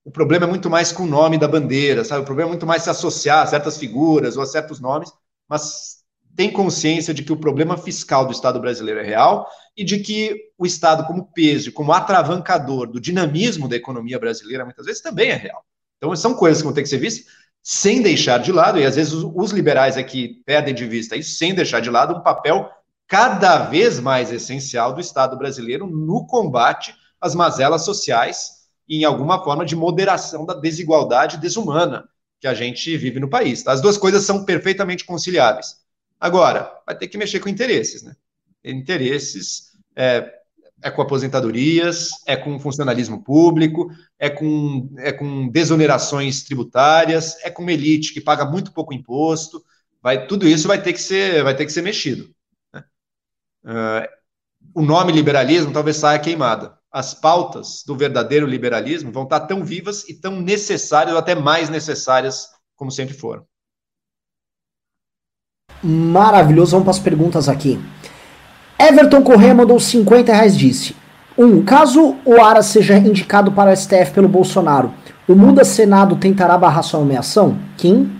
O 0.03 0.11
problema 0.11 0.45
é 0.45 0.49
muito 0.49 0.69
mais 0.69 0.91
com 0.91 1.03
o 1.03 1.07
nome 1.07 1.37
da 1.37 1.47
bandeira, 1.47 2.03
sabe? 2.03 2.21
O 2.21 2.25
problema 2.25 2.49
é 2.49 2.51
muito 2.51 2.65
mais 2.65 2.83
se 2.83 2.89
associar 2.89 3.41
a 3.41 3.47
certas 3.47 3.77
figuras 3.77 4.37
ou 4.37 4.43
a 4.43 4.45
certos 4.45 4.79
nomes, 4.79 5.11
mas 5.49 5.97
tem 6.35 6.51
consciência 6.51 7.13
de 7.13 7.23
que 7.23 7.31
o 7.31 7.37
problema 7.37 7.77
fiscal 7.77 8.25
do 8.25 8.31
Estado 8.31 8.59
brasileiro 8.59 8.99
é 8.99 9.03
real 9.03 9.49
e 9.75 9.83
de 9.83 9.99
que 9.99 10.51
o 10.57 10.65
Estado, 10.65 11.05
como 11.07 11.31
peso, 11.33 11.71
como 11.71 11.91
atravancador 11.91 12.87
do 12.87 12.99
dinamismo 12.99 13.67
da 13.67 13.75
economia 13.75 14.19
brasileira, 14.19 14.63
muitas 14.63 14.85
vezes 14.85 15.01
também 15.01 15.29
é 15.29 15.35
real. 15.35 15.65
Então, 15.97 16.15
são 16.15 16.35
coisas 16.35 16.61
que 16.61 16.65
vão 16.65 16.73
ter 16.73 16.83
que 16.83 16.89
ser 16.89 16.99
vistas 16.99 17.25
sem 17.63 18.01
deixar 18.01 18.37
de 18.37 18.51
lado, 18.51 18.79
e 18.79 18.85
às 18.85 18.95
vezes 18.95 19.11
os, 19.13 19.51
liberais 19.51 19.97
aqui 19.97 20.41
perdem 20.45 20.73
de 20.73 20.85
vista 20.85 21.17
isso, 21.17 21.37
sem 21.37 21.53
deixar 21.53 21.81
de 21.81 21.89
lado 21.89 22.15
um 22.15 22.21
papel 22.21 22.69
cada 23.07 23.59
vez 23.59 23.99
mais 23.99 24.31
essencial 24.31 24.93
do 24.93 24.99
Estado 24.99 25.37
brasileiro 25.37 25.87
no 25.87 26.27
combate 26.27 26.93
às 27.21 27.33
mazelas 27.33 27.85
sociais 27.85 28.67
e 28.87 28.97
em 28.97 29.03
alguma 29.05 29.43
forma 29.43 29.65
de 29.65 29.75
moderação 29.75 30.45
da 30.45 30.53
desigualdade 30.53 31.37
desumana 31.37 32.07
que 32.39 32.47
a 32.47 32.53
gente 32.53 32.95
vive 32.97 33.19
no 33.19 33.29
país. 33.29 33.63
Tá? 33.63 33.71
As 33.71 33.81
duas 33.81 33.97
coisas 33.97 34.23
são 34.23 34.45
perfeitamente 34.45 35.05
conciliáveis. 35.05 35.77
Agora, 36.19 36.71
vai 36.85 36.97
ter 36.97 37.07
que 37.07 37.17
mexer 37.17 37.39
com 37.39 37.49
interesses, 37.49 38.03
né? 38.03 38.15
Interesses 38.63 39.71
é, 39.95 40.31
é 40.81 40.91
com 40.91 41.01
aposentadorias, 41.01 42.09
é 42.25 42.35
com 42.35 42.59
funcionalismo 42.59 43.23
público, 43.23 43.89
é 44.19 44.29
com, 44.29 44.89
é 44.97 45.11
com 45.11 45.47
desonerações 45.47 46.43
tributárias, 46.43 47.37
é 47.43 47.49
com 47.49 47.69
elite 47.69 48.13
que 48.13 48.21
paga 48.21 48.45
muito 48.45 48.73
pouco 48.73 48.93
imposto. 48.93 49.63
Vai, 50.01 50.27
tudo 50.27 50.47
isso 50.47 50.67
vai 50.67 50.81
ter 50.81 50.93
que 50.93 51.01
ser, 51.01 51.43
vai 51.43 51.55
ter 51.55 51.65
que 51.65 51.71
ser 51.71 51.81
mexido. 51.81 52.35
Uh, 53.67 54.07
o 54.73 54.81
nome 54.81 55.11
liberalismo 55.11 55.73
talvez 55.73 55.97
saia 55.97 56.17
queimada. 56.19 56.77
As 56.89 57.13
pautas 57.13 57.83
do 57.85 57.97
verdadeiro 57.97 58.47
liberalismo 58.47 59.11
vão 59.11 59.23
estar 59.23 59.41
tão 59.41 59.63
vivas 59.63 60.07
e 60.07 60.13
tão 60.13 60.39
necessárias, 60.39 61.13
ou 61.13 61.19
até 61.19 61.35
mais 61.35 61.69
necessárias, 61.69 62.47
como 62.77 62.89
sempre 62.89 63.13
foram. 63.13 63.45
Maravilhoso, 65.83 66.71
vamos 66.71 66.85
para 66.85 66.91
as 66.91 66.99
perguntas 66.99 67.49
aqui. 67.49 67.79
Everton 68.79 69.21
Corrêa 69.21 69.53
mandou 69.53 69.79
50 69.79 70.31
reais, 70.31 70.57
disse: 70.57 70.95
Um, 71.37 71.63
caso 71.63 72.15
o 72.23 72.41
Aras 72.41 72.67
seja 72.67 72.97
indicado 72.97 73.51
para 73.51 73.71
o 73.71 73.75
STF 73.75 74.11
pelo 74.13 74.29
Bolsonaro, 74.29 74.93
o 75.27 75.35
Muda 75.35 75.65
Senado 75.65 76.15
tentará 76.15 76.57
barrar 76.57 76.83
sua 76.83 77.01
nomeação? 77.01 77.59
Kim? 77.75 78.17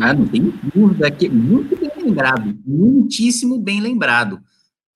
Ah, 0.00 0.12
não 0.12 0.26
tem 0.26 0.52
dúvida 0.74 1.10
que 1.10 1.28
muito 1.28 1.76
bem 1.76 1.90
lembrado, 1.96 2.56
muitíssimo 2.66 3.58
bem 3.58 3.80
lembrado. 3.80 4.40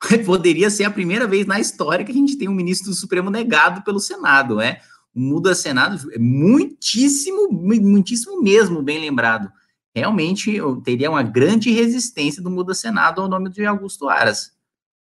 Poderia 0.26 0.70
ser 0.70 0.84
a 0.84 0.90
primeira 0.90 1.26
vez 1.26 1.46
na 1.46 1.60
história 1.60 2.04
que 2.04 2.12
a 2.12 2.14
gente 2.14 2.36
tem 2.36 2.48
um 2.48 2.54
ministro 2.54 2.90
do 2.90 2.96
Supremo 2.96 3.30
negado 3.30 3.82
pelo 3.82 4.00
Senado, 4.00 4.60
é? 4.60 4.80
O 5.14 5.20
Muda 5.20 5.54
Senado 5.54 6.10
é 6.12 6.18
muitíssimo, 6.18 7.50
muitíssimo 7.50 8.42
mesmo 8.42 8.82
bem 8.82 8.98
lembrado. 8.98 9.50
Realmente 9.94 10.58
teria 10.82 11.10
uma 11.10 11.22
grande 11.22 11.70
resistência 11.70 12.42
do 12.42 12.50
Muda 12.50 12.74
Senado 12.74 13.20
ao 13.20 13.28
nome 13.28 13.50
de 13.50 13.64
Augusto 13.66 14.08
Aras. 14.08 14.52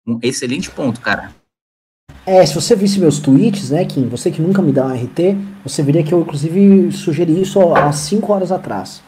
Um 0.06 0.18
excelente 0.22 0.70
ponto, 0.70 1.00
cara. 1.00 1.34
É, 2.24 2.44
se 2.44 2.54
você 2.54 2.74
visse 2.74 2.98
meus 2.98 3.18
tweets, 3.18 3.70
né, 3.70 3.84
Kim, 3.84 4.08
você 4.08 4.30
que 4.30 4.40
nunca 4.40 4.62
me 4.62 4.72
dá 4.72 4.86
um 4.86 4.94
RT, 4.94 5.36
você 5.62 5.82
veria 5.82 6.02
que 6.02 6.12
eu, 6.12 6.20
inclusive, 6.20 6.90
sugeri 6.92 7.40
isso 7.40 7.60
há 7.74 7.92
cinco 7.92 8.32
horas 8.32 8.50
atrás. 8.50 9.02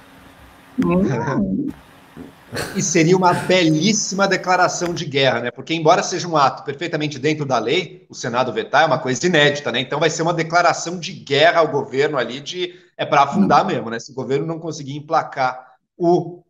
E 2.74 2.82
seria 2.82 3.16
uma 3.16 3.32
belíssima 3.32 4.26
declaração 4.26 4.92
de 4.92 5.04
guerra, 5.04 5.40
né? 5.40 5.50
Porque, 5.50 5.74
embora 5.74 6.02
seja 6.02 6.26
um 6.26 6.36
ato 6.36 6.64
perfeitamente 6.64 7.18
dentro 7.18 7.44
da 7.44 7.58
lei, 7.58 8.06
o 8.08 8.14
Senado 8.14 8.52
vetar 8.52 8.82
é 8.82 8.86
uma 8.86 8.98
coisa 8.98 9.24
inédita, 9.26 9.70
né? 9.70 9.80
Então 9.80 10.00
vai 10.00 10.10
ser 10.10 10.22
uma 10.22 10.34
declaração 10.34 10.98
de 10.98 11.12
guerra 11.12 11.60
ao 11.60 11.68
governo 11.68 12.18
ali, 12.18 12.40
de 12.40 12.74
é 12.96 13.06
para 13.06 13.22
afundar 13.22 13.64
mesmo, 13.64 13.88
né? 13.88 13.98
Se 13.98 14.12
o 14.12 14.14
governo 14.14 14.46
não 14.46 14.58
conseguir 14.58 14.96
emplacar 14.96 15.74
o 15.96 16.42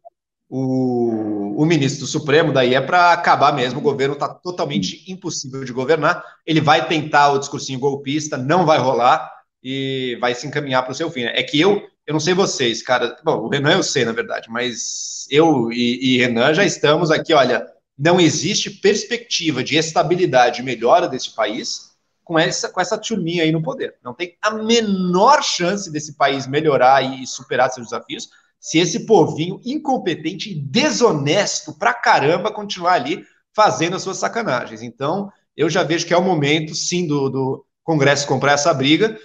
o, 0.52 1.62
o 1.62 1.64
ministro 1.64 2.00
do 2.00 2.06
Supremo, 2.08 2.52
daí 2.52 2.74
é 2.74 2.80
para 2.80 3.12
acabar 3.12 3.54
mesmo, 3.54 3.78
o 3.78 3.82
governo 3.82 4.14
está 4.14 4.28
totalmente 4.28 5.04
impossível 5.06 5.64
de 5.64 5.72
governar. 5.72 6.24
Ele 6.44 6.60
vai 6.60 6.88
tentar 6.88 7.30
o 7.30 7.38
discursinho 7.38 7.78
golpista, 7.78 8.36
não 8.36 8.66
vai 8.66 8.78
rolar 8.78 9.30
e 9.62 10.16
vai 10.20 10.34
se 10.34 10.46
encaminhar 10.46 10.82
para 10.82 10.92
o 10.92 10.94
seu 10.94 11.10
fim. 11.10 11.24
Né? 11.24 11.32
É 11.34 11.42
que 11.42 11.60
eu, 11.60 11.82
eu 12.06 12.12
não 12.12 12.20
sei 12.20 12.34
vocês, 12.34 12.82
cara. 12.82 13.16
Bom, 13.24 13.38
o 13.38 13.48
Renan 13.48 13.72
eu 13.72 13.82
sei, 13.82 14.04
na 14.04 14.12
verdade, 14.12 14.48
mas 14.50 15.26
eu 15.30 15.70
e, 15.72 16.14
e 16.14 16.18
Renan 16.18 16.54
já 16.54 16.64
estamos 16.64 17.10
aqui, 17.10 17.34
olha. 17.34 17.66
Não 18.02 18.18
existe 18.18 18.70
perspectiva 18.70 19.62
de 19.62 19.76
estabilidade 19.76 20.62
e 20.62 20.64
melhora 20.64 21.06
desse 21.06 21.34
país 21.34 21.90
com 22.24 22.38
essa, 22.38 22.70
com 22.70 22.80
essa 22.80 22.96
turminha 22.96 23.42
aí 23.42 23.52
no 23.52 23.62
poder. 23.62 23.96
Não 24.02 24.14
tem 24.14 24.38
a 24.40 24.52
menor 24.52 25.42
chance 25.42 25.92
desse 25.92 26.14
país 26.16 26.46
melhorar 26.46 27.02
e 27.02 27.26
superar 27.26 27.68
seus 27.70 27.88
desafios 27.88 28.30
se 28.60 28.78
esse 28.78 29.04
povinho 29.04 29.60
incompetente 29.64 30.50
e 30.50 30.54
desonesto 30.54 31.76
pra 31.76 31.92
caramba 31.92 32.52
continuar 32.52 32.92
ali 32.92 33.24
fazendo 33.54 33.96
as 33.96 34.02
suas 34.02 34.18
sacanagens. 34.18 34.80
Então, 34.80 35.32
eu 35.56 35.68
já 35.68 35.82
vejo 35.82 36.06
que 36.06 36.14
é 36.14 36.16
o 36.16 36.22
momento, 36.22 36.74
sim, 36.74 37.06
do, 37.06 37.28
do 37.28 37.66
Congresso 37.82 38.28
comprar 38.28 38.52
essa 38.52 38.72
briga, 38.72 39.18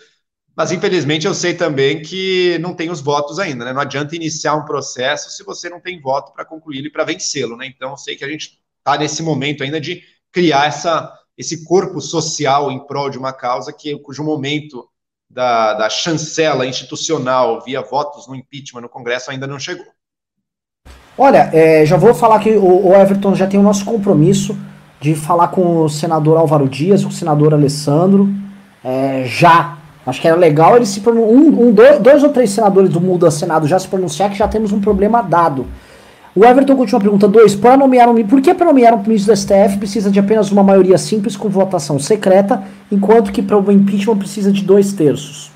mas 0.55 0.71
infelizmente 0.71 1.27
eu 1.27 1.33
sei 1.33 1.53
também 1.53 2.01
que 2.01 2.57
não 2.59 2.73
tem 2.73 2.89
os 2.89 3.01
votos 3.01 3.39
ainda, 3.39 3.65
né? 3.65 3.73
Não 3.73 3.81
adianta 3.81 4.15
iniciar 4.15 4.55
um 4.55 4.65
processo 4.65 5.29
se 5.29 5.43
você 5.43 5.69
não 5.69 5.81
tem 5.81 5.99
voto 5.99 6.31
para 6.33 6.45
concluí-lo 6.45 6.87
e 6.87 6.91
para 6.91 7.03
vencê-lo, 7.03 7.57
né? 7.57 7.67
Então, 7.67 7.91
eu 7.91 7.97
sei 7.97 8.15
que 8.15 8.23
a 8.23 8.29
gente 8.29 8.59
está 8.77 8.97
nesse 8.97 9.21
momento 9.21 9.63
ainda 9.63 9.81
de 9.81 10.01
criar 10.31 10.67
essa, 10.67 11.11
esse 11.37 11.65
corpo 11.65 11.99
social 11.99 12.71
em 12.71 12.85
prol 12.85 13.09
de 13.09 13.17
uma 13.17 13.33
causa 13.33 13.73
que, 13.73 13.97
cujo 13.99 14.23
momento 14.23 14.87
da, 15.29 15.73
da 15.73 15.89
chancela 15.89 16.65
institucional 16.65 17.61
via 17.61 17.81
votos 17.81 18.27
no 18.27 18.35
impeachment 18.35 18.81
no 18.81 18.89
Congresso 18.89 19.31
ainda 19.31 19.47
não 19.47 19.59
chegou. 19.59 19.85
Olha, 21.17 21.49
é, 21.53 21.85
já 21.85 21.97
vou 21.97 22.13
falar 22.13 22.39
que 22.39 22.51
o, 22.51 22.87
o, 22.87 22.93
Everton 22.93 23.35
já 23.35 23.47
tem 23.47 23.59
o 23.59 23.63
nosso 23.63 23.85
compromisso 23.85 24.57
de 24.99 25.15
falar 25.15 25.49
com 25.49 25.83
o 25.83 25.89
senador 25.89 26.37
Álvaro 26.37 26.67
Dias, 26.67 27.03
com 27.03 27.09
o 27.09 27.13
senador 27.13 27.53
Alessandro, 27.53 28.29
é, 28.83 29.23
já. 29.25 29.77
Acho 30.05 30.21
que 30.21 30.27
era 30.27 30.37
legal 30.37 30.75
ele 30.75 30.85
se 30.85 31.01
um, 31.09 31.67
um, 31.67 31.71
dois, 31.71 31.99
dois 31.99 32.23
ou 32.23 32.29
três 32.29 32.51
senadores 32.51 32.89
do 32.89 33.01
Muda 33.01 33.31
Senado 33.31 33.67
já 33.67 33.79
se 33.79 33.87
pronunciar 33.87 34.29
que 34.29 34.37
já 34.37 34.47
temos 34.47 34.71
um 34.71 34.79
problema 34.79 35.21
dado. 35.21 35.65
O 36.35 36.45
Everton 36.45 36.75
continua 36.75 36.99
a 36.99 37.01
pergunta 37.01 37.27
2. 37.27 37.55
Para 37.55 37.77
nomear 37.77 38.09
um, 38.09 38.27
por 38.27 38.41
que 38.41 38.53
para 38.53 38.65
nomear 38.65 38.93
um 38.93 39.01
ministro 39.01 39.33
do 39.33 39.37
STF 39.37 39.77
precisa 39.79 40.11
de 40.11 40.19
apenas 40.19 40.51
uma 40.51 40.61
maioria 40.61 40.97
simples 40.97 41.37
com 41.37 41.49
votação 41.49 41.97
secreta, 41.97 42.61
enquanto 42.91 43.31
que 43.31 43.41
para 43.41 43.57
o 43.57 43.71
impeachment 43.71 44.17
precisa 44.17 44.51
de 44.51 44.61
dois 44.63 44.91
terços? 44.91 45.49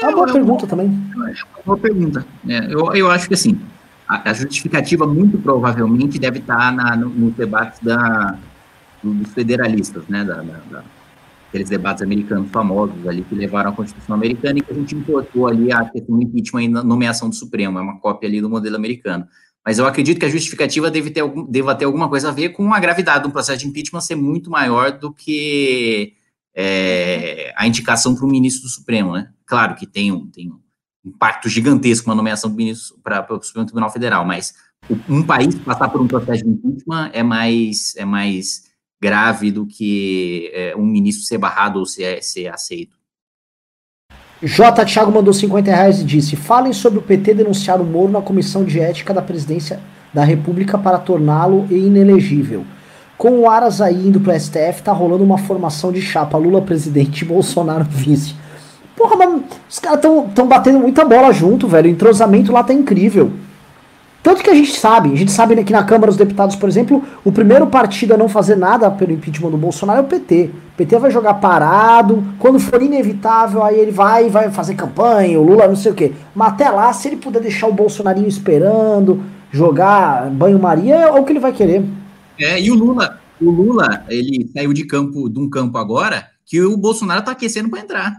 É 0.00 0.06
uma 0.06 0.12
boa 0.12 0.28
eu, 0.28 0.32
pergunta 0.32 0.64
eu, 0.64 0.68
também. 0.68 0.86
Uma 1.14 1.32
boa 1.66 1.78
pergunta. 1.78 2.24
É, 2.48 2.72
eu, 2.72 2.94
eu 2.94 3.10
acho 3.10 3.26
que 3.26 3.34
assim, 3.34 3.60
a, 4.08 4.30
a, 4.30 4.32
justificativa 4.32 5.04
muito 5.04 5.36
provavelmente 5.38 6.18
deve 6.20 6.38
estar 6.38 6.72
na, 6.72 6.96
no, 6.96 7.08
no 7.08 7.30
debate 7.32 7.84
da, 7.84 8.36
dos 9.02 9.32
federalistas, 9.32 10.06
né, 10.08 10.24
da, 10.24 10.42
da 10.42 10.84
aqueles 11.52 11.68
debates 11.68 12.02
americanos 12.02 12.50
famosos 12.50 13.06
ali 13.06 13.22
que 13.22 13.34
levaram 13.34 13.70
à 13.70 13.72
Constituição 13.74 14.14
americana 14.14 14.58
e 14.58 14.62
que 14.62 14.72
a 14.72 14.74
gente 14.74 14.94
importou 14.94 15.46
ali 15.46 15.70
a 15.70 15.84
questão 15.84 16.16
do 16.16 16.22
impeachment 16.22 16.62
e 16.62 16.68
nomeação 16.68 17.28
do 17.28 17.34
Supremo, 17.34 17.78
é 17.78 17.82
uma 17.82 18.00
cópia 18.00 18.26
ali 18.26 18.40
do 18.40 18.48
modelo 18.48 18.74
americano. 18.74 19.28
Mas 19.64 19.78
eu 19.78 19.86
acredito 19.86 20.18
que 20.18 20.24
a 20.24 20.30
justificativa 20.30 20.90
deve 20.90 21.10
ter, 21.10 21.22
deva 21.48 21.74
ter 21.74 21.84
alguma 21.84 22.08
coisa 22.08 22.30
a 22.30 22.32
ver 22.32 22.48
com 22.50 22.72
a 22.72 22.80
gravidade 22.80 23.24
do 23.24 23.30
processo 23.30 23.60
de 23.60 23.68
impeachment 23.68 24.00
ser 24.00 24.16
muito 24.16 24.50
maior 24.50 24.98
do 24.98 25.12
que 25.12 26.14
é, 26.54 27.52
a 27.54 27.66
indicação 27.66 28.14
para 28.14 28.24
o 28.24 28.28
ministro 28.28 28.62
do 28.62 28.70
Supremo, 28.70 29.12
né? 29.12 29.30
Claro 29.44 29.74
que 29.74 29.86
tem 29.86 30.10
um, 30.10 30.26
tem 30.26 30.50
um 30.50 30.58
impacto 31.04 31.50
gigantesco 31.50 32.08
uma 32.08 32.16
nomeação 32.16 32.50
do 32.50 32.56
ministro 32.56 32.96
para 33.02 33.26
o 33.30 33.42
Supremo 33.42 33.66
Tribunal 33.66 33.90
Federal, 33.90 34.24
mas 34.24 34.54
um 35.08 35.22
país 35.22 35.54
passar 35.56 35.90
por 35.90 36.00
um 36.00 36.08
processo 36.08 36.42
de 36.42 36.50
impeachment 36.50 37.10
é 37.12 37.22
mais, 37.22 37.94
é 37.96 38.04
mais 38.04 38.71
grave 39.02 39.50
do 39.50 39.66
que 39.66 40.48
é, 40.54 40.76
um 40.76 40.86
ministro 40.86 41.26
ser 41.26 41.36
barrado 41.36 41.80
ou 41.80 41.84
ser, 41.84 42.22
ser 42.22 42.46
aceito. 42.46 42.96
J. 44.40 44.84
Thiago 44.84 45.10
mandou 45.10 45.34
50 45.34 45.70
reais 45.70 46.00
e 46.00 46.04
disse: 46.04 46.36
Falem 46.36 46.72
sobre 46.72 47.00
o 47.00 47.02
PT 47.02 47.34
denunciar 47.34 47.80
o 47.80 47.84
Moro 47.84 48.12
na 48.12 48.22
comissão 48.22 48.64
de 48.64 48.78
ética 48.78 49.12
da 49.12 49.20
presidência 49.20 49.80
da 50.14 50.22
República 50.22 50.78
para 50.78 50.98
torná-lo 50.98 51.66
inelegível. 51.68 52.64
Com 53.18 53.40
o 53.40 53.50
Aras 53.50 53.80
aí 53.80 54.06
indo 54.06 54.20
pro 54.20 54.38
STF, 54.38 54.82
tá 54.82 54.92
rolando 54.92 55.24
uma 55.24 55.38
formação 55.38 55.92
de 55.92 56.00
chapa 56.00 56.38
Lula 56.38 56.62
presidente 56.62 57.24
Bolsonaro 57.26 57.84
vice. 57.84 58.34
Porra, 58.96 59.16
mas 59.16 59.42
os 59.68 59.78
caras 59.78 60.00
tão, 60.00 60.28
tão 60.28 60.46
batendo 60.46 60.78
muita 60.78 61.04
bola 61.04 61.32
junto, 61.32 61.66
velho. 61.66 61.88
O 61.88 61.92
entrosamento 61.92 62.52
lá 62.52 62.62
tá 62.62 62.72
incrível. 62.72 63.32
Tanto 64.22 64.40
que 64.40 64.50
a 64.50 64.54
gente 64.54 64.78
sabe, 64.78 65.12
a 65.12 65.16
gente 65.16 65.32
sabe 65.32 65.64
que 65.64 65.72
na 65.72 65.82
Câmara 65.82 66.06
dos 66.06 66.16
Deputados, 66.16 66.54
por 66.54 66.68
exemplo, 66.68 67.02
o 67.24 67.32
primeiro 67.32 67.66
partido 67.66 68.14
a 68.14 68.16
não 68.16 68.28
fazer 68.28 68.54
nada 68.54 68.88
pelo 68.88 69.10
impeachment 69.10 69.50
do 69.50 69.56
Bolsonaro 69.56 69.98
é 69.98 70.02
o 70.02 70.06
PT. 70.06 70.50
O 70.74 70.76
PT 70.76 70.98
vai 71.00 71.10
jogar 71.10 71.34
parado, 71.34 72.24
quando 72.38 72.60
for 72.60 72.80
inevitável, 72.80 73.64
aí 73.64 73.78
ele 73.80 73.90
vai 73.90 74.30
vai 74.30 74.48
fazer 74.50 74.76
campanha, 74.76 75.40
o 75.40 75.42
Lula 75.42 75.66
não 75.66 75.74
sei 75.74 75.90
o 75.90 75.94
quê. 75.94 76.12
Mas 76.34 76.52
até 76.52 76.70
lá, 76.70 76.92
se 76.92 77.08
ele 77.08 77.16
puder 77.16 77.42
deixar 77.42 77.66
o 77.66 77.72
Bolsonarinho 77.72 78.28
esperando, 78.28 79.24
jogar 79.50 80.30
banho-maria, 80.30 80.94
é 80.94 81.10
o 81.10 81.24
que 81.24 81.32
ele 81.32 81.40
vai 81.40 81.52
querer. 81.52 81.84
É, 82.38 82.60
e 82.60 82.70
o 82.70 82.76
Lula, 82.76 83.20
o 83.40 83.50
Lula, 83.50 84.04
ele 84.08 84.48
saiu 84.54 84.72
de 84.72 84.84
campo, 84.84 85.28
de 85.28 85.40
um 85.40 85.50
campo 85.50 85.78
agora, 85.78 86.28
que 86.46 86.62
o 86.62 86.76
Bolsonaro 86.76 87.24
tá 87.24 87.32
aquecendo 87.32 87.68
para 87.68 87.80
entrar. 87.80 88.14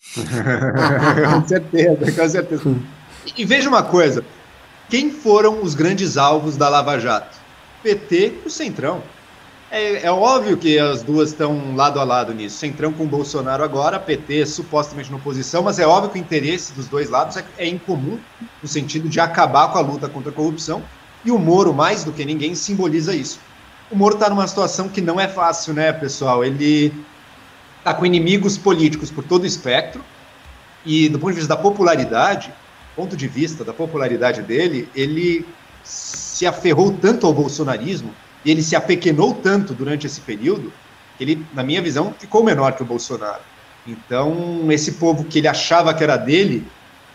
com 0.16 1.46
certeza, 1.46 2.12
com 2.12 2.28
certeza. 2.28 2.99
E 3.36 3.44
veja 3.44 3.68
uma 3.68 3.82
coisa: 3.82 4.24
quem 4.88 5.10
foram 5.10 5.62
os 5.62 5.74
grandes 5.74 6.16
alvos 6.16 6.56
da 6.56 6.68
Lava 6.68 6.98
Jato? 6.98 7.38
PT 7.82 8.40
e 8.44 8.48
o 8.48 8.50
Centrão. 8.50 9.02
É, 9.70 10.06
é, 10.06 10.10
óbvio 10.10 10.56
que 10.56 10.80
as 10.80 11.00
duas 11.00 11.30
estão 11.30 11.76
lado 11.76 12.00
a 12.00 12.04
lado 12.04 12.34
nisso. 12.34 12.58
Centrão 12.58 12.92
com 12.92 13.06
Bolsonaro 13.06 13.62
agora, 13.62 14.00
PT 14.00 14.44
supostamente 14.46 15.10
na 15.10 15.16
oposição, 15.16 15.62
mas 15.62 15.78
é 15.78 15.86
óbvio 15.86 16.10
que 16.10 16.18
o 16.18 16.20
interesse 16.20 16.72
dos 16.72 16.88
dois 16.88 17.08
lados 17.08 17.36
é, 17.36 17.44
é 17.56 17.68
incomum, 17.68 18.18
no 18.60 18.68
sentido 18.68 19.08
de 19.08 19.20
acabar 19.20 19.68
com 19.68 19.78
a 19.78 19.80
luta 19.80 20.08
contra 20.08 20.30
a 20.30 20.34
corrupção, 20.34 20.82
e 21.24 21.30
o 21.30 21.38
Moro, 21.38 21.72
mais 21.72 22.02
do 22.02 22.10
que 22.10 22.24
ninguém, 22.24 22.52
simboliza 22.56 23.14
isso. 23.14 23.38
O 23.92 23.96
Moro 23.96 24.14
está 24.14 24.28
numa 24.28 24.46
situação 24.48 24.88
que 24.88 25.00
não 25.00 25.20
é 25.20 25.28
fácil, 25.28 25.72
né, 25.72 25.92
pessoal? 25.92 26.44
Ele 26.44 26.92
está 27.78 27.94
com 27.94 28.04
inimigos 28.04 28.58
políticos 28.58 29.08
por 29.08 29.22
todo 29.22 29.44
o 29.44 29.46
espectro, 29.46 30.04
e 30.84 31.08
do 31.08 31.18
ponto 31.20 31.30
de 31.30 31.36
vista 31.36 31.54
da 31.54 31.60
popularidade, 31.60 32.52
ponto 33.00 33.16
de 33.16 33.26
vista 33.26 33.64
da 33.64 33.72
popularidade 33.72 34.42
dele, 34.42 34.86
ele 34.94 35.46
se 35.82 36.46
aferrou 36.46 36.92
tanto 36.92 37.26
ao 37.26 37.32
bolsonarismo 37.32 38.14
e 38.44 38.50
ele 38.50 38.62
se 38.62 38.76
apequenou 38.76 39.32
tanto 39.32 39.72
durante 39.72 40.06
esse 40.06 40.20
período 40.20 40.70
que 41.16 41.24
ele, 41.24 41.46
na 41.54 41.62
minha 41.62 41.80
visão, 41.80 42.14
ficou 42.18 42.44
menor 42.44 42.72
que 42.72 42.82
o 42.82 42.86
Bolsonaro. 42.86 43.40
Então, 43.86 44.70
esse 44.70 44.92
povo 44.92 45.24
que 45.24 45.38
ele 45.38 45.48
achava 45.48 45.94
que 45.94 46.04
era 46.04 46.18
dele, 46.18 46.66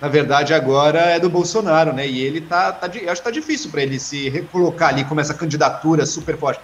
na 0.01 0.07
verdade 0.07 0.55
agora 0.55 1.01
é 1.01 1.19
do 1.19 1.29
Bolsonaro, 1.29 1.93
né? 1.93 2.07
E 2.07 2.19
ele 2.19 2.41
tá, 2.41 2.71
tá 2.71 2.87
acho 2.87 3.21
que 3.21 3.27
tá 3.27 3.31
difícil 3.31 3.69
para 3.69 3.83
ele 3.83 3.99
se 3.99 4.27
recolocar 4.29 4.89
ali 4.89 5.05
como 5.05 5.21
essa 5.21 5.35
candidatura 5.35 6.03
super 6.07 6.35
forte. 6.35 6.61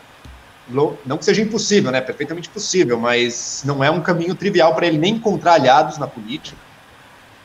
Não 1.06 1.18
que 1.18 1.26
seja 1.26 1.44
impossível, 1.44 1.92
né? 1.92 2.02
Perfeitamente 2.02 2.50
possível, 2.50 3.00
mas 3.00 3.62
não 3.66 3.84
é 3.84 3.92
um 3.92 4.02
caminho 4.02 4.34
trivial 4.34 4.74
para 4.74 4.88
ele 4.88 4.98
nem 4.98 5.14
encontrar 5.14 5.54
aliados 5.54 6.00
na 6.00 6.08
política 6.08 6.58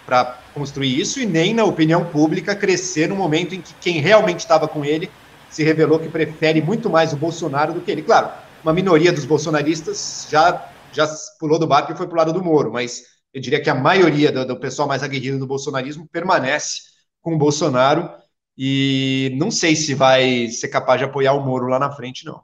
para 0.07 0.39
construir 0.57 0.99
isso 0.99 1.21
e 1.21 1.27
nem 1.27 1.53
na 1.53 1.65
opinião 1.65 2.07
pública 2.07 2.57
crescer 2.57 3.09
no 3.09 3.15
momento 3.15 3.55
em 3.55 3.61
que 3.61 3.75
quem 3.75 4.01
realmente 4.01 4.41
estava 4.41 4.67
com 4.67 4.83
ele 4.83 5.11
se 5.51 5.63
revelou 5.63 5.99
que 5.99 6.09
prefere 6.09 6.63
muito 6.63 6.89
mais 6.89 7.13
o 7.13 7.17
Bolsonaro 7.17 7.75
do 7.75 7.83
que 7.83 7.91
ele. 7.91 8.03
Claro, 8.03 8.31
uma 8.63 8.73
minoria 8.73 9.13
dos 9.13 9.27
bolsonaristas 9.27 10.27
já, 10.31 10.71
já 10.93 11.07
pulou 11.39 11.59
do 11.59 11.67
barco 11.67 11.93
e 11.93 11.97
foi 11.97 12.07
para 12.07 12.15
o 12.15 12.17
lado 12.17 12.33
do 12.33 12.43
Moro, 12.43 12.73
mas 12.73 13.03
eu 13.35 13.41
diria 13.41 13.61
que 13.61 13.69
a 13.69 13.75
maioria 13.75 14.33
do, 14.33 14.47
do 14.47 14.59
pessoal 14.59 14.89
mais 14.89 15.03
aguerrido 15.03 15.39
do 15.39 15.47
bolsonarismo 15.47 16.09
permanece 16.11 16.81
com 17.21 17.35
o 17.35 17.39
Bolsonaro 17.39 18.09
e 18.57 19.37
não 19.39 19.51
sei 19.51 19.77
se 19.77 19.95
vai 19.95 20.49
ser 20.49 20.69
capaz 20.69 20.99
de 20.99 21.05
apoiar 21.05 21.35
o 21.35 21.45
Moro 21.45 21.67
lá 21.67 21.79
na 21.79 21.93
frente, 21.93 22.25
não. 22.25 22.41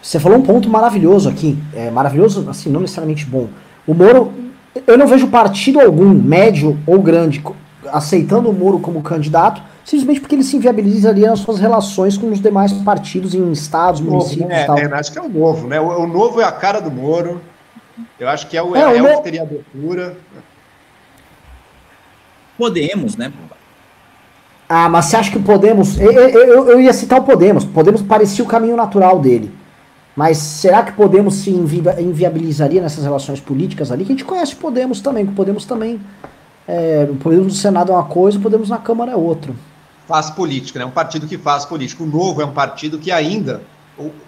Você 0.00 0.20
falou 0.20 0.38
um 0.38 0.42
ponto 0.42 0.68
maravilhoso 0.68 1.28
aqui, 1.28 1.58
é, 1.74 1.90
maravilhoso, 1.90 2.48
assim, 2.48 2.70
não 2.70 2.80
necessariamente 2.80 3.24
bom. 3.24 3.48
O 3.86 3.94
Moro, 3.94 4.32
eu 4.86 4.98
não 4.98 5.06
vejo 5.06 5.28
partido 5.28 5.80
algum, 5.80 6.08
médio 6.10 6.78
ou 6.86 7.00
grande, 7.00 7.42
aceitando 7.92 8.50
o 8.50 8.52
Moro 8.52 8.80
como 8.80 9.02
candidato, 9.02 9.62
simplesmente 9.84 10.20
porque 10.20 10.34
ele 10.34 10.42
se 10.42 10.56
inviabilizaria 10.56 11.30
nas 11.30 11.40
suas 11.40 11.58
relações 11.58 12.16
com 12.16 12.30
os 12.30 12.40
demais 12.40 12.72
partidos 12.72 13.34
em 13.34 13.52
estados, 13.52 14.00
municípios 14.00 14.48
né? 14.48 14.64
e 14.64 14.66
tal. 14.66 14.78
É, 14.78 14.84
acho 14.94 15.12
que 15.12 15.18
é 15.18 15.22
o 15.22 15.28
novo, 15.28 15.68
né? 15.68 15.80
O, 15.80 16.02
o, 16.02 16.06
novo 16.06 16.40
é 16.40 16.44
a 16.44 16.52
cara 16.52 16.80
do 16.80 16.90
Moro. 16.90 17.40
Eu 18.18 18.28
acho 18.28 18.48
que 18.48 18.56
é 18.56 18.62
o, 18.62 18.74
é, 18.74 18.80
é, 18.80 18.98
é 18.98 19.02
o 19.02 19.16
que 19.18 19.22
teria 19.22 19.42
abertura. 19.42 20.16
Podemos, 22.58 23.16
né? 23.16 23.32
Ah, 24.68 24.88
mas 24.88 25.06
você 25.06 25.16
acha 25.16 25.30
que 25.30 25.36
o 25.36 25.42
Podemos. 25.42 26.00
Eu, 26.00 26.12
eu, 26.12 26.68
eu 26.68 26.80
ia 26.80 26.92
citar 26.92 27.20
o 27.20 27.24
Podemos. 27.24 27.64
Podemos 27.64 28.02
parecia 28.02 28.44
o 28.44 28.48
caminho 28.48 28.76
natural 28.76 29.20
dele. 29.20 29.52
Mas 30.16 30.38
será 30.38 30.82
que 30.82 30.92
Podemos 30.92 31.34
se 31.36 31.50
invi 31.50 31.82
inviabilizaria 31.98 32.80
nessas 32.80 33.02
relações 33.02 33.40
políticas 33.40 33.90
ali? 33.90 34.04
Que 34.04 34.12
a 34.12 34.14
gente 34.14 34.24
conhece 34.24 34.54
Podemos 34.54 35.00
também, 35.00 35.26
que 35.26 35.32
o 35.32 35.34
Podemos 35.34 35.64
também. 35.64 36.00
É, 36.66 37.06
o 37.10 37.16
Podemos 37.16 37.46
no 37.46 37.52
Senado 37.52 37.90
é 37.90 37.94
uma 37.94 38.04
coisa, 38.04 38.38
o 38.38 38.40
Podemos 38.40 38.68
na 38.68 38.78
Câmara 38.78 39.12
é 39.12 39.16
outra. 39.16 39.52
Faz 40.06 40.30
política, 40.30 40.78
né? 40.78 40.84
Um 40.84 40.90
partido 40.90 41.26
que 41.26 41.36
faz 41.36 41.64
política. 41.64 42.02
O 42.02 42.06
Novo 42.06 42.40
é 42.40 42.44
um 42.44 42.52
partido 42.52 42.98
que 42.98 43.10
ainda 43.10 43.60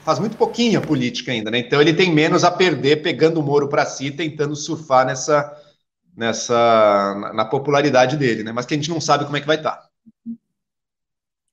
faz 0.01 0.19
muito 0.19 0.37
pouquinho 0.37 0.79
a 0.79 0.83
política 0.83 1.33
ainda, 1.33 1.51
né? 1.51 1.59
Então 1.59 1.81
ele 1.81 1.93
tem 1.93 2.13
menos 2.13 2.45
a 2.45 2.51
perder 2.51 3.03
pegando 3.03 3.41
o 3.41 3.43
Moro 3.43 3.69
para 3.69 3.85
si, 3.85 4.11
tentando 4.11 4.57
surfar 4.57 5.07
nessa, 5.07 5.53
nessa 6.17 7.33
na, 7.35 7.45
popularidade 7.45 8.17
dele, 8.17 8.43
né? 8.43 8.53
Mas 8.53 8.67
que 8.67 8.75
a 8.75 8.77
gente 8.77 8.91
não 8.91 9.01
sabe 9.01 9.25
como 9.25 9.37
é 9.37 9.41
que 9.41 9.47
vai 9.47 9.57
estar. 9.57 9.73
Tá. 9.73 9.87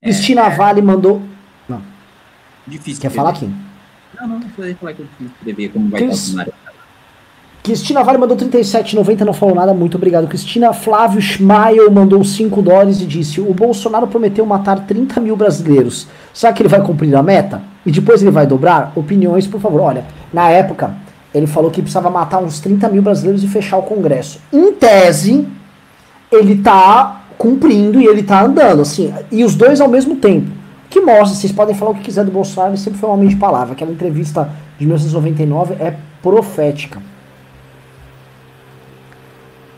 Cristina 0.01 0.47
é, 0.47 0.49
Vale 0.49 0.81
mandou. 0.81 1.22
Não. 1.68 1.81
Difícil. 2.68 3.01
Quer 3.01 3.10
falar 3.10 3.31
aqui? 3.31 3.49
Não, 4.19 4.27
não, 4.27 4.40
não 4.40 4.49
pode 4.49 4.73
falar 4.76 4.94
que 4.94 5.02
eu 5.02 5.07
escrever 5.22 5.69
como 5.69 5.90
vai 5.90 6.03
estar 6.03 6.48
Cristina 7.64 8.03
Vale 8.03 8.18
mandou 8.18 8.35
37,90, 8.35 9.22
não 9.22 9.31
falou 9.31 9.56
nada, 9.56 9.73
muito 9.73 9.95
obrigado. 9.95 10.27
Cristina 10.27 10.73
Flávio 10.73 11.22
Schmael 11.22 11.90
mandou 11.90 12.22
5 12.22 12.61
dólares 12.61 12.99
e 12.99 13.06
disse: 13.06 13.40
O 13.40 13.53
Bolsonaro 13.53 14.06
prometeu 14.06 14.45
matar 14.45 14.85
30 14.85 15.22
mil 15.22 15.38
brasileiros. 15.38 16.06
Será 16.34 16.52
que 16.52 16.61
ele 16.61 16.68
vai 16.68 16.81
cumprir 16.81 17.15
a 17.15 17.23
meta? 17.23 17.61
E 17.85 17.91
depois 17.91 18.22
ele 18.22 18.31
vai 18.31 18.45
dobrar? 18.45 18.91
Opiniões, 18.98 19.48
por 19.48 19.61
favor. 19.61 19.80
Olha, 19.80 20.03
na 20.34 20.49
época, 20.49 20.94
ele 21.34 21.48
falou 21.48 21.72
que 21.72 21.81
precisava 21.81 22.10
matar 22.10 22.44
uns 22.44 22.60
30 22.60 22.90
mil 22.90 23.02
brasileiros 23.02 23.41
e 23.45 23.48
fechar 23.48 23.77
o 23.77 23.84
Congresso. 23.84 24.41
Em 24.52 24.73
tese, 24.73 25.48
ele 26.30 26.57
tá 26.57 27.22
cumprindo 27.38 27.98
e 27.99 28.06
ele 28.06 28.23
tá 28.23 28.44
andando, 28.44 28.81
assim, 28.81 29.14
e 29.31 29.44
os 29.45 29.56
dois 29.56 29.80
ao 29.80 29.88
mesmo 29.88 30.18
tempo. 30.18 30.52
Que 30.94 31.02
mostra, 31.02 31.36
vocês 31.36 31.52
podem 31.52 31.74
falar 31.74 31.90
o 31.90 31.95
que 31.95 32.03
quiser 32.03 32.24
do 32.24 32.30
Bolsonaro, 32.30 32.70
ele 32.70 32.78
sempre 32.78 32.99
foi 32.99 33.10
um 33.10 33.14
homem 33.14 33.28
de 33.28 33.36
palavra. 33.36 33.74
Aquela 33.74 33.91
entrevista 33.91 34.52
de 34.78 34.86
1999 34.86 35.74
é 35.80 35.98
profética. 36.22 37.02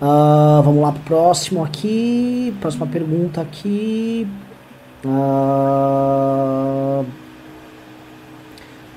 Uh, 0.02 0.62
vamos 0.62 0.82
lá 0.82 0.92
pro 0.92 1.02
próximo 1.04 1.64
aqui. 1.64 2.54
Próxima 2.60 2.86
pergunta 2.86 3.40
aqui. 3.40 4.28
Uh, 5.06 7.06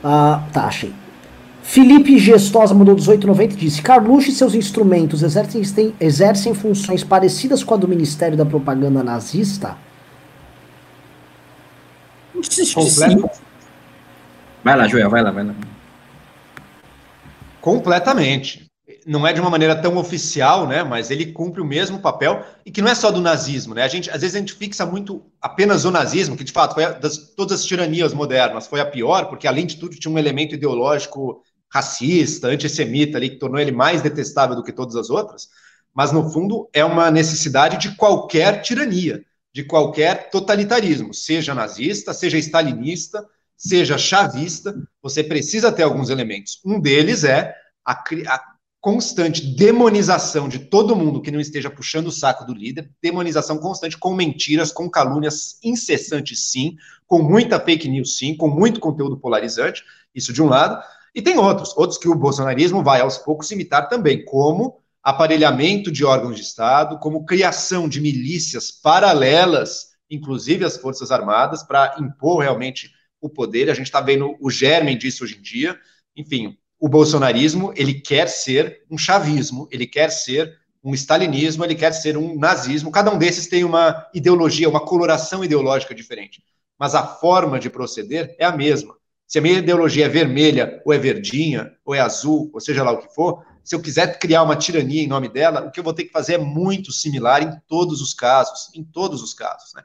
uh, 0.03 0.43
tá, 0.53 0.65
achei. 0.65 0.93
Felipe 1.63 2.19
Gestosa 2.19 2.75
mandou 2.75 2.97
1890 2.97 3.55
e 3.55 3.57
disse: 3.57 3.81
Carluxo 3.81 4.31
e 4.31 4.33
seus 4.33 4.57
instrumentos 4.57 5.23
exercem, 5.23 5.95
exercem 6.01 6.53
funções 6.53 7.05
parecidas 7.05 7.63
com 7.63 7.75
a 7.75 7.77
do 7.77 7.87
Ministério 7.87 8.37
da 8.37 8.45
Propaganda 8.45 9.05
Nazista? 9.05 9.77
Completo. 12.75 13.31
Vai 14.65 14.77
lá, 14.77 14.89
Joel, 14.89 15.11
vai 15.11 15.23
lá, 15.23 15.31
vai 15.31 15.45
lá. 15.45 15.55
Completamente. 17.61 18.67
Não 19.07 19.27
é 19.27 19.33
de 19.33 19.41
uma 19.41 19.51
maneira 19.51 19.75
tão 19.77 19.97
oficial, 19.97 20.67
né? 20.67 20.83
Mas 20.83 21.11
ele 21.11 21.33
cumpre 21.33 21.61
o 21.61 21.65
mesmo 21.65 22.01
papel 22.01 22.45
e 22.65 22.71
que 22.71 22.83
não 22.83 22.91
é 22.91 22.95
só 22.95 23.11
do 23.11 23.21
nazismo, 23.21 23.75
né? 23.75 23.83
A 23.83 23.89
gente, 23.89 24.11
às 24.11 24.21
vezes 24.21 24.37
a 24.37 24.39
gente 24.39 24.55
fixa 24.55 24.85
muito 24.85 25.23
apenas 25.41 25.85
o 25.85 25.91
nazismo, 25.91 26.37
que 26.37 26.45
de 26.45 26.53
fato 26.53 26.75
foi 26.75 26.85
das 26.99 27.17
todas 27.35 27.61
as 27.61 27.67
tiranias 27.67 28.13
modernas 28.13 28.67
foi 28.67 28.81
a 28.81 28.87
pior, 28.87 29.27
porque 29.27 29.47
além 29.47 29.67
de 29.67 29.77
tudo 29.77 29.97
tinha 29.97 30.13
um 30.13 30.19
elemento 30.19 30.55
ideológico 30.55 31.43
racista, 31.73 32.49
antissemita 32.49 33.19
ali, 33.19 33.31
que 33.31 33.37
tornou 33.37 33.61
ele 33.61 33.73
mais 33.73 34.03
detestável 34.03 34.57
do 34.57 34.63
que 34.63 34.73
todas 34.73 34.97
as 34.97 35.11
outras, 35.11 35.49
mas 35.95 36.13
no 36.13 36.31
fundo 36.31 36.69
é 36.73 36.85
uma 36.85 37.11
necessidade 37.11 37.77
de 37.79 37.95
qualquer 37.97 38.63
tirania, 38.63 39.23
de 39.53 39.65
qualquer 39.65 40.31
totalitarismo, 40.31 41.13
seja 41.13 41.55
nazista, 41.55 42.13
seja 42.13 42.39
stalinista, 42.39 43.27
seja 43.57 43.99
chavista, 43.99 44.75
você 45.03 45.25
precisa 45.25 45.73
ter 45.73 45.83
alguns 45.83 46.11
elementos. 46.11 46.61
Um 46.65 46.81
deles 46.81 47.25
é 47.25 47.55
a, 47.85 47.93
a 47.93 48.59
constante 48.81 49.45
demonização 49.45 50.49
de 50.49 50.61
todo 50.61 50.95
mundo 50.95 51.21
que 51.21 51.31
não 51.31 51.41
esteja 51.41 51.69
puxando 51.69 52.07
o 52.07 52.13
saco 52.13 52.45
do 52.45 52.55
líder, 52.55 52.91
demonização 53.03 53.59
constante 53.59 53.99
com 53.99 54.15
mentiras, 54.15 54.71
com 54.71 54.89
calúnias 54.89 55.59
incessantes, 55.65 56.51
sim, 56.51 56.77
com 57.07 57.21
muita 57.21 57.59
fake 57.59 57.89
news, 57.89 58.17
sim, 58.17 58.37
com 58.37 58.49
muito 58.49 58.79
conteúdo 58.79 59.19
polarizante, 59.19 59.83
isso 60.15 60.33
de 60.33 60.41
um 60.41 60.47
lado. 60.47 60.81
E 61.15 61.21
tem 61.21 61.37
outros, 61.37 61.77
outros 61.77 61.99
que 61.99 62.09
o 62.09 62.15
bolsonarismo 62.15 62.83
vai 62.85 63.01
aos 63.01 63.19
poucos 63.19 63.51
imitar 63.51 63.89
também, 63.89 64.25
como 64.25 64.81
aparelhamento 65.03 65.91
de 65.91 66.05
órgãos 66.05 66.37
de 66.37 66.43
Estado, 66.43 66.99
como 66.99 67.25
criação 67.25 67.89
de 67.89 68.01
milícias 68.01 68.71
paralelas, 68.71 69.89
inclusive 70.11 70.65
às 70.65 70.77
Forças 70.77 71.11
Armadas, 71.11 71.63
para 71.63 71.97
impor 71.99 72.43
realmente 72.43 72.91
o 73.21 73.29
poder. 73.29 73.71
A 73.71 73.75
gente 73.75 73.87
está 73.87 74.01
vendo 74.01 74.37
o 74.41 74.51
germe 74.51 74.97
disso 74.97 75.25
hoje 75.25 75.37
em 75.39 75.43
dia. 75.43 75.79
Enfim, 76.17 76.57
o 76.81 76.89
bolsonarismo 76.89 77.73
ele 77.77 77.95
quer 77.95 78.29
ser 78.29 78.83
um 78.91 78.97
chavismo, 78.97 79.69
ele 79.71 79.87
quer 79.87 80.11
ser 80.11 80.57
um 80.83 80.95
stalinismo, 80.95 81.65
ele 81.65 81.75
quer 81.75 81.93
ser 81.93 82.17
um 82.17 82.39
nazismo. 82.39 82.91
Cada 82.91 83.13
um 83.13 83.19
desses 83.19 83.47
tem 83.47 83.65
uma 83.65 84.07
ideologia, 84.15 84.69
uma 84.69 84.85
coloração 84.85 85.45
ideológica 85.45 85.95
diferente, 85.95 86.43
mas 86.79 86.95
a 86.95 87.05
forma 87.05 87.59
de 87.59 87.69
proceder 87.69 88.35
é 88.39 88.45
a 88.45 88.53
mesma. 88.53 88.97
Se 89.27 89.39
a 89.39 89.43
minha 89.43 89.59
ideologia 89.59 90.07
é 90.07 90.09
vermelha, 90.09 90.81
ou 90.87 90.93
é 90.93 90.99
verdinha, 90.99 91.73
ou 91.85 91.95
é 91.95 92.01
azul, 92.01 92.51
ou 92.55 92.61
seja 92.61 92.83
lá 92.83 92.93
o 92.93 92.99
que 92.99 93.15
for, 93.15 93.45
se 93.69 93.75
eu 93.75 93.83
quiser 93.83 94.19
criar 94.19 94.43
uma 94.43 94.57
tirania 94.57 95.03
em 95.03 95.07
nome 95.07 95.29
dela, 95.29 95.67
o 95.67 95.71
que 95.71 95.79
eu 95.79 95.85
vou 95.85 95.93
ter 95.93 96.05
que 96.05 96.11
fazer 96.11 96.35
é 96.35 96.39
muito 96.39 96.91
similar 96.91 97.43
em 97.43 97.61
todos 97.69 98.01
os 98.01 98.15
casos, 98.15 98.71
em 98.75 98.83
todos 98.83 99.23
os 99.23 99.35
casos, 99.35 99.75
né? 99.75 99.83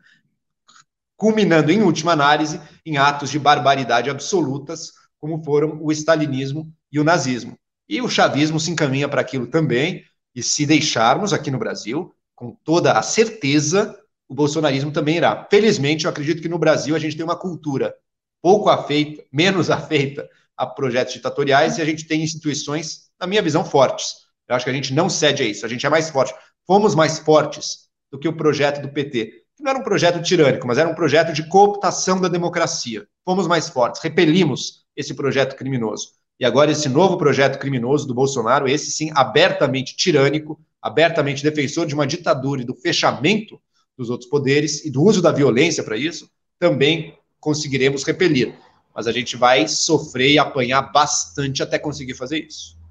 Culminando, 1.18 1.70
em 1.70 1.82
última 1.82 2.14
análise, 2.14 2.62
em 2.86 2.96
atos 2.96 3.30
de 3.30 3.38
barbaridade 3.38 4.10
absolutas, 4.10 4.94
como 5.20 5.44
foram 5.44 5.84
o 5.84 5.92
stalinismo 5.92 6.74
e 6.90 6.98
o 6.98 7.04
nazismo. 7.04 7.60
E 7.90 8.02
o 8.02 8.08
chavismo 8.08 8.58
se 8.58 8.72
encaminha 8.72 9.10
para 9.10 9.20
aquilo 9.20 9.48
também, 9.48 10.06
e 10.34 10.42
se 10.42 10.66
deixarmos 10.66 11.34
aqui 11.34 11.52
no 11.52 11.60
Brasil, 11.60 12.16
com 12.34 12.56
toda 12.64 12.94
a 12.94 13.02
certeza, 13.02 14.00
o 14.30 14.34
bolsonarismo 14.34 14.94
também 14.94 15.18
irá. 15.18 15.46
Felizmente, 15.52 16.06
eu 16.06 16.10
acredito 16.10 16.42
que 16.42 16.48
no 16.48 16.58
Brasil 16.58 16.96
a 16.96 17.00
gente 17.00 17.18
tem 17.18 17.26
uma 17.26 17.36
cultura 17.36 17.94
pouco 18.42 18.70
afeita, 18.70 19.26
menos 19.30 19.68
afeita 19.70 20.30
a 20.56 20.66
projetos 20.66 21.16
ditatoriais, 21.16 21.78
e 21.78 21.82
a 21.82 21.86
gente 21.86 22.08
tem 22.08 22.24
instituições, 22.24 23.03
na 23.24 23.28
minha 23.28 23.42
visão, 23.42 23.64
fortes. 23.64 24.16
Eu 24.50 24.56
acho 24.56 24.66
que 24.66 24.70
a 24.70 24.74
gente 24.74 24.94
não 24.94 25.10
cede 25.10 25.44
a 25.44 25.46
isso, 25.46 25.66
a 25.66 25.70
gente 25.70 25.86
é 25.86 25.90
mais 25.90 26.10
forte. 26.10 26.36
Fomos 26.68 26.94
mais 26.94 27.20
fortes 27.20 27.88
do 28.12 28.20
que 28.20 28.28
o 28.28 28.36
projeto 28.36 28.82
do 28.82 28.90
PT, 28.90 29.26
que 29.56 29.64
não 29.64 29.72
era 29.72 29.80
um 29.80 29.84
projeto 29.84 30.22
tirânico, 30.22 30.68
mas 30.68 30.78
era 30.78 30.90
um 30.90 30.94
projeto 30.94 31.32
de 31.32 31.48
cooptação 31.48 32.20
da 32.20 32.28
democracia. 32.28 33.08
Fomos 33.24 33.48
mais 33.48 33.70
fortes, 33.70 34.02
repelimos 34.02 34.84
esse 34.96 35.14
projeto 35.14 35.56
criminoso. 35.56 36.10
E 36.38 36.44
agora 36.44 36.72
esse 36.72 36.90
novo 36.90 37.18
projeto 37.18 37.58
criminoso 37.58 38.06
do 38.06 38.14
Bolsonaro, 38.14 38.68
esse 38.68 38.92
sim 38.92 39.10
abertamente 39.16 39.96
tirânico, 39.96 40.60
abertamente 40.82 41.44
defensor 41.44 41.86
de 41.86 41.94
uma 41.94 42.06
ditadura 42.06 42.62
e 42.62 42.66
do 42.66 42.76
fechamento 42.76 43.58
dos 43.98 44.10
outros 44.10 44.30
poderes 44.30 44.84
e 44.84 44.92
do 44.92 45.02
uso 45.02 45.22
da 45.22 45.32
violência 45.32 45.82
para 45.82 45.96
isso, 45.96 46.30
também 46.60 47.18
conseguiremos 47.40 48.04
repelir. 48.04 48.54
Mas 48.94 49.08
a 49.08 49.14
gente 49.14 49.38
vai 49.38 49.66
sofrer 49.68 50.32
e 50.32 50.38
apanhar 50.38 50.82
bastante 50.92 51.64
até 51.64 51.80
conseguir 51.80 52.16
fazer 52.16 52.40
isso. 52.40 52.83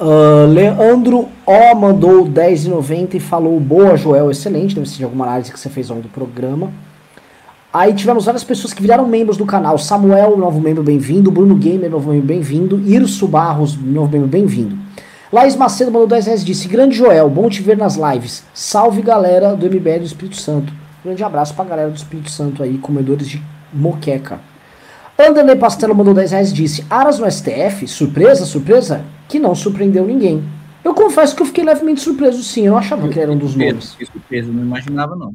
Uh, 0.00 0.46
Leandro 0.46 1.28
O 1.44 1.74
mandou 1.74 2.24
10,90 2.24 3.14
e 3.14 3.20
falou: 3.20 3.58
Boa, 3.58 3.96
Joel, 3.96 4.30
excelente. 4.30 4.74
Deve 4.74 4.88
ser 4.88 4.98
de 4.98 5.04
alguma 5.04 5.24
análise 5.26 5.50
que 5.50 5.58
você 5.58 5.68
fez 5.68 5.90
ao 5.90 5.96
longo 5.96 6.06
do 6.06 6.12
programa. 6.12 6.70
Aí 7.72 7.92
tivemos 7.92 8.24
várias 8.24 8.44
pessoas 8.44 8.72
que 8.72 8.80
viraram 8.80 9.06
membros 9.06 9.36
do 9.36 9.44
canal. 9.44 9.76
Samuel, 9.76 10.36
novo 10.36 10.60
membro, 10.60 10.84
bem-vindo. 10.84 11.32
Bruno 11.32 11.56
Gamer, 11.56 11.90
novo 11.90 12.10
membro, 12.10 12.26
bem-vindo. 12.26 12.80
Irso 12.86 13.26
Barros, 13.26 13.76
novo 13.76 14.12
membro, 14.12 14.28
bem-vindo. 14.28 14.78
Laís 15.32 15.56
Macedo 15.56 15.90
mandou 15.90 16.06
10 16.06 16.26
reais 16.26 16.44
disse: 16.44 16.68
Grande 16.68 16.96
Joel, 16.96 17.28
bom 17.28 17.48
te 17.48 17.60
ver 17.60 17.76
nas 17.76 17.96
lives. 17.96 18.44
Salve 18.54 19.02
galera 19.02 19.56
do 19.56 19.66
MBL 19.66 19.98
do 19.98 20.06
Espírito 20.06 20.36
Santo. 20.36 20.72
Grande 21.04 21.24
abraço 21.24 21.54
pra 21.54 21.64
galera 21.64 21.90
do 21.90 21.96
Espírito 21.96 22.30
Santo 22.30 22.62
aí, 22.62 22.78
comedores 22.78 23.28
de 23.28 23.42
moqueca. 23.72 24.38
Anderley 25.18 25.56
Pastelo 25.56 25.92
mandou 25.92 26.14
10 26.14 26.30
reais 26.30 26.52
disse: 26.52 26.86
Aras 26.88 27.18
no 27.18 27.28
STF? 27.28 27.88
Surpresa, 27.88 28.46
surpresa? 28.46 29.02
Que 29.28 29.38
não 29.38 29.54
surpreendeu 29.54 30.06
ninguém. 30.06 30.42
Eu 30.82 30.94
confesso 30.94 31.36
que 31.36 31.42
eu 31.42 31.46
fiquei 31.46 31.64
levemente 31.64 32.00
surpreso, 32.00 32.42
sim. 32.42 32.66
Eu 32.66 32.72
não 32.72 32.78
achava 32.78 33.08
que 33.08 33.20
era 33.20 33.30
um 33.30 33.36
dos 33.36 33.54
nomes. 33.54 33.94
Que 33.94 34.06
surpresa, 34.06 34.50
não 34.50 34.62
imaginava, 34.62 35.14
não. 35.14 35.34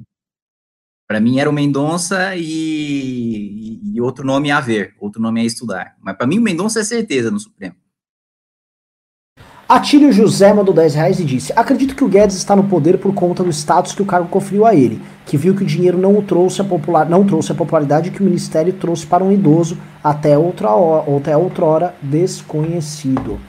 Para 1.07 1.19
mim 1.19 1.39
era 1.39 1.49
o 1.49 1.53
Mendonça 1.53 2.35
e, 2.35 3.79
e, 3.93 4.01
outro 4.01 4.25
nome 4.25 4.49
a 4.49 4.59
ver, 4.59 4.95
outro 4.99 5.21
nome 5.21 5.41
a 5.41 5.43
estudar. 5.43 5.95
Mas 6.01 6.15
para 6.15 6.25
mim 6.25 6.39
o 6.39 6.41
Mendonça 6.41 6.79
é 6.79 6.83
certeza 6.83 7.29
no 7.29 7.39
Supremo. 7.39 7.75
Atílio 9.67 10.11
José 10.11 10.53
mandou 10.53 10.73
10 10.73 10.95
reais 10.95 11.19
e 11.19 11.25
disse: 11.25 11.53
Acredito 11.55 11.95
que 11.95 12.03
o 12.03 12.07
Guedes 12.07 12.35
está 12.35 12.55
no 12.55 12.63
poder 12.63 12.97
por 12.97 13.13
conta 13.13 13.43
do 13.43 13.49
status 13.49 13.93
que 13.93 14.01
o 14.01 14.05
cargo 14.05 14.27
conferiu 14.27 14.65
a 14.65 14.73
ele, 14.75 15.01
que 15.25 15.37
viu 15.37 15.55
que 15.55 15.63
o 15.63 15.65
dinheiro 15.65 15.97
não 15.97 16.21
trouxe 16.21 16.61
a, 16.61 16.63
popular, 16.63 17.09
não 17.09 17.25
trouxe 17.25 17.51
a 17.51 17.55
popularidade 17.55 18.11
que 18.11 18.21
o 18.21 18.25
ministério 18.25 18.73
trouxe 18.73 19.05
para 19.05 19.23
um 19.23 19.31
idoso 19.31 19.77
até 20.03 20.37
outra 20.37 20.71
hora, 20.71 21.17
até 21.17 21.35
outrora 21.35 21.95
desconhecido. 22.01 23.39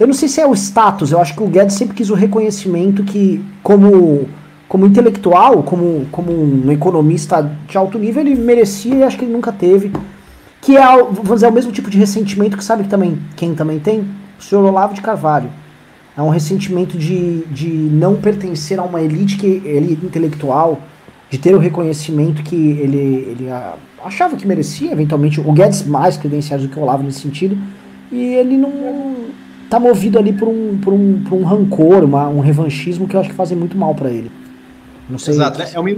Eu 0.00 0.06
não 0.06 0.14
sei 0.14 0.28
se 0.28 0.40
é 0.40 0.46
o 0.46 0.54
status, 0.54 1.12
eu 1.12 1.20
acho 1.20 1.34
que 1.34 1.42
o 1.42 1.46
Guedes 1.46 1.76
sempre 1.76 1.94
quis 1.94 2.10
o 2.10 2.14
reconhecimento 2.14 3.04
que, 3.04 3.44
como, 3.62 4.28
como 4.68 4.86
intelectual, 4.86 5.62
como, 5.62 6.06
como 6.10 6.32
um 6.32 6.72
economista 6.72 7.50
de 7.68 7.76
alto 7.76 7.98
nível, 7.98 8.22
ele 8.22 8.34
merecia 8.34 8.94
e 8.94 9.02
acho 9.02 9.18
que 9.18 9.24
ele 9.24 9.32
nunca 9.32 9.52
teve. 9.52 9.92
Que 10.60 10.76
é, 10.76 10.96
vamos 10.96 11.34
dizer, 11.34 11.48
o 11.48 11.52
mesmo 11.52 11.72
tipo 11.72 11.90
de 11.90 11.98
ressentimento 11.98 12.56
que 12.56 12.64
sabe 12.64 12.84
que 12.84 12.88
também, 12.88 13.18
quem 13.36 13.54
também 13.54 13.78
tem? 13.78 14.04
o 14.42 14.44
senhor 14.44 14.64
Olavo 14.64 14.92
de 14.92 15.00
Carvalho. 15.00 15.50
É 16.16 16.20
um 16.20 16.28
ressentimento 16.28 16.98
de, 16.98 17.44
de 17.46 17.68
não 17.68 18.16
pertencer 18.16 18.78
a 18.78 18.82
uma 18.82 19.00
elite, 19.00 19.36
que, 19.36 19.62
elite 19.64 20.04
intelectual, 20.04 20.80
de 21.30 21.38
ter 21.38 21.54
o 21.54 21.58
reconhecimento 21.58 22.42
que 22.42 22.54
ele, 22.54 22.98
ele 22.98 23.46
achava 24.04 24.36
que 24.36 24.46
merecia, 24.46 24.92
eventualmente, 24.92 25.40
o 25.40 25.52
Guedes 25.52 25.86
mais 25.86 26.16
credenciado 26.16 26.64
do 26.64 26.68
que 26.68 26.78
o 26.78 26.82
Olavo 26.82 27.02
nesse 27.02 27.20
sentido, 27.20 27.56
e 28.10 28.20
ele 28.34 28.58
não 28.58 28.70
tá 29.72 29.80
movido 29.80 30.18
ali 30.18 30.34
por 30.34 30.48
um, 30.48 30.78
por 30.78 30.92
um, 30.92 31.24
por 31.24 31.34
um 31.34 31.44
rancor, 31.44 32.04
uma, 32.04 32.28
um 32.28 32.40
revanchismo 32.40 33.08
que 33.08 33.16
eu 33.16 33.20
acho 33.20 33.30
que 33.30 33.34
fazem 33.34 33.56
muito 33.56 33.74
mal 33.74 33.94
para 33.94 34.10
ele. 34.10 34.30
Não 35.08 35.18
sei. 35.18 35.32
Exato, 35.32 35.58
né? 35.58 35.70
é 35.72 35.80
uma, 35.80 35.90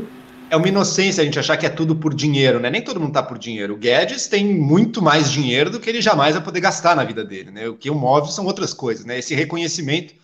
é 0.48 0.56
uma 0.56 0.68
inocência 0.68 1.22
a 1.22 1.24
gente 1.24 1.40
achar 1.40 1.56
que 1.56 1.66
é 1.66 1.68
tudo 1.68 1.96
por 1.96 2.14
dinheiro, 2.14 2.60
né? 2.60 2.70
Nem 2.70 2.82
todo 2.82 3.00
mundo 3.00 3.12
tá 3.12 3.22
por 3.22 3.36
dinheiro. 3.36 3.74
O 3.74 3.76
Guedes 3.76 4.28
tem 4.28 4.46
muito 4.46 5.02
mais 5.02 5.28
dinheiro 5.28 5.70
do 5.70 5.80
que 5.80 5.90
ele 5.90 6.00
jamais 6.00 6.36
vai 6.36 6.44
poder 6.44 6.60
gastar 6.60 6.94
na 6.94 7.02
vida 7.02 7.24
dele, 7.24 7.50
né? 7.50 7.68
O 7.68 7.74
que 7.74 7.90
o 7.90 7.96
move 7.96 8.32
são 8.32 8.46
outras 8.46 8.72
coisas, 8.72 9.04
né? 9.04 9.18
Esse 9.18 9.34
reconhecimento 9.34 10.14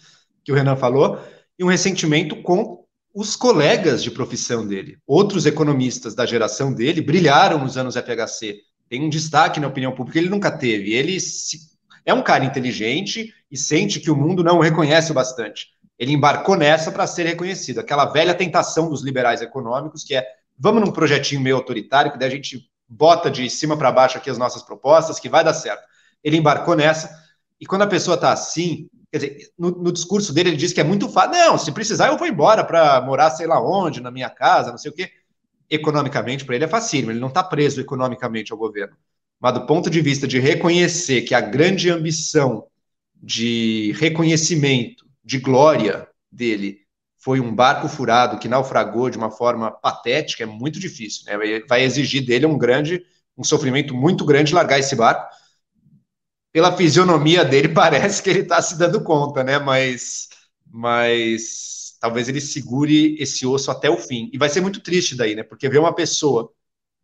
que 0.44 0.52
o 0.52 0.54
Renan 0.54 0.76
falou 0.76 1.18
e 1.58 1.64
um 1.64 1.68
ressentimento 1.68 2.36
com 2.42 2.84
os 3.12 3.34
colegas 3.34 4.00
de 4.00 4.12
profissão 4.12 4.64
dele. 4.64 4.96
Outros 5.04 5.44
economistas 5.44 6.14
da 6.14 6.24
geração 6.24 6.72
dele 6.72 7.00
brilharam 7.00 7.58
nos 7.58 7.76
anos 7.76 7.96
FHC. 7.96 8.60
Tem 8.88 9.02
um 9.02 9.08
destaque 9.08 9.58
na 9.58 9.66
opinião 9.66 9.90
pública 9.90 10.20
ele 10.20 10.28
nunca 10.28 10.52
teve. 10.52 10.94
Ele 10.94 11.18
se... 11.18 11.69
é 12.10 12.14
um 12.14 12.22
cara 12.22 12.44
inteligente 12.44 13.32
e 13.50 13.56
sente 13.56 14.00
que 14.00 14.10
o 14.10 14.16
mundo 14.16 14.44
não 14.44 14.58
o 14.58 14.62
reconhece 14.62 15.12
bastante 15.12 15.68
ele 16.00 16.14
embarcou 16.14 16.56
nessa 16.56 16.90
para 16.90 17.06
ser 17.06 17.24
reconhecido. 17.24 17.78
Aquela 17.78 18.06
velha 18.06 18.32
tentação 18.32 18.88
dos 18.88 19.04
liberais 19.04 19.42
econômicos, 19.42 20.02
que 20.02 20.14
é 20.14 20.26
vamos 20.58 20.80
num 20.82 20.90
projetinho 20.90 21.42
meio 21.42 21.56
autoritário, 21.56 22.10
que 22.10 22.18
daí 22.18 22.28
a 22.28 22.32
gente 22.32 22.66
bota 22.88 23.30
de 23.30 23.48
cima 23.50 23.76
para 23.76 23.92
baixo 23.92 24.16
aqui 24.16 24.30
as 24.30 24.38
nossas 24.38 24.62
propostas, 24.62 25.20
que 25.20 25.28
vai 25.28 25.44
dar 25.44 25.52
certo. 25.52 25.82
Ele 26.24 26.38
embarcou 26.38 26.74
nessa, 26.74 27.10
e 27.60 27.66
quando 27.66 27.82
a 27.82 27.86
pessoa 27.86 28.14
está 28.14 28.32
assim, 28.32 28.88
quer 29.12 29.18
dizer, 29.18 29.52
no, 29.58 29.72
no, 29.72 29.92
discurso 29.92 30.32
dele 30.32 30.48
ele 30.48 30.56
diz 30.56 30.72
que 30.72 30.80
é 30.80 30.84
muito 30.84 31.06
fácil. 31.06 31.32
Não, 31.32 31.58
se 31.58 31.70
precisar 31.70 32.08
eu 32.08 32.16
vou 32.16 32.26
embora 32.26 32.64
para 32.64 32.98
morar 33.02 33.30
sei 33.30 33.46
lá 33.46 33.62
onde, 33.62 34.00
na 34.00 34.10
minha 34.10 34.30
casa, 34.30 34.70
não 34.70 34.78
sei 34.78 34.90
o 34.90 34.94
quê. 34.94 35.10
Economicamente, 35.68 36.46
para 36.46 36.54
ele 36.54 36.64
é 36.64 36.68
facílimo, 36.68 37.12
ele 37.12 37.20
não 37.20 37.28
está 37.28 37.44
preso 37.44 37.78
economicamente 37.78 38.52
ao 38.52 38.58
governo. 38.58 38.96
Mas 39.40 39.54
do 39.54 39.66
ponto 39.66 39.88
de 39.88 40.00
vista 40.02 40.28
de 40.28 40.38
reconhecer 40.38 41.22
que 41.22 41.34
a 41.34 41.40
grande 41.40 41.88
ambição 41.88 42.66
de 43.22 43.92
reconhecimento 43.98 45.06
de 45.24 45.38
glória 45.38 46.06
dele 46.30 46.80
foi 47.18 47.38
um 47.40 47.54
barco 47.54 47.88
furado 47.88 48.38
que 48.38 48.48
naufragou 48.48 49.10
de 49.10 49.18
uma 49.18 49.30
forma 49.30 49.70
patética, 49.70 50.42
é 50.42 50.46
muito 50.46 50.78
difícil. 50.78 51.24
Né? 51.26 51.60
Vai 51.68 51.82
exigir 51.82 52.24
dele 52.24 52.46
um 52.46 52.56
grande, 52.56 53.04
um 53.36 53.44
sofrimento 53.44 53.94
muito 53.94 54.24
grande 54.24 54.54
largar 54.54 54.78
esse 54.78 54.96
barco. 54.96 55.34
Pela 56.52 56.76
fisionomia 56.76 57.44
dele, 57.44 57.68
parece 57.72 58.22
que 58.22 58.30
ele 58.30 58.40
está 58.40 58.60
se 58.60 58.78
dando 58.78 59.04
conta, 59.04 59.44
né? 59.44 59.58
Mas, 59.58 60.28
mas 60.66 61.96
talvez 62.00 62.28
ele 62.28 62.40
segure 62.40 63.16
esse 63.20 63.46
osso 63.46 63.70
até 63.70 63.88
o 63.90 63.98
fim. 63.98 64.30
E 64.32 64.38
vai 64.38 64.48
ser 64.48 64.62
muito 64.62 64.80
triste 64.80 65.14
daí, 65.14 65.34
né? 65.34 65.42
Porque 65.42 65.68
ver 65.68 65.78
uma 65.78 65.94
pessoa 65.94 66.50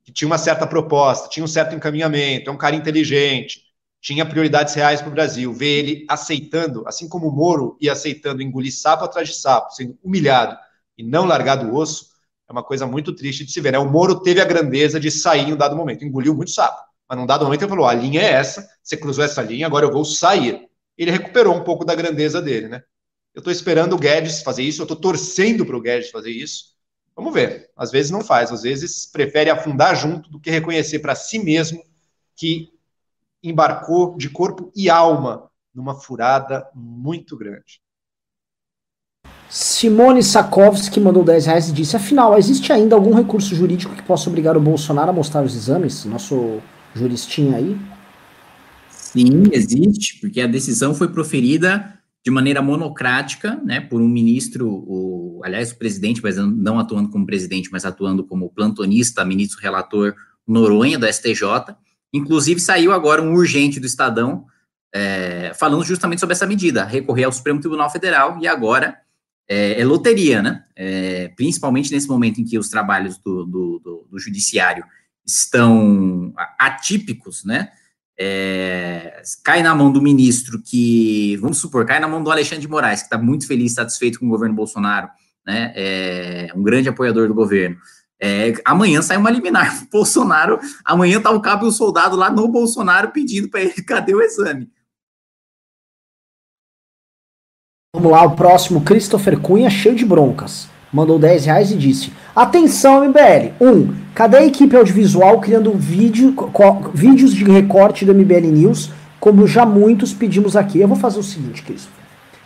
que 0.07 0.13
tinha 0.13 0.29
uma 0.29 0.39
certa 0.39 0.65
proposta, 0.69 1.29
tinha 1.29 1.43
um 1.43 1.49
certo 1.49 1.75
encaminhamento, 1.75 2.49
é 2.49 2.53
um 2.53 2.57
cara 2.57 2.77
inteligente, 2.77 3.65
tinha 4.01 4.25
prioridades 4.25 4.73
reais 4.73 5.01
para 5.01 5.11
o 5.11 5.13
Brasil. 5.13 5.53
Ver 5.53 5.79
ele 5.81 6.07
aceitando, 6.09 6.85
assim 6.87 7.09
como 7.09 7.27
o 7.27 7.33
Moro 7.33 7.77
ia 7.81 7.91
aceitando 7.91 8.41
engolir 8.41 8.73
sapo 8.73 9.05
atrás 9.05 9.29
de 9.29 9.35
sapo, 9.35 9.75
sendo 9.75 9.99
humilhado 10.05 10.57
e 10.97 11.03
não 11.03 11.25
largado 11.27 11.67
o 11.67 11.75
osso, 11.75 12.07
é 12.49 12.53
uma 12.53 12.63
coisa 12.63 12.87
muito 12.87 13.13
triste 13.13 13.45
de 13.45 13.51
se 13.51 13.61
ver. 13.61 13.73
Né? 13.73 13.81
O 13.81 13.91
Moro 13.91 14.21
teve 14.21 14.41
a 14.41 14.45
grandeza 14.45 15.01
de 15.01 15.11
sair 15.11 15.49
em 15.49 15.55
um 15.55 15.57
dado 15.57 15.75
momento, 15.75 16.05
engoliu 16.05 16.37
muito 16.37 16.53
sapo, 16.53 16.81
mas 17.09 17.19
num 17.19 17.27
dado 17.27 17.45
momento 17.45 17.63
ele 17.63 17.69
falou: 17.69 17.87
a 17.87 17.93
linha 17.93 18.23
é 18.23 18.31
essa, 18.31 18.65
você 18.81 18.97
cruzou 18.97 19.25
essa 19.25 19.43
linha, 19.43 19.67
agora 19.67 19.87
eu 19.87 19.93
vou 19.93 20.05
sair. 20.05 20.69
Ele 20.97 21.11
recuperou 21.11 21.53
um 21.53 21.65
pouco 21.65 21.85
da 21.85 21.97
grandeza 21.97 22.41
dele, 22.41 22.69
né? 22.69 22.81
Eu 23.35 23.41
estou 23.41 23.53
esperando 23.53 23.95
o 23.95 23.99
Guedes 23.99 24.41
fazer 24.41 24.63
isso, 24.63 24.81
eu 24.81 24.85
estou 24.85 24.97
torcendo 24.97 25.67
para 25.67 25.77
o 25.77 25.81
Guedes 25.81 26.11
fazer 26.11 26.31
isso. 26.31 26.76
Vamos 27.17 27.33
ver. 27.33 27.71
Às 27.75 27.91
vezes 27.91 28.11
não 28.11 28.23
faz, 28.23 28.53
às 28.53 28.63
vezes 28.63 29.07
prefere 29.07 29.49
afundar 29.49 29.97
junto 29.97 30.31
do 30.31 30.39
que 30.39 30.51
reconhecer 30.51 30.99
para 30.99 31.15
si 31.15 31.39
mesmo 31.39 31.83
que 32.37 32.71
embarcou 33.43 34.17
de 34.19 34.29
corpo 34.29 34.71
e 34.77 34.91
alma 34.91 35.51
numa 35.75 35.95
furada 35.95 36.69
muito 36.75 37.37
grande. 37.37 37.81
Simone 39.49 40.23
Sakovski 40.23 41.01
mandou 41.01 41.25
10 41.25 41.47
reais 41.47 41.69
e 41.69 41.73
disse: 41.73 41.97
Afinal, 41.97 42.37
existe 42.37 42.73
ainda 42.73 42.95
algum 42.95 43.15
recurso 43.15 43.55
jurídico 43.55 43.95
que 43.95 44.03
possa 44.03 44.29
obrigar 44.29 44.57
o 44.57 44.61
Bolsonaro 44.61 45.11
a 45.11 45.15
mostrar 45.15 45.45
os 45.45 45.55
exames? 45.55 46.05
Nosso 46.05 46.61
juristinho 46.95 47.57
aí? 47.57 47.79
Sim, 48.91 49.45
existe, 49.53 50.21
porque 50.21 50.41
a 50.41 50.47
decisão 50.47 50.95
foi 50.95 51.09
proferida 51.09 51.96
de 52.27 52.31
maneira 52.33 52.61
monocrática, 52.61 53.55
né, 53.65 53.81
por 53.81 54.03
um 54.03 54.09
ministro, 54.09 54.69
o, 54.69 55.41
aliás, 55.45 55.71
o 55.71 55.79
presidente, 55.79 56.21
mas 56.21 56.37
não 56.37 56.79
atuando 56.79 57.09
como 57.09 57.25
presidente, 57.25 57.71
mas 57.71 57.85
atuando 57.85 58.25
como 58.25 58.51
plantonista, 58.51 59.25
ministro 59.25 59.61
relator 59.61 60.13
Noronha 60.47 60.99
do 60.99 61.07
STJ, 61.07 61.77
Inclusive, 62.17 62.61
saiu 62.61 62.93
agora 62.93 63.21
um 63.21 63.35
urgente 63.35 63.79
do 63.79 63.87
Estadão 63.87 64.47
é, 64.95 65.53
falando 65.55 65.85
justamente 65.85 66.21
sobre 66.21 66.33
essa 66.33 66.47
medida, 66.47 66.85
recorrer 66.85 67.25
ao 67.25 67.33
Supremo 67.33 67.61
Tribunal 67.61 67.91
Federal 67.91 68.39
e 68.41 68.47
agora 68.47 68.97
é, 69.47 69.81
é 69.81 69.85
loteria, 69.85 70.41
né? 70.41 70.65
É, 70.75 71.29
principalmente 71.37 71.93
nesse 71.93 72.09
momento 72.09 72.41
em 72.41 72.45
que 72.45 72.59
os 72.59 72.71
trabalhos 72.71 73.19
do, 73.19 73.45
do, 73.45 73.79
do, 73.81 74.09
do 74.11 74.19
judiciário 74.19 74.85
estão 75.27 76.33
atípicos, 76.59 77.45
né? 77.45 77.69
É, 78.19 79.23
cai 79.45 79.63
na 79.63 79.75
mão 79.75 79.93
do 79.93 80.01
ministro 80.01 80.61
que, 80.63 81.37
vamos 81.37 81.59
supor, 81.59 81.85
cai 81.85 82.01
na 82.01 82.09
mão 82.09 82.23
do 82.23 82.31
Alexandre 82.31 82.63
de 82.63 82.69
Moraes, 82.69 83.01
que 83.01 83.07
está 83.07 83.19
muito 83.19 83.47
feliz, 83.47 83.75
satisfeito 83.75 84.19
com 84.19 84.27
o 84.27 84.31
governo 84.31 84.55
Bolsonaro, 84.55 85.09
né? 85.47 85.73
É 85.77 86.53
um 86.55 86.63
grande 86.63 86.89
apoiador 86.89 87.29
do 87.29 87.35
governo. 87.35 87.77
É, 88.19 88.55
amanhã 88.65 89.03
sai 89.03 89.17
uma 89.17 89.31
liminar 89.31 89.87
Bolsonaro. 89.93 90.59
Amanhã 90.85 91.21
tá 91.21 91.31
o 91.31 91.41
cabo 91.41 91.67
e 91.67 91.69
o 91.69 91.73
soldado 91.73 92.17
lá 92.17 92.31
no 92.31 92.49
Bolsonaro 92.49 93.11
pedindo 93.11 93.49
para 93.49 93.61
ele 93.61 93.75
cadê 93.85 94.15
o 94.15 94.23
exame. 94.23 94.71
Vamos 97.95 98.13
lá, 98.13 98.25
o 98.25 98.37
próximo, 98.37 98.83
Christopher 98.83 99.41
Cunha, 99.41 99.71
cheio 99.71 99.95
de 99.95 100.05
broncas. 100.05 100.69
Mandou 100.93 101.19
10 101.19 101.47
reais 101.47 101.71
e 101.71 101.77
disse: 101.77 102.13
Atenção, 102.37 103.03
MBL. 103.03 103.55
1. 103.59 103.67
Um, 103.67 103.95
cadê 104.15 104.37
a 104.37 104.47
equipe 104.47 104.77
audiovisual 104.77 105.41
criando 105.41 105.73
vídeo, 105.73 106.35
vídeos 106.93 107.33
de 107.33 107.43
recorte 107.45 108.05
do 108.05 108.15
MBL 108.15 108.49
News, 108.53 108.93
como 109.19 109.47
já 109.47 109.65
muitos 109.65 110.13
pedimos 110.13 110.55
aqui? 110.55 110.79
Eu 110.79 110.87
vou 110.87 110.99
fazer 110.99 111.19
o 111.19 111.23
seguinte, 111.23 111.63
Christopher. 111.63 112.05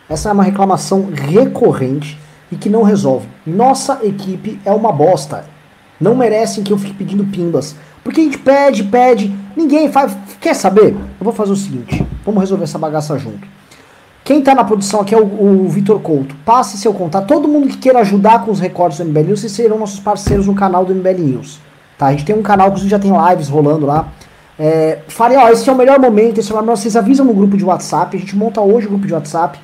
Essa 0.09 0.29
é 0.29 0.33
uma 0.33 0.45
reclamação 0.45 1.11
recorrente 1.13 2.17
e 2.53 2.57
que 2.57 2.71
não 2.71 2.85
resolve. 2.85 3.27
Nossa 3.45 3.99
equipe 4.05 4.61
é 4.65 4.71
uma 4.71 4.93
bosta 4.93 5.45
não 6.01 6.15
merecem 6.17 6.65
que 6.65 6.73
eu 6.73 6.79
fique 6.79 6.95
pedindo 6.95 7.25
pimbas. 7.25 7.77
Porque 8.03 8.23
a 8.23 8.25
gente 8.25 8.39
pede, 8.39 8.85
pede, 8.85 9.37
ninguém 9.55 9.93
faz. 9.93 10.17
Quer 10.41 10.55
saber? 10.55 10.95
Eu 10.95 11.25
vou 11.25 11.33
fazer 11.33 11.53
o 11.53 11.57
seguinte: 11.57 12.05
vamos 12.25 12.41
resolver 12.41 12.65
essa 12.65 12.79
bagaça 12.79 13.19
junto. 13.19 13.47
Quem 14.25 14.43
tá 14.43 14.55
na 14.55 14.65
produção 14.65 15.01
aqui 15.01 15.15
é 15.15 15.19
o, 15.19 15.25
o 15.25 15.69
Vitor 15.69 16.01
Couto. 16.01 16.35
Passe 16.45 16.77
seu 16.77 16.93
contato. 16.93 17.27
Todo 17.27 17.49
mundo 17.49 17.69
que 17.69 17.79
queira 17.79 18.01
ajudar 18.01 18.45
com 18.45 18.51
os 18.51 18.61
recordes 18.61 18.99
do 18.99 19.05
MBL 19.05 19.21
News, 19.21 19.41
vocês 19.41 19.53
serão 19.53 19.79
nossos 19.79 20.01
parceiros 20.01 20.47
no 20.47 20.55
canal 20.55 20.85
do 20.85 20.95
MBL 20.95 21.19
News. 21.19 21.59
Tá? 21.99 22.07
A 22.07 22.11
gente 22.13 22.25
tem 22.25 22.37
um 22.37 22.43
canal 22.43 22.73
que 22.73 22.89
já 22.89 22.99
tem 22.99 23.13
lives 23.29 23.49
rolando 23.49 23.87
lá. 23.87 24.09
É, 24.59 24.99
falei, 25.09 25.39
ó, 25.39 25.49
esse 25.49 25.69
é 25.69 25.73
o 25.73 25.77
melhor 25.77 25.99
momento, 25.99 26.39
esse 26.39 26.53
é 26.53 26.55
o 26.55 26.61
melhor. 26.61 26.77
Vocês 26.77 26.97
avisam 26.97 27.25
no 27.25 27.33
grupo 27.33 27.57
de 27.57 27.65
WhatsApp. 27.65 28.17
A 28.17 28.21
gente 28.21 28.37
monta 28.37 28.61
hoje 28.61 28.87
o 28.87 28.91
grupo 28.91 29.07
de 29.07 29.15
WhatsApp. 29.15 29.59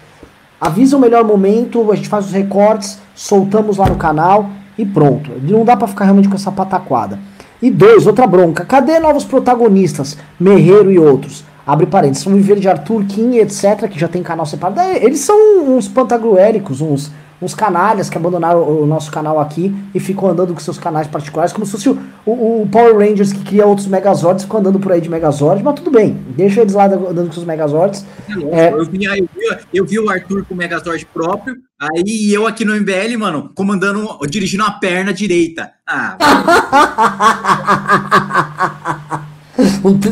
Avisa 0.60 0.96
o 0.96 1.00
melhor 1.00 1.22
momento, 1.22 1.92
a 1.92 1.94
gente 1.94 2.08
faz 2.08 2.26
os 2.26 2.32
recortes, 2.32 2.98
soltamos 3.14 3.76
lá 3.76 3.86
no 3.86 3.96
canal 3.96 4.48
e 4.78 4.86
pronto. 4.86 5.30
Não 5.42 5.64
dá 5.64 5.76
para 5.76 5.86
ficar 5.86 6.04
realmente 6.04 6.28
com 6.28 6.34
essa 6.34 6.50
pataquada. 6.50 7.18
E 7.60 7.70
dois, 7.70 8.06
outra 8.06 8.26
bronca. 8.26 8.64
Cadê 8.64 8.98
novos 8.98 9.24
protagonistas? 9.24 10.16
Merreiro 10.40 10.90
e 10.90 10.98
outros. 10.98 11.44
Abre 11.66 11.86
parênteses. 11.86 12.24
Vamos 12.24 12.40
viver 12.40 12.60
de 12.60 12.68
Arthur, 12.68 13.04
Kim, 13.06 13.36
etc., 13.36 13.88
que 13.88 13.98
já 13.98 14.06
tem 14.06 14.22
canal 14.22 14.46
separado. 14.46 14.80
Eles 14.80 15.20
são 15.20 15.36
uns 15.76 15.88
pantagruélicos, 15.88 16.80
uns 16.80 17.10
uns 17.40 17.54
canalhas 17.54 18.08
que 18.08 18.16
abandonaram 18.16 18.62
o 18.62 18.86
nosso 18.86 19.10
canal 19.10 19.38
aqui 19.38 19.74
e 19.94 20.00
ficam 20.00 20.28
andando 20.28 20.54
com 20.54 20.60
seus 20.60 20.78
canais 20.78 21.06
particulares, 21.06 21.52
como 21.52 21.66
se 21.66 21.72
fosse 21.72 21.88
o, 21.88 21.98
o, 22.24 22.62
o 22.62 22.68
Power 22.68 22.96
Rangers 22.96 23.32
que 23.32 23.44
cria 23.44 23.66
outros 23.66 23.86
Megazords, 23.86 24.44
ficam 24.44 24.60
andando 24.60 24.80
por 24.80 24.92
aí 24.92 25.00
de 25.00 25.08
Megazord, 25.08 25.62
mas 25.62 25.74
tudo 25.74 25.90
bem, 25.90 26.16
deixa 26.36 26.62
eles 26.62 26.74
lá 26.74 26.86
andando 26.86 27.26
com 27.26 27.32
seus 27.32 27.44
Megazords. 27.46 28.06
É, 28.50 28.72
eu, 28.72 28.84
vi, 28.86 29.04
eu, 29.04 29.14
vi, 29.14 29.58
eu 29.74 29.84
vi 29.84 29.98
o 29.98 30.08
Arthur 30.08 30.44
com 30.46 30.54
o 30.54 30.56
Megazord 30.56 31.04
próprio, 31.12 31.56
aí 31.78 32.32
eu 32.32 32.46
aqui 32.46 32.64
no 32.64 32.74
MBL, 32.74 33.18
mano, 33.18 33.50
comandando, 33.54 34.18
dirigindo 34.28 34.64
a 34.64 34.70
perna 34.70 35.12
direita. 35.12 35.72
Ah, 35.86 36.16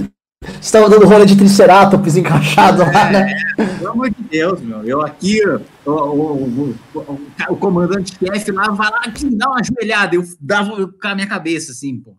estava 0.60 0.88
dando 0.88 1.06
rolê 1.06 1.26
de 1.26 1.36
Triceratops 1.36 2.16
encaixado 2.16 2.82
é, 2.82 2.92
lá, 2.92 3.10
né? 3.10 3.36
Pelo 3.78 3.90
amor 3.90 4.10
de 4.10 4.22
Deus, 4.22 4.60
meu. 4.60 4.82
Eu 4.84 5.02
aqui, 5.02 5.40
o, 5.84 5.90
o, 5.90 6.74
o, 6.94 7.20
o 7.50 7.56
comandante-chefe 7.56 8.52
lá 8.52 8.70
vai 8.70 8.90
lá 8.90 9.00
aqui, 9.06 9.28
dá 9.34 9.48
uma 9.48 9.60
ajoelhada. 9.60 10.16
Eu 10.16 10.24
dava 10.40 10.70
com 10.70 11.08
a 11.08 11.14
minha 11.14 11.26
cabeça, 11.26 11.72
assim, 11.72 11.98
pô. 11.98 12.14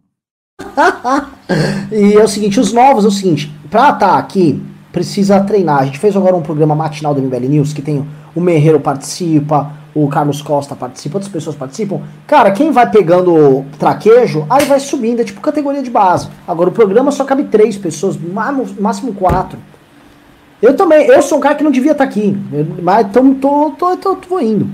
e 1.91 2.13
é 2.13 2.23
o 2.23 2.27
seguinte, 2.27 2.59
os 2.59 2.71
novos 2.71 3.03
é 3.05 3.07
o 3.07 3.11
seguinte, 3.11 3.51
pra 3.69 3.89
estar 3.89 3.99
tá 3.99 4.17
aqui, 4.17 4.61
precisa 4.91 5.41
treinar. 5.41 5.79
A 5.79 5.85
gente 5.85 5.99
fez 5.99 6.15
agora 6.15 6.35
um 6.35 6.41
programa 6.41 6.73
matinal 6.75 7.13
do 7.13 7.21
MBL 7.21 7.47
News, 7.47 7.73
que 7.73 7.81
tem 7.81 8.07
o 8.33 8.41
Merreiro 8.41 8.79
participa, 8.79 9.73
o 9.95 10.09
Carlos 10.09 10.41
Costa 10.41 10.75
participa, 10.75 11.15
outras 11.15 11.31
pessoas 11.31 11.55
participam. 11.55 12.01
Cara, 12.27 12.51
quem 12.51 12.69
vai 12.69 12.89
pegando 12.91 13.63
traquejo, 13.79 14.45
aí 14.49 14.65
vai 14.65 14.79
subindo, 14.79 15.21
é 15.21 15.23
tipo 15.23 15.39
categoria 15.39 15.81
de 15.81 15.89
base. 15.89 16.27
Agora 16.45 16.69
o 16.69 16.73
programa 16.73 17.11
só 17.11 17.23
cabe 17.23 17.45
três 17.45 17.77
pessoas, 17.77 18.17
máximo 18.77 19.13
quatro. 19.13 19.57
Eu 20.61 20.75
também, 20.75 21.07
eu 21.07 21.21
sou 21.21 21.37
um 21.37 21.41
cara 21.41 21.55
que 21.55 21.63
não 21.63 21.71
devia 21.71 21.93
estar 21.93 22.03
tá 22.03 22.09
aqui, 22.09 22.37
mas 22.81 23.07
então 23.07 23.33
tô, 23.35 23.71
tô, 23.71 23.95
tô, 23.95 24.15
tô 24.17 24.39
indo. 24.39 24.67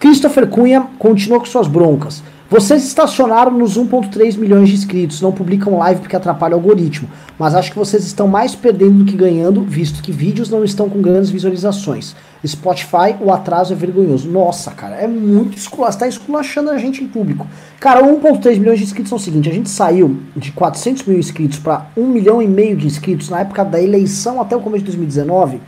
Christopher 0.00 0.48
Cunha 0.48 0.88
continua 0.98 1.38
com 1.38 1.46
suas 1.46 1.68
broncas. 1.68 2.22
Vocês 2.48 2.84
estacionaram 2.84 3.50
nos 3.50 3.76
1.3 3.76 4.38
milhões 4.38 4.68
de 4.68 4.74
inscritos, 4.76 5.20
não 5.20 5.32
publicam 5.32 5.78
live 5.78 6.00
porque 6.00 6.14
atrapalha 6.14 6.54
o 6.54 6.58
algoritmo, 6.58 7.08
mas 7.36 7.56
acho 7.56 7.72
que 7.72 7.78
vocês 7.78 8.04
estão 8.04 8.28
mais 8.28 8.54
perdendo 8.54 8.98
do 8.98 9.04
que 9.04 9.16
ganhando, 9.16 9.62
visto 9.62 10.00
que 10.00 10.12
vídeos 10.12 10.48
não 10.48 10.62
estão 10.62 10.88
com 10.88 11.02
grandes 11.02 11.28
visualizações. 11.28 12.14
Spotify, 12.46 13.16
o 13.20 13.32
atraso 13.32 13.72
é 13.72 13.76
vergonhoso. 13.76 14.30
Nossa, 14.30 14.70
cara, 14.70 14.96
é 14.96 15.06
muito 15.06 15.56
esculachado, 15.56 16.00
tá 16.00 16.08
esculachando 16.08 16.70
a 16.70 16.78
gente 16.78 17.02
em 17.02 17.06
público. 17.08 17.46
Cara, 17.80 18.02
1.3 18.02 18.58
milhões 18.58 18.78
de 18.78 18.84
inscritos 18.84 19.08
são 19.08 19.18
o 19.18 19.20
seguinte, 19.20 19.48
a 19.48 19.52
gente 19.52 19.70
saiu 19.70 20.18
de 20.36 20.52
400 20.52 21.04
mil 21.04 21.18
inscritos 21.18 21.58
para 21.58 21.86
1 21.96 22.06
milhão 22.06 22.42
e 22.42 22.46
meio 22.46 22.76
de 22.76 22.86
inscritos 22.86 23.28
na 23.28 23.40
época 23.40 23.64
da 23.64 23.80
eleição 23.80 24.40
até 24.40 24.56
o 24.56 24.60
começo 24.60 24.84
de 24.84 24.90
2019, 24.90 25.60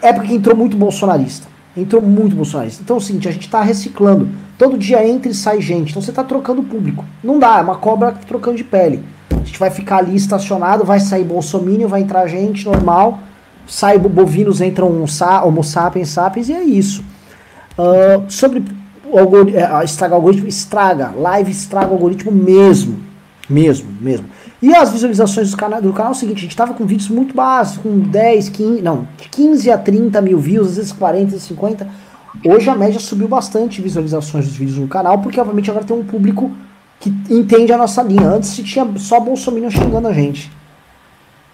época 0.00 0.26
que 0.26 0.34
entrou 0.34 0.56
muito 0.56 0.76
bolsonarista. 0.76 1.48
Entrou 1.76 2.02
muito 2.02 2.36
bolsonarista. 2.36 2.82
Então 2.82 2.96
é 2.96 2.98
o 2.98 3.02
seguinte, 3.02 3.28
a 3.28 3.32
gente 3.32 3.48
tá 3.48 3.62
reciclando. 3.62 4.28
Todo 4.58 4.76
dia 4.76 5.06
entra 5.06 5.30
e 5.30 5.34
sai 5.34 5.60
gente. 5.60 5.90
Então 5.90 6.02
você 6.02 6.12
tá 6.12 6.22
trocando 6.22 6.62
público. 6.62 7.04
Não 7.24 7.38
dá, 7.38 7.58
é 7.58 7.62
uma 7.62 7.76
cobra 7.76 8.12
trocando 8.12 8.58
de 8.58 8.64
pele. 8.64 9.02
A 9.30 9.44
gente 9.44 9.58
vai 9.58 9.70
ficar 9.70 9.96
ali 9.96 10.14
estacionado, 10.14 10.84
vai 10.84 11.00
sair 11.00 11.24
bolsomínio, 11.24 11.88
vai 11.88 12.02
entrar 12.02 12.26
gente 12.26 12.64
normal, 12.66 13.20
sai 13.66 13.98
bovinos, 13.98 14.60
entram 14.60 14.90
um 14.90 15.06
sa 15.06 15.44
homo 15.44 15.62
sapiens, 15.62 16.10
sapiens, 16.10 16.48
e 16.48 16.52
é 16.52 16.62
isso. 16.62 17.04
Uh, 17.78 18.30
sobre 18.30 18.60
uh, 18.60 19.84
estragar 19.84 20.18
o 20.18 20.20
algoritmo, 20.20 20.48
estraga. 20.48 21.12
Live 21.16 21.50
estraga 21.50 21.90
o 21.90 21.94
algoritmo 21.94 22.32
mesmo. 22.32 22.98
Mesmo, 23.48 23.88
mesmo. 24.00 24.26
E 24.62 24.74
as 24.74 24.92
visualizações 24.92 25.50
do 25.50 25.56
canal, 25.56 25.82
do 25.82 25.92
canal 25.92 26.12
é 26.12 26.14
o 26.14 26.18
seguinte, 26.18 26.38
a 26.38 26.42
gente 26.42 26.56
tava 26.56 26.72
com 26.72 26.86
vídeos 26.86 27.08
muito 27.08 27.34
básicos, 27.34 27.82
com 27.82 27.98
10, 27.98 28.48
15, 28.48 28.82
não, 28.82 29.08
15 29.30 29.70
a 29.70 29.76
30 29.76 30.20
mil 30.20 30.38
views, 30.38 30.68
às 30.68 30.76
vezes 30.76 30.92
40, 30.92 31.38
50. 31.38 31.88
Hoje 32.44 32.70
a 32.70 32.74
média 32.74 32.98
subiu 33.00 33.28
bastante 33.28 33.82
visualizações 33.82 34.46
dos 34.46 34.56
vídeos 34.56 34.78
no 34.78 34.88
canal, 34.88 35.18
porque 35.18 35.40
obviamente 35.40 35.68
agora 35.70 35.84
tem 35.84 35.96
um 35.96 36.04
público 36.04 36.50
que 37.00 37.10
entende 37.28 37.72
a 37.72 37.76
nossa 37.76 38.02
linha. 38.02 38.28
Antes 38.28 38.54
tinha 38.54 38.88
só 38.96 39.18
Bolsonaro 39.18 39.70
xingando 39.70 40.08
a 40.08 40.12
gente. 40.12 40.50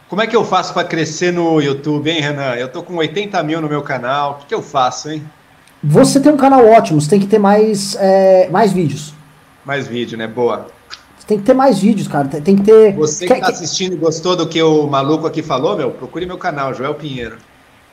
Como 0.08 0.22
é 0.22 0.26
que 0.26 0.34
eu 0.34 0.44
faço 0.44 0.72
para 0.72 0.84
crescer 0.84 1.32
no 1.32 1.60
YouTube, 1.60 2.10
hein, 2.10 2.20
Renan? 2.20 2.54
Eu 2.54 2.68
tô 2.68 2.82
com 2.82 2.96
80 2.96 3.42
mil 3.42 3.60
no 3.60 3.68
meu 3.68 3.82
canal. 3.82 4.32
O 4.32 4.34
que, 4.36 4.46
que 4.46 4.54
eu 4.54 4.62
faço, 4.62 5.10
hein? 5.10 5.22
Você 5.84 6.18
tem 6.18 6.32
um 6.32 6.36
canal 6.36 6.66
ótimo, 6.66 7.00
você 7.00 7.10
tem 7.10 7.20
que 7.20 7.26
ter 7.26 7.38
mais, 7.38 7.94
é, 8.00 8.48
mais 8.48 8.72
vídeos. 8.72 9.12
Mais 9.64 9.86
vídeo, 9.86 10.16
né? 10.16 10.26
Boa. 10.26 10.66
Tem 11.26 11.36
que 11.38 11.44
ter 11.44 11.52
mais 11.52 11.78
vídeos, 11.78 12.08
cara. 12.08 12.26
Tem 12.26 12.56
que 12.56 12.62
ter. 12.62 12.94
Você 12.94 13.26
que 13.26 13.32
está 13.34 13.48
assistindo 13.48 13.92
e 13.92 13.96
gostou 13.96 14.34
do 14.34 14.48
que 14.48 14.62
o 14.62 14.86
maluco 14.86 15.26
aqui 15.26 15.42
falou, 15.42 15.76
meu? 15.76 15.90
Procure 15.90 16.24
meu 16.24 16.38
canal, 16.38 16.72
Joel 16.72 16.94
Pinheiro. 16.94 17.36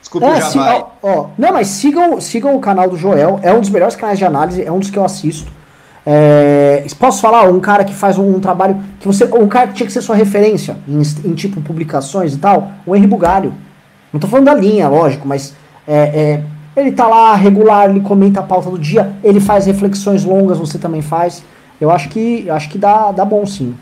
Desculpa, 0.00 0.26
é, 0.28 0.40
já 0.40 0.48
vai. 0.48 0.84
Ó, 1.02 1.26
não, 1.36 1.52
mas 1.52 1.68
sigam, 1.68 2.18
sigam 2.18 2.56
o 2.56 2.60
canal 2.60 2.88
do 2.88 2.96
Joel. 2.96 3.38
É 3.42 3.52
um 3.52 3.60
dos 3.60 3.68
melhores 3.68 3.94
canais 3.94 4.18
de 4.18 4.24
análise, 4.24 4.62
é 4.62 4.72
um 4.72 4.78
dos 4.78 4.88
que 4.88 4.98
eu 4.98 5.04
assisto. 5.04 5.52
É, 6.08 6.86
posso 7.00 7.20
falar 7.20 7.48
um 7.48 7.58
cara 7.58 7.84
que 7.84 7.92
faz 7.92 8.16
um, 8.16 8.36
um, 8.36 8.38
trabalho 8.38 8.80
que 9.00 9.08
você, 9.08 9.24
um 9.24 9.48
cara 9.48 9.66
que 9.66 9.74
tinha 9.74 9.86
que 9.88 9.92
ser 9.92 10.00
sua 10.00 10.14
referência 10.14 10.76
em, 10.86 11.02
em 11.28 11.34
tipo 11.34 11.60
publicações 11.60 12.32
e 12.32 12.38
tal, 12.38 12.70
o 12.86 12.94
Henry 12.94 13.08
Bugalho. 13.08 13.52
Não 14.12 14.20
tô 14.20 14.28
falando 14.28 14.46
da 14.46 14.54
linha, 14.54 14.88
lógico, 14.88 15.26
mas 15.26 15.52
é, 15.86 15.94
é, 15.96 16.80
ele 16.80 16.92
tá 16.92 17.08
lá 17.08 17.34
regular, 17.34 17.90
ele 17.90 18.00
comenta 18.00 18.38
a 18.38 18.42
pauta 18.44 18.70
do 18.70 18.78
dia, 18.78 19.14
ele 19.24 19.40
faz 19.40 19.66
reflexões 19.66 20.24
longas, 20.24 20.58
você 20.58 20.78
também 20.78 21.02
faz. 21.02 21.42
Eu 21.80 21.90
acho 21.90 22.08
que 22.08 22.48
acho 22.48 22.68
que 22.68 22.78
dá, 22.78 23.10
dá 23.10 23.24
bom 23.24 23.44
sim. 23.44 23.74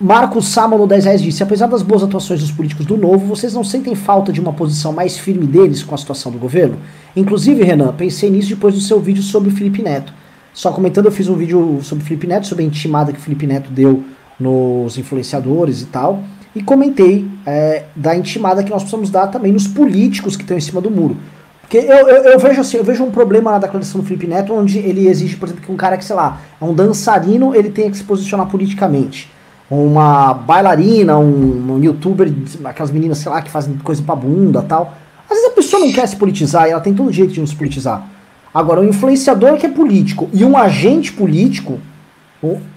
Marcos 0.00 0.46
Sámano 0.46 0.86
10 0.86 1.04
reais 1.06 1.20
disse: 1.20 1.42
apesar 1.42 1.66
das 1.66 1.82
boas 1.82 2.04
atuações 2.04 2.38
dos 2.38 2.52
políticos 2.52 2.86
do 2.86 2.96
Novo, 2.96 3.26
vocês 3.26 3.52
não 3.52 3.64
sentem 3.64 3.96
falta 3.96 4.32
de 4.32 4.40
uma 4.40 4.52
posição 4.52 4.92
mais 4.92 5.18
firme 5.18 5.44
deles 5.44 5.82
com 5.82 5.92
a 5.92 5.98
situação 5.98 6.30
do 6.30 6.38
governo? 6.38 6.78
Inclusive, 7.16 7.64
Renan, 7.64 7.92
pensei 7.92 8.30
nisso 8.30 8.50
depois 8.50 8.74
do 8.74 8.80
seu 8.80 9.00
vídeo 9.00 9.24
sobre 9.24 9.48
o 9.48 9.52
Felipe 9.52 9.82
Neto. 9.82 10.12
Só 10.54 10.70
comentando, 10.70 11.06
eu 11.06 11.12
fiz 11.12 11.28
um 11.28 11.34
vídeo 11.34 11.80
sobre 11.82 12.04
o 12.04 12.06
Felipe 12.06 12.28
Neto, 12.28 12.46
sobre 12.46 12.62
a 12.62 12.66
intimada 12.68 13.12
que 13.12 13.18
o 13.18 13.20
Felipe 13.20 13.44
Neto 13.44 13.72
deu 13.72 14.04
nos 14.38 14.96
influenciadores 14.96 15.82
e 15.82 15.86
tal. 15.86 16.22
E 16.54 16.62
comentei 16.62 17.28
é, 17.44 17.86
da 17.96 18.14
intimada 18.14 18.62
que 18.62 18.70
nós 18.70 18.82
precisamos 18.82 19.10
dar 19.10 19.26
também 19.26 19.50
nos 19.50 19.66
políticos 19.66 20.36
que 20.36 20.42
estão 20.42 20.56
em 20.56 20.60
cima 20.60 20.80
do 20.80 20.92
muro. 20.92 21.16
Porque 21.60 21.78
eu, 21.78 22.08
eu, 22.08 22.24
eu, 22.24 22.38
vejo 22.38 22.60
assim, 22.60 22.76
eu 22.76 22.84
vejo 22.84 23.02
um 23.02 23.10
problema 23.10 23.50
na 23.50 23.58
declaração 23.58 24.00
do 24.00 24.06
Felipe 24.06 24.28
Neto, 24.28 24.54
onde 24.54 24.78
ele 24.78 25.08
exige, 25.08 25.34
por 25.36 25.46
exemplo, 25.46 25.64
que 25.64 25.72
um 25.72 25.76
cara 25.76 25.96
que, 25.96 26.04
sei 26.04 26.14
lá, 26.14 26.40
é 26.60 26.64
um 26.64 26.72
dançarino, 26.72 27.52
ele 27.52 27.70
tenha 27.70 27.90
que 27.90 27.96
se 27.96 28.04
posicionar 28.04 28.46
politicamente. 28.46 29.28
Uma 29.70 30.32
bailarina, 30.32 31.18
um, 31.18 31.74
um 31.74 31.82
youtuber, 31.82 32.32
aquelas 32.64 32.90
meninas, 32.90 33.18
sei 33.18 33.30
lá, 33.30 33.42
que 33.42 33.50
fazem 33.50 33.76
coisa 33.78 34.02
pra 34.02 34.16
bunda 34.16 34.62
tal. 34.62 34.94
Às 35.28 35.36
vezes 35.36 35.52
a 35.52 35.54
pessoa 35.54 35.84
não 35.84 35.92
quer 35.92 36.08
se 36.08 36.16
politizar 36.16 36.66
e 36.66 36.70
ela 36.70 36.80
tem 36.80 36.94
todo 36.94 37.12
jeito 37.12 37.34
de 37.34 37.40
não 37.40 37.46
se 37.46 37.54
politizar. 37.54 38.08
Agora, 38.52 38.80
um 38.80 38.84
influenciador 38.84 39.56
que 39.58 39.66
é 39.66 39.68
político 39.68 40.28
e 40.32 40.44
um 40.44 40.56
agente 40.56 41.12
político, 41.12 41.78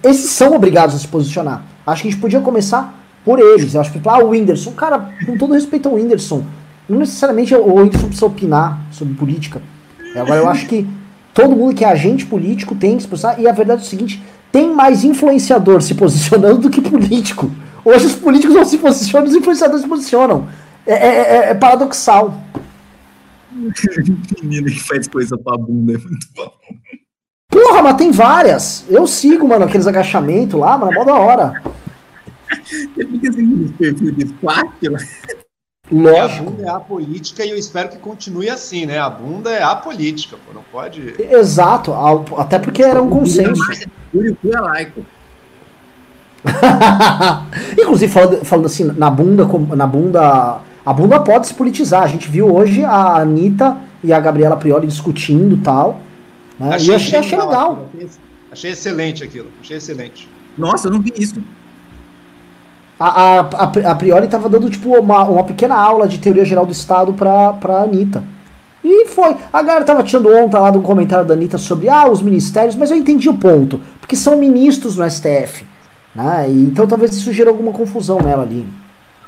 esses 0.02 0.30
são 0.30 0.54
obrigados 0.54 0.94
a 0.94 0.98
se 0.98 1.08
posicionar. 1.08 1.64
Acho 1.86 2.02
que 2.02 2.08
a 2.08 2.10
gente 2.10 2.20
podia 2.20 2.40
começar 2.40 2.94
por 3.24 3.38
eles. 3.38 3.74
Eu 3.74 3.80
acho 3.80 3.92
que, 3.92 4.00
ah, 4.06 4.18
o 4.18 4.28
Whindersson, 4.28 4.72
cara, 4.72 5.10
com 5.24 5.36
todo 5.38 5.54
respeito 5.54 5.88
ao 5.88 5.94
Whindersson, 5.94 6.44
não 6.88 6.98
necessariamente 6.98 7.54
o 7.54 7.74
Whindersson 7.74 8.06
precisa 8.06 8.26
opinar 8.26 8.80
sobre 8.90 9.14
política. 9.14 9.62
Agora, 10.14 10.40
eu 10.40 10.48
acho 10.48 10.66
que 10.66 10.86
todo 11.32 11.56
mundo 11.56 11.74
que 11.74 11.84
é 11.84 11.88
agente 11.88 12.26
político 12.26 12.74
tem 12.74 12.96
que 12.96 13.02
se 13.02 13.08
posicionar. 13.08 13.40
E 13.40 13.48
a 13.48 13.52
verdade 13.52 13.82
é 13.82 13.84
o 13.84 13.88
seguinte: 13.88 14.22
tem 14.52 14.72
mais 14.72 15.02
influenciador 15.02 15.80
se 15.80 15.94
posicionando 15.94 16.58
do 16.58 16.70
que 16.70 16.82
político. 16.82 17.50
Hoje 17.84 18.06
os 18.06 18.14
políticos 18.14 18.54
não 18.54 18.64
se 18.64 18.78
posicionam, 18.78 19.26
os 19.26 19.34
influenciadores 19.34 19.82
se 19.82 19.88
posicionam. 19.88 20.48
É, 20.86 20.92
é, 20.94 21.08
é, 21.08 21.50
é 21.50 21.54
paradoxal. 21.54 22.38
Menino 24.42 24.66
que 24.66 24.80
faz 24.80 25.08
coisa 25.08 25.36
pra 25.38 25.56
bunda 25.56 25.94
é 25.94 25.98
muito 25.98 26.26
bom. 26.36 26.52
Porra, 27.50 27.82
mas 27.82 27.96
tem 27.96 28.10
várias. 28.10 28.84
Eu 28.88 29.06
sigo, 29.06 29.48
mano, 29.48 29.64
aqueles 29.64 29.86
agachamentos 29.86 30.58
lá, 30.58 30.76
mano, 30.78 30.92
é 30.92 30.94
mó 30.94 31.04
da 31.04 31.14
hora. 31.14 31.62
Você 32.64 33.06
fica 33.06 33.28
assim, 33.30 33.68
perfil 33.78 34.12
de 34.12 34.26
quatro. 34.34 34.96
Lógico. 35.92 36.48
A 36.48 36.50
bunda 36.50 36.62
é 36.62 36.70
a 36.70 36.80
política 36.80 37.44
e 37.44 37.50
eu 37.50 37.58
espero 37.58 37.90
que 37.90 37.98
continue 37.98 38.48
assim, 38.48 38.86
né? 38.86 38.98
A 38.98 39.10
bunda 39.10 39.50
é 39.50 39.62
a 39.62 39.76
política, 39.76 40.38
pô, 40.46 40.54
não 40.54 40.62
pode. 40.72 41.14
Exato, 41.18 41.92
até 42.38 42.58
porque 42.58 42.82
era 42.82 43.02
um 43.02 43.10
consenso. 43.10 43.62
É 44.14 44.60
laico. 44.60 45.04
Inclusive, 47.78 48.10
falando, 48.10 48.44
falando 48.44 48.66
assim, 48.66 48.84
na 48.84 49.10
bunda, 49.10 49.46
na 49.76 49.86
bunda. 49.86 50.60
A 50.84 50.92
bunda 50.92 51.20
pode 51.20 51.46
se 51.46 51.54
politizar. 51.54 52.02
A 52.02 52.08
gente 52.08 52.28
viu 52.28 52.52
hoje 52.52 52.84
a 52.84 53.18
Anitta 53.18 53.76
e 54.02 54.12
a 54.12 54.18
Gabriela 54.18 54.56
Prioli 54.56 54.86
discutindo 54.86 55.62
tal. 55.62 56.00
Né? 56.58 56.74
Achei, 56.74 56.90
e 56.90 56.94
achei, 56.94 57.18
achei 57.18 57.38
legal. 57.38 57.88
Achei 58.50 58.70
excelente 58.72 59.22
aquilo. 59.22 59.48
Achei 59.60 59.76
excelente. 59.76 60.28
Nossa, 60.58 60.88
eu 60.88 60.92
não 60.92 61.00
vi 61.00 61.12
isso. 61.16 61.40
A, 63.04 63.40
a, 63.40 63.90
a, 63.90 63.94
Priori 63.96 64.26
estava 64.26 64.48
dando 64.48 64.70
tipo 64.70 64.96
uma, 64.96 65.24
uma 65.24 65.42
pequena 65.42 65.74
aula 65.74 66.06
de 66.06 66.18
teoria 66.18 66.44
geral 66.44 66.64
do 66.64 66.70
Estado 66.70 67.12
para 67.12 67.52
pra 67.54 67.82
Anitta. 67.82 68.22
E 68.84 69.06
foi. 69.06 69.36
A 69.52 69.62
galera 69.62 69.84
tava 69.84 70.04
tirando 70.04 70.32
ontem 70.32 70.56
lá 70.56 70.70
do 70.70 70.80
comentário 70.80 71.26
da 71.26 71.34
Anitta 71.34 71.58
sobre 71.58 71.88
ah, 71.88 72.08
os 72.08 72.22
ministérios, 72.22 72.76
mas 72.76 72.90
eu 72.90 72.96
entendi 72.96 73.28
o 73.28 73.34
ponto. 73.34 73.80
Porque 74.00 74.14
são 74.14 74.38
ministros 74.38 74.96
no 74.96 75.10
STF. 75.10 75.66
Né? 76.14 76.48
E, 76.48 76.64
então 76.64 76.86
talvez 76.86 77.12
isso 77.16 77.32
gerou 77.32 77.52
alguma 77.52 77.72
confusão 77.72 78.20
nela 78.20 78.44
ali. 78.44 78.66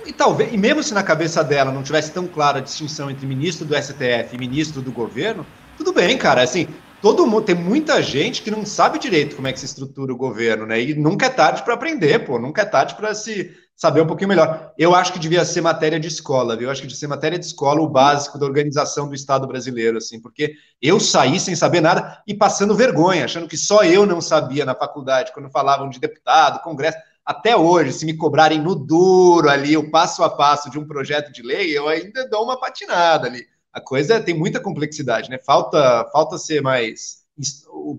E 0.07 0.13
talvez, 0.13 0.53
e 0.53 0.57
mesmo 0.59 0.83
se 0.83 0.95
na 0.95 1.03
cabeça 1.03 1.43
dela 1.43 1.73
não 1.73 1.83
tivesse 1.83 2.13
tão 2.13 2.27
clara 2.27 2.59
a 2.59 2.63
distinção 2.63 3.11
entre 3.11 3.27
ministro 3.27 3.67
do 3.67 3.75
STF 3.75 4.35
e 4.35 4.39
ministro 4.39 4.83
do 4.83 4.93
governo, 4.93 5.45
tudo 5.77 5.93
bem, 5.93 6.17
cara. 6.17 6.43
Assim, 6.43 6.69
todo 7.05 7.27
mundo 7.27 7.45
tem 7.45 7.55
muita 7.55 8.03
gente 8.03 8.41
que 8.41 8.51
não 8.51 8.65
sabe 8.65 8.99
direito 8.99 9.37
como 9.37 9.47
é 9.47 9.53
que 9.53 9.61
se 9.61 9.67
estrutura 9.67 10.11
o 10.11 10.17
governo, 10.17 10.65
né? 10.65 10.81
E 10.81 10.95
nunca 10.95 11.27
é 11.27 11.29
tarde 11.29 11.63
para 11.63 11.75
aprender, 11.75 12.21
pô. 12.21 12.39
Nunca 12.39 12.63
é 12.63 12.65
tarde 12.65 12.95
para 12.95 13.15
se 13.15 13.55
saber 13.77 14.01
um 14.01 14.07
pouquinho 14.07 14.31
melhor. 14.31 14.73
Eu 14.79 14.95
acho 14.95 15.13
que 15.13 15.19
devia 15.19 15.45
ser 15.45 15.61
matéria 15.61 16.01
de 16.01 16.09
escola, 16.09 16.57
viu? 16.57 16.69
Eu 16.69 16.73
acho 16.73 16.81
que 16.81 16.87
devia 16.87 16.99
ser 16.99 17.07
matéria 17.07 17.39
de 17.39 17.45
escola 17.45 17.83
o 17.83 17.91
básico 17.91 18.39
da 18.39 18.47
organização 18.47 19.07
do 19.07 19.15
Estado 19.15 19.47
brasileiro, 19.47 19.99
assim, 19.99 20.19
porque 20.19 20.55
eu 20.81 20.99
saí 20.99 21.39
sem 21.39 21.55
saber 21.55 21.83
nada 21.83 22.23
e 22.27 22.33
passando 22.33 22.75
vergonha, 22.75 23.27
achando 23.27 23.47
que 23.47 23.57
só 23.59 23.85
eu 23.85 24.07
não 24.07 24.23
sabia 24.23 24.65
na 24.65 24.75
faculdade, 24.75 25.31
quando 25.35 25.51
falavam 25.51 25.91
de 25.91 26.01
deputado, 26.01 26.63
congresso. 26.63 26.97
Até 27.23 27.55
hoje, 27.55 27.93
se 27.93 28.07
me 28.07 28.17
cobrarem 28.17 28.63
no 28.63 28.75
duro 28.75 29.51
ali 29.51 29.77
o 29.77 29.91
passo 29.91 30.25
a 30.25 30.31
passo 30.31 30.71
de 30.71 30.79
um 30.79 30.87
projeto 30.87 31.31
de 31.31 31.43
lei, 31.43 31.77
eu 31.77 31.87
ainda 31.87 32.27
dou 32.31 32.45
uma 32.45 32.59
patinada 32.59 33.27
ali. 33.27 33.45
A 33.75 33.81
coisa 33.81 34.21
tem 34.21 34.39
muita 34.39 34.61
complexidade, 34.61 35.29
né? 35.29 35.39
Falta, 35.45 36.09
falta 36.13 36.39
ser 36.39 36.63
mais 36.63 37.25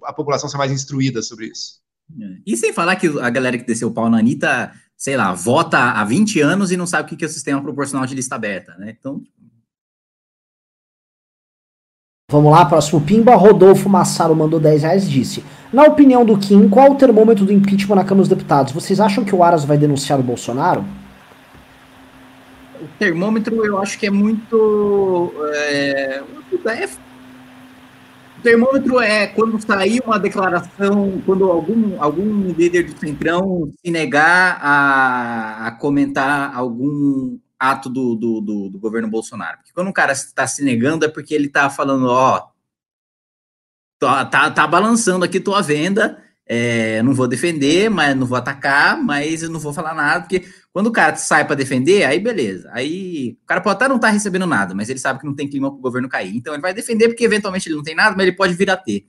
a 0.06 0.14
população 0.14 0.50
ser 0.50 0.58
mais 0.58 0.72
instruída 0.72 1.22
sobre 1.22 1.48
isso. 1.48 1.82
E 2.46 2.56
sem 2.56 2.72
falar 2.72 2.96
que 2.96 3.08
a 3.20 3.30
galera 3.30 3.58
que 3.58 3.66
desceu 3.66 3.90
o 3.90 3.94
pau 3.94 4.10
na 4.10 4.20
Anitta 4.20 4.72
sei 4.98 5.18
lá, 5.18 5.34
vota 5.34 5.78
há 5.78 6.04
20 6.04 6.40
anos 6.42 6.72
e 6.72 6.78
não 6.78 6.88
sabe 6.88 7.14
o 7.14 7.18
que 7.18 7.24
é 7.24 7.28
o 7.28 7.32
sistema 7.32 7.62
proporcional 7.62 8.06
de 8.06 8.16
lista 8.16 8.36
aberta, 8.36 8.76
né? 8.78 8.96
Então. 8.98 9.22
Vamos 12.32 12.52
lá, 12.52 12.66
próximo 12.66 13.02
Pimba. 13.02 13.36
Rodolfo 13.36 13.88
Massaro 13.88 14.36
mandou 14.36 14.60
10 14.60 14.82
reais 14.82 15.06
e 15.06 15.10
disse: 15.10 15.44
Na 15.72 15.84
opinião 15.84 16.26
do 16.26 16.38
Kim, 16.38 16.68
qual 16.70 16.92
o 16.92 16.96
termômetro 16.96 17.46
do 17.46 17.54
impeachment 17.54 17.96
na 17.96 18.04
Câmara 18.04 18.28
dos 18.28 18.30
Deputados? 18.30 18.74
Vocês 18.74 19.00
acham 19.00 19.24
que 19.24 19.36
o 19.36 19.44
Aras 19.44 19.64
vai 19.64 19.78
denunciar 19.78 20.20
o 20.20 20.24
Bolsonaro? 20.24 20.84
O 22.82 22.88
termômetro 23.00 23.66
eu 23.66 23.78
acho 23.80 23.98
que 23.98 24.08
é 24.08 24.12
muito. 24.12 25.34
É, 25.54 26.24
é 26.68 26.88
termômetro 28.46 29.00
é 29.00 29.26
quando 29.26 29.60
sair 29.60 30.04
uma 30.06 30.20
declaração, 30.20 31.20
quando 31.26 31.50
algum, 31.50 32.02
algum 32.02 32.54
líder 32.54 32.84
do 32.84 33.00
Centrão 33.00 33.72
se 33.84 33.92
negar 33.92 34.60
a, 34.62 35.68
a 35.68 35.72
comentar 35.72 36.56
algum 36.56 37.40
ato 37.60 37.90
do, 37.90 38.14
do, 38.14 38.42
do, 38.42 38.70
do, 38.70 38.80
governo 38.80 39.08
Bolsonaro. 39.08 39.58
Porque 39.58 39.74
quando 39.74 39.88
um 39.88 39.94
cara 39.94 40.12
está 40.12 40.46
se 40.46 40.64
negando 40.64 41.06
é 41.06 41.08
porque 41.08 41.34
ele 41.34 41.48
está 41.48 41.72
falando, 41.72 42.06
ó, 42.08 42.48
tá, 43.98 44.24
tá, 44.26 44.52
tá 44.52 44.68
balançando 44.68 45.26
aqui 45.26 45.40
tua 45.40 45.64
venda, 45.64 46.24
é, 46.48 47.02
não 47.02 47.14
vou 47.14 47.28
defender, 47.28 47.90
mas 47.90 48.16
não 48.16 48.28
vou 48.28 48.38
atacar, 48.38 49.02
mas 49.02 49.42
eu 49.42 49.50
não 49.50 49.60
vou 49.60 49.74
falar 49.74 49.96
nada, 49.96 50.22
porque 50.22 50.46
quando 50.72 50.88
o 50.88 50.92
cara 50.92 51.16
sai 51.16 51.46
para 51.46 51.56
defender, 51.56 52.04
aí 52.04 52.20
beleza. 52.20 52.70
Aí 52.72 53.38
o 53.44 53.48
cara 53.48 53.62
pode 53.62 53.78
até 53.78 53.88
não 53.88 53.96
estar 53.96 54.10
tá 54.10 54.14
recebendo 54.14 54.46
nada, 54.46 54.76
mas 54.76 54.90
ele 54.90 55.00
sabe 55.00 55.20
que 55.20 55.26
não 55.26 55.34
tem 55.34 55.50
clima 55.50 55.72
para 55.72 55.80
o 55.80 55.82
governo 55.82 56.10
cair. 56.10 56.36
Então 56.36 56.54
ele 56.54 56.62
vai 56.62 56.74
defender 56.74 57.08
porque 57.08 57.24
eventualmente 57.24 57.68
ele 57.68 57.76
não 57.76 57.84
tem 57.84 57.96
nada, 57.96 58.16
mas 58.16 58.28
ele 58.28 58.36
pode 58.36 58.54
vir 58.54 58.70
a 58.70 58.78
ter. 58.78 59.08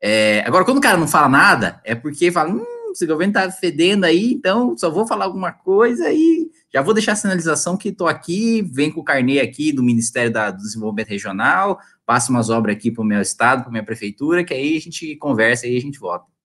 É, 0.00 0.42
agora, 0.46 0.64
quando 0.64 0.78
o 0.78 0.82
cara 0.82 0.98
não 0.98 1.08
fala 1.08 1.28
nada, 1.28 1.80
é 1.82 1.94
porque 1.94 2.30
fala, 2.30 2.50
hum, 2.50 2.64
esse 2.92 3.06
governo 3.06 3.32
tá 3.32 3.50
fedendo 3.50 4.04
aí, 4.04 4.32
então 4.32 4.76
só 4.76 4.90
vou 4.90 5.06
falar 5.06 5.24
alguma 5.24 5.52
coisa 5.52 6.12
e 6.12 6.50
já 6.72 6.82
vou 6.82 6.92
deixar 6.92 7.12
a 7.12 7.16
sinalização 7.16 7.76
que 7.76 7.88
estou 7.88 8.06
aqui, 8.06 8.62
vem 8.62 8.90
com 8.90 9.00
o 9.00 9.04
carnê 9.04 9.40
aqui 9.40 9.72
do 9.72 9.82
Ministério 9.82 10.32
da, 10.32 10.50
do 10.50 10.58
Desenvolvimento 10.58 11.08
Regional, 11.08 11.78
passa 12.04 12.30
umas 12.30 12.50
obras 12.50 12.76
aqui 12.76 12.90
para 12.90 13.02
o 13.02 13.06
meu 13.06 13.20
estado, 13.20 13.62
para 13.62 13.72
minha 13.72 13.84
prefeitura, 13.84 14.44
que 14.44 14.52
aí 14.52 14.76
a 14.76 14.80
gente 14.80 15.16
conversa 15.16 15.66
e 15.66 15.76
a 15.76 15.80
gente 15.80 15.98
vota. 15.98 16.35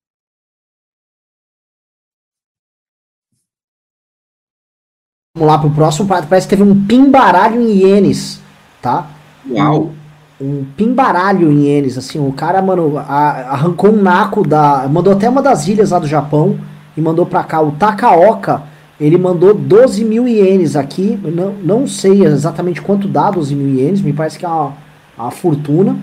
Vamos 5.33 5.47
lá 5.47 5.57
pro 5.57 5.69
próximo. 5.69 6.09
Parece 6.09 6.45
que 6.45 6.57
teve 6.57 6.69
um 6.69 6.85
pimbaralho 6.85 7.61
em 7.61 7.71
ienes, 7.77 8.41
tá? 8.81 9.07
Uau! 9.49 9.93
Um, 10.41 10.45
um 10.45 10.65
pimbaralho 10.75 11.49
em 11.49 11.67
ienes, 11.67 11.97
assim. 11.97 12.19
O 12.19 12.33
cara, 12.33 12.61
mano, 12.61 12.97
a, 12.97 13.53
arrancou 13.53 13.93
um 13.93 14.01
naco 14.01 14.45
da. 14.45 14.89
Mandou 14.89 15.13
até 15.13 15.29
uma 15.29 15.41
das 15.41 15.69
ilhas 15.69 15.91
lá 15.91 15.99
do 15.99 16.07
Japão 16.07 16.59
e 16.97 17.01
mandou 17.01 17.25
pra 17.25 17.45
cá. 17.45 17.61
O 17.61 17.71
Takaoka, 17.71 18.63
ele 18.99 19.17
mandou 19.17 19.53
12 19.53 20.03
mil 20.03 20.27
ienes 20.27 20.75
aqui. 20.75 21.17
Não, 21.23 21.53
não 21.53 21.87
sei 21.87 22.25
exatamente 22.25 22.81
quanto 22.81 23.07
dá 23.07 23.31
12 23.31 23.55
mil 23.55 23.73
ienes, 23.73 24.01
me 24.01 24.11
parece 24.11 24.37
que 24.37 24.43
é 24.43 24.49
uma, 24.49 24.73
uma 25.17 25.31
fortuna. 25.31 25.95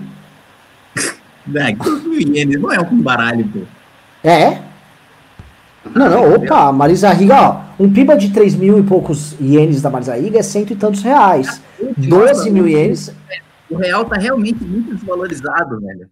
É, 1.55 1.71
12 1.71 2.07
mil 2.07 2.21
ienes 2.21 2.61
não 2.61 2.71
é 2.71 2.79
um 2.79 2.85
pimbaralho, 2.85 3.47
pô. 3.47 3.59
É? 4.23 4.68
Não, 5.85 6.09
não, 6.09 6.33
opa, 6.33 6.71
Marisa 6.71 7.09
Riga, 7.11 7.41
ó, 7.41 7.63
um 7.79 7.91
piba 7.91 8.15
de 8.15 8.31
3 8.31 8.55
mil 8.55 8.79
e 8.79 8.83
poucos 8.83 9.35
ienes 9.39 9.81
da 9.81 9.89
Marisa 9.89 10.15
Riga 10.15 10.39
é 10.39 10.43
cento 10.43 10.73
e 10.73 10.75
tantos 10.75 11.01
reais. 11.01 11.61
12 11.97 12.51
mil 12.51 12.67
ienes. 12.67 13.13
O 13.69 13.77
real 13.77 14.05
tá 14.05 14.17
realmente 14.17 14.63
muito 14.63 14.93
desvalorizado, 14.93 15.79
velho. 15.79 16.09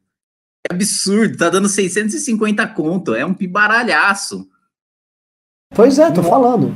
É 0.69 0.73
absurdo, 0.73 1.37
tá 1.37 1.49
dando 1.49 1.67
650 1.67 2.65
conto, 2.67 3.13
é 3.13 3.25
um 3.25 3.33
pibaralhaço. 3.33 4.47
Pois 5.69 5.99
é, 5.99 6.11
tô 6.11 6.23
falando. 6.23 6.73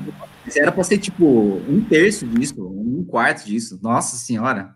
Era 0.55 0.71
pra 0.71 0.83
ser 0.83 0.97
tipo 0.97 1.25
um 1.25 1.83
terço 1.87 2.25
disso, 2.25 2.55
um 2.65 3.05
quarto 3.05 3.45
disso. 3.45 3.79
Nossa 3.81 4.17
senhora. 4.17 4.75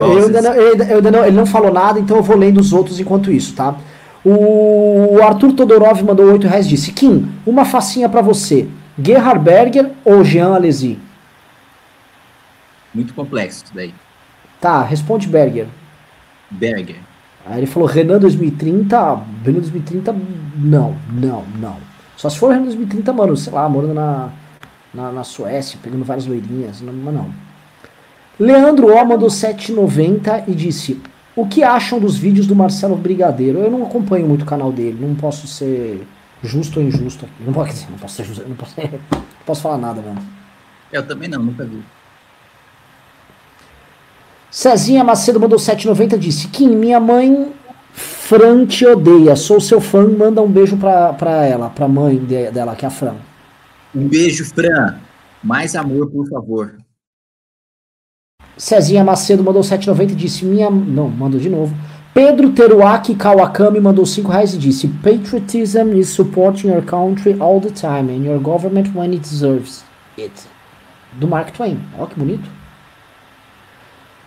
Eu 0.00 0.26
ainda 0.26 0.42
não, 0.42 0.52
eu 0.54 0.96
ainda 0.96 1.10
não, 1.10 1.24
ele 1.24 1.36
não 1.36 1.46
falou 1.46 1.72
nada, 1.72 2.00
então 2.00 2.16
eu 2.16 2.22
vou 2.22 2.36
lendo 2.36 2.58
os 2.58 2.72
outros 2.72 2.98
enquanto 2.98 3.30
isso, 3.30 3.54
tá? 3.54 3.76
O 4.24 5.22
Arthur 5.22 5.52
Todorov 5.52 6.02
mandou 6.02 6.32
8 6.32 6.48
reais 6.48 6.66
disse: 6.66 6.92
Kim, 6.92 7.30
uma 7.46 7.64
facinha 7.64 8.08
para 8.08 8.20
você. 8.20 8.68
Gerhard 8.98 9.38
Berger 9.38 9.92
ou 10.04 10.24
Jean 10.24 10.54
Alesi? 10.54 10.98
Muito 12.92 13.14
complexo 13.14 13.66
isso 13.66 13.74
daí. 13.74 13.94
Tá, 14.60 14.82
responde 14.82 15.28
Berger. 15.28 15.68
Berger. 16.50 16.96
Aí 17.46 17.58
ele 17.58 17.66
falou 17.66 17.88
Renan 17.88 18.18
2030, 18.18 18.96
Renan 19.44 19.60
2030, 19.60 20.12
não, 20.56 20.96
não, 21.12 21.44
não. 21.60 21.76
Só 22.16 22.28
se 22.28 22.38
for 22.38 22.48
Renan 22.48 22.64
2030, 22.64 23.12
mano, 23.12 23.36
sei 23.36 23.52
lá, 23.52 23.68
morando 23.68 23.94
na, 23.94 24.30
na, 24.92 25.12
na 25.12 25.22
Suécia, 25.22 25.78
pegando 25.80 26.04
várias 26.04 26.26
loirinhas, 26.26 26.80
não, 26.80 26.92
mas 26.92 27.14
não. 27.14 27.53
Leandro 28.38 28.88
O 28.88 29.04
mandou 29.04 29.28
7,90 29.28 30.44
e 30.48 30.54
disse: 30.54 31.00
O 31.36 31.46
que 31.46 31.62
acham 31.62 31.98
dos 31.98 32.16
vídeos 32.16 32.46
do 32.46 32.54
Marcelo 32.54 32.96
Brigadeiro? 32.96 33.58
Eu 33.58 33.70
não 33.70 33.84
acompanho 33.84 34.26
muito 34.26 34.42
o 34.42 34.46
canal 34.46 34.72
dele, 34.72 34.98
não 35.00 35.14
posso 35.14 35.46
ser 35.46 36.06
justo 36.42 36.80
ou 36.80 36.86
injusto 36.86 37.24
aqui. 37.24 37.44
Não 37.44 37.52
posso, 37.52 37.72
dizer, 37.72 37.86
não 37.90 37.98
posso 37.98 38.14
ser 38.14 38.24
justo, 38.24 38.48
não 38.48 38.56
posso, 38.56 38.74
não 38.80 39.20
posso 39.46 39.62
falar 39.62 39.78
nada 39.78 40.02
mesmo. 40.02 40.22
Eu 40.92 41.06
também 41.06 41.28
não, 41.28 41.42
nunca 41.42 41.64
vi. 41.64 41.82
Cezinha 44.50 45.02
Macedo 45.02 45.40
mandou 45.40 45.58
7,90 45.58 46.14
e 46.14 46.18
disse: 46.18 46.48
Kim, 46.48 46.76
minha 46.76 47.00
mãe 47.00 47.52
Fran 47.92 48.66
te 48.66 48.86
odeia, 48.86 49.36
sou 49.36 49.60
seu 49.60 49.80
fã, 49.80 50.06
manda 50.08 50.42
um 50.42 50.50
beijo 50.50 50.76
pra, 50.76 51.12
pra 51.12 51.44
ela, 51.44 51.70
pra 51.70 51.86
mãe 51.86 52.18
de, 52.18 52.50
dela, 52.50 52.74
que 52.74 52.84
é 52.84 52.88
a 52.88 52.90
Fran. 52.90 53.16
Um 53.94 54.08
beijo, 54.08 54.44
Fran. 54.46 54.96
Mais 55.42 55.76
amor, 55.76 56.10
por 56.10 56.28
favor. 56.28 56.83
Cezinha 58.56 59.04
Macedo 59.04 59.42
mandou 59.42 59.62
7,90 59.62 60.12
e 60.12 60.14
disse: 60.14 60.44
Minha. 60.44 60.70
Não, 60.70 61.08
mandou 61.08 61.40
de 61.40 61.48
novo. 61.48 61.74
Pedro 62.12 62.50
Teruaki 62.50 63.14
Kawakami 63.14 63.80
mandou 63.80 64.06
5 64.06 64.30
reais 64.30 64.54
e 64.54 64.58
disse: 64.58 64.86
Patriotism 64.86 65.94
is 65.94 66.08
supporting 66.08 66.68
your 66.68 66.82
country 66.82 67.36
all 67.40 67.60
the 67.60 67.70
time 67.70 68.12
and 68.12 68.24
your 68.24 68.38
government 68.38 68.90
when 68.94 69.12
it 69.12 69.28
deserves 69.28 69.84
it. 70.16 70.32
Do 71.14 71.26
Mark 71.26 71.52
Twain. 71.52 71.78
Olha 71.98 72.06
que 72.06 72.18
bonito. 72.18 72.48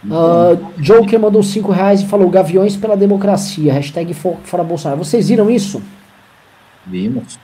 Uh, 0.06 0.82
Joker 0.82 1.20
mandou 1.20 1.42
5 1.42 1.72
reais 1.72 2.02
e 2.02 2.06
falou: 2.06 2.30
Gaviões 2.30 2.76
pela 2.76 2.98
democracia. 2.98 3.72
Hashtag 3.72 4.14
fora 4.14 4.64
Bolsonaro. 4.64 5.04
Vocês 5.04 5.30
viram 5.30 5.50
isso? 5.50 5.82
Vimos. 6.86 7.40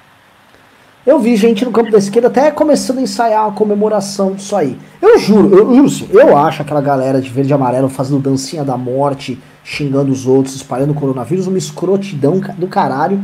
Eu 1.05 1.19
vi 1.19 1.35
gente 1.35 1.65
no 1.65 1.71
campo 1.71 1.91
da 1.91 1.97
esquerda 1.97 2.29
até 2.29 2.49
começando 2.49 2.99
a 2.99 3.01
ensaiar 3.01 3.45
a 3.45 3.51
comemoração 3.51 4.33
disso 4.33 4.55
aí. 4.55 4.79
Eu 5.01 5.19
juro, 5.19 5.53
eu, 5.53 5.75
eu, 5.75 5.85
eu 6.11 6.37
acho 6.37 6.61
aquela 6.61 6.79
galera 6.79 7.21
de 7.21 7.29
verde 7.29 7.51
e 7.51 7.53
amarelo 7.53 7.89
fazendo 7.89 8.21
dancinha 8.21 8.63
da 8.63 8.77
morte, 8.77 9.37
xingando 9.65 10.13
os 10.13 10.25
outros, 10.25 10.55
espalhando 10.55 10.93
coronavírus, 10.93 11.45
uma 11.45 11.57
escrotidão 11.57 12.39
do 12.57 12.67
caralho. 12.67 13.21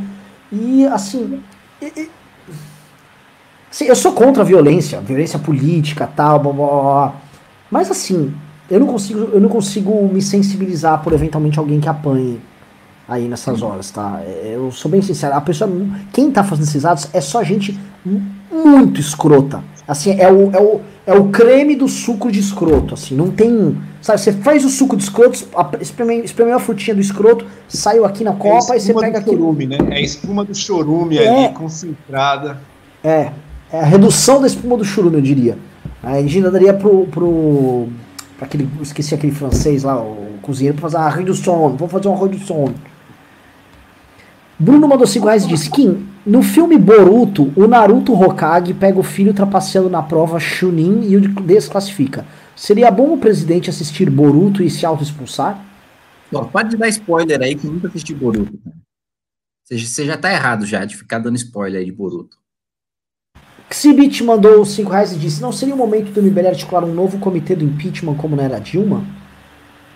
E 0.51 0.85
assim. 0.87 1.39
E, 1.81 2.09
assim 3.71 3.85
eu 3.85 3.95
sou 3.95 4.11
contra 4.11 4.43
a 4.43 4.45
violência, 4.45 4.99
violência 4.99 5.39
política 5.39 6.09
tal, 6.13 6.39
blá, 6.39 6.51
blá, 6.51 6.67
blá. 6.67 7.13
Mas 7.71 7.89
assim, 7.89 8.33
eu 8.69 8.79
não 8.81 8.87
consigo, 8.87 9.19
eu 9.31 9.39
não 9.39 9.47
consigo 9.47 10.07
me 10.11 10.21
sensibilizar 10.21 11.01
por 11.01 11.13
eventualmente 11.13 11.57
alguém 11.57 11.79
que 11.79 11.87
apanhe 11.87 12.41
aí 13.09 13.27
nessas 13.27 13.61
horas, 13.61 13.89
tá? 13.89 14.21
É, 14.23 14.51
eu 14.55 14.71
sou 14.71 14.89
bem 14.89 15.01
sincero, 15.01 15.35
a 15.35 15.41
pessoa, 15.41 15.69
quem 16.13 16.31
tá 16.31 16.43
fazendo 16.43 16.65
esses 16.65 16.85
atos 16.85 17.09
é 17.11 17.19
só 17.19 17.43
gente 17.43 17.77
muito 18.51 18.99
escrota. 18.99 19.63
Assim, 19.87 20.11
é 20.19 20.31
o, 20.31 20.51
é 20.51 20.61
o, 20.61 20.81
é 21.07 21.13
o 21.15 21.29
creme 21.29 21.75
do 21.75 21.87
suco 21.87 22.31
de 22.31 22.39
escroto, 22.39 22.93
assim, 22.93 23.15
não 23.15 23.31
tem. 23.31 23.75
Sabe, 24.01 24.19
você 24.19 24.31
faz 24.31 24.63
o 24.63 24.69
suco 24.69 24.95
de 24.95 25.03
escroto, 25.03 25.43
espremeu, 25.81 26.23
espremeu 26.23 26.55
a 26.55 26.59
frutinha 26.59 26.93
do 26.93 27.01
escroto, 27.01 27.45
saiu 27.67 28.05
aqui 28.05 28.23
na 28.23 28.33
copa 28.33 28.75
é 28.75 28.77
e 28.77 28.79
você 28.79 28.93
pega 28.93 29.17
aqui. 29.17 29.31
Chorume, 29.31 29.65
né? 29.65 29.77
É 29.89 29.95
a 29.95 30.01
espuma 30.01 30.45
do 30.45 30.53
chorume 30.53 31.17
é, 31.17 31.45
ali, 31.45 31.53
concentrada. 31.55 32.61
É, 33.03 33.31
é 33.73 33.79
a 33.79 33.85
redução 33.85 34.39
da 34.39 34.47
espuma 34.47 34.77
do 34.77 34.85
chorume, 34.85 35.17
eu 35.17 35.21
diria. 35.21 35.57
A 36.03 36.21
gente 36.21 36.41
daria 36.41 36.73
pro. 36.73 37.07
pro 37.07 37.87
pra 38.37 38.45
aquele, 38.45 38.69
esqueci 38.81 39.13
aquele 39.13 39.33
francês 39.33 39.83
lá, 39.83 39.99
o 39.99 40.35
cozinheiro, 40.41 40.77
pra 40.77 40.89
fazer 40.89 40.97
uma 40.97 41.09
redução. 41.09 41.75
Vamos 41.75 41.91
fazer 41.91 42.07
uma 42.07 42.17
redução. 42.17 42.73
Bruno 44.59 44.89
mandou 44.89 45.07
5 45.07 45.25
reais 45.25 45.45
e 45.45 45.47
disse: 45.47 45.69
Kim, 45.69 46.05
no 46.25 46.43
filme 46.43 46.77
Boruto, 46.77 47.53
o 47.55 47.65
Naruto 47.65 48.13
Hokage 48.13 48.73
pega 48.73 48.99
o 48.99 49.03
filho 49.03 49.33
trapaceando 49.33 49.89
na 49.89 50.03
prova 50.03 50.37
Chunin 50.37 51.09
e 51.09 51.15
o 51.15 51.21
desclassifica. 51.21 52.25
Seria 52.57 52.91
bom 52.91 53.13
o 53.13 53.17
presidente 53.17 53.69
assistir 53.69 54.09
Boruto 54.09 54.61
e 54.61 54.69
se 54.69 54.85
auto-expulsar? 54.85 55.63
Pode 56.51 56.75
dar 56.75 56.89
spoiler 56.89 57.41
aí 57.41 57.55
que 57.55 57.65
nunca 57.65 57.87
assisti 57.87 58.13
Boruto. 58.13 58.59
Você 59.63 60.05
já 60.05 60.17
tá 60.17 60.29
errado 60.31 60.65
já 60.65 60.83
de 60.83 60.97
ficar 60.97 61.19
dando 61.19 61.37
spoiler 61.37 61.79
aí 61.79 61.85
de 61.85 61.91
Boruto. 61.93 62.37
Xibit 63.71 64.23
mandou 64.23 64.65
5 64.65 64.91
reais 64.91 65.13
e 65.13 65.17
disse: 65.17 65.41
Não 65.41 65.53
seria 65.53 65.73
o 65.73 65.77
momento 65.77 66.11
do 66.11 66.21
MBL 66.21 66.47
articular 66.47 66.83
um 66.83 66.93
novo 66.93 67.17
comitê 67.19 67.55
do 67.55 67.63
impeachment 67.63 68.15
como 68.15 68.35
não 68.35 68.43
era 68.43 68.59
Dilma? 68.59 69.05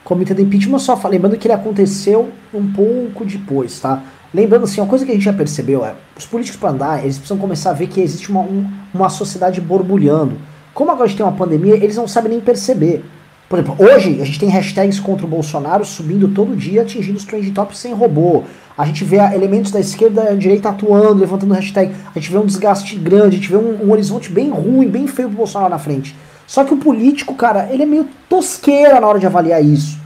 Comitê 0.05 0.33
do 0.33 0.41
impeachment 0.41 0.79
só 0.79 0.95
lembrando 1.07 1.37
que 1.37 1.47
ele 1.47 1.53
aconteceu 1.53 2.31
um 2.53 2.71
pouco 2.71 3.25
depois, 3.25 3.79
tá? 3.79 4.01
Lembrando 4.33 4.63
assim, 4.63 4.81
uma 4.81 4.87
coisa 4.87 5.05
que 5.05 5.11
a 5.11 5.13
gente 5.13 5.23
já 5.23 5.33
percebeu 5.33 5.85
é, 5.85 5.93
os 6.17 6.25
políticos 6.25 6.59
para 6.59 6.71
andar, 6.71 7.03
eles 7.03 7.17
precisam 7.17 7.37
começar 7.37 7.69
a 7.69 7.73
ver 7.73 7.87
que 7.87 8.01
existe 8.01 8.31
uma, 8.31 8.41
um, 8.41 8.67
uma 8.91 9.07
sociedade 9.07 9.61
borbulhando. 9.61 10.37
Como 10.73 10.89
agora 10.89 11.05
a 11.05 11.07
gente 11.07 11.17
tem 11.17 11.25
uma 11.25 11.37
pandemia, 11.37 11.75
eles 11.75 11.95
não 11.95 12.07
sabem 12.07 12.31
nem 12.31 12.41
perceber. 12.41 13.05
Por 13.47 13.59
exemplo, 13.59 13.75
hoje 13.85 14.19
a 14.19 14.25
gente 14.25 14.39
tem 14.39 14.49
hashtags 14.49 14.99
contra 14.99 15.27
o 15.27 15.29
Bolsonaro 15.29 15.85
subindo 15.85 16.27
todo 16.29 16.55
dia, 16.55 16.81
atingindo 16.81 17.19
os 17.19 17.25
trend 17.25 17.51
tops 17.51 17.77
sem 17.77 17.93
robô. 17.93 18.43
A 18.75 18.83
gente 18.87 19.03
vê 19.03 19.17
elementos 19.17 19.71
da 19.71 19.79
esquerda 19.79 20.23
e 20.23 20.25
da 20.29 20.33
direita 20.33 20.69
atuando, 20.69 21.19
levantando 21.19 21.53
hashtag. 21.53 21.93
A 22.15 22.19
gente 22.19 22.31
vê 22.31 22.39
um 22.39 22.45
desgaste 22.47 22.95
grande, 22.95 23.35
a 23.35 23.39
gente 23.39 23.49
vê 23.49 23.57
um, 23.57 23.85
um 23.85 23.91
horizonte 23.91 24.31
bem 24.31 24.49
ruim, 24.49 24.87
bem 24.87 25.05
feio 25.05 25.27
pro 25.27 25.37
Bolsonaro 25.37 25.69
na 25.69 25.77
frente. 25.77 26.15
Só 26.47 26.63
que 26.63 26.73
o 26.73 26.77
político, 26.77 27.35
cara, 27.35 27.69
ele 27.71 27.83
é 27.83 27.85
meio 27.85 28.07
tosqueira 28.27 28.99
na 28.99 29.07
hora 29.07 29.19
de 29.19 29.27
avaliar 29.27 29.63
isso. 29.63 29.99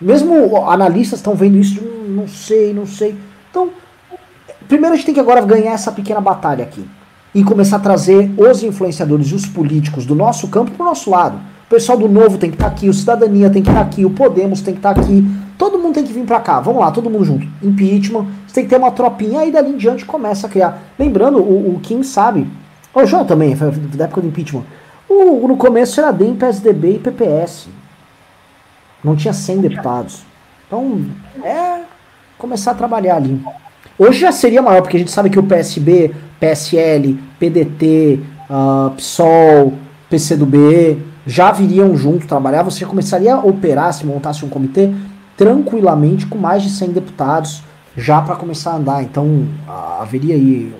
Mesmo 0.00 0.56
analistas 0.68 1.18
estão 1.18 1.34
vendo 1.34 1.58
isso 1.58 1.74
de 1.74 1.80
um, 1.80 2.08
não 2.08 2.28
sei, 2.28 2.72
não 2.72 2.86
sei. 2.86 3.16
Primeiro 4.72 4.94
a 4.94 4.96
gente 4.96 5.04
tem 5.04 5.14
que 5.14 5.20
agora 5.20 5.42
ganhar 5.42 5.72
essa 5.72 5.92
pequena 5.92 6.18
batalha 6.18 6.64
aqui. 6.64 6.88
E 7.34 7.44
começar 7.44 7.76
a 7.76 7.78
trazer 7.78 8.32
os 8.38 8.62
influenciadores 8.62 9.26
e 9.26 9.34
os 9.34 9.44
políticos 9.44 10.06
do 10.06 10.14
nosso 10.14 10.48
campo 10.48 10.70
pro 10.70 10.82
nosso 10.82 11.10
lado. 11.10 11.36
O 11.66 11.68
pessoal 11.68 11.98
do 11.98 12.08
Novo 12.08 12.38
tem 12.38 12.48
que 12.48 12.56
estar 12.56 12.70
tá 12.70 12.74
aqui, 12.74 12.88
o 12.88 12.94
Cidadania 12.94 13.50
tem 13.50 13.62
que 13.62 13.68
estar 13.68 13.82
tá 13.82 13.86
aqui, 13.86 14.06
o 14.06 14.08
Podemos 14.08 14.62
tem 14.62 14.72
que 14.72 14.78
estar 14.78 14.94
tá 14.94 15.02
aqui. 15.02 15.26
Todo 15.58 15.78
mundo 15.78 15.96
tem 15.96 16.04
que 16.04 16.12
vir 16.14 16.24
para 16.24 16.40
cá. 16.40 16.58
Vamos 16.60 16.80
lá, 16.80 16.90
todo 16.90 17.10
mundo 17.10 17.22
junto. 17.22 17.46
Impeachment, 17.62 18.24
você 18.46 18.54
tem 18.54 18.64
que 18.64 18.70
ter 18.70 18.78
uma 18.78 18.90
tropinha, 18.90 19.40
aí 19.40 19.52
dali 19.52 19.72
em 19.72 19.76
diante 19.76 20.06
começa 20.06 20.46
a 20.46 20.50
criar. 20.50 20.82
Lembrando, 20.98 21.36
o, 21.36 21.74
o 21.76 21.80
Kim 21.80 22.02
sabe. 22.02 22.48
O 22.94 23.04
João 23.04 23.26
também, 23.26 23.54
da 23.54 24.04
época 24.04 24.22
do 24.22 24.28
impeachment. 24.28 24.64
O, 25.06 25.46
no 25.48 25.58
começo 25.58 26.00
era 26.00 26.10
DEM, 26.10 26.34
PSDB 26.34 26.94
e 26.94 26.98
PPS. 26.98 27.68
Não 29.04 29.14
tinha 29.16 29.34
100 29.34 29.60
deputados. 29.60 30.22
Então, 30.66 31.04
é 31.44 31.82
começar 32.38 32.70
a 32.70 32.74
trabalhar 32.74 33.16
ali. 33.16 33.38
Hoje 33.98 34.20
já 34.20 34.32
seria 34.32 34.62
maior, 34.62 34.82
porque 34.82 34.96
a 34.96 35.00
gente 35.00 35.10
sabe 35.10 35.30
que 35.30 35.38
o 35.38 35.42
PSB, 35.42 36.14
PSL, 36.40 37.18
PDT, 37.38 38.20
uh, 38.50 38.90
PSOL, 38.90 39.74
PCdoB 40.08 40.98
já 41.26 41.52
viriam 41.52 41.96
junto 41.96 42.26
trabalhar. 42.26 42.62
Você 42.62 42.84
começaria 42.84 43.34
a 43.34 43.38
operar, 43.38 43.92
se 43.92 44.04
montasse 44.04 44.44
um 44.44 44.48
comitê, 44.48 44.90
tranquilamente 45.36 46.26
com 46.26 46.38
mais 46.38 46.62
de 46.62 46.70
100 46.70 46.92
deputados 46.92 47.62
já 47.96 48.20
para 48.20 48.36
começar 48.36 48.72
a 48.72 48.76
andar. 48.76 49.02
Então 49.02 49.46
haveria 50.00 50.34
aí 50.34 50.72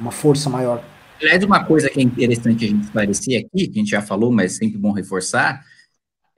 uma 0.00 0.10
força 0.10 0.50
maior. 0.50 0.82
Aliás, 1.20 1.44
uma 1.44 1.64
coisa 1.64 1.88
que 1.90 2.00
é 2.00 2.02
interessante 2.02 2.64
a 2.64 2.68
gente 2.68 2.84
esclarecer 2.84 3.40
aqui, 3.40 3.68
que 3.68 3.78
a 3.78 3.82
gente 3.82 3.90
já 3.90 4.00
falou, 4.00 4.32
mas 4.32 4.54
é 4.54 4.56
sempre 4.56 4.78
bom 4.78 4.90
reforçar, 4.90 5.60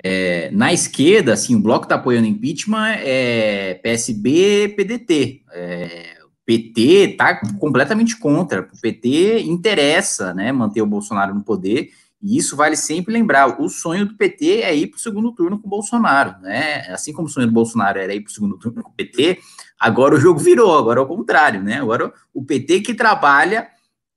é, 0.02 0.50
na 0.50 0.72
esquerda, 0.72 1.32
assim, 1.32 1.54
o 1.54 1.60
bloco 1.60 1.84
está 1.84 1.94
apoiando 1.94 2.26
impeachment 2.26 2.96
é 2.98 3.74
PSB, 3.82 4.74
PDT. 4.76 5.42
É, 5.52 6.16
PT 6.44 6.80
está 7.12 7.40
completamente 7.58 8.18
contra. 8.18 8.62
O 8.62 8.80
PT 8.80 9.42
interessa 9.42 10.34
né, 10.34 10.50
manter 10.50 10.82
o 10.82 10.86
Bolsonaro 10.86 11.32
no 11.32 11.44
poder, 11.44 11.90
e 12.20 12.36
isso 12.36 12.56
vale 12.56 12.76
sempre 12.76 13.12
lembrar. 13.12 13.60
O 13.60 13.68
sonho 13.68 14.06
do 14.06 14.14
PT 14.16 14.62
é 14.62 14.74
ir 14.74 14.88
para 14.88 14.96
o 14.96 15.00
segundo 15.00 15.32
turno 15.32 15.58
com 15.58 15.68
o 15.68 15.70
Bolsonaro. 15.70 16.40
Né? 16.40 16.80
Assim 16.88 17.12
como 17.12 17.28
o 17.28 17.30
sonho 17.30 17.46
do 17.46 17.52
Bolsonaro 17.52 17.98
era 17.98 18.12
ir 18.12 18.22
para 18.22 18.30
o 18.30 18.34
segundo 18.34 18.58
turno 18.58 18.82
com 18.82 18.90
o 18.90 18.94
PT, 18.94 19.38
agora 19.78 20.16
o 20.16 20.20
jogo 20.20 20.40
virou, 20.40 20.76
agora 20.76 20.98
é 21.00 21.02
o 21.02 21.06
contrário. 21.06 21.62
Né? 21.62 21.80
Agora 21.80 22.12
o 22.34 22.44
PT 22.44 22.80
que 22.80 22.94
trabalha. 22.94 23.68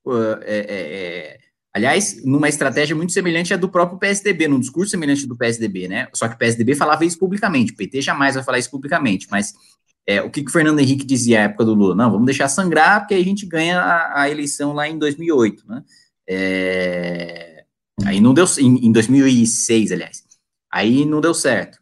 Uh, 0.04 0.38
é, 0.42 1.38
Aliás, 1.76 2.24
numa 2.24 2.48
estratégia 2.48 2.96
muito 2.96 3.12
semelhante 3.12 3.52
à 3.52 3.56
do 3.58 3.68
próprio 3.68 3.98
PSDB, 3.98 4.48
num 4.48 4.58
discurso 4.58 4.92
semelhante 4.92 5.26
do 5.26 5.36
PSDB, 5.36 5.86
né? 5.86 6.08
Só 6.14 6.26
que 6.26 6.34
o 6.34 6.38
PSDB 6.38 6.74
falava 6.74 7.04
isso 7.04 7.18
publicamente, 7.18 7.72
o 7.72 7.76
PT 7.76 8.00
jamais 8.00 8.34
vai 8.34 8.42
falar 8.42 8.58
isso 8.58 8.70
publicamente, 8.70 9.26
mas 9.30 9.52
é, 10.06 10.22
o 10.22 10.30
que, 10.30 10.42
que 10.42 10.48
o 10.48 10.52
Fernando 10.52 10.78
Henrique 10.78 11.04
dizia 11.04 11.40
à 11.40 11.42
época 11.42 11.66
do 11.66 11.74
Lula? 11.74 11.94
Não, 11.94 12.10
vamos 12.10 12.24
deixar 12.24 12.48
sangrar, 12.48 13.00
porque 13.00 13.12
a 13.12 13.22
gente 13.22 13.44
ganha 13.44 13.78
a, 13.78 14.22
a 14.22 14.30
eleição 14.30 14.72
lá 14.72 14.88
em 14.88 14.98
2008, 14.98 15.64
né? 15.68 15.82
É, 16.26 17.64
aí 18.06 18.22
não 18.22 18.32
deu, 18.32 18.46
em, 18.58 18.86
em 18.86 18.90
2006, 18.90 19.92
aliás. 19.92 20.24
Aí 20.72 21.04
não 21.04 21.20
deu 21.20 21.34
certo. 21.34 21.78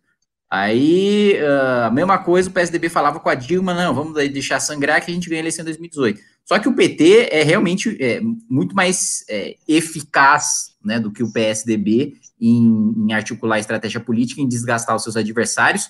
Aí, 0.50 1.38
uh, 1.40 1.84
a 1.86 1.90
mesma 1.92 2.18
coisa, 2.18 2.50
o 2.50 2.52
PSDB 2.52 2.88
falava 2.88 3.20
com 3.20 3.28
a 3.28 3.36
Dilma, 3.36 3.72
não, 3.72 3.94
vamos 3.94 4.14
deixar 4.14 4.58
sangrar 4.58 5.04
que 5.04 5.12
a 5.12 5.14
gente 5.14 5.28
ganha 5.28 5.38
a 5.38 5.44
eleição 5.44 5.62
em 5.62 5.66
2018. 5.66 6.20
Só 6.44 6.58
que 6.58 6.68
o 6.68 6.74
PT 6.74 7.28
é 7.32 7.42
realmente 7.42 7.96
é, 8.00 8.20
muito 8.48 8.74
mais 8.74 9.24
é, 9.28 9.56
eficaz 9.66 10.74
né, 10.84 11.00
do 11.00 11.10
que 11.10 11.22
o 11.22 11.32
PSDB 11.32 12.14
em, 12.40 12.92
em, 12.96 13.12
articular 13.12 13.58
estratégia 13.58 14.00
política, 14.00 14.40
em 14.40 14.48
desgastar 14.48 14.94
os 14.94 15.02
seus 15.02 15.16
adversários. 15.16 15.88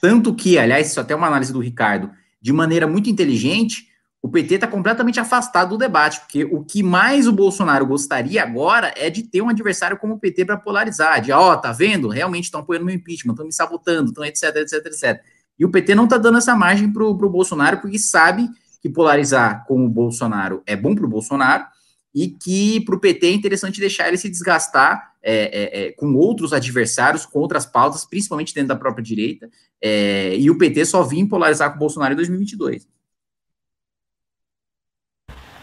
Tanto 0.00 0.34
que, 0.34 0.58
aliás, 0.58 0.90
isso 0.90 1.00
é 1.00 1.02
até 1.02 1.14
uma 1.14 1.26
análise 1.26 1.52
do 1.52 1.60
Ricardo, 1.60 2.10
de 2.40 2.52
maneira 2.52 2.86
muito 2.86 3.08
inteligente, 3.08 3.88
o 4.20 4.28
PT 4.28 4.56
está 4.56 4.66
completamente 4.66 5.20
afastado 5.20 5.70
do 5.70 5.78
debate, 5.78 6.20
porque 6.20 6.44
o 6.44 6.64
que 6.64 6.82
mais 6.82 7.26
o 7.26 7.32
Bolsonaro 7.32 7.86
gostaria 7.86 8.42
agora 8.42 8.92
é 8.96 9.08
de 9.08 9.22
ter 9.22 9.40
um 9.40 9.48
adversário 9.48 9.96
como 9.96 10.14
o 10.14 10.18
PT 10.18 10.44
para 10.44 10.56
polarizar, 10.56 11.20
de, 11.20 11.30
ó, 11.30 11.52
oh, 11.52 11.56
tá 11.56 11.72
vendo? 11.72 12.08
Realmente 12.08 12.44
estão 12.44 12.60
apoiando 12.60 12.84
meu 12.84 12.94
impeachment, 12.94 13.32
estão 13.32 13.46
me 13.46 13.52
sabotando, 13.52 14.10
estão 14.10 14.24
etc, 14.24 14.56
etc, 14.56 14.86
etc. 14.86 15.22
E 15.58 15.64
o 15.64 15.70
PT 15.70 15.94
não 15.94 16.04
está 16.04 16.18
dando 16.18 16.38
essa 16.38 16.54
margem 16.54 16.92
para 16.92 17.04
o 17.04 17.14
Bolsonaro, 17.14 17.78
porque 17.78 17.98
sabe 17.98 18.48
que 18.80 18.88
polarizar 18.88 19.64
com 19.66 19.84
o 19.84 19.88
Bolsonaro 19.88 20.62
é 20.66 20.76
bom 20.76 20.94
para 20.94 21.04
o 21.04 21.08
Bolsonaro 21.08 21.64
e 22.14 22.28
que 22.28 22.80
para 22.80 22.94
o 22.94 23.00
PT 23.00 23.26
é 23.26 23.32
interessante 23.32 23.80
deixar 23.80 24.08
ele 24.08 24.16
se 24.16 24.28
desgastar 24.28 25.12
é, 25.22 25.34
é, 25.34 25.86
é, 25.86 25.92
com 25.92 26.14
outros 26.14 26.52
adversários, 26.52 27.26
com 27.26 27.38
outras 27.38 27.66
pautas, 27.66 28.04
principalmente 28.04 28.54
dentro 28.54 28.68
da 28.68 28.76
própria 28.76 29.02
direita, 29.02 29.48
é, 29.80 30.36
e 30.36 30.50
o 30.50 30.56
PT 30.56 30.84
só 30.86 31.02
vinha 31.02 31.28
polarizar 31.28 31.70
com 31.70 31.76
o 31.76 31.80
Bolsonaro 31.80 32.12
em 32.14 32.16
2022. 32.16 32.86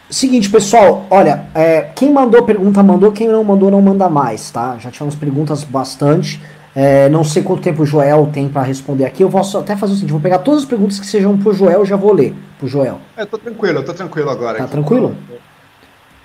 Seguinte, 0.10 0.50
pessoal, 0.52 1.08
olha, 1.10 1.50
é, 1.56 1.82
quem 1.96 2.14
mandou 2.14 2.44
pergunta 2.44 2.84
mandou, 2.84 3.12
quem 3.12 3.28
não 3.28 3.44
mandou 3.44 3.72
não 3.72 3.82
manda 3.82 4.08
mais, 4.08 4.52
tá? 4.52 4.78
Já 4.78 4.92
tivemos 4.92 5.16
perguntas 5.16 5.64
bastante. 5.64 6.40
É, 6.76 7.08
não 7.08 7.24
sei 7.24 7.42
quanto 7.42 7.62
tempo 7.62 7.84
o 7.84 7.86
Joel 7.86 8.30
tem 8.34 8.50
para 8.50 8.62
responder 8.62 9.06
aqui. 9.06 9.24
Eu 9.24 9.30
vou 9.30 9.42
até 9.42 9.78
fazer 9.78 9.94
o 9.94 9.96
seguinte: 9.96 10.12
vou 10.12 10.20
pegar 10.20 10.40
todas 10.40 10.64
as 10.64 10.66
perguntas 10.68 11.00
que 11.00 11.06
sejam 11.06 11.38
pro 11.38 11.54
Joel 11.54 11.84
e 11.84 11.86
já 11.86 11.96
vou 11.96 12.12
ler 12.12 12.36
pro 12.60 12.68
Joel. 12.68 13.00
É, 13.16 13.22
eu 13.22 13.28
tô 13.28 13.38
tranquilo, 13.38 13.80
eu 13.80 13.86
tô 13.86 13.94
tranquilo 13.94 14.30
agora. 14.30 14.58
Tá 14.58 14.64
aqui. 14.66 14.72
tranquilo? 14.74 15.16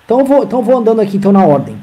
Então 0.03 0.19
eu 0.19 0.25
vou, 0.25 0.43
então 0.43 0.59
eu 0.59 0.65
vou 0.65 0.77
andando 0.77 0.99
aqui 0.99 1.15
então 1.15 1.31
na 1.31 1.45
ordem. 1.45 1.77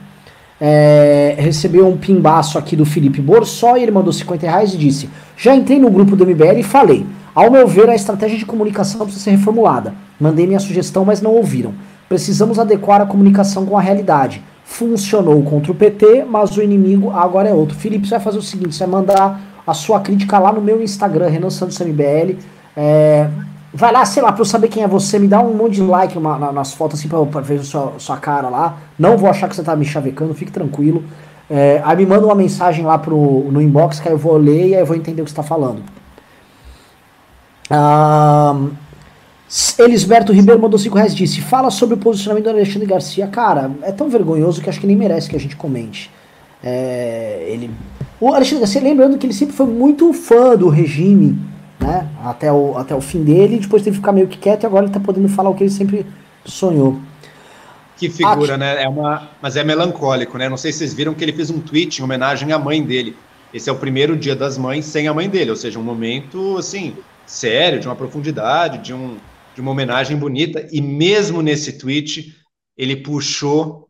É, 0.60 1.36
recebeu 1.38 1.88
um 1.88 1.96
pimbaço 1.96 2.58
aqui 2.58 2.76
do 2.76 2.84
Felipe 2.84 3.22
Borsó 3.22 3.76
e 3.76 3.82
ele 3.82 3.92
mandou 3.92 4.12
50 4.12 4.46
reais 4.46 4.74
e 4.74 4.76
disse: 4.76 5.08
Já 5.34 5.56
entrei 5.56 5.78
no 5.78 5.88
grupo 5.88 6.14
do 6.14 6.26
MBL 6.26 6.58
e 6.58 6.62
falei. 6.62 7.06
Ao 7.34 7.50
meu 7.50 7.68
ver, 7.68 7.88
a 7.88 7.94
estratégia 7.94 8.36
de 8.36 8.44
comunicação 8.44 9.00
precisa 9.02 9.24
ser 9.24 9.30
reformulada. 9.30 9.94
Mandei 10.20 10.46
minha 10.46 10.58
sugestão, 10.58 11.04
mas 11.04 11.22
não 11.22 11.30
ouviram. 11.30 11.72
Precisamos 12.08 12.58
adequar 12.58 13.00
a 13.00 13.06
comunicação 13.06 13.64
com 13.64 13.78
a 13.78 13.80
realidade 13.80 14.42
funcionou 14.68 15.42
contra 15.42 15.72
o 15.72 15.74
PT, 15.74 16.26
mas 16.28 16.54
o 16.56 16.62
inimigo 16.62 17.10
agora 17.10 17.48
é 17.48 17.54
outro. 17.54 17.74
Felipe, 17.74 18.06
você 18.06 18.14
vai 18.14 18.20
fazer 18.20 18.38
o 18.38 18.42
seguinte: 18.42 18.74
você 18.74 18.84
vai 18.86 19.00
mandar 19.00 19.40
a 19.66 19.74
sua 19.74 19.98
crítica 19.98 20.38
lá 20.38 20.52
no 20.52 20.60
meu 20.60 20.80
Instagram, 20.82 21.28
Renan 21.28 21.50
Santos 21.50 21.78
MBL. 21.80 22.36
É, 22.76 23.28
vai 23.72 23.90
lá, 23.90 24.04
sei 24.04 24.22
lá, 24.22 24.30
pra 24.30 24.42
eu 24.42 24.44
saber 24.44 24.68
quem 24.68 24.82
é 24.82 24.86
você, 24.86 25.18
me 25.18 25.26
dá 25.26 25.40
um 25.40 25.54
monte 25.54 25.76
de 25.76 25.82
like 25.82 26.16
uma, 26.16 26.52
nas 26.52 26.74
fotos 26.74 27.00
assim 27.00 27.08
pra, 27.08 27.24
pra 27.24 27.40
ver 27.40 27.64
sua, 27.64 27.94
sua 27.98 28.18
cara 28.18 28.48
lá. 28.50 28.76
Não 28.98 29.16
vou 29.16 29.28
achar 29.28 29.48
que 29.48 29.56
você 29.56 29.62
tá 29.62 29.74
me 29.74 29.86
chavecando, 29.86 30.34
fique 30.34 30.52
tranquilo. 30.52 31.02
É, 31.50 31.80
aí 31.82 31.96
me 31.96 32.06
manda 32.06 32.26
uma 32.26 32.34
mensagem 32.34 32.84
lá 32.84 32.98
pro, 32.98 33.48
no 33.50 33.60
inbox 33.62 33.98
que 33.98 34.08
aí 34.08 34.14
eu 34.14 34.18
vou 34.18 34.36
ler 34.36 34.68
e 34.68 34.74
aí 34.74 34.80
eu 34.80 34.86
vou 34.86 34.96
entender 34.96 35.22
o 35.22 35.24
que 35.24 35.30
você 35.30 35.36
tá 35.36 35.42
falando. 35.42 35.82
Ah. 37.70 38.54
Elisberto 39.78 40.32
Ribeiro 40.32 40.60
mandou 40.60 40.78
5 40.78 40.94
reais 40.94 41.14
disse: 41.14 41.40
Fala 41.40 41.70
sobre 41.70 41.94
o 41.94 41.98
posicionamento 41.98 42.44
do 42.44 42.50
Alexandre 42.50 42.86
Garcia. 42.86 43.26
Cara, 43.26 43.70
é 43.82 43.90
tão 43.90 44.08
vergonhoso 44.08 44.60
que 44.60 44.68
acho 44.68 44.80
que 44.80 44.86
nem 44.86 44.96
merece 44.96 45.28
que 45.28 45.36
a 45.36 45.40
gente 45.40 45.56
comente. 45.56 46.10
É, 46.62 47.46
ele, 47.48 47.70
o 48.20 48.28
Alexandre 48.28 48.60
Garcia, 48.60 48.82
lembrando 48.82 49.16
que 49.16 49.24
ele 49.24 49.32
sempre 49.32 49.56
foi 49.56 49.66
muito 49.66 50.12
fã 50.12 50.54
do 50.54 50.68
regime, 50.68 51.38
né? 51.80 52.08
Até 52.22 52.52
o, 52.52 52.76
até 52.76 52.94
o 52.94 53.00
fim 53.00 53.22
dele, 53.22 53.58
depois 53.58 53.82
teve 53.82 53.96
que 53.96 54.00
ficar 54.00 54.12
meio 54.12 54.28
que 54.28 54.36
quieto 54.36 54.64
e 54.64 54.66
agora 54.66 54.84
ele 54.84 54.92
tá 54.92 55.00
podendo 55.00 55.28
falar 55.28 55.48
o 55.48 55.54
que 55.54 55.64
ele 55.64 55.70
sempre 55.70 56.04
sonhou. 56.44 57.00
Que 57.96 58.10
figura, 58.10 58.56
né? 58.58 58.82
É 58.82 58.88
uma, 58.88 59.30
mas 59.40 59.56
é 59.56 59.64
melancólico, 59.64 60.36
né? 60.36 60.48
Não 60.48 60.56
sei 60.58 60.72
se 60.72 60.78
vocês 60.78 60.94
viram 60.94 61.14
que 61.14 61.24
ele 61.24 61.32
fez 61.32 61.50
um 61.50 61.58
tweet 61.58 62.00
em 62.00 62.04
homenagem 62.04 62.52
à 62.52 62.58
mãe 62.58 62.82
dele. 62.82 63.16
Esse 63.52 63.70
é 63.70 63.72
o 63.72 63.76
primeiro 63.76 64.14
dia 64.14 64.36
das 64.36 64.58
mães 64.58 64.84
sem 64.84 65.08
a 65.08 65.14
mãe 65.14 65.28
dele, 65.28 65.50
ou 65.50 65.56
seja, 65.56 65.78
um 65.78 65.82
momento 65.82 66.58
assim 66.58 66.94
sério, 67.26 67.80
de 67.80 67.86
uma 67.86 67.96
profundidade, 67.96 68.78
de, 68.78 68.94
um, 68.94 69.16
de 69.58 69.62
uma 69.62 69.72
homenagem 69.72 70.16
bonita. 70.16 70.68
E 70.70 70.80
mesmo 70.80 71.42
nesse 71.42 71.78
tweet, 71.78 72.32
ele 72.76 72.96
puxou 72.96 73.88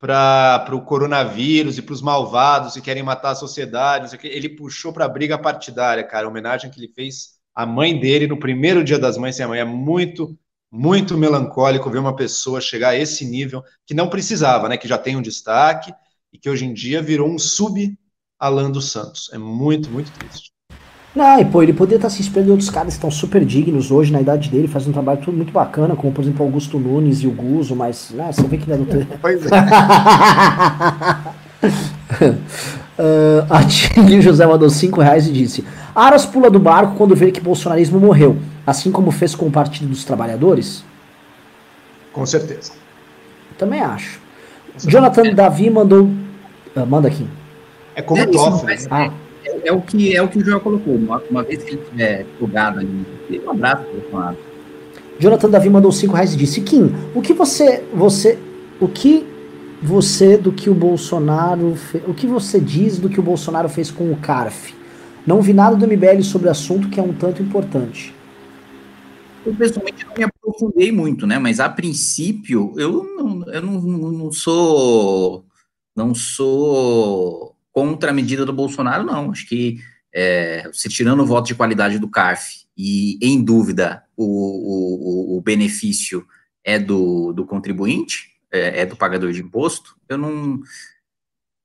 para 0.00 0.68
o 0.72 0.82
coronavírus 0.82 1.78
e 1.78 1.82
para 1.82 1.92
os 1.92 2.02
malvados 2.02 2.74
que 2.74 2.80
querem 2.80 3.04
matar 3.04 3.30
a 3.30 3.36
sociedade. 3.36 4.18
Ele 4.24 4.48
puxou 4.48 4.92
para 4.92 5.04
a 5.04 5.08
briga 5.08 5.38
partidária, 5.38 6.02
cara. 6.02 6.26
A 6.26 6.28
homenagem 6.28 6.70
que 6.72 6.80
ele 6.80 6.92
fez 6.92 7.36
à 7.54 7.64
mãe 7.64 7.98
dele 7.98 8.26
no 8.26 8.36
primeiro 8.36 8.82
dia 8.82 8.98
das 8.98 9.16
mães 9.16 9.36
sem 9.36 9.44
a 9.44 9.48
mãe 9.48 9.60
é 9.60 9.64
muito 9.64 10.36
muito 10.68 11.16
melancólico 11.16 11.88
ver 11.88 11.98
uma 11.98 12.16
pessoa 12.16 12.60
chegar 12.60 12.88
a 12.88 12.96
esse 12.96 13.24
nível 13.24 13.62
que 13.86 13.94
não 13.94 14.10
precisava, 14.10 14.68
né? 14.68 14.76
Que 14.76 14.88
já 14.88 14.98
tem 14.98 15.16
um 15.16 15.22
destaque 15.22 15.94
e 16.32 16.38
que 16.38 16.50
hoje 16.50 16.64
em 16.66 16.74
dia 16.74 17.00
virou 17.00 17.30
um 17.30 17.38
sub 17.38 17.96
Alan 18.38 18.72
dos 18.72 18.90
Santos. 18.90 19.30
É 19.32 19.38
muito, 19.38 19.88
muito 19.88 20.10
triste. 20.18 20.55
Não, 21.16 21.40
e 21.40 21.46
pô, 21.46 21.62
ele 21.62 21.72
poderia 21.72 21.96
estar 21.96 22.10
se 22.10 22.20
inspirando 22.20 22.48
em 22.48 22.50
outros 22.50 22.68
caras 22.68 22.88
que 22.88 22.98
estão 22.98 23.10
super 23.10 23.42
dignos 23.42 23.90
hoje 23.90 24.12
na 24.12 24.20
idade 24.20 24.50
dele, 24.50 24.68
fazendo 24.68 24.90
um 24.90 24.92
trabalho 24.92 25.18
tudo 25.22 25.34
muito 25.34 25.50
bacana, 25.50 25.96
como 25.96 26.12
por 26.12 26.20
exemplo 26.20 26.44
Augusto 26.44 26.78
Nunes 26.78 27.22
e 27.22 27.26
o 27.26 27.30
Guzo, 27.30 27.74
mas 27.74 28.10
né, 28.10 28.30
você 28.30 28.42
vê 28.42 28.58
que 28.58 28.68
não 28.68 28.74
é 28.74 28.78
do 28.78 29.06
Pois 29.22 29.46
é. 29.46 29.48
uh, 33.00 33.46
a 33.48 33.64
Tia 33.64 34.20
José 34.20 34.46
mandou 34.46 34.68
5 34.68 35.00
reais 35.00 35.26
e 35.26 35.32
disse: 35.32 35.64
Aras 35.94 36.26
pula 36.26 36.50
do 36.50 36.58
barco 36.58 36.96
quando 36.96 37.16
vê 37.16 37.32
que 37.32 37.40
o 37.40 37.44
bolsonarismo 37.44 37.98
morreu, 37.98 38.36
assim 38.66 38.92
como 38.92 39.10
fez 39.10 39.34
com 39.34 39.46
o 39.46 39.50
Partido 39.50 39.88
dos 39.88 40.04
Trabalhadores? 40.04 40.84
Com 42.12 42.26
certeza. 42.26 42.72
Também 43.56 43.80
acho. 43.80 44.20
Jonathan 44.86 45.32
Davi 45.32 45.70
mandou. 45.70 46.10
Uh, 46.76 46.86
manda 46.86 47.08
aqui. 47.08 47.26
É 47.94 48.02
como 48.02 48.20
é, 48.20 48.26
Toffoli. 48.26 48.74
Né? 48.74 48.86
Ah. 48.90 49.10
É, 49.46 49.68
é, 49.68 49.72
o 49.72 49.80
que, 49.80 50.14
é 50.14 50.20
o 50.20 50.28
que 50.28 50.38
o 50.38 50.44
Joel 50.44 50.60
colocou. 50.60 50.94
Uma, 50.94 51.22
uma 51.30 51.42
vez 51.42 51.62
que 51.62 51.70
ele 51.70 51.82
tiver 51.88 52.26
plugado 52.38 52.80
ali, 52.80 53.06
um 53.44 53.50
abraço 53.50 53.84
Bolsonaro. 53.92 54.36
Jonathan 55.18 55.50
Davi 55.50 55.70
mandou 55.70 55.92
5 55.92 56.12
reais 56.12 56.34
e 56.34 56.36
disse: 56.36 56.60
Kim, 56.60 56.92
o 57.14 57.22
que 57.22 57.32
você. 57.32 57.84
você 57.94 58.38
o 58.80 58.88
que 58.88 59.26
você 59.80 60.36
do 60.36 60.52
que 60.52 60.68
o 60.68 60.74
Bolsonaro. 60.74 61.74
Fe... 61.76 62.02
O 62.06 62.14
que 62.14 62.26
você 62.26 62.60
diz 62.60 62.98
do 62.98 63.08
que 63.08 63.20
o 63.20 63.22
Bolsonaro 63.22 63.68
fez 63.68 63.90
com 63.90 64.10
o 64.10 64.16
CARF? 64.16 64.74
Não 65.26 65.40
vi 65.40 65.52
nada 65.52 65.76
do 65.76 65.86
MBL 65.86 66.22
sobre 66.22 66.48
o 66.48 66.50
assunto 66.50 66.88
que 66.88 67.00
é 67.00 67.02
um 67.02 67.12
tanto 67.12 67.42
importante. 67.42 68.14
Eu 69.44 69.54
pessoalmente 69.54 70.04
não 70.04 70.14
me 70.16 70.24
aprofundei 70.24 70.90
muito, 70.90 71.26
né? 71.26 71.38
Mas 71.38 71.60
a 71.60 71.68
princípio 71.68 72.72
eu 72.76 73.04
não, 73.04 73.52
eu 73.52 73.62
não, 73.62 73.80
não 73.80 74.32
sou 74.32 75.44
não 75.96 76.14
sou 76.14 77.55
contra 77.76 78.10
a 78.10 78.14
medida 78.14 78.46
do 78.46 78.54
Bolsonaro, 78.54 79.04
não. 79.04 79.32
Acho 79.32 79.46
que 79.46 79.80
é, 80.10 80.66
se 80.72 80.88
tirando 80.88 81.20
o 81.20 81.26
voto 81.26 81.48
de 81.48 81.54
qualidade 81.54 81.98
do 81.98 82.08
CARF 82.08 82.64
e, 82.74 83.18
em 83.20 83.44
dúvida, 83.44 84.02
o, 84.16 84.24
o, 84.24 85.36
o 85.36 85.42
benefício 85.42 86.26
é 86.64 86.78
do, 86.78 87.34
do 87.34 87.44
contribuinte, 87.44 88.30
é, 88.50 88.80
é, 88.80 88.86
do 88.86 88.96
pagador 88.96 89.30
de 89.30 89.42
imposto, 89.42 89.94
eu 90.08 90.16
não. 90.16 90.58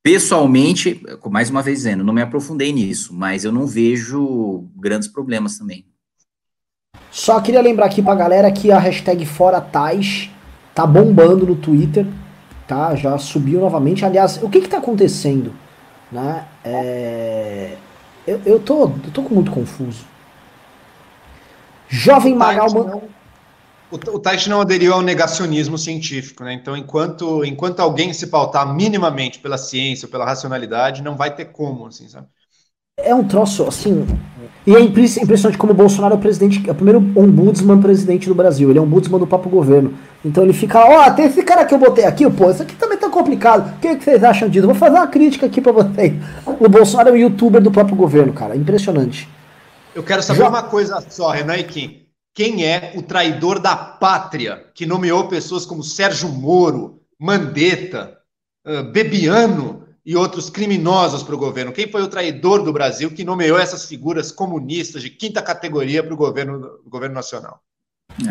Pessoalmente, 0.04 1.02
mais 1.30 1.50
uma 1.50 1.62
vez 1.62 1.78
dizendo, 1.78 2.04
não 2.04 2.14
me 2.14 2.22
aprofundei 2.22 2.74
nisso, 2.74 3.14
mas 3.14 3.46
eu 3.46 3.52
não 3.54 3.66
vejo 3.66 4.68
grandes 4.76 5.08
problemas 5.08 5.58
também. 5.58 5.86
Só 7.10 7.40
queria 7.40 7.62
lembrar 7.62 7.86
aqui 7.86 8.02
pra 8.02 8.16
galera 8.16 8.52
que 8.52 8.70
a 8.70 8.80
hashtag 8.80 9.26
Fora 9.26 9.62
Tais 9.62 10.30
tá 10.76 10.86
bombando 10.86 11.46
no 11.46 11.56
Twitter, 11.56 12.06
tá? 12.68 12.96
Já 12.96 13.18
subiu 13.18 13.62
novamente. 13.62 14.04
Aliás, 14.04 14.44
o 14.44 14.50
que 14.50 14.60
que 14.60 14.68
tá 14.68 14.80
acontecendo? 14.80 15.54
Né? 16.12 16.46
É... 16.64 17.78
Eu, 18.28 18.42
eu, 18.46 18.60
tô, 18.60 18.84
eu 18.84 19.12
tô 19.14 19.22
muito 19.24 19.52
confuso. 19.52 20.06
Jovem 21.88 22.36
Magal. 22.36 22.70
Não, 22.70 23.04
o, 23.92 24.18
o 24.18 24.50
não 24.50 24.62
aderiu 24.62 24.94
ao 24.94 25.02
negacionismo 25.02 25.78
científico, 25.78 26.44
né? 26.44 26.54
Então, 26.54 26.78
enquanto, 26.78 27.44
enquanto 27.44 27.82
alguém 27.82 28.14
se 28.14 28.28
pautar 28.28 28.74
minimamente 28.74 29.40
pela 29.40 29.58
ciência, 29.58 30.08
pela 30.08 30.26
racionalidade, 30.26 31.04
não 31.04 31.18
vai 31.18 31.36
ter 31.36 31.46
como, 31.46 31.88
assim, 31.88 32.08
sabe? 32.08 32.28
É 32.98 33.14
um 33.14 33.28
troço, 33.28 33.68
assim. 33.68 34.06
E 34.66 34.76
é 34.76 34.80
impressionante 34.80 35.58
como 35.58 35.74
o 35.74 35.76
Bolsonaro 35.76 36.14
é 36.14 36.18
o 36.18 36.22
presidente, 36.22 36.62
é 36.68 36.72
o 36.72 36.76
primeiro 36.76 37.00
ombudsman 37.16 37.82
presidente 37.82 38.28
do 38.28 38.36
Brasil. 38.36 38.70
Ele 38.70 38.80
é 38.80 38.82
um 38.82 38.86
ombudsman 38.86 39.20
do 39.20 39.28
papo 39.28 39.50
governo. 39.50 39.98
Então 40.24 40.44
ele 40.44 40.54
fica, 40.54 40.80
ó, 40.80 41.08
oh, 41.08 41.12
tem 41.12 41.26
esse 41.26 41.42
cara 41.44 41.66
que 41.66 41.74
eu 41.74 41.80
botei 41.80 42.06
aqui, 42.06 42.30
pô, 42.30 42.52
isso 42.52 42.62
aqui 42.62 42.76
tá 42.76 42.88
complicado. 43.12 43.76
O 43.76 43.80
que, 43.80 43.96
que 43.96 44.04
vocês 44.04 44.24
acham 44.24 44.50
disso? 44.50 44.66
Vou 44.66 44.76
fazer 44.76 44.96
uma 44.96 45.08
crítica 45.08 45.46
aqui 45.46 45.62
pra 45.62 45.72
vocês. 45.72 46.14
O 46.46 46.68
Bolsonaro 46.68 47.10
é 47.10 47.12
o 47.12 47.18
youtuber 47.18 47.62
do 47.62 47.72
próprio 47.72 47.96
governo, 47.96 48.34
cara. 48.34 48.56
Impressionante. 48.56 49.30
Eu 49.94 50.04
quero 50.04 50.24
saber 50.24 50.40
Já... 50.40 50.50
uma 50.50 50.64
coisa 50.64 51.04
só, 51.10 51.30
Renan 51.30 51.58
e 51.58 51.64
Kim. 51.64 52.08
Quem 52.34 52.66
é 52.66 52.94
o 52.96 53.02
traidor 53.02 53.60
da 53.60 53.76
pátria 53.76 54.66
que 54.74 54.86
nomeou 54.86 55.28
pessoas 55.28 55.66
como 55.66 55.84
Sérgio 55.84 56.30
Moro, 56.30 57.02
Mandetta, 57.20 58.18
uh, 58.66 58.84
Bebiano 58.92 59.86
e 60.06 60.16
outros 60.16 60.50
criminosos 60.50 61.24
para 61.24 61.36
o 61.36 61.38
governo? 61.38 61.74
Quem 61.74 61.92
foi 61.92 62.02
o 62.02 62.08
traidor 62.08 62.64
do 62.64 62.72
Brasil 62.72 63.12
que 63.12 63.26
nomeou 63.26 63.60
essas 63.60 63.86
figuras 63.86 64.32
comunistas 64.32 65.02
de 65.02 65.10
quinta 65.10 65.42
categoria 65.42 66.02
para 66.02 66.14
o 66.14 66.18
governo, 66.18 66.80
governo 66.88 67.16
nacional? 67.16 67.62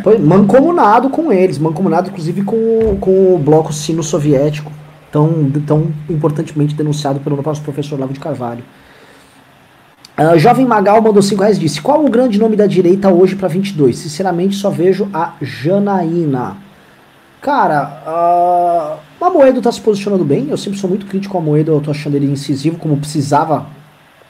Foi 0.02 0.19
mancomunado 0.19 1.11
com 1.11 1.32
eles, 1.32 1.59
mancomunado 1.59 2.11
inclusive 2.11 2.43
com, 2.43 2.97
com 3.01 3.35
o 3.35 3.39
bloco 3.39 3.73
sino-soviético, 3.73 4.73
tão, 5.11 5.51
tão 5.66 5.93
importantemente 6.09 6.74
denunciado 6.74 7.20
pelo 7.20 7.40
nosso 7.43 7.62
professor 7.62 7.98
Lavo 7.98 8.12
de 8.12 8.20
Carvalho. 8.20 8.62
Uh, 10.19 10.39
Jovem 10.39 10.66
Magal 10.66 11.01
mandou 11.01 11.23
5 11.23 11.40
reais 11.40 11.57
e 11.57 11.61
disse: 11.61 11.81
Qual 11.81 12.05
o 12.05 12.11
grande 12.11 12.39
nome 12.39 12.55
da 12.55 12.66
direita 12.66 13.09
hoje 13.09 13.35
para 13.35 13.48
22? 13.48 13.97
Sinceramente, 13.97 14.55
só 14.55 14.69
vejo 14.69 15.09
a 15.15 15.35
Janaína. 15.40 16.59
Cara, 17.40 18.02
uh, 18.07 19.24
a 19.24 19.31
Moedo 19.31 19.62
tá 19.62 19.73
se 19.73 19.81
posicionando 19.81 20.24
bem. 20.24 20.48
Eu 20.51 20.59
sempre 20.59 20.78
sou 20.78 20.90
muito 20.90 21.07
crítico 21.07 21.39
a 21.39 21.40
Moedo, 21.40 21.73
eu 21.73 21.81
tô 21.81 21.90
achando 21.90 22.16
ele 22.16 22.31
incisivo, 22.31 22.77
como 22.77 22.98
precisava 22.98 23.66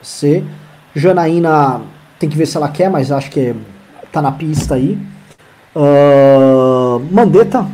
ser. 0.00 0.44
Janaína 0.94 1.80
tem 2.20 2.28
que 2.28 2.36
ver 2.36 2.46
se 2.46 2.56
ela 2.56 2.68
quer, 2.68 2.88
mas 2.88 3.10
acho 3.10 3.30
que 3.30 3.54
tá 4.12 4.22
na 4.22 4.30
pista 4.30 4.76
aí. 4.76 4.96
Uh, 5.74 6.98
Mandetta, 7.12 7.66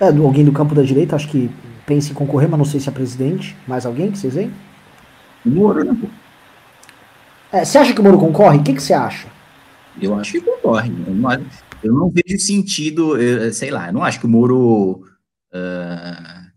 é 0.00 0.08
alguém 0.08 0.44
do 0.44 0.52
campo 0.52 0.74
da 0.74 0.82
direita, 0.82 1.16
acho 1.16 1.28
que 1.28 1.50
pensa 1.86 2.10
em 2.10 2.14
concorrer, 2.14 2.48
mas 2.48 2.58
não 2.58 2.64
sei 2.64 2.78
se 2.78 2.88
é 2.88 2.92
presidente. 2.92 3.56
Mais 3.66 3.86
alguém 3.86 4.12
que 4.12 4.18
vocês 4.18 4.34
veem? 4.34 4.52
Moro, 5.44 5.82
né? 5.82 5.96
É, 7.50 7.64
você 7.64 7.78
acha 7.78 7.94
que 7.94 8.00
o 8.00 8.04
Moro 8.04 8.18
concorre? 8.18 8.58
O 8.58 8.62
que, 8.62 8.74
que 8.74 8.82
você 8.82 8.92
acha? 8.92 9.26
Eu 10.00 10.14
acho 10.14 10.32
que 10.32 10.40
concorre. 10.40 10.92
Eu 11.06 11.14
não, 11.14 11.46
eu 11.82 11.94
não 11.94 12.10
vejo 12.10 12.38
sentido, 12.38 13.20
eu, 13.20 13.52
sei 13.52 13.70
lá, 13.70 13.86
eu 13.88 13.92
não 13.92 14.04
acho 14.04 14.20
que 14.20 14.26
o 14.26 14.28
Moro. 14.28 15.02
Uh, 15.52 16.48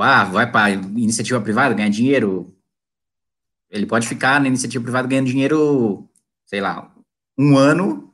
ah, 0.00 0.24
vai 0.24 0.50
para 0.50 0.70
iniciativa 0.70 1.40
privada 1.40 1.74
ganhar 1.74 1.88
dinheiro. 1.88 2.54
Ele 3.70 3.86
pode 3.86 4.06
ficar 4.08 4.40
na 4.40 4.48
iniciativa 4.48 4.82
privada 4.82 5.08
ganhando 5.08 5.26
dinheiro, 5.26 6.08
sei 6.46 6.60
lá, 6.60 6.92
um 7.38 7.56
ano 7.56 8.07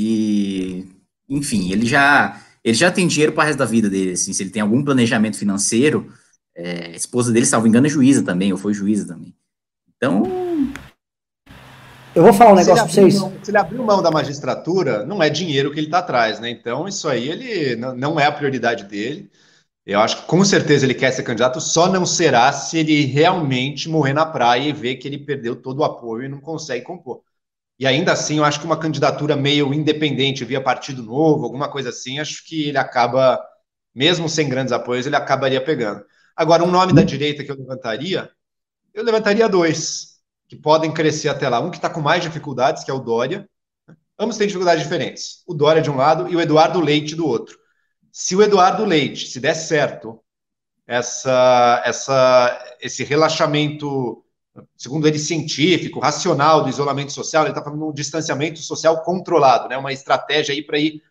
e, 0.00 0.86
enfim, 1.28 1.70
ele 1.72 1.86
já 1.86 2.40
ele 2.64 2.74
já 2.74 2.90
tem 2.90 3.06
dinheiro 3.06 3.32
para 3.32 3.42
o 3.42 3.46
resto 3.46 3.58
da 3.58 3.64
vida 3.64 3.88
dele. 3.88 4.12
Assim, 4.12 4.32
se 4.32 4.42
ele 4.42 4.50
tem 4.50 4.62
algum 4.62 4.84
planejamento 4.84 5.36
financeiro, 5.36 6.12
é, 6.54 6.86
a 6.86 6.96
esposa 6.96 7.32
dele, 7.32 7.46
salvo 7.46 7.66
engano, 7.66 7.86
é 7.86 7.90
juíza 7.90 8.22
também, 8.22 8.52
ou 8.52 8.58
foi 8.58 8.74
juíza 8.74 9.06
também. 9.06 9.34
Então, 9.96 10.22
eu 12.14 12.22
vou 12.22 12.32
falar 12.32 12.52
um 12.52 12.56
negócio 12.56 12.84
para 12.84 12.92
vocês. 12.92 13.18
Mão, 13.18 13.32
se 13.42 13.50
ele 13.50 13.58
abriu 13.58 13.84
mão 13.84 14.02
da 14.02 14.10
magistratura, 14.10 15.04
não 15.04 15.22
é 15.22 15.30
dinheiro 15.30 15.70
que 15.72 15.78
ele 15.78 15.86
está 15.86 15.98
atrás, 15.98 16.40
né? 16.40 16.50
Então, 16.50 16.88
isso 16.88 17.08
aí 17.08 17.28
ele 17.28 17.76
não 17.76 18.18
é 18.18 18.26
a 18.26 18.32
prioridade 18.32 18.84
dele. 18.84 19.30
Eu 19.86 20.00
acho 20.00 20.22
que 20.22 20.26
com 20.26 20.44
certeza 20.44 20.84
ele 20.84 20.94
quer 20.94 21.10
ser 21.12 21.22
candidato, 21.22 21.60
só 21.60 21.90
não 21.90 22.04
será 22.04 22.52
se 22.52 22.78
ele 22.78 23.04
realmente 23.06 23.88
morrer 23.88 24.12
na 24.12 24.26
praia 24.26 24.68
e 24.68 24.72
ver 24.72 24.96
que 24.96 25.08
ele 25.08 25.18
perdeu 25.18 25.56
todo 25.56 25.80
o 25.80 25.84
apoio 25.84 26.24
e 26.24 26.28
não 26.28 26.40
consegue 26.40 26.84
compor. 26.84 27.22
E 27.80 27.86
ainda 27.86 28.12
assim, 28.12 28.36
eu 28.36 28.44
acho 28.44 28.60
que 28.60 28.66
uma 28.66 28.78
candidatura 28.78 29.34
meio 29.34 29.72
independente 29.72 30.44
via 30.44 30.60
Partido 30.60 31.02
Novo, 31.02 31.44
alguma 31.44 31.66
coisa 31.66 31.88
assim, 31.88 32.18
acho 32.18 32.44
que 32.46 32.68
ele 32.68 32.76
acaba, 32.76 33.42
mesmo 33.94 34.28
sem 34.28 34.50
grandes 34.50 34.70
apoios, 34.70 35.06
ele 35.06 35.16
acabaria 35.16 35.64
pegando. 35.64 36.04
Agora, 36.36 36.62
um 36.62 36.70
nome 36.70 36.92
da 36.92 37.02
direita 37.02 37.42
que 37.42 37.50
eu 37.50 37.56
levantaria, 37.56 38.30
eu 38.92 39.02
levantaria 39.02 39.48
dois 39.48 40.20
que 40.46 40.56
podem 40.56 40.92
crescer 40.92 41.30
até 41.30 41.48
lá. 41.48 41.58
Um 41.58 41.70
que 41.70 41.78
está 41.78 41.88
com 41.88 42.02
mais 42.02 42.22
dificuldades, 42.22 42.84
que 42.84 42.90
é 42.90 42.94
o 42.94 42.98
Dória. 42.98 43.48
Ambos 44.18 44.36
têm 44.36 44.46
dificuldades 44.46 44.82
diferentes. 44.82 45.42
O 45.46 45.54
Dória 45.54 45.80
de 45.80 45.90
um 45.90 45.96
lado 45.96 46.28
e 46.28 46.36
o 46.36 46.40
Eduardo 46.40 46.80
Leite 46.80 47.14
do 47.14 47.26
outro. 47.26 47.58
Se 48.12 48.36
o 48.36 48.42
Eduardo 48.42 48.84
Leite, 48.84 49.26
se 49.26 49.40
der 49.40 49.54
certo, 49.54 50.22
essa, 50.86 51.82
essa, 51.86 52.76
esse 52.82 53.04
relaxamento, 53.04 54.22
segundo 54.76 55.06
ele, 55.06 55.18
científico, 55.18 56.00
racional 56.00 56.62
do 56.62 56.68
isolamento 56.68 57.12
social, 57.12 57.44
ele 57.44 57.50
está 57.50 57.62
falando 57.62 57.80
de 57.80 57.86
um 57.86 57.92
distanciamento 57.92 58.58
social 58.60 59.02
controlado, 59.02 59.68
né? 59.68 59.76
uma 59.76 59.92
estratégia 59.92 60.54
aí 60.54 60.62
para 60.62 60.78
ir 60.78 61.02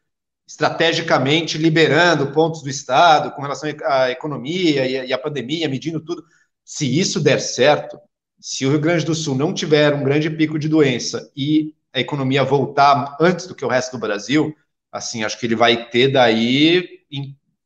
estrategicamente 0.47 1.57
liberando 1.57 2.31
pontos 2.31 2.63
do 2.63 2.69
Estado 2.69 3.31
com 3.31 3.41
relação 3.41 3.69
à 3.85 4.09
economia 4.09 5.05
e 5.05 5.13
à 5.13 5.17
pandemia, 5.17 5.69
medindo 5.69 5.99
tudo. 5.99 6.23
Se 6.65 6.99
isso 6.99 7.21
der 7.21 7.39
certo, 7.39 7.99
se 8.39 8.65
o 8.65 8.69
Rio 8.71 8.79
Grande 8.79 9.05
do 9.05 9.13
Sul 9.13 9.35
não 9.35 9.53
tiver 9.53 9.93
um 9.93 10.03
grande 10.03 10.29
pico 10.29 10.57
de 10.57 10.67
doença 10.67 11.31
e 11.35 11.75
a 11.93 11.99
economia 11.99 12.43
voltar 12.43 13.15
antes 13.21 13.45
do 13.45 13.53
que 13.53 13.65
o 13.65 13.67
resto 13.67 13.91
do 13.91 13.99
Brasil, 13.99 14.55
assim, 14.91 15.23
acho 15.23 15.39
que 15.39 15.45
ele 15.45 15.55
vai 15.55 15.89
ter 15.89 16.11
daí 16.11 16.99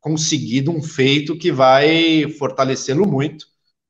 conseguido 0.01 0.71
um 0.71 0.83
feito 0.83 1.37
que 1.37 1.51
vai 1.51 2.29
fortalecê-lo 2.37 3.07
muito 3.07 3.45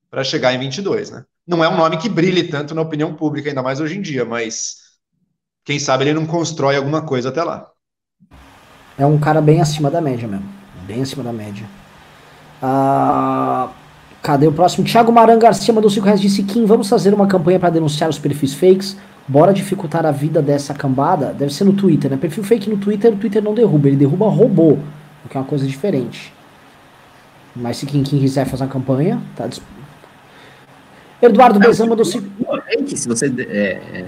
para 0.10 0.23
chegar 0.23 0.53
em 0.53 0.60
22, 0.60 1.10
né? 1.10 1.26
Não 1.45 1.63
é 1.63 1.67
um 1.67 1.75
nome 1.75 1.97
que 1.97 2.07
brilhe 2.07 2.43
tanto 2.43 2.73
na 2.73 2.81
opinião 2.81 3.13
pública, 3.13 3.49
ainda 3.49 3.61
mais 3.61 3.79
hoje 3.79 3.97
em 3.97 4.01
dia, 4.01 4.23
mas 4.23 4.77
quem 5.65 5.77
sabe 5.77 6.05
ele 6.05 6.13
não 6.13 6.25
constrói 6.25 6.77
alguma 6.77 7.01
coisa 7.01 7.29
até 7.29 7.43
lá. 7.43 7.67
É 8.97 9.05
um 9.05 9.19
cara 9.19 9.41
bem 9.41 9.59
acima 9.59 9.89
da 9.91 9.99
média 9.99 10.27
mesmo. 10.27 10.45
Bem 10.85 11.01
acima 11.01 11.23
da 11.23 11.33
média. 11.33 11.65
Ah, 12.61 13.69
cadê 14.21 14.47
o 14.47 14.53
próximo? 14.53 14.85
Thiago 14.87 15.11
Maran 15.11 15.37
Garcia 15.37 15.73
mandou 15.73 15.89
5 15.89 16.05
reais 16.05 16.21
disse: 16.21 16.43
Kim, 16.43 16.65
vamos 16.65 16.87
fazer 16.87 17.13
uma 17.13 17.27
campanha 17.27 17.59
para 17.59 17.69
denunciar 17.71 18.09
os 18.09 18.19
perfis 18.19 18.53
fakes. 18.53 18.95
Bora 19.27 19.53
dificultar 19.53 20.05
a 20.05 20.11
vida 20.11 20.41
dessa 20.41 20.73
cambada. 20.73 21.33
Deve 21.33 21.53
ser 21.53 21.63
no 21.63 21.73
Twitter, 21.73 22.11
né? 22.11 22.17
Perfil 22.17 22.43
fake 22.43 22.69
no 22.69 22.77
Twitter, 22.77 23.13
o 23.13 23.17
Twitter 23.17 23.41
não 23.41 23.53
derruba, 23.53 23.87
ele 23.87 23.95
derruba 23.95 24.27
robô, 24.27 24.77
o 25.25 25.29
que 25.29 25.37
é 25.37 25.39
uma 25.39 25.47
coisa 25.47 25.65
diferente. 25.65 26.33
Mas 27.55 27.77
se 27.77 27.85
quem, 27.85 28.03
quem 28.03 28.19
quiser 28.19 28.45
fazer 28.45 28.63
uma 28.63 28.69
campanha, 28.69 29.21
tá 29.35 29.47
disp... 29.47 29.63
Eduardo 31.23 31.57
Bezan 31.57 31.85
mandou 31.85 32.03
5. 32.03 32.27
Se 32.95 33.07
você. 33.07 33.33
É, 33.47 33.79
é 33.93 34.05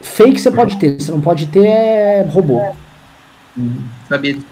Fake 0.00 0.40
você 0.40 0.50
pode 0.50 0.78
ter, 0.78 1.00
você 1.00 1.10
não 1.10 1.20
pode 1.20 1.46
ter 1.48 1.66
é 1.66 2.22
robô. 2.22 2.74
Hum, 3.58 3.84
sabia 4.08 4.34
disso. 4.34 4.46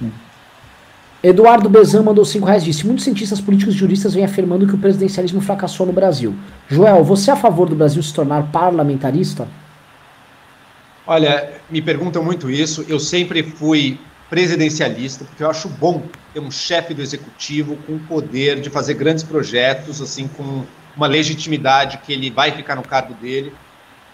Eduardo 1.22 1.68
Bezan 1.68 2.02
mandou 2.02 2.24
5 2.24 2.44
reais 2.44 2.64
disse: 2.64 2.86
Muitos 2.86 3.04
cientistas 3.04 3.40
políticos 3.40 3.74
e 3.74 3.78
juristas 3.78 4.14
vêm 4.14 4.24
afirmando 4.24 4.66
que 4.66 4.74
o 4.74 4.78
presidencialismo 4.78 5.40
fracassou 5.40 5.86
no 5.86 5.92
Brasil. 5.92 6.34
Joel, 6.68 7.04
você 7.04 7.30
é 7.30 7.34
a 7.34 7.36
favor 7.36 7.68
do 7.68 7.76
Brasil 7.76 8.02
se 8.02 8.12
tornar 8.12 8.50
parlamentarista? 8.50 9.46
Olha, 11.06 11.52
me 11.70 11.80
perguntam 11.80 12.22
muito 12.22 12.50
isso. 12.50 12.84
Eu 12.88 12.98
sempre 12.98 13.42
fui 13.42 13.98
presidencialista, 14.28 15.24
porque 15.24 15.42
eu 15.42 15.50
acho 15.50 15.68
bom 15.68 16.02
ter 16.32 16.40
um 16.40 16.50
chefe 16.50 16.92
do 16.92 17.02
executivo 17.02 17.76
com 17.86 17.94
o 17.94 18.00
poder 18.00 18.60
de 18.60 18.68
fazer 18.68 18.94
grandes 18.94 19.24
projetos, 19.24 20.00
assim, 20.00 20.28
com 20.28 20.64
uma 20.96 21.06
legitimidade 21.06 21.98
que 21.98 22.12
ele 22.12 22.30
vai 22.30 22.52
ficar 22.52 22.76
no 22.76 22.82
cargo 22.82 23.14
dele. 23.14 23.52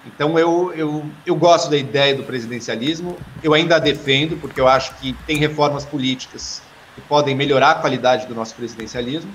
Então 0.07 0.39
eu, 0.39 0.73
eu, 0.75 1.05
eu 1.25 1.35
gosto 1.35 1.71
da 1.71 1.77
ideia 1.77 2.15
do 2.15 2.23
presidencialismo, 2.23 3.17
eu 3.43 3.55
ainda 3.55 3.77
a 3.77 3.79
defendo, 3.79 4.37
porque 4.37 4.61
eu 4.61 4.69
acho 4.69 4.95
que 4.97 5.15
tem 5.27 5.39
reformas 5.39 5.85
políticas 5.85 6.63
que 6.95 7.01
podem 7.03 7.35
melhorar 7.35 7.71
a 7.71 7.75
qualidade 7.77 8.27
do 8.27 8.35
nosso 8.35 8.55
presidencialismo. 8.55 9.33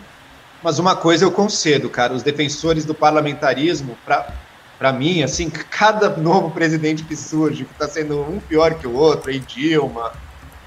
Mas 0.64 0.78
uma 0.78 0.96
coisa 0.96 1.26
eu 1.26 1.32
concedo, 1.32 1.90
cara, 1.90 2.14
os 2.14 2.22
defensores 2.22 2.86
do 2.86 2.94
parlamentarismo, 2.94 3.98
para 4.78 4.94
mim, 4.94 5.24
assim, 5.24 5.50
cada 5.72 6.16
novo 6.18 6.52
presidente 6.52 7.04
que 7.04 7.16
surge, 7.16 7.66
que 7.66 7.72
está 7.72 7.88
sendo 7.88 8.22
um 8.22 8.40
pior 8.40 8.76
que 8.76 8.86
o 8.86 8.94
outro, 8.94 9.32
aí 9.32 9.40
Dilma, 9.40 10.12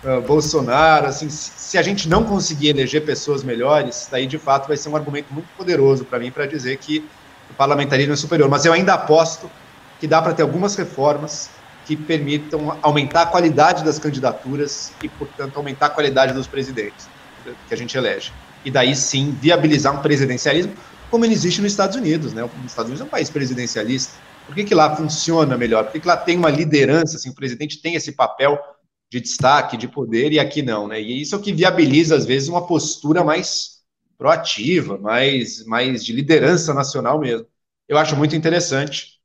uh, 0.04 0.20
Bolsonaro, 0.22 1.06
assim, 1.06 1.28
se 1.30 1.78
a 1.78 1.82
gente 1.82 2.08
não 2.08 2.24
conseguir 2.24 2.68
eleger 2.68 3.04
pessoas 3.04 3.42
melhores, 3.42 4.08
daí 4.10 4.26
de 4.26 4.38
fato 4.38 4.68
vai 4.68 4.76
ser 4.76 4.88
um 4.88 4.96
argumento 4.96 5.32
muito 5.32 5.48
poderoso 5.56 6.04
para 6.04 6.18
mim 6.18 6.30
para 6.30 6.46
dizer 6.46 6.76
que 6.78 7.04
o 7.50 7.54
parlamentarismo 7.54 8.12
é 8.12 8.16
superior. 8.16 8.48
Mas 8.48 8.64
eu 8.64 8.72
ainda 8.72 8.94
aposto 8.94 9.50
que 10.00 10.06
dá 10.06 10.20
para 10.20 10.32
ter 10.34 10.42
algumas 10.42 10.74
reformas 10.74 11.50
que 11.84 11.96
permitam 11.96 12.78
aumentar 12.82 13.22
a 13.22 13.26
qualidade 13.26 13.84
das 13.84 13.98
candidaturas 13.98 14.92
e, 15.02 15.08
portanto, 15.08 15.56
aumentar 15.56 15.86
a 15.86 15.90
qualidade 15.90 16.32
dos 16.32 16.46
presidentes 16.46 17.08
que 17.66 17.74
a 17.74 17.76
gente 17.76 17.96
elege. 17.96 18.32
E 18.64 18.70
daí 18.70 18.94
sim 18.94 19.36
viabilizar 19.40 19.94
um 19.94 20.00
presidencialismo 20.00 20.72
como 21.10 21.24
ele 21.24 21.34
existe 21.34 21.60
nos 21.60 21.72
Estados 21.72 21.96
Unidos. 21.96 22.32
Né? 22.32 22.42
Os 22.42 22.50
Estados 22.66 22.88
Unidos 22.88 23.00
é 23.00 23.04
um 23.04 23.08
país 23.08 23.28
presidencialista. 23.28 24.14
Por 24.46 24.54
que, 24.54 24.64
que 24.64 24.74
lá 24.74 24.94
funciona 24.96 25.58
melhor? 25.58 25.84
Por 25.84 25.92
que, 25.92 26.00
que 26.00 26.06
lá 26.06 26.16
tem 26.16 26.36
uma 26.36 26.50
liderança, 26.50 27.16
assim, 27.16 27.30
o 27.30 27.34
presidente 27.34 27.78
tem 27.78 27.94
esse 27.94 28.12
papel 28.12 28.58
de 29.12 29.20
destaque, 29.20 29.76
de 29.76 29.86
poder, 29.86 30.32
e 30.32 30.40
aqui 30.40 30.62
não, 30.62 30.88
né? 30.88 30.98
E 30.98 31.20
isso 31.20 31.34
é 31.34 31.38
o 31.38 31.40
que 31.42 31.52
viabiliza, 31.52 32.16
às 32.16 32.24
vezes, 32.24 32.48
uma 32.48 32.66
postura 32.66 33.22
mais 33.22 33.82
proativa, 34.16 34.96
mais, 34.96 35.66
mais 35.66 36.02
de 36.02 36.14
liderança 36.14 36.72
nacional 36.72 37.20
mesmo. 37.20 37.46
Eu 37.86 37.98
acho 37.98 38.16
muito 38.16 38.34
interessante. 38.34 39.20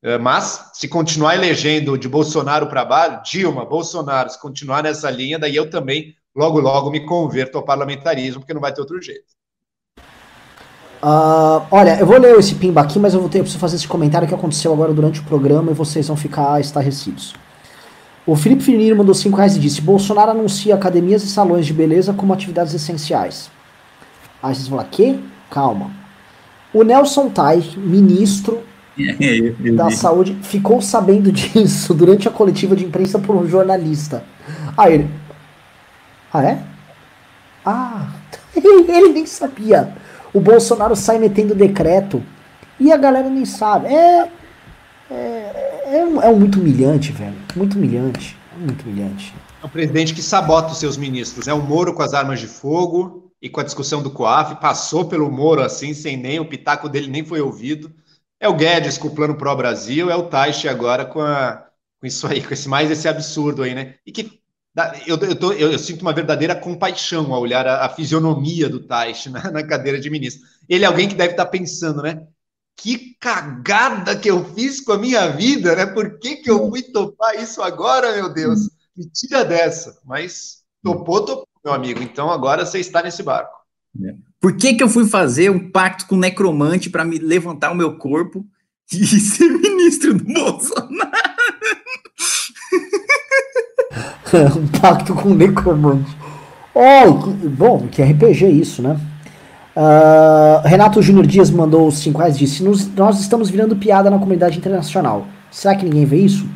É, 0.00 0.18
mas, 0.18 0.70
se 0.74 0.86
continuar 0.86 1.34
elegendo 1.34 1.98
de 1.98 2.08
Bolsonaro 2.08 2.68
para 2.68 2.84
baixo, 2.84 3.32
Dilma, 3.32 3.64
Bolsonaro, 3.64 4.30
se 4.30 4.40
continuar 4.40 4.84
nessa 4.84 5.10
linha, 5.10 5.36
daí 5.36 5.56
eu 5.56 5.68
também, 5.68 6.14
logo, 6.36 6.60
logo, 6.60 6.88
me 6.88 7.04
converto 7.04 7.58
ao 7.58 7.64
parlamentarismo, 7.64 8.38
porque 8.40 8.54
não 8.54 8.60
vai 8.60 8.72
ter 8.72 8.82
outro 8.82 9.02
jeito. 9.02 9.34
Uh, 11.02 11.66
olha, 11.72 11.98
eu 11.98 12.06
vou 12.06 12.18
ler 12.18 12.38
esse 12.38 12.54
pimba 12.54 12.82
aqui, 12.82 13.00
mas 13.00 13.14
eu 13.14 13.20
vou 13.20 13.28
ter, 13.28 13.38
eu 13.38 13.42
preciso 13.42 13.60
fazer 13.60 13.74
esse 13.74 13.88
comentário 13.88 14.28
que 14.28 14.34
aconteceu 14.34 14.72
agora 14.72 14.94
durante 14.94 15.18
o 15.18 15.24
programa 15.24 15.72
e 15.72 15.74
vocês 15.74 16.06
vão 16.06 16.16
ficar 16.16 16.60
estarrecidos. 16.60 17.34
O 18.26 18.34
Felipe 18.34 18.62
Firmino 18.62 18.96
mandou 18.96 19.14
5 19.14 19.36
reais 19.36 19.56
e 19.56 19.60
disse: 19.60 19.80
Bolsonaro 19.80 20.30
anuncia 20.30 20.74
academias 20.74 21.22
e 21.22 21.28
salões 21.28 21.66
de 21.66 21.72
beleza 21.72 22.12
como 22.12 22.32
atividades 22.32 22.72
essenciais. 22.72 23.50
Aí 24.42 24.54
vocês 24.54 24.68
vão 24.68 24.78
falar, 24.78 24.90
que? 24.90 25.20
Calma. 25.50 25.90
O 26.72 26.82
Nelson 26.82 27.28
Tai, 27.28 27.62
ministro 27.76 28.62
da 29.76 29.90
saúde 29.90 30.36
ficou 30.42 30.80
sabendo 30.80 31.30
disso 31.30 31.92
durante 31.92 32.26
a 32.26 32.30
coletiva 32.30 32.74
de 32.74 32.84
imprensa 32.84 33.18
por 33.18 33.36
um 33.36 33.46
jornalista. 33.46 34.24
Aí 34.76 34.94
ele. 34.94 35.10
Ah, 36.32 36.44
é? 36.44 36.58
Ah, 37.64 38.08
ele 38.56 39.12
nem 39.12 39.26
sabia. 39.26 39.92
O 40.32 40.40
Bolsonaro 40.40 40.96
sai 40.96 41.18
metendo 41.18 41.54
decreto 41.54 42.22
e 42.80 42.90
a 42.90 42.96
galera 42.96 43.28
nem 43.28 43.44
sabe. 43.44 43.86
É. 43.86 44.28
É, 45.10 45.14
é, 45.84 45.98
é 45.98 46.32
muito 46.32 46.60
humilhante, 46.60 47.12
velho. 47.12 47.36
Muito 47.54 47.76
humilhante. 47.76 48.36
Muito 48.56 48.82
humilhante. 48.82 49.34
É 49.62 49.66
um 49.66 49.68
presidente 49.68 50.14
que 50.14 50.22
sabota 50.22 50.72
os 50.72 50.78
seus 50.78 50.96
ministros. 50.96 51.48
É 51.48 51.54
o 51.54 51.62
Moro 51.62 51.94
com 51.94 52.02
as 52.02 52.14
armas 52.14 52.40
de 52.40 52.46
fogo 52.46 53.32
e 53.40 53.48
com 53.48 53.60
a 53.60 53.64
discussão 53.64 54.02
do 54.02 54.10
COAF. 54.10 54.56
Passou 54.56 55.06
pelo 55.06 55.30
Moro 55.30 55.62
assim, 55.62 55.94
sem 55.94 56.16
nem 56.16 56.40
o 56.40 56.48
pitaco 56.48 56.88
dele 56.88 57.08
nem 57.08 57.24
foi 57.24 57.40
ouvido. 57.40 57.92
É 58.40 58.48
o 58.48 58.54
Guedes 58.54 58.98
com 58.98 59.08
o 59.08 59.14
plano 59.14 59.36
Pro 59.36 59.56
Brasil, 59.56 60.10
é 60.10 60.16
o 60.16 60.24
Taixe 60.24 60.68
agora 60.68 61.04
com, 61.06 61.20
a, 61.20 61.66
com 61.98 62.06
isso 62.06 62.26
aí, 62.26 62.42
com 62.42 62.52
esse 62.52 62.68
mais 62.68 62.90
esse 62.90 63.08
absurdo 63.08 63.62
aí, 63.62 63.74
né? 63.74 63.94
E 64.04 64.12
que 64.12 64.42
eu, 65.06 65.16
eu, 65.16 65.36
tô, 65.36 65.52
eu, 65.52 65.70
eu 65.70 65.78
sinto 65.78 66.02
uma 66.02 66.12
verdadeira 66.12 66.54
compaixão 66.54 67.32
ao 67.32 67.40
olhar 67.40 67.66
a, 67.66 67.86
a 67.86 67.88
fisionomia 67.88 68.68
do 68.68 68.80
Taixe 68.80 69.30
na, 69.30 69.50
na, 69.50 69.62
cadeira 69.62 70.00
de 70.00 70.10
ministro. 70.10 70.46
Ele 70.68 70.84
é 70.84 70.86
alguém 70.86 71.08
que 71.08 71.14
deve 71.14 71.30
estar 71.30 71.46
pensando, 71.46 72.02
né? 72.02 72.26
Que 72.76 73.16
cagada 73.20 74.16
que 74.16 74.30
eu 74.30 74.44
fiz 74.54 74.80
com 74.80 74.92
a 74.92 74.98
minha 74.98 75.28
vida, 75.28 75.74
né? 75.76 75.86
Por 75.86 76.18
que, 76.18 76.36
que 76.36 76.50
eu 76.50 76.68
fui 76.68 76.82
topar 76.82 77.34
isso 77.36 77.62
agora, 77.62 78.14
meu 78.14 78.32
Deus? 78.32 78.68
Me 78.96 79.06
tira 79.06 79.44
dessa. 79.44 79.98
Mas 80.04 80.62
topou, 80.82 81.24
topou, 81.24 81.48
meu 81.64 81.72
amigo. 81.72 82.02
Então 82.02 82.30
agora 82.30 82.66
você 82.66 82.80
está 82.80 83.02
nesse 83.02 83.22
barco. 83.22 83.54
É. 84.02 84.14
Por 84.40 84.56
que, 84.56 84.74
que 84.74 84.82
eu 84.82 84.88
fui 84.88 85.06
fazer 85.06 85.50
um 85.50 85.70
pacto 85.70 86.06
com 86.06 86.16
o 86.16 86.18
necromante 86.18 86.90
para 86.90 87.04
me 87.04 87.18
levantar 87.18 87.70
o 87.70 87.76
meu 87.76 87.96
corpo 87.96 88.44
e 88.92 89.04
ser 89.20 89.48
ministro 89.48 90.14
do 90.14 90.24
Bolsonaro? 90.24 91.10
um 94.58 94.66
pacto 94.80 95.14
com 95.14 95.30
o 95.30 95.34
necromante. 95.34 96.10
Oh, 96.74 97.12
bom, 97.50 97.86
que 97.86 98.02
RPG 98.02 98.48
isso, 98.48 98.82
né? 98.82 99.00
Uh, 99.76 100.60
Renato 100.64 101.02
Júnior 101.02 101.26
Dias 101.26 101.50
mandou 101.50 101.90
5 101.90 102.16
reais 102.18 102.38
disse: 102.38 102.62
Nós 102.96 103.20
estamos 103.20 103.50
virando 103.50 103.74
piada 103.74 104.08
na 104.08 104.18
comunidade 104.18 104.56
internacional. 104.56 105.26
Será 105.50 105.74
que 105.74 105.84
ninguém 105.84 106.04
vê 106.04 106.18
isso? 106.18 106.46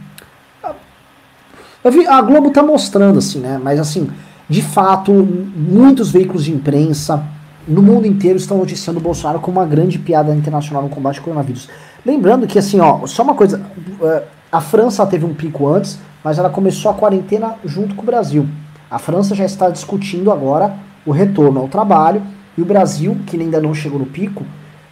Eu 1.82 1.90
vi, 1.90 2.06
a 2.06 2.20
Globo 2.20 2.50
tá 2.50 2.62
mostrando, 2.62 3.18
assim, 3.18 3.40
né? 3.40 3.58
Mas 3.62 3.80
assim, 3.80 4.08
de 4.48 4.62
fato, 4.62 5.12
muitos 5.12 6.10
veículos 6.10 6.44
de 6.44 6.52
imprensa 6.52 7.24
no 7.66 7.82
mundo 7.82 8.06
inteiro 8.06 8.36
estão 8.36 8.58
noticiando 8.58 8.98
o 8.98 9.02
Bolsonaro 9.02 9.40
como 9.40 9.58
uma 9.58 9.66
grande 9.66 9.98
piada 9.98 10.34
internacional 10.34 10.82
no 10.82 10.88
combate 10.88 11.18
ao 11.18 11.24
coronavírus. 11.24 11.68
Lembrando 12.06 12.46
que, 12.46 12.58
assim, 12.58 12.78
ó, 12.80 13.04
só 13.06 13.22
uma 13.22 13.34
coisa: 13.34 13.60
é, 14.00 14.22
a 14.50 14.60
França 14.60 15.04
teve 15.06 15.24
um 15.24 15.34
pico 15.34 15.66
antes, 15.66 15.98
mas 16.22 16.38
ela 16.38 16.50
começou 16.50 16.90
a 16.90 16.94
quarentena 16.94 17.56
junto 17.64 17.96
com 17.96 18.02
o 18.02 18.06
Brasil. 18.06 18.48
A 18.88 18.98
França 18.98 19.34
já 19.34 19.44
está 19.44 19.68
discutindo 19.68 20.30
agora 20.30 20.74
o 21.04 21.10
retorno 21.10 21.60
ao 21.60 21.68
trabalho 21.68 22.22
e 22.58 22.62
o 22.62 22.64
Brasil, 22.64 23.16
que 23.24 23.40
ainda 23.40 23.60
não 23.60 23.72
chegou 23.72 24.00
no 24.00 24.06
pico, 24.06 24.44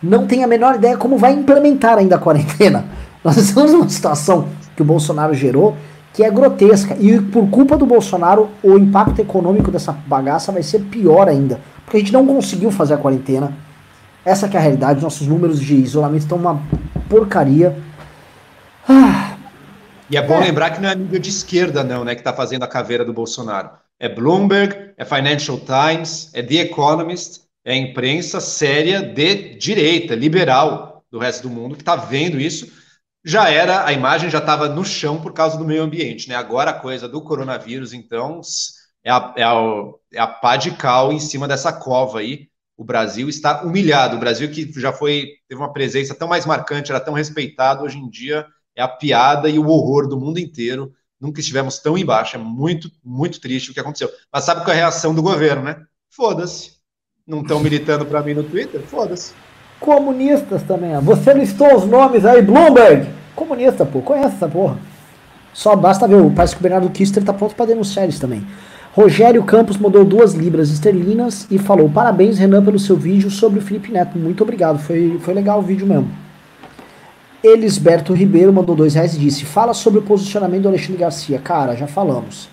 não 0.03 0.27
tem 0.27 0.45
a 0.45 0.47
menor 0.47 0.77
ideia 0.77 0.97
como 0.97 1.19
vai 1.19 1.33
implementar 1.33 1.99
ainda 1.99 2.15
a 2.15 2.19
quarentena. 2.19 2.85
Nós 3.25 3.37
estamos 3.37 3.73
numa 3.73 3.89
situação 3.89 4.49
que 4.77 4.83
o 4.83 4.85
Bolsonaro 4.85 5.35
gerou 5.35 5.77
que 6.17 6.25
é 6.25 6.31
grotesca. 6.31 6.97
E 6.99 7.21
por 7.21 7.51
culpa 7.51 7.77
do 7.77 7.85
Bolsonaro, 7.85 8.49
o 8.63 8.79
impacto 8.79 9.21
econômico 9.21 9.71
dessa 9.71 9.93
bagaça 9.93 10.51
vai 10.51 10.63
ser 10.63 10.79
pior 10.81 11.29
ainda. 11.29 11.61
Porque 11.85 11.99
a 11.99 12.01
gente 12.01 12.13
não 12.13 12.27
conseguiu 12.27 12.71
fazer 12.71 12.95
a 12.95 12.97
quarentena. 12.97 13.53
Essa 14.25 14.47
é 14.47 14.57
a 14.57 14.61
realidade. 14.61 15.03
Nossos 15.03 15.27
números 15.27 15.61
de 15.61 15.75
isolamento 15.75 16.23
estão 16.23 16.39
uma 16.39 16.63
porcaria. 17.07 17.77
Ah. 18.89 19.37
E 20.09 20.17
é 20.17 20.23
bom 20.23 20.37
é. 20.37 20.45
lembrar 20.45 20.71
que 20.71 20.81
não 20.81 20.89
é 20.89 20.93
a 20.93 20.97
mídia 20.97 21.21
de 21.21 21.29
esquerda, 21.29 21.85
não, 21.85 22.03
né, 22.03 22.15
que 22.15 22.23
está 22.23 22.33
fazendo 22.33 22.63
a 22.63 22.69
caveira 22.69 23.05
do 23.05 23.13
Bolsonaro. 23.13 23.71
É 24.01 24.09
Bloomberg, 24.09 24.93
é 24.97 25.05
Financial 25.05 25.59
Times, 25.59 26.31
é 26.33 26.43
The 26.43 26.55
Economist, 26.55 27.41
é 27.67 27.73
a 27.73 27.77
imprensa 27.77 28.41
séria 28.41 29.03
de 29.03 29.57
direita, 29.57 30.15
liberal 30.15 31.05
do 31.11 31.19
resto 31.19 31.43
do 31.43 31.51
mundo, 31.51 31.75
que 31.75 31.83
está 31.83 31.97
vendo 31.97 32.41
isso 32.41 32.73
já 33.25 33.51
era, 33.51 33.85
a 33.85 33.93
imagem 33.93 34.31
já 34.31 34.39
estava 34.39 34.69
no 34.69 34.85
chão 34.85 35.21
por 35.21 35.33
causa 35.33 35.59
do 35.59 35.65
meio 35.65 35.83
ambiente, 35.83 36.29
né? 36.29 36.37
Agora 36.37 36.71
a 36.71 36.79
coisa 36.79 37.09
do 37.09 37.21
coronavírus, 37.21 37.93
então, 37.93 38.41
é 39.03 39.11
a, 39.11 39.35
é 39.37 39.43
a, 39.43 39.55
é 40.13 40.21
a 40.21 40.29
pá 40.29 40.57
de 40.57 40.71
cal 40.71 41.13
em 41.13 41.19
cima 41.19 41.49
dessa 41.49 41.73
cova 41.73 42.21
aí. 42.21 42.49
O 42.77 42.85
Brasil 42.85 43.29
está 43.29 43.63
humilhado. 43.65 44.17
O 44.17 44.21
Brasil 44.21 44.49
que 44.49 44.71
já 44.81 44.93
foi, 44.93 45.33
teve 45.49 45.61
uma 45.61 45.73
presença 45.73 46.15
tão 46.15 46.29
mais 46.29 46.47
marcante, 46.47 46.93
era 46.93 47.01
tão 47.01 47.15
respeitado, 47.15 47.83
hoje 47.83 47.99
em 47.99 48.09
dia 48.09 48.47
é 48.77 48.83
a 48.83 48.87
piada 48.89 49.49
e 49.49 49.59
o 49.59 49.67
horror 49.67 50.07
do 50.07 50.21
mundo 50.21 50.39
inteiro. 50.39 50.93
Nunca 51.21 51.41
estivemos 51.41 51.81
tão 51.81 51.99
embaixo. 51.99 52.37
É 52.37 52.39
muito, 52.39 52.89
muito 53.03 53.41
triste 53.41 53.73
o 53.73 53.75
que 53.75 53.81
aconteceu. 53.81 54.09
Mas 54.33 54.45
sabe 54.45 54.63
qual 54.63 54.71
é 54.71 54.75
a 54.75 54.83
reação 54.83 55.13
do 55.13 55.23
governo, 55.23 55.65
né? 55.65 55.83
Foda-se. 56.11 56.76
Não 57.27 57.41
estão 57.41 57.61
militando 57.61 58.07
para 58.07 58.23
mim 58.23 58.35
no 58.35 58.45
Twitter? 58.45 58.81
Foda-se 58.81 59.33
comunistas 59.81 60.63
também. 60.63 60.99
Você 61.01 61.33
listou 61.33 61.75
os 61.75 61.85
nomes 61.87 62.25
aí, 62.25 62.43
Bloomberg. 62.43 63.09
Comunista, 63.35 63.85
pô, 63.85 64.01
conhece 64.01 64.37
essa 64.37 64.49
porra. 64.49 64.79
Só 65.53 65.75
basta 65.75 66.07
ver, 66.07 66.31
parece 66.33 66.55
que 66.55 66.61
o 66.61 66.63
Bernardo 66.63 66.91
Kister 66.91 67.23
tá 67.23 67.33
pronto 67.33 67.55
para 67.55 67.67
denunciar 67.67 68.05
eles 68.05 68.19
também. 68.19 68.47
Rogério 68.93 69.45
Campos 69.45 69.77
mandou 69.77 70.05
duas 70.05 70.33
libras 70.35 70.71
esterlinas 70.71 71.47
e 71.51 71.59
falou: 71.59 71.89
Parabéns, 71.89 72.39
Renan, 72.39 72.65
pelo 72.65 72.79
seu 72.79 72.97
vídeo 72.97 73.31
sobre 73.31 73.59
o 73.59 73.63
Felipe 73.63 73.93
Neto. 73.93 74.19
Muito 74.19 74.43
obrigado, 74.43 74.79
foi, 74.79 75.19
foi 75.21 75.35
legal 75.35 75.59
o 75.59 75.63
vídeo 75.63 75.87
mesmo. 75.87 76.11
Elisberto 77.43 78.13
Ribeiro 78.13 78.53
mandou 78.53 78.75
dois 78.75 78.95
reais 78.95 79.15
e 79.15 79.19
disse: 79.19 79.45
Fala 79.45 79.75
sobre 79.75 79.99
o 79.99 80.03
posicionamento 80.03 80.63
do 80.63 80.69
Alexandre 80.69 81.01
Garcia. 81.01 81.39
Cara, 81.39 81.77
já 81.77 81.87
falamos. 81.87 82.49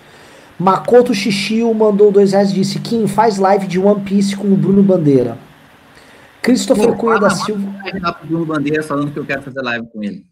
Makoto 0.58 1.12
Xixio 1.12 1.72
mandou 1.74 2.12
dois 2.12 2.32
reais 2.32 2.50
e 2.50 2.54
disse: 2.54 2.78
Kim 2.78 3.06
faz 3.06 3.38
live 3.38 3.66
de 3.66 3.78
One 3.78 4.02
Piece 4.02 4.36
com 4.36 4.48
o 4.48 4.56
Bruno 4.56 4.82
Bandeira. 4.82 5.36
Christopher 6.40 6.88
Pô, 6.88 6.94
Cunha 6.94 7.18
da 7.18 7.30
Silva. 7.30 7.74
Bruno 8.22 8.46
Bandeira 8.46 8.82
falando 8.82 9.10
que 9.10 9.18
eu 9.18 9.24
quero 9.24 9.42
fazer 9.42 9.62
live 9.62 9.86
com 9.92 10.02
ele. 10.02 10.26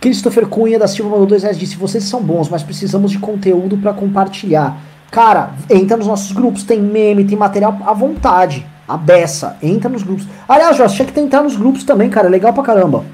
Christopher 0.00 0.46
Cunha 0.46 0.78
da 0.78 0.86
Silva 0.86 1.10
mandou 1.10 1.26
dois 1.26 1.42
reais 1.42 1.58
disse: 1.58 1.76
vocês 1.76 2.04
são 2.04 2.22
bons, 2.22 2.48
mas 2.48 2.62
precisamos 2.62 3.10
de 3.10 3.18
conteúdo 3.18 3.76
para 3.78 3.92
compartilhar. 3.92 4.80
Cara, 5.10 5.54
entra 5.70 5.96
nos 5.96 6.06
nossos 6.06 6.32
grupos, 6.32 6.64
tem 6.64 6.80
meme, 6.80 7.24
tem 7.24 7.36
material 7.36 7.78
à 7.84 7.92
vontade. 7.92 8.66
A 8.86 8.96
beça, 8.96 9.56
entra 9.62 9.88
nos 9.88 10.02
grupos. 10.02 10.26
Aliás, 10.46 10.76
Jorge, 10.76 10.96
tinha 10.96 11.06
que 11.06 11.12
tentar 11.12 11.42
nos 11.42 11.56
grupos 11.56 11.84
também, 11.84 12.10
cara. 12.10 12.26
É 12.26 12.30
legal 12.30 12.52
pra 12.52 12.62
caramba. 12.62 13.04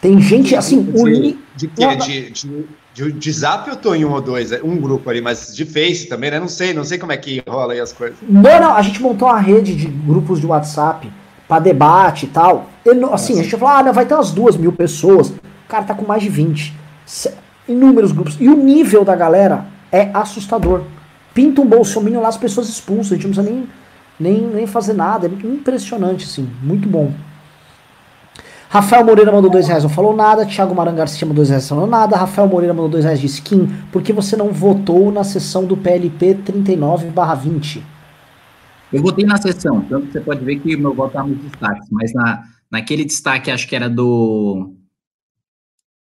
Tem 0.00 0.20
gente 0.20 0.56
assim. 0.56 0.82
De, 0.82 1.00
uni... 1.00 1.38
de, 1.54 1.66
de, 1.68 2.30
de, 2.30 2.66
de, 2.92 3.12
de, 3.12 3.32
zap 3.32 3.68
eu 3.68 3.76
tô 3.76 3.94
em 3.94 4.04
um 4.04 4.12
ou 4.12 4.20
dois, 4.20 4.52
é, 4.52 4.60
um 4.62 4.76
grupo 4.76 5.08
ali, 5.08 5.20
mas 5.20 5.54
de 5.54 5.64
Face 5.64 6.08
também, 6.08 6.30
né? 6.30 6.40
Não 6.40 6.48
sei, 6.48 6.74
não 6.74 6.84
sei 6.84 6.98
como 6.98 7.12
é 7.12 7.16
que 7.16 7.42
rola 7.48 7.72
aí 7.72 7.80
as 7.80 7.92
coisas. 7.92 8.16
Não, 8.22 8.60
não, 8.60 8.74
a 8.74 8.82
gente 8.82 9.00
montou 9.00 9.28
uma 9.28 9.38
rede 9.38 9.74
de 9.76 9.86
grupos 9.86 10.40
de 10.40 10.46
WhatsApp 10.46 11.10
para 11.46 11.60
debate 11.60 12.26
e 12.26 12.28
tal. 12.28 12.70
Ele, 12.84 13.04
assim, 13.04 13.32
Nossa. 13.32 13.32
a 13.32 13.42
gente 13.42 13.50
falou, 13.56 13.68
ah, 13.74 13.82
não, 13.82 13.92
vai 13.92 14.06
ter 14.06 14.14
umas 14.14 14.32
duas 14.32 14.56
mil 14.56 14.72
pessoas. 14.72 15.30
O 15.30 15.68
cara 15.68 15.84
tá 15.84 15.94
com 15.94 16.04
mais 16.04 16.22
de 16.22 16.28
20. 16.28 16.74
Inúmeros 17.68 18.12
grupos. 18.12 18.36
E 18.40 18.48
o 18.48 18.56
nível 18.56 19.04
da 19.04 19.14
galera 19.14 19.66
é 19.92 20.10
assustador. 20.12 20.82
Pinta 21.32 21.60
um 21.60 21.66
bolsominion 21.66 22.20
lá, 22.20 22.28
as 22.28 22.36
pessoas 22.36 22.68
expulsam. 22.68 23.12
A 23.12 23.20
gente 23.20 23.28
não 23.28 23.34
precisa 23.34 23.42
nem, 23.42 23.68
nem, 24.18 24.46
nem 24.46 24.66
fazer 24.66 24.92
nada. 24.92 25.28
É 25.28 25.46
impressionante, 25.46 26.24
assim. 26.24 26.48
Muito 26.62 26.88
bom. 26.88 27.12
Rafael 28.72 29.04
Moreira 29.04 29.32
mandou 29.32 29.50
dois 29.50 29.66
reais, 29.66 29.82
não 29.82 29.90
falou 29.90 30.14
nada. 30.14 30.46
Thiago 30.46 30.72
Maran 30.72 30.94
Garcia 30.94 31.26
mandou 31.26 31.38
dois 31.38 31.48
reais, 31.48 31.68
não 31.68 31.76
falou 31.76 31.90
nada. 31.90 32.16
Rafael 32.16 32.46
Moreira 32.46 32.72
mandou 32.72 32.88
dois 32.88 33.02
reais 33.02 33.18
de 33.18 33.26
skin. 33.26 33.66
Por 33.90 34.00
que 34.00 34.12
você 34.12 34.36
não 34.36 34.52
votou 34.52 35.10
na 35.10 35.24
sessão 35.24 35.64
do 35.64 35.76
PLP 35.76 36.36
39/20? 36.36 37.82
Eu 38.92 39.02
votei 39.02 39.24
na 39.24 39.36
sessão, 39.38 39.80
tanto 39.82 40.06
que 40.06 40.12
você 40.12 40.20
pode 40.20 40.44
ver 40.44 40.60
que 40.60 40.76
meu 40.76 40.94
voto 40.94 41.08
está 41.08 41.24
nos 41.24 41.36
destaques, 41.38 41.88
mas 41.90 42.12
na, 42.14 42.44
naquele 42.70 43.04
destaque, 43.04 43.50
acho 43.50 43.66
que 43.66 43.74
era 43.74 43.90
do. 43.90 44.72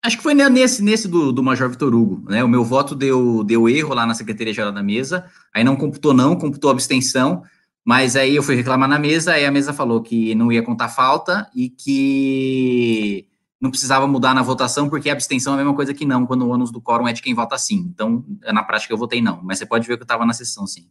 Acho 0.05 0.17
que 0.17 0.23
foi 0.23 0.35
nesse, 0.35 0.83
nesse 0.83 1.07
do, 1.07 1.31
do 1.31 1.41
Major 1.41 1.67
Vitor 1.67 1.95
Hugo, 1.95 2.23
né? 2.29 2.43
O 2.43 2.47
meu 2.47 2.63
voto 2.63 2.93
deu, 2.93 3.43
deu 3.43 3.67
erro 3.67 3.95
lá 3.95 4.05
na 4.05 4.13
Secretaria-Geral 4.13 4.71
da 4.71 4.83
Mesa, 4.83 5.25
aí 5.51 5.63
não 5.63 5.75
computou 5.75 6.13
não, 6.13 6.35
computou 6.35 6.69
abstenção, 6.69 7.41
mas 7.85 8.15
aí 8.15 8.35
eu 8.35 8.43
fui 8.43 8.55
reclamar 8.55 8.87
na 8.87 8.97
mesa, 8.97 9.33
aí 9.33 9.45
a 9.45 9.51
mesa 9.51 9.73
falou 9.73 10.01
que 10.01 10.33
não 10.35 10.51
ia 10.51 10.63
contar 10.63 10.89
falta 10.89 11.49
e 11.53 11.69
que 11.69 13.27
não 13.59 13.69
precisava 13.69 14.05
mudar 14.05 14.33
na 14.33 14.41
votação, 14.41 14.89
porque 14.89 15.09
a 15.09 15.13
abstenção 15.13 15.53
é 15.53 15.55
a 15.55 15.57
mesma 15.57 15.73
coisa 15.73 15.93
que 15.93 16.05
não, 16.05 16.25
quando 16.25 16.41
o 16.43 16.49
ônus 16.49 16.71
do 16.71 16.81
quórum 16.81 17.07
é 17.07 17.13
de 17.13 17.21
quem 17.21 17.33
vota 17.33 17.57
sim. 17.57 17.89
Então, 17.93 18.23
na 18.51 18.63
prática, 18.63 18.93
eu 18.93 18.97
votei 18.97 19.21
não. 19.21 19.39
Mas 19.41 19.57
você 19.57 19.65
pode 19.65 19.87
ver 19.87 19.95
que 19.95 20.03
eu 20.03 20.05
estava 20.05 20.25
na 20.25 20.33
sessão, 20.33 20.67
sim. 20.67 20.85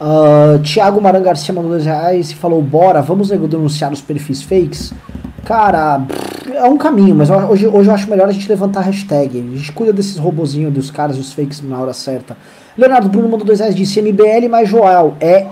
Uh, 0.00 0.58
Tiago 0.62 1.00
Maran 1.00 1.22
Garcia 1.22 1.52
mandou 1.52 1.70
dois 1.70 1.84
reais 1.84 2.30
e 2.30 2.34
falou: 2.34 2.62
Bora, 2.62 3.02
vamos 3.02 3.28
denunciar 3.28 3.92
os 3.92 4.00
perfis 4.00 4.42
fakes. 4.42 4.94
Cara, 5.44 6.04
é 6.52 6.64
um 6.64 6.78
caminho, 6.78 7.14
mas 7.14 7.28
hoje, 7.28 7.66
hoje 7.66 7.88
eu 7.88 7.94
acho 7.94 8.08
melhor 8.08 8.28
a 8.28 8.32
gente 8.32 8.48
levantar 8.48 8.80
a 8.80 8.84
hashtag. 8.84 9.38
A 9.38 9.56
gente 9.56 9.72
cuida 9.72 9.92
desses 9.92 10.16
robozinhos 10.16 10.72
dos 10.72 10.90
caras, 10.90 11.18
os 11.18 11.32
fakes 11.32 11.60
na 11.60 11.78
hora 11.78 11.92
certa. 11.92 12.36
Leonardo 12.76 13.08
Bruno 13.08 13.28
mandou 13.28 13.46
dois 13.46 13.60
reais, 13.60 13.74
disse 13.74 14.00
MBL 14.00 14.48
mais 14.48 14.68
Joel. 14.68 15.16
É 15.20 15.46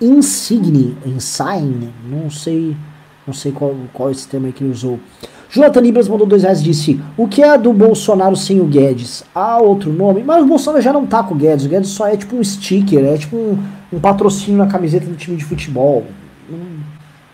Insigne, 0.00 0.96
Insigne, 1.06 1.90
não 2.08 2.30
sei, 2.30 2.76
não 3.26 3.32
sei 3.32 3.50
qual, 3.50 3.74
qual 3.92 4.10
esse 4.10 4.28
termo 4.28 4.46
aí 4.46 4.52
que 4.52 4.62
ele 4.62 4.70
usou. 4.70 5.00
Jonathan 5.48 5.80
Libras 5.80 6.08
mandou 6.08 6.26
dois 6.26 6.42
reais 6.42 6.62
disse: 6.62 7.00
O 7.16 7.26
que 7.26 7.42
é 7.42 7.56
do 7.56 7.72
Bolsonaro 7.72 8.36
sem 8.36 8.60
o 8.60 8.64
Guedes? 8.64 9.24
Ah, 9.34 9.58
outro 9.58 9.92
nome. 9.92 10.22
Mas 10.22 10.42
o 10.42 10.46
Bolsonaro 10.46 10.82
já 10.82 10.92
não 10.92 11.06
tá 11.06 11.22
com 11.22 11.34
o 11.34 11.36
Guedes. 11.36 11.66
O 11.66 11.68
Guedes 11.68 11.90
só 11.90 12.08
é 12.08 12.16
tipo 12.16 12.36
um 12.36 12.44
sticker, 12.44 13.04
é 13.04 13.16
tipo 13.16 13.36
um, 13.36 13.58
um 13.92 14.00
patrocínio 14.00 14.58
na 14.58 14.66
camiseta 14.66 15.06
do 15.06 15.14
time 15.14 15.36
de 15.36 15.44
futebol. 15.44 16.04
Não, 16.50 16.58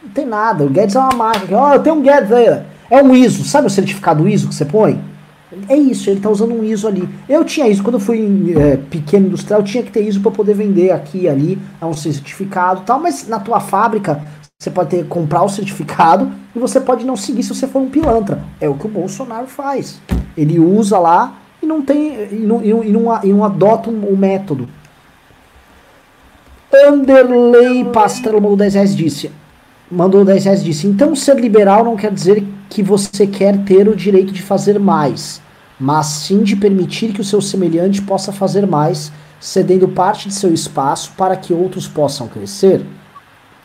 não 0.05 0.11
tem 0.11 0.27
nada. 0.27 0.65
O 0.65 0.69
Guedes 0.69 0.95
é 0.95 1.01
uma 1.01 1.15
marca. 1.17 1.57
Ó, 1.57 1.75
oh, 1.75 1.79
tenho 1.79 1.97
um 1.97 2.03
Guedes 2.03 2.31
aí. 2.31 2.63
É 2.91 3.03
um 3.03 3.15
ISO. 3.15 3.45
Sabe 3.45 3.67
o 3.67 3.71
certificado 3.71 4.29
ISO 4.29 4.49
que 4.49 4.55
você 4.55 4.65
põe? 4.65 5.01
É 5.69 5.77
isso, 5.77 6.09
ele 6.09 6.21
tá 6.21 6.31
usando 6.31 6.55
um 6.55 6.65
ISO 6.65 6.89
ali. 6.89 7.09
Eu 7.29 7.45
tinha 7.45 7.69
ISO, 7.69 7.83
quando 7.83 7.95
eu 7.95 8.01
fui 8.01 8.55
é, 8.57 8.77
pequeno 8.77 9.27
industrial, 9.27 9.61
eu 9.61 9.65
tinha 9.65 9.83
que 9.83 9.91
ter 9.91 10.03
ISO 10.03 10.21
para 10.21 10.31
poder 10.31 10.55
vender 10.55 10.91
aqui 10.91 11.23
e 11.23 11.29
ali, 11.29 11.59
é 11.81 11.85
um 11.85 11.93
certificado 11.93 12.81
e 12.81 12.85
tal, 12.85 12.99
mas 12.99 13.29
na 13.29 13.39
tua 13.39 13.61
fábrica 13.61 14.23
você 14.59 14.71
pode 14.71 14.91
ter, 14.91 15.07
comprar 15.09 15.43
o 15.43 15.49
certificado 15.49 16.33
e 16.55 16.59
você 16.59 16.81
pode 16.81 17.05
não 17.05 17.17
seguir 17.17 17.43
se 17.43 17.55
você 17.55 17.67
for 17.67 17.81
um 17.81 17.91
pilantra. 17.91 18.43
É 18.61 18.69
o 18.69 18.75
que 18.75 18.87
o 18.87 18.89
Bolsonaro 18.89 19.47
faz. 19.47 20.01
Ele 20.37 20.59
usa 20.59 20.99
lá 20.99 21.35
e 21.61 21.67
não 21.67 21.83
tem 21.83 22.29
e 22.31 22.47
não, 22.47 22.65
e 22.65 22.73
não, 22.91 23.21
e 23.25 23.33
não 23.33 23.45
adota 23.45 23.91
o 23.91 23.93
um, 23.93 24.13
um 24.13 24.17
método. 24.17 24.69
Anderley 26.73 27.85
Pastrello 27.87 28.41
mandou 28.41 28.57
10 28.57 28.75
reais 28.75 28.97
disse. 28.97 29.31
Mandou 29.91 30.25
10 30.25 30.45
reais 30.45 30.65
disse. 30.65 30.87
Então 30.87 31.15
ser 31.15 31.39
liberal 31.39 31.85
não 31.85 31.97
quer 31.97 32.13
dizer 32.13 32.47
que 32.71 32.83
você 32.83 33.27
quer 33.27 33.63
ter 33.65 33.89
o 33.89 33.97
direito 33.97 34.33
de 34.33 34.41
fazer 34.41 34.79
mais, 34.79 35.42
mas 35.83 36.07
sim 36.07 36.45
de 36.45 36.55
permitir 36.55 37.13
que 37.13 37.21
o 37.21 37.25
seu 37.25 37.43
semelhante 37.43 38.01
possa 38.01 38.33
fazer 38.33 38.65
mais, 38.69 39.11
cedendo 39.41 39.89
parte 39.89 40.29
de 40.29 40.35
seu 40.35 40.55
espaço 40.55 41.11
para 41.17 41.37
que 41.37 41.53
outros 41.53 41.89
possam 41.89 42.29
crescer. 42.29 42.87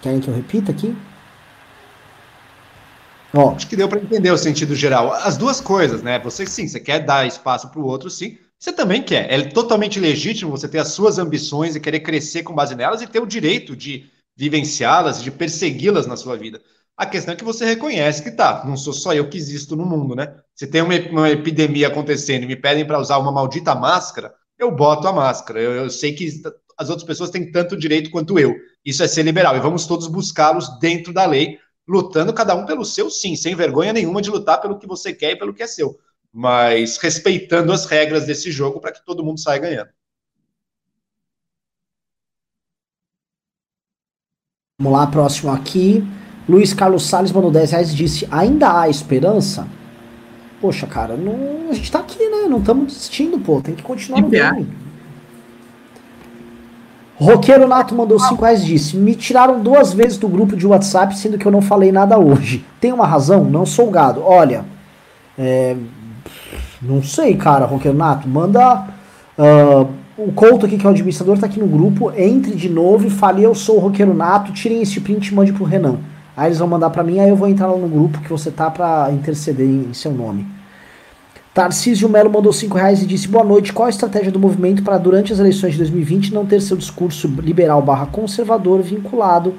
Querem 0.02 0.20
que 0.20 0.28
eu 0.28 0.34
repita 0.34 0.72
aqui? 0.72 0.96
Ó. 3.36 3.52
Acho 3.52 3.68
que 3.68 3.76
deu 3.76 3.88
para 3.88 4.00
entender 4.00 4.32
o 4.32 4.38
sentido 4.38 4.74
geral. 4.74 5.14
As 5.14 5.38
duas 5.38 5.62
coisas, 5.62 6.02
né? 6.02 6.18
Você 6.22 6.44
sim, 6.48 6.68
você 6.68 6.80
quer 6.80 7.06
dar 7.06 7.28
espaço 7.28 7.70
para 7.70 7.80
o 7.80 7.86
outro, 7.86 8.10
sim. 8.10 8.40
Você 8.58 8.72
também 8.72 9.04
quer. 9.04 9.32
É 9.32 9.44
totalmente 9.44 10.00
legítimo 10.00 10.50
você 10.50 10.68
ter 10.68 10.80
as 10.80 10.88
suas 10.88 11.20
ambições 11.20 11.76
e 11.76 11.80
querer 11.80 12.00
crescer 12.00 12.42
com 12.42 12.56
base 12.56 12.74
nelas 12.74 13.04
e 13.04 13.06
ter 13.06 13.20
o 13.20 13.28
direito 13.28 13.76
de 13.76 14.10
vivenciá-las, 14.36 15.22
de 15.22 15.30
persegui-las 15.30 16.08
na 16.08 16.18
sua 16.18 16.36
vida. 16.36 16.60
A 16.98 17.06
questão 17.06 17.36
é 17.36 17.38
que 17.38 17.44
você 17.44 17.64
reconhece 17.64 18.24
que 18.24 18.32
tá, 18.32 18.66
não 18.66 18.76
sou 18.76 18.92
só 18.92 19.14
eu 19.14 19.30
que 19.30 19.38
existo 19.38 19.76
no 19.76 19.86
mundo, 19.86 20.16
né? 20.16 20.36
Se 20.56 20.66
tem 20.66 20.82
uma, 20.82 20.96
uma 21.12 21.30
epidemia 21.30 21.90
acontecendo 21.90 22.44
e 22.44 22.48
me 22.48 22.56
pedem 22.56 22.88
para 22.88 23.00
usar 23.00 23.20
uma 23.20 23.32
maldita 23.32 23.76
máscara, 23.76 24.34
eu 24.58 24.72
boto 24.72 25.08
a 25.08 25.14
máscara. 25.14 25.62
Eu, 25.62 25.74
eu 25.74 25.90
sei 25.92 26.14
que 26.14 26.28
as 26.76 26.90
outras 26.90 27.06
pessoas 27.06 27.30
têm 27.30 27.52
tanto 27.52 27.78
direito 27.78 28.10
quanto 28.10 28.40
eu. 28.40 28.56
Isso 28.84 29.04
é 29.04 29.08
ser 29.08 29.22
liberal. 29.22 29.56
E 29.56 29.60
vamos 29.60 29.86
todos 29.86 30.08
buscá-los 30.08 30.80
dentro 30.80 31.14
da 31.14 31.28
lei, 31.28 31.60
lutando 31.88 32.34
cada 32.34 32.56
um 32.56 32.66
pelo 32.66 32.84
seu 32.84 33.12
sim, 33.12 33.36
sem 33.36 33.54
vergonha 33.54 33.94
nenhuma 33.94 34.20
de 34.20 34.32
lutar 34.32 34.60
pelo 34.60 34.80
que 34.80 34.88
você 34.88 35.14
quer 35.14 35.34
e 35.34 35.36
pelo 35.36 35.54
que 35.54 35.62
é 35.62 35.68
seu. 35.68 36.00
Mas 36.34 36.98
respeitando 36.98 37.72
as 37.72 37.86
regras 37.86 38.26
desse 38.26 38.52
jogo 38.52 38.80
para 38.80 38.92
que 38.92 39.06
todo 39.06 39.24
mundo 39.24 39.40
saia 39.40 39.60
ganhando. 39.60 39.90
Vamos 44.80 44.98
lá, 44.98 45.06
próximo 45.06 45.52
aqui. 45.52 46.04
Luiz 46.48 46.74
Carlos 46.74 47.08
Salles 47.08 47.32
mandou 47.32 47.52
10 47.52 47.72
reais 47.72 47.92
e 47.92 47.96
disse: 47.96 48.28
Ainda 48.32 48.80
há 48.80 48.90
esperança? 48.90 49.68
Poxa, 50.62 50.88
cara, 50.88 51.16
não, 51.16 51.70
a 51.70 51.74
gente 51.74 51.92
tá 51.92 52.00
aqui, 52.00 52.18
né? 52.18 52.48
Não 52.50 52.60
estamos 52.60 52.94
desistindo, 52.94 53.38
pô. 53.38 53.62
Tem 53.62 53.76
que 53.76 53.84
continuar 53.84 54.22
no 54.22 54.30
game. 54.30 54.68
Roqueiro 57.16 57.68
Nato 57.68 57.96
mandou 57.96 58.20
5 58.20 58.42
reais 58.42 58.62
e 58.64 58.66
disse: 58.66 58.96
Me 58.96 59.16
tiraram 59.16 59.60
duas 59.60 59.94
vezes 59.94 60.18
do 60.18 60.28
grupo 60.28 60.56
de 60.56 60.66
WhatsApp, 60.66 61.18
sendo 61.18 61.38
que 61.38 61.46
eu 61.46 61.52
não 61.52 61.62
falei 61.62 61.92
nada 61.92 62.18
hoje. 62.18 62.64
Tem 62.80 62.94
uma 62.94 63.06
razão? 63.06 63.44
Não 63.44 63.66
sou 63.66 63.90
gado. 63.90 64.22
Olha, 64.24 64.66
é, 65.38 65.76
não 66.82 67.04
sei, 67.04 67.36
cara, 67.36 67.66
Roqueiro 67.66 67.98
Nato. 67.98 68.28
Manda. 68.28 68.88
Uh, 69.38 69.88
o 70.18 70.32
Couto 70.32 70.66
aqui, 70.66 70.80
que 70.80 70.86
é 70.86 70.90
o 70.90 70.92
administrador, 70.92 71.38
tá 71.38 71.46
aqui 71.46 71.60
no 71.60 71.68
grupo. 71.68 72.12
Entre 72.16 72.56
de 72.56 72.70
novo 72.70 73.06
e 73.06 73.10
fale: 73.10 73.44
Eu 73.44 73.54
sou 73.54 73.78
o 73.78 73.80
Roqueiro 73.80 74.14
Nato. 74.14 74.52
Tirem 74.52 74.82
esse 74.82 75.00
print 75.02 75.28
e 75.28 75.36
mande 75.36 75.54
pro 75.54 75.64
Renan. 75.64 75.98
Aí 76.38 76.50
eles 76.50 76.60
vão 76.60 76.68
mandar 76.68 76.92
para 76.92 77.04
mim, 77.04 77.20
aí 77.20 77.30
eu 77.30 77.36
vou 77.36 77.48
entrar 77.48 77.66
lá 77.66 77.76
no 77.76 77.90
grupo 77.90 78.22
que 78.22 78.30
você 78.30 78.52
tá 78.52 78.70
para 78.70 79.12
interceder 79.12 79.66
em, 79.66 79.90
em, 79.90 79.94
seu 79.94 80.12
nome. 80.12 80.46
Tarcísio 81.52 82.08
Melo 82.08 82.32
mandou 82.32 82.54
5 82.54 82.78
reais 82.78 83.02
e 83.02 83.08
disse: 83.08 83.28
Boa 83.28 83.44
noite. 83.44 83.74
Qual 83.74 83.88
a 83.88 83.90
estratégia 83.90 84.32
do 84.32 84.38
movimento 84.40 84.84
para, 84.84 85.00
durante 85.00 85.34
as 85.34 85.40
eleições 85.40 85.72
de 85.72 85.80
2020, 85.80 86.32
não 86.36 86.46
ter 86.46 86.62
seu 86.62 86.78
discurso 86.78 87.28
liberal 87.28 87.82
barra 87.82 88.06
conservador 88.06 88.84
vinculado 88.84 89.56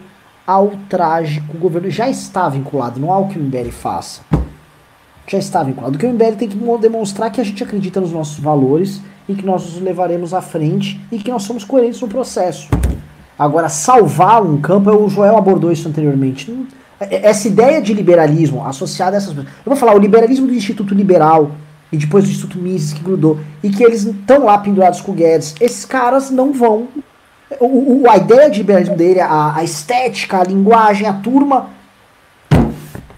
ao 0.47 0.71
trágico 0.89 1.59
governo? 1.59 1.91
Já 1.91 2.09
está 2.09 2.49
vinculado, 2.49 3.01
não 3.01 3.13
há 3.13 3.19
o 3.19 3.27
que 3.27 3.37
o 3.37 3.43
MBL 3.43 3.73
faça. 3.73 4.21
Já 5.27 5.39
está 5.39 5.65
vinculado. 5.65 5.97
O 5.97 5.99
que 5.99 6.07
o 6.07 6.13
MBL 6.13 6.37
tem 6.39 6.49
que 6.49 6.57
demonstrar 6.81 7.33
que 7.33 7.41
a 7.41 7.45
gente 7.45 7.61
acredita 7.61 8.01
nos 8.01 8.13
nossos 8.13 8.39
valores 8.39 9.03
e 9.29 9.35
que 9.35 9.45
nós 9.45 9.67
os 9.67 9.81
levaremos 9.81 10.33
à 10.33 10.41
frente 10.41 11.01
e 11.11 11.19
que 11.19 11.29
nós 11.29 11.43
somos 11.43 11.65
coerentes 11.65 12.01
no 12.01 12.07
processo. 12.07 12.69
Agora, 13.39 13.69
salvar 13.69 14.43
um 14.43 14.61
campo, 14.61 14.91
o 14.91 15.09
Joel 15.09 15.37
abordou 15.37 15.71
isso 15.71 15.89
anteriormente. 15.89 16.53
É, 16.99 17.17
é, 17.17 17.27
essa 17.29 17.47
ideia 17.47 17.81
de 17.81 17.95
liberalismo 17.95 18.67
associada 18.67 19.17
a 19.17 19.19
essas 19.19 19.33
coisas. 19.33 19.53
Eu 19.65 19.71
vou 19.71 19.77
falar, 19.77 19.95
o 19.95 19.99
liberalismo 19.99 20.47
do 20.47 20.55
Instituto 20.55 20.95
Liberal 20.95 21.53
e 21.91 21.97
depois 21.97 22.25
do 22.25 22.31
Instituto 22.31 22.59
Mises 22.59 22.93
que 22.93 23.03
grudou, 23.03 23.41
e 23.63 23.71
que 23.71 23.83
eles 23.83 24.05
estão 24.05 24.45
lá 24.45 24.59
pendurados 24.59 25.01
com 25.01 25.13
o 25.13 25.15
Guedes, 25.15 25.55
esses 25.61 25.85
caras 25.85 26.31
não 26.31 26.53
vão. 26.53 26.89
O, 27.59 28.03
o, 28.03 28.11
a 28.11 28.17
ideia 28.17 28.51
de 28.51 28.59
liberalismo 28.59 28.97
dele, 28.97 29.21
a, 29.21 29.55
a 29.57 29.65
estética, 29.65 30.41
a 30.41 30.45
linguagem, 30.45 31.07
a 31.07 31.15
turma, 31.15 31.71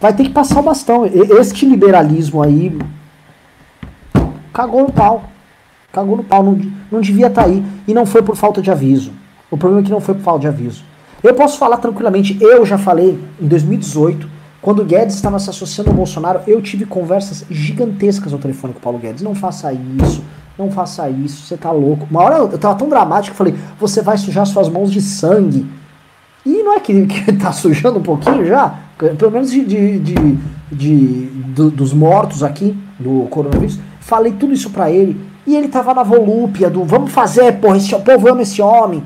vai 0.00 0.12
ter 0.12 0.24
que 0.24 0.30
passar 0.30 0.60
o 0.60 0.62
bastão. 0.62 1.04
Este 1.04 1.66
liberalismo 1.66 2.42
aí 2.42 2.78
cagou 4.52 4.82
no 4.82 4.92
pau. 4.92 5.24
Cagou 5.92 6.16
no 6.16 6.22
pau, 6.22 6.44
não, 6.44 6.60
não 6.92 7.00
devia 7.00 7.26
estar 7.26 7.42
tá 7.42 7.48
aí. 7.48 7.64
E 7.88 7.92
não 7.92 8.06
foi 8.06 8.22
por 8.22 8.36
falta 8.36 8.62
de 8.62 8.70
aviso. 8.70 9.12
O 9.50 9.56
problema 9.56 9.82
é 9.82 9.84
que 9.84 9.90
não 9.90 10.00
foi 10.00 10.14
por 10.14 10.22
falta 10.22 10.40
de 10.40 10.48
aviso. 10.48 10.84
Eu 11.22 11.34
posso 11.34 11.58
falar 11.58 11.76
tranquilamente, 11.78 12.38
eu 12.40 12.64
já 12.64 12.78
falei 12.78 13.18
em 13.40 13.46
2018, 13.46 14.28
quando 14.62 14.80
o 14.80 14.84
Guedes 14.84 15.14
estava 15.14 15.38
se 15.38 15.48
associando 15.50 15.90
ao 15.90 15.96
Bolsonaro, 15.96 16.40
eu 16.46 16.60
tive 16.60 16.84
conversas 16.84 17.44
gigantescas 17.50 18.32
ao 18.32 18.38
telefone 18.38 18.74
com 18.74 18.78
o 18.78 18.82
Paulo 18.82 18.98
Guedes. 18.98 19.22
Não 19.22 19.34
faça 19.34 19.72
isso, 19.72 20.22
não 20.58 20.70
faça 20.70 21.08
isso, 21.08 21.46
você 21.46 21.56
tá 21.56 21.70
louco. 21.70 22.06
Uma 22.10 22.22
hora 22.22 22.36
eu 22.36 22.58
tava 22.58 22.74
tão 22.74 22.88
dramático 22.88 23.32
que 23.32 23.38
falei, 23.38 23.54
você 23.78 24.02
vai 24.02 24.18
sujar 24.18 24.46
suas 24.46 24.68
mãos 24.68 24.90
de 24.90 25.00
sangue. 25.00 25.66
E 26.44 26.62
não 26.62 26.74
é 26.74 26.80
que, 26.80 27.04
que 27.06 27.32
tá 27.32 27.52
sujando 27.52 27.98
um 27.98 28.02
pouquinho 28.02 28.44
já? 28.46 28.78
Pelo 29.18 29.30
menos 29.30 29.50
de, 29.50 29.64
de, 29.64 29.98
de, 29.98 30.38
de 30.70 31.26
do, 31.54 31.70
dos 31.70 31.92
mortos 31.94 32.42
aqui, 32.42 32.76
do 32.98 33.26
coronavírus. 33.30 33.78
Falei 34.00 34.32
tudo 34.32 34.52
isso 34.52 34.70
para 34.70 34.90
ele. 34.90 35.18
E 35.46 35.56
ele 35.56 35.68
tava 35.68 35.94
na 35.94 36.02
volúpia 36.02 36.68
do 36.68 36.84
vamos 36.84 37.12
fazer, 37.12 37.52
porra, 37.54 37.78
esse, 37.78 37.94
povo 37.98 38.28
ama 38.28 38.42
esse 38.42 38.60
homem. 38.60 39.02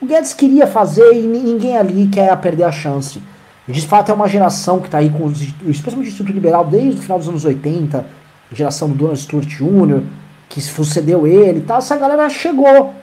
O 0.00 0.06
Guedes 0.06 0.32
queria 0.32 0.66
fazer 0.66 1.12
e 1.12 1.22
ninguém 1.22 1.76
ali 1.76 2.06
quer 2.06 2.36
perder 2.36 2.64
a 2.64 2.72
chance. 2.72 3.20
De 3.66 3.86
fato, 3.86 4.10
é 4.10 4.14
uma 4.14 4.28
geração 4.28 4.80
que 4.80 4.86
está 4.86 4.98
aí, 4.98 5.10
com, 5.10 5.30
especialmente 5.30 6.08
o 6.08 6.12
Instituto 6.12 6.32
Liberal, 6.32 6.64
desde 6.64 7.00
o 7.00 7.02
final 7.02 7.18
dos 7.18 7.28
anos 7.28 7.44
80, 7.44 8.06
geração 8.52 8.88
do 8.88 8.94
Donald 8.94 9.20
Stuart 9.20 9.46
Jr., 9.46 10.02
que 10.48 10.60
sucedeu 10.60 11.26
ele 11.26 11.58
e 11.58 11.62
tal. 11.62 11.78
Essa 11.78 11.96
galera 11.96 12.28
chegou. 12.30 12.94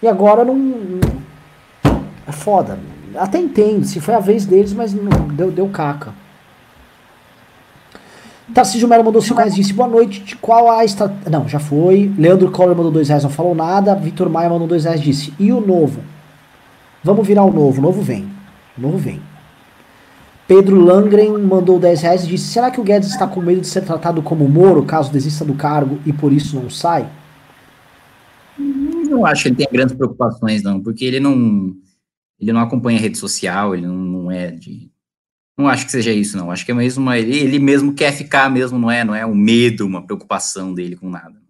E 0.00 0.06
agora 0.06 0.44
não. 0.44 1.00
É 2.26 2.32
foda. 2.32 2.78
Até 3.16 3.38
entendo, 3.38 3.84
se 3.84 4.00
foi 4.00 4.14
a 4.14 4.20
vez 4.20 4.44
deles, 4.46 4.72
mas 4.72 4.92
não, 4.92 5.28
deu, 5.28 5.50
deu 5.50 5.68
caca. 5.68 6.12
Tarcísio 8.52 8.86
Melo 8.86 9.02
mandou 9.02 9.22
5 9.22 9.36
reais 9.36 9.54
disse 9.54 9.72
boa 9.72 9.88
noite. 9.88 10.20
De 10.20 10.36
qual 10.36 10.70
a 10.70 10.84
estratégia. 10.84 11.30
Não, 11.30 11.48
já 11.48 11.58
foi. 11.58 12.12
Leandro 12.16 12.50
Collor 12.50 12.76
mandou 12.76 12.92
2 12.92 13.08
reais, 13.08 13.24
não 13.24 13.30
falou 13.30 13.54
nada. 13.54 13.94
Vitor 13.94 14.28
Maia 14.28 14.50
mandou 14.50 14.68
2 14.68 14.84
reais 14.84 15.00
disse. 15.00 15.32
E 15.38 15.50
o 15.50 15.60
novo? 15.60 16.00
Vamos 17.04 17.26
virar 17.26 17.44
o 17.44 17.52
novo, 17.52 17.80
o 17.80 17.82
novo 17.82 18.00
vem. 18.00 18.26
O 18.78 18.80
novo 18.80 18.96
vem. 18.96 19.20
Pedro 20.48 20.80
Langren 20.80 21.38
mandou 21.38 21.78
10 21.78 22.00
reais 22.00 22.24
e 22.24 22.28
disse: 22.28 22.48
Será 22.48 22.70
que 22.70 22.80
o 22.80 22.84
Guedes 22.84 23.10
está 23.10 23.26
com 23.26 23.42
medo 23.42 23.60
de 23.60 23.66
ser 23.66 23.82
tratado 23.82 24.22
como 24.22 24.48
Moro 24.48 24.82
caso 24.84 25.12
desista 25.12 25.44
do 25.44 25.54
cargo 25.54 26.00
e 26.06 26.12
por 26.12 26.32
isso 26.32 26.56
não 26.58 26.70
sai? 26.70 27.06
Não 28.58 29.26
acho 29.26 29.42
que 29.42 29.48
ele 29.50 29.56
tem 29.56 29.68
grandes 29.70 29.94
preocupações, 29.94 30.62
não, 30.62 30.80
porque 30.80 31.04
ele 31.04 31.20
não 31.20 31.74
ele 32.40 32.52
não 32.52 32.60
acompanha 32.60 32.98
rede 32.98 33.18
social, 33.18 33.74
ele 33.74 33.86
não, 33.86 33.94
não 33.94 34.30
é 34.30 34.50
de. 34.50 34.90
Não 35.56 35.68
acho 35.68 35.84
que 35.86 35.92
seja 35.92 36.12
isso, 36.12 36.36
não. 36.36 36.50
Acho 36.50 36.64
que 36.64 36.72
é 36.72 36.74
mesmo 36.74 37.02
uma, 37.02 37.16
ele 37.16 37.58
mesmo 37.58 37.94
quer 37.94 38.12
ficar 38.12 38.50
mesmo, 38.50 38.78
não 38.78 38.90
é, 38.90 39.04
não 39.04 39.14
é 39.14 39.24
um 39.24 39.34
medo, 39.34 39.86
uma 39.86 40.04
preocupação 40.04 40.74
dele 40.74 40.96
com 40.96 41.08
nada. 41.08 41.43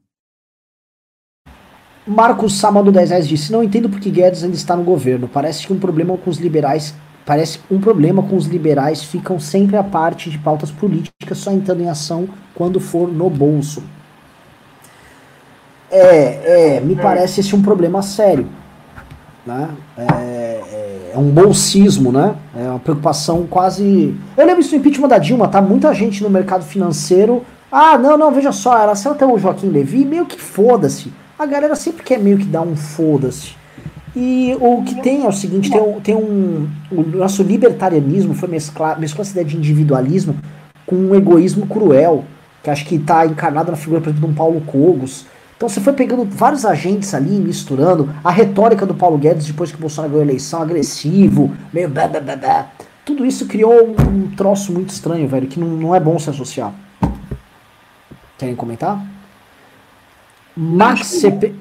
Marcos 2.06 2.58
Samado 2.58 2.92
10 2.92 3.10
reais 3.10 3.28
disse: 3.28 3.50
Não 3.50 3.62
entendo 3.62 3.88
porque 3.88 4.10
Guedes 4.10 4.44
ainda 4.44 4.56
está 4.56 4.76
no 4.76 4.84
governo. 4.84 5.28
Parece 5.28 5.66
que 5.66 5.72
um 5.72 5.78
problema 5.78 6.16
com 6.16 6.28
os 6.28 6.38
liberais. 6.38 6.94
Parece 7.24 7.58
um 7.70 7.80
problema 7.80 8.22
com 8.22 8.36
os 8.36 8.46
liberais 8.46 9.02
ficam 9.02 9.40
sempre 9.40 9.78
à 9.78 9.82
parte 9.82 10.28
de 10.28 10.36
pautas 10.36 10.70
políticas, 10.70 11.38
só 11.38 11.50
entrando 11.50 11.80
em 11.80 11.88
ação 11.88 12.28
quando 12.54 12.78
for 12.78 13.10
no 13.10 13.30
bolso. 13.30 13.82
É, 15.90 16.76
é 16.76 16.80
me 16.80 16.94
parece 16.94 17.40
esse 17.40 17.56
um 17.56 17.62
problema 17.62 18.02
sério. 18.02 18.46
Né? 19.46 19.70
É, 19.96 20.02
é, 20.02 21.12
é, 21.14 21.18
um 21.18 21.30
bolsismo, 21.30 22.12
né? 22.12 22.34
É 22.54 22.68
uma 22.68 22.78
preocupação 22.78 23.46
quase. 23.48 24.14
Eu 24.36 24.44
lembro 24.44 24.60
isso 24.60 24.70
do 24.70 24.76
impeachment 24.76 25.08
da 25.08 25.16
Dilma, 25.16 25.48
tá? 25.48 25.62
Muita 25.62 25.94
gente 25.94 26.22
no 26.22 26.28
mercado 26.28 26.64
financeiro. 26.64 27.42
Ah, 27.72 27.96
não, 27.96 28.18
não, 28.18 28.30
veja 28.30 28.52
só, 28.52 28.76
era 28.76 28.94
só 28.94 29.12
até 29.12 29.24
o 29.24 29.38
Joaquim 29.38 29.68
Levi, 29.68 30.04
meio 30.04 30.26
que 30.26 30.38
foda-se 30.38 31.10
a 31.44 31.46
galera 31.46 31.76
sempre 31.76 32.02
quer 32.02 32.18
meio 32.18 32.38
que 32.38 32.44
dar 32.44 32.62
um 32.62 32.74
foda-se. 32.74 33.52
E 34.16 34.56
o 34.60 34.82
que 34.82 35.00
tem 35.02 35.24
é 35.24 35.28
o 35.28 35.32
seguinte, 35.32 35.70
tem 35.70 35.80
um, 35.80 36.00
tem 36.00 36.14
um 36.14 36.68
o 36.90 37.02
nosso 37.02 37.42
libertarianismo 37.42 38.32
foi 38.32 38.48
mesclar, 38.48 38.98
mesclar 38.98 39.22
essa 39.22 39.32
ideia 39.32 39.46
de 39.46 39.56
individualismo 39.56 40.36
com 40.86 40.94
um 40.94 41.14
egoísmo 41.14 41.66
cruel, 41.66 42.24
que 42.62 42.70
acho 42.70 42.86
que 42.86 42.94
está 42.94 43.26
encarnado 43.26 43.70
na 43.70 43.76
figura, 43.76 44.00
por 44.00 44.10
exemplo, 44.10 44.26
de 44.26 44.32
um 44.32 44.36
Paulo 44.36 44.60
Cogos. 44.60 45.26
Então 45.56 45.68
você 45.68 45.80
foi 45.80 45.92
pegando 45.92 46.24
vários 46.24 46.64
agentes 46.64 47.12
ali, 47.12 47.38
misturando 47.40 48.08
a 48.22 48.30
retórica 48.30 48.86
do 48.86 48.94
Paulo 48.94 49.18
Guedes 49.18 49.46
depois 49.46 49.70
que 49.70 49.76
o 49.76 49.80
Bolsonaro 49.80 50.12
ganhou 50.12 50.22
a 50.22 50.26
eleição, 50.26 50.62
agressivo, 50.62 51.52
meio 51.72 51.88
blá, 51.88 52.06
blá, 52.06 52.20
blá, 52.20 52.36
blá. 52.36 52.68
Tudo 53.04 53.26
isso 53.26 53.46
criou 53.46 53.72
um, 53.72 54.08
um 54.08 54.30
troço 54.36 54.72
muito 54.72 54.90
estranho, 54.90 55.26
velho, 55.28 55.46
que 55.46 55.58
não, 55.58 55.68
não 55.68 55.94
é 55.94 56.00
bom 56.00 56.18
se 56.18 56.30
associar. 56.30 56.72
Querem 58.38 58.54
comentar? 58.54 59.13
Max 60.56 61.06
CP. 61.06 61.54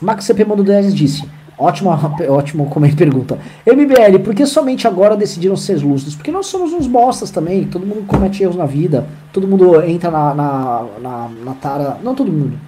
Max 0.00 0.24
CP 0.24 0.44
mandou 0.44 0.64
10 0.64 0.94
disse. 0.94 1.28
Ótima, 1.60 2.00
ótimo 2.30 2.70
como 2.70 2.86
é 2.86 2.92
pergunta. 2.92 3.38
MBL, 3.66 4.18
por 4.24 4.34
que 4.34 4.46
somente 4.46 4.88
agora 4.88 5.14
decidiram 5.14 5.56
ser 5.56 5.78
lúcidos? 5.82 6.14
Porque 6.14 6.32
nós 6.32 6.46
somos 6.46 6.72
uns 6.72 6.86
bostas 6.86 7.30
também, 7.30 7.66
todo 7.66 7.86
mundo 7.86 8.06
comete 8.06 8.42
erros 8.42 8.56
na 8.56 8.64
vida, 8.64 9.06
todo 9.30 9.46
mundo 9.46 9.82
entra 9.82 10.10
na, 10.10 10.34
na, 10.34 10.86
na, 11.02 11.28
na 11.44 11.54
tara. 11.54 11.98
Não 12.02 12.14
todo 12.14 12.32
mundo, 12.32 12.58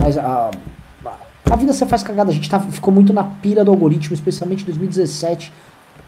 mas 0.00 0.16
a, 0.16 0.52
a 1.50 1.56
vida 1.56 1.72
você 1.72 1.84
faz 1.86 2.04
cagada. 2.04 2.30
A 2.30 2.34
gente 2.34 2.48
tá, 2.48 2.60
ficou 2.60 2.94
muito 2.94 3.12
na 3.12 3.24
pira 3.24 3.64
do 3.64 3.72
algoritmo, 3.72 4.14
especialmente 4.14 4.62
em 4.62 4.66
2017 4.66 5.52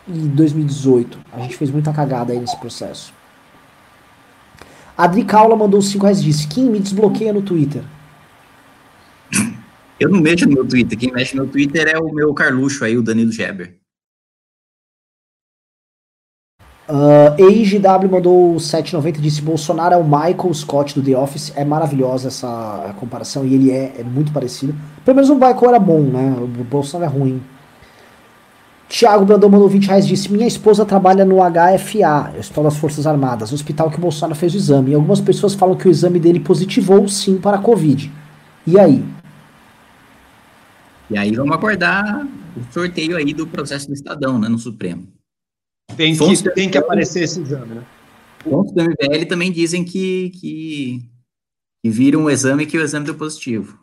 e 0.06 0.12
2018. 0.12 1.18
A 1.32 1.40
gente 1.40 1.56
fez 1.56 1.72
muita 1.72 1.92
cagada 1.92 2.32
aí 2.32 2.38
nesse 2.38 2.56
processo. 2.56 3.12
Adri 4.96 5.24
Caula 5.24 5.56
mandou 5.56 5.82
5 5.82 6.04
reais 6.04 6.22
disse: 6.22 6.46
Kim, 6.46 6.70
me 6.70 6.78
desbloqueia 6.78 7.32
no 7.32 7.42
Twitter. 7.42 7.82
Eu 9.98 10.08
não 10.08 10.20
mexo 10.20 10.46
no 10.46 10.54
meu 10.54 10.66
Twitter. 10.66 10.96
Quem 10.96 11.12
mexe 11.12 11.36
no 11.36 11.42
meu 11.42 11.52
Twitter 11.52 11.88
é 11.88 11.98
o 11.98 12.12
meu 12.12 12.32
Carluxo 12.32 12.84
aí, 12.84 12.96
o 12.96 13.02
Danilo 13.02 13.32
Geber. 13.32 13.76
Uh, 16.88 17.36
EIGW 17.38 18.10
mandou 18.10 18.54
7,90 18.54 19.20
disse 19.20 19.42
Bolsonaro 19.42 19.94
é 19.94 19.98
o 19.98 20.04
Michael 20.04 20.54
Scott 20.54 20.94
do 20.98 21.04
The 21.04 21.18
Office. 21.18 21.52
É 21.54 21.64
maravilhosa 21.64 22.28
essa 22.28 22.94
comparação 22.98 23.44
e 23.44 23.54
ele 23.54 23.70
é, 23.70 23.96
é 23.98 24.02
muito 24.04 24.32
parecido. 24.32 24.74
Pelo 25.04 25.16
menos 25.16 25.28
o 25.28 25.34
Michael 25.34 25.68
era 25.68 25.78
bom, 25.78 26.00
né? 26.00 26.34
O 26.40 26.46
Bolsonaro 26.64 27.10
é 27.10 27.14
ruim. 27.14 27.42
Tiago 28.88 29.26
Brandão 29.26 29.50
mandou 29.50 29.68
20 29.68 29.86
reais 29.86 30.06
disse: 30.06 30.32
Minha 30.32 30.46
esposa 30.46 30.86
trabalha 30.86 31.26
no 31.26 31.36
HFA, 31.36 32.38
Hospital 32.38 32.64
das 32.64 32.76
Forças 32.78 33.06
Armadas, 33.06 33.52
hospital 33.52 33.90
que 33.90 33.98
o 33.98 34.00
Bolsonaro 34.00 34.34
fez 34.34 34.54
o 34.54 34.56
exame. 34.56 34.92
E 34.92 34.94
algumas 34.94 35.20
pessoas 35.20 35.54
falam 35.54 35.76
que 35.76 35.86
o 35.86 35.90
exame 35.90 36.18
dele 36.18 36.40
positivou 36.40 37.06
sim 37.06 37.36
para 37.36 37.58
a 37.58 37.60
Covid. 37.60 38.10
E 38.66 38.78
aí? 38.78 39.04
E 41.10 41.16
aí 41.16 41.34
vamos 41.34 41.54
acordar 41.54 42.26
o 42.56 42.72
sorteio 42.72 43.16
aí 43.16 43.32
do 43.32 43.46
processo 43.46 43.86
do 43.86 43.94
Estadão, 43.94 44.38
né, 44.38 44.48
no 44.48 44.58
Supremo. 44.58 45.08
Tem 45.96 46.16
que, 46.16 46.50
tem 46.50 46.70
que 46.70 46.76
aparecer 46.76 47.22
esse 47.22 47.40
exame, 47.40 47.76
né? 47.76 47.86
Fontes 48.42 48.72
do 48.72 48.82
MBL 48.82 49.26
também 49.26 49.50
dizem 49.50 49.84
que, 49.84 50.30
que 50.30 51.10
e 51.82 51.90
vira 51.90 52.18
um 52.18 52.28
exame 52.28 52.66
que 52.66 52.76
o 52.76 52.82
exame 52.82 53.06
deu 53.06 53.14
positivo. 53.14 53.78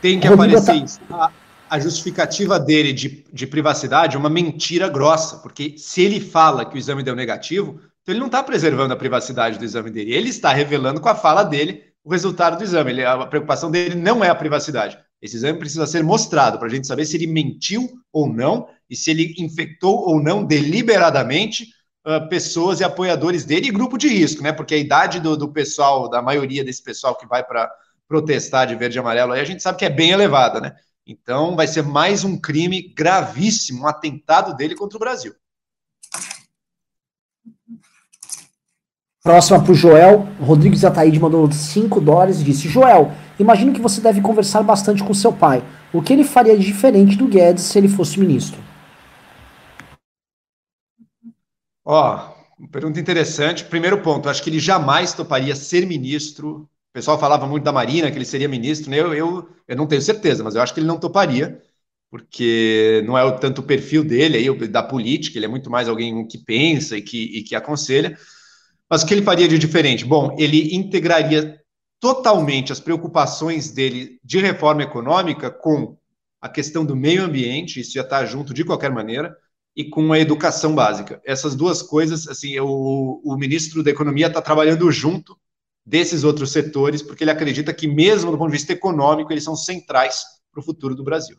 Tem 0.00 0.20
que 0.20 0.26
aparecer 0.26 0.84
isso. 0.84 1.00
A, 1.10 1.32
a, 1.70 1.80
justificativa 1.80 2.60
dele 2.60 2.92
de, 2.92 3.24
de 3.32 3.46
privacidade 3.46 4.16
é 4.16 4.18
uma 4.18 4.28
mentira 4.28 4.88
grossa, 4.88 5.38
porque 5.38 5.76
se 5.78 6.02
ele 6.02 6.20
fala 6.20 6.64
que 6.64 6.76
o 6.76 6.78
exame 6.78 7.02
deu 7.02 7.16
negativo, 7.16 7.80
então 8.02 8.12
ele 8.12 8.20
não 8.20 8.26
está 8.26 8.42
preservando 8.42 8.92
a 8.92 8.96
privacidade 8.96 9.58
do 9.58 9.64
exame 9.64 9.90
dele. 9.90 10.12
Ele 10.12 10.28
está 10.28 10.52
revelando 10.52 11.00
com 11.00 11.08
a 11.08 11.14
fala 11.14 11.42
dele 11.42 11.82
o 12.04 12.10
resultado 12.10 12.58
do 12.58 12.64
exame. 12.64 12.92
Ele, 12.92 13.04
a 13.04 13.26
preocupação 13.26 13.70
dele 13.70 13.94
não 13.94 14.22
é 14.22 14.28
a 14.28 14.34
privacidade. 14.34 14.98
Esse 15.20 15.36
exame 15.36 15.58
precisa 15.58 15.86
ser 15.86 16.02
mostrado 16.02 16.58
para 16.58 16.68
a 16.68 16.70
gente 16.70 16.86
saber 16.86 17.06
se 17.06 17.16
ele 17.16 17.26
mentiu 17.26 17.88
ou 18.12 18.30
não 18.32 18.68
e 18.88 18.94
se 18.94 19.10
ele 19.10 19.34
infectou 19.38 20.08
ou 20.08 20.22
não 20.22 20.44
deliberadamente 20.44 21.68
uh, 22.06 22.28
pessoas 22.28 22.80
e 22.80 22.84
apoiadores 22.84 23.44
dele 23.44 23.68
e 23.68 23.72
grupo 23.72 23.96
de 23.96 24.08
risco, 24.08 24.42
né? 24.42 24.52
Porque 24.52 24.74
a 24.74 24.78
idade 24.78 25.20
do, 25.20 25.36
do 25.36 25.52
pessoal, 25.52 26.08
da 26.08 26.20
maioria 26.20 26.64
desse 26.64 26.82
pessoal 26.82 27.16
que 27.16 27.26
vai 27.26 27.42
para 27.42 27.70
protestar 28.06 28.66
de 28.66 28.76
verde 28.76 28.98
e 28.98 29.00
amarelo, 29.00 29.32
aí 29.32 29.40
a 29.40 29.44
gente 29.44 29.62
sabe 29.62 29.78
que 29.78 29.84
é 29.84 29.90
bem 29.90 30.10
elevada, 30.10 30.60
né? 30.60 30.76
Então 31.06 31.56
vai 31.56 31.66
ser 31.66 31.82
mais 31.82 32.24
um 32.24 32.38
crime 32.38 32.92
gravíssimo, 32.94 33.84
um 33.84 33.86
atentado 33.86 34.56
dele 34.56 34.74
contra 34.74 34.96
o 34.96 35.00
Brasil. 35.00 35.34
Próxima 39.26 39.60
para 39.60 39.72
o 39.72 39.74
Joel. 39.74 40.28
Rodrigues 40.40 40.84
Ataíde 40.84 41.18
mandou 41.18 41.50
5 41.50 42.00
dólares 42.00 42.40
e 42.40 42.44
disse: 42.44 42.68
Joel, 42.68 43.10
imagino 43.40 43.72
que 43.72 43.80
você 43.80 44.00
deve 44.00 44.20
conversar 44.20 44.62
bastante 44.62 45.02
com 45.02 45.12
seu 45.12 45.32
pai. 45.32 45.64
O 45.92 46.00
que 46.00 46.12
ele 46.12 46.22
faria 46.22 46.56
de 46.56 46.64
diferente 46.64 47.16
do 47.16 47.26
Guedes 47.26 47.64
se 47.64 47.76
ele 47.76 47.88
fosse 47.88 48.20
ministro? 48.20 48.60
Ó, 51.84 52.32
oh, 52.60 52.68
pergunta 52.68 53.00
interessante. 53.00 53.64
Primeiro 53.64 54.00
ponto, 54.00 54.28
acho 54.28 54.40
que 54.40 54.48
ele 54.48 54.60
jamais 54.60 55.12
toparia 55.12 55.56
ser 55.56 55.88
ministro. 55.88 56.58
O 56.58 56.92
pessoal 56.92 57.18
falava 57.18 57.48
muito 57.48 57.64
da 57.64 57.72
Marina, 57.72 58.08
que 58.12 58.18
ele 58.18 58.24
seria 58.24 58.48
ministro. 58.48 58.88
Né? 58.92 59.00
Eu, 59.00 59.12
eu, 59.12 59.48
eu 59.66 59.76
não 59.76 59.88
tenho 59.88 60.02
certeza, 60.02 60.44
mas 60.44 60.54
eu 60.54 60.62
acho 60.62 60.72
que 60.72 60.78
ele 60.78 60.86
não 60.86 61.00
toparia, 61.00 61.60
porque 62.08 63.02
não 63.04 63.18
é 63.18 63.24
o 63.24 63.36
tanto 63.40 63.60
o 63.60 63.64
perfil 63.64 64.04
dele 64.04 64.36
aí, 64.36 64.68
da 64.68 64.84
política, 64.84 65.36
ele 65.36 65.46
é 65.46 65.48
muito 65.48 65.68
mais 65.68 65.88
alguém 65.88 66.24
que 66.28 66.38
pensa 66.38 66.96
e 66.96 67.02
que, 67.02 67.24
e 67.38 67.42
que 67.42 67.56
aconselha. 67.56 68.16
Mas 68.88 69.02
o 69.02 69.06
que 69.06 69.14
ele 69.14 69.22
faria 69.22 69.48
de 69.48 69.58
diferente? 69.58 70.04
Bom, 70.04 70.36
ele 70.38 70.74
integraria 70.74 71.60
totalmente 72.00 72.72
as 72.72 72.80
preocupações 72.80 73.70
dele 73.70 74.18
de 74.22 74.38
reforma 74.38 74.82
econômica 74.82 75.50
com 75.50 75.96
a 76.40 76.48
questão 76.48 76.84
do 76.84 76.94
meio 76.94 77.24
ambiente, 77.24 77.80
isso 77.80 77.92
já 77.92 78.02
está 78.02 78.24
junto 78.24 78.54
de 78.54 78.64
qualquer 78.64 78.90
maneira, 78.90 79.36
e 79.74 79.84
com 79.84 80.12
a 80.12 80.18
educação 80.18 80.74
básica. 80.74 81.20
Essas 81.24 81.54
duas 81.54 81.82
coisas, 81.82 82.26
assim, 82.28 82.58
o, 82.60 83.20
o 83.24 83.36
ministro 83.36 83.82
da 83.82 83.90
Economia 83.90 84.28
está 84.28 84.40
trabalhando 84.40 84.90
junto 84.90 85.36
desses 85.84 86.24
outros 86.24 86.50
setores, 86.50 87.02
porque 87.02 87.24
ele 87.24 87.30
acredita 87.30 87.74
que, 87.74 87.86
mesmo 87.86 88.30
do 88.30 88.38
ponto 88.38 88.50
de 88.50 88.56
vista 88.56 88.72
econômico, 88.72 89.32
eles 89.32 89.44
são 89.44 89.54
centrais 89.54 90.24
para 90.50 90.60
o 90.60 90.64
futuro 90.64 90.94
do 90.94 91.04
Brasil. 91.04 91.36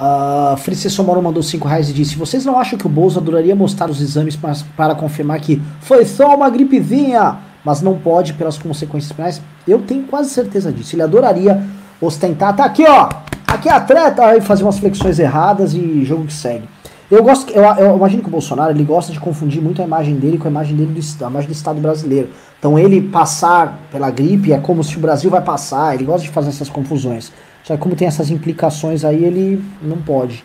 Uh, 0.00 0.56
Francisco 0.58 0.90
Somoro 0.90 1.20
mandou 1.20 1.42
5 1.42 1.66
reais 1.66 1.90
e 1.90 1.92
disse: 1.92 2.16
Vocês 2.16 2.44
não 2.44 2.58
acham 2.58 2.78
que 2.78 2.86
o 2.86 2.88
Bolsa 2.88 3.18
adoraria 3.18 3.56
mostrar 3.56 3.90
os 3.90 4.00
exames 4.00 4.36
para, 4.36 4.54
para 4.76 4.94
confirmar 4.94 5.40
que 5.40 5.60
foi 5.80 6.04
só 6.04 6.36
uma 6.36 6.48
gripezinha, 6.48 7.38
mas 7.64 7.82
não 7.82 7.98
pode 7.98 8.34
pelas 8.34 8.56
consequências 8.56 9.12
penais? 9.12 9.42
Eu 9.66 9.80
tenho 9.82 10.04
quase 10.04 10.30
certeza 10.30 10.70
disso. 10.70 10.94
Ele 10.94 11.02
adoraria 11.02 11.62
ostentar. 12.00 12.54
Tá 12.54 12.64
aqui, 12.64 12.84
ó. 12.88 13.08
Aqui 13.46 13.68
é 13.68 13.72
a 13.72 13.80
treta. 13.80 14.24
Aí 14.24 14.40
fazer 14.40 14.62
umas 14.62 14.78
flexões 14.78 15.18
erradas 15.18 15.74
e 15.74 16.04
jogo 16.04 16.26
que 16.26 16.32
segue. 16.32 16.68
Eu 17.10 17.22
gosto, 17.22 17.50
eu, 17.50 17.62
eu, 17.62 17.96
imagino 17.96 18.22
que 18.22 18.28
o 18.28 18.30
Bolsonaro 18.30 18.70
ele 18.70 18.84
gosta 18.84 19.10
de 19.10 19.18
confundir 19.18 19.62
muito 19.62 19.80
a 19.80 19.84
imagem 19.84 20.16
dele 20.16 20.36
com 20.36 20.46
a 20.46 20.50
imagem 20.50 20.76
dele 20.76 20.92
do, 20.92 21.24
a 21.24 21.30
imagem 21.30 21.48
do 21.48 21.54
Estado 21.54 21.80
brasileiro. 21.80 22.28
Então 22.58 22.78
ele 22.78 23.00
passar 23.00 23.80
pela 23.90 24.10
gripe 24.10 24.52
é 24.52 24.58
como 24.58 24.84
se 24.84 24.96
o 24.96 25.00
Brasil 25.00 25.30
vai 25.30 25.40
passar. 25.40 25.94
Ele 25.94 26.04
gosta 26.04 26.26
de 26.26 26.28
fazer 26.28 26.50
essas 26.50 26.68
confusões. 26.68 27.32
Só 27.64 27.76
que 27.76 27.82
como 27.82 27.96
tem 27.96 28.08
essas 28.08 28.30
implicações 28.30 29.04
aí, 29.04 29.24
ele 29.24 29.62
não 29.82 29.98
pode. 29.98 30.44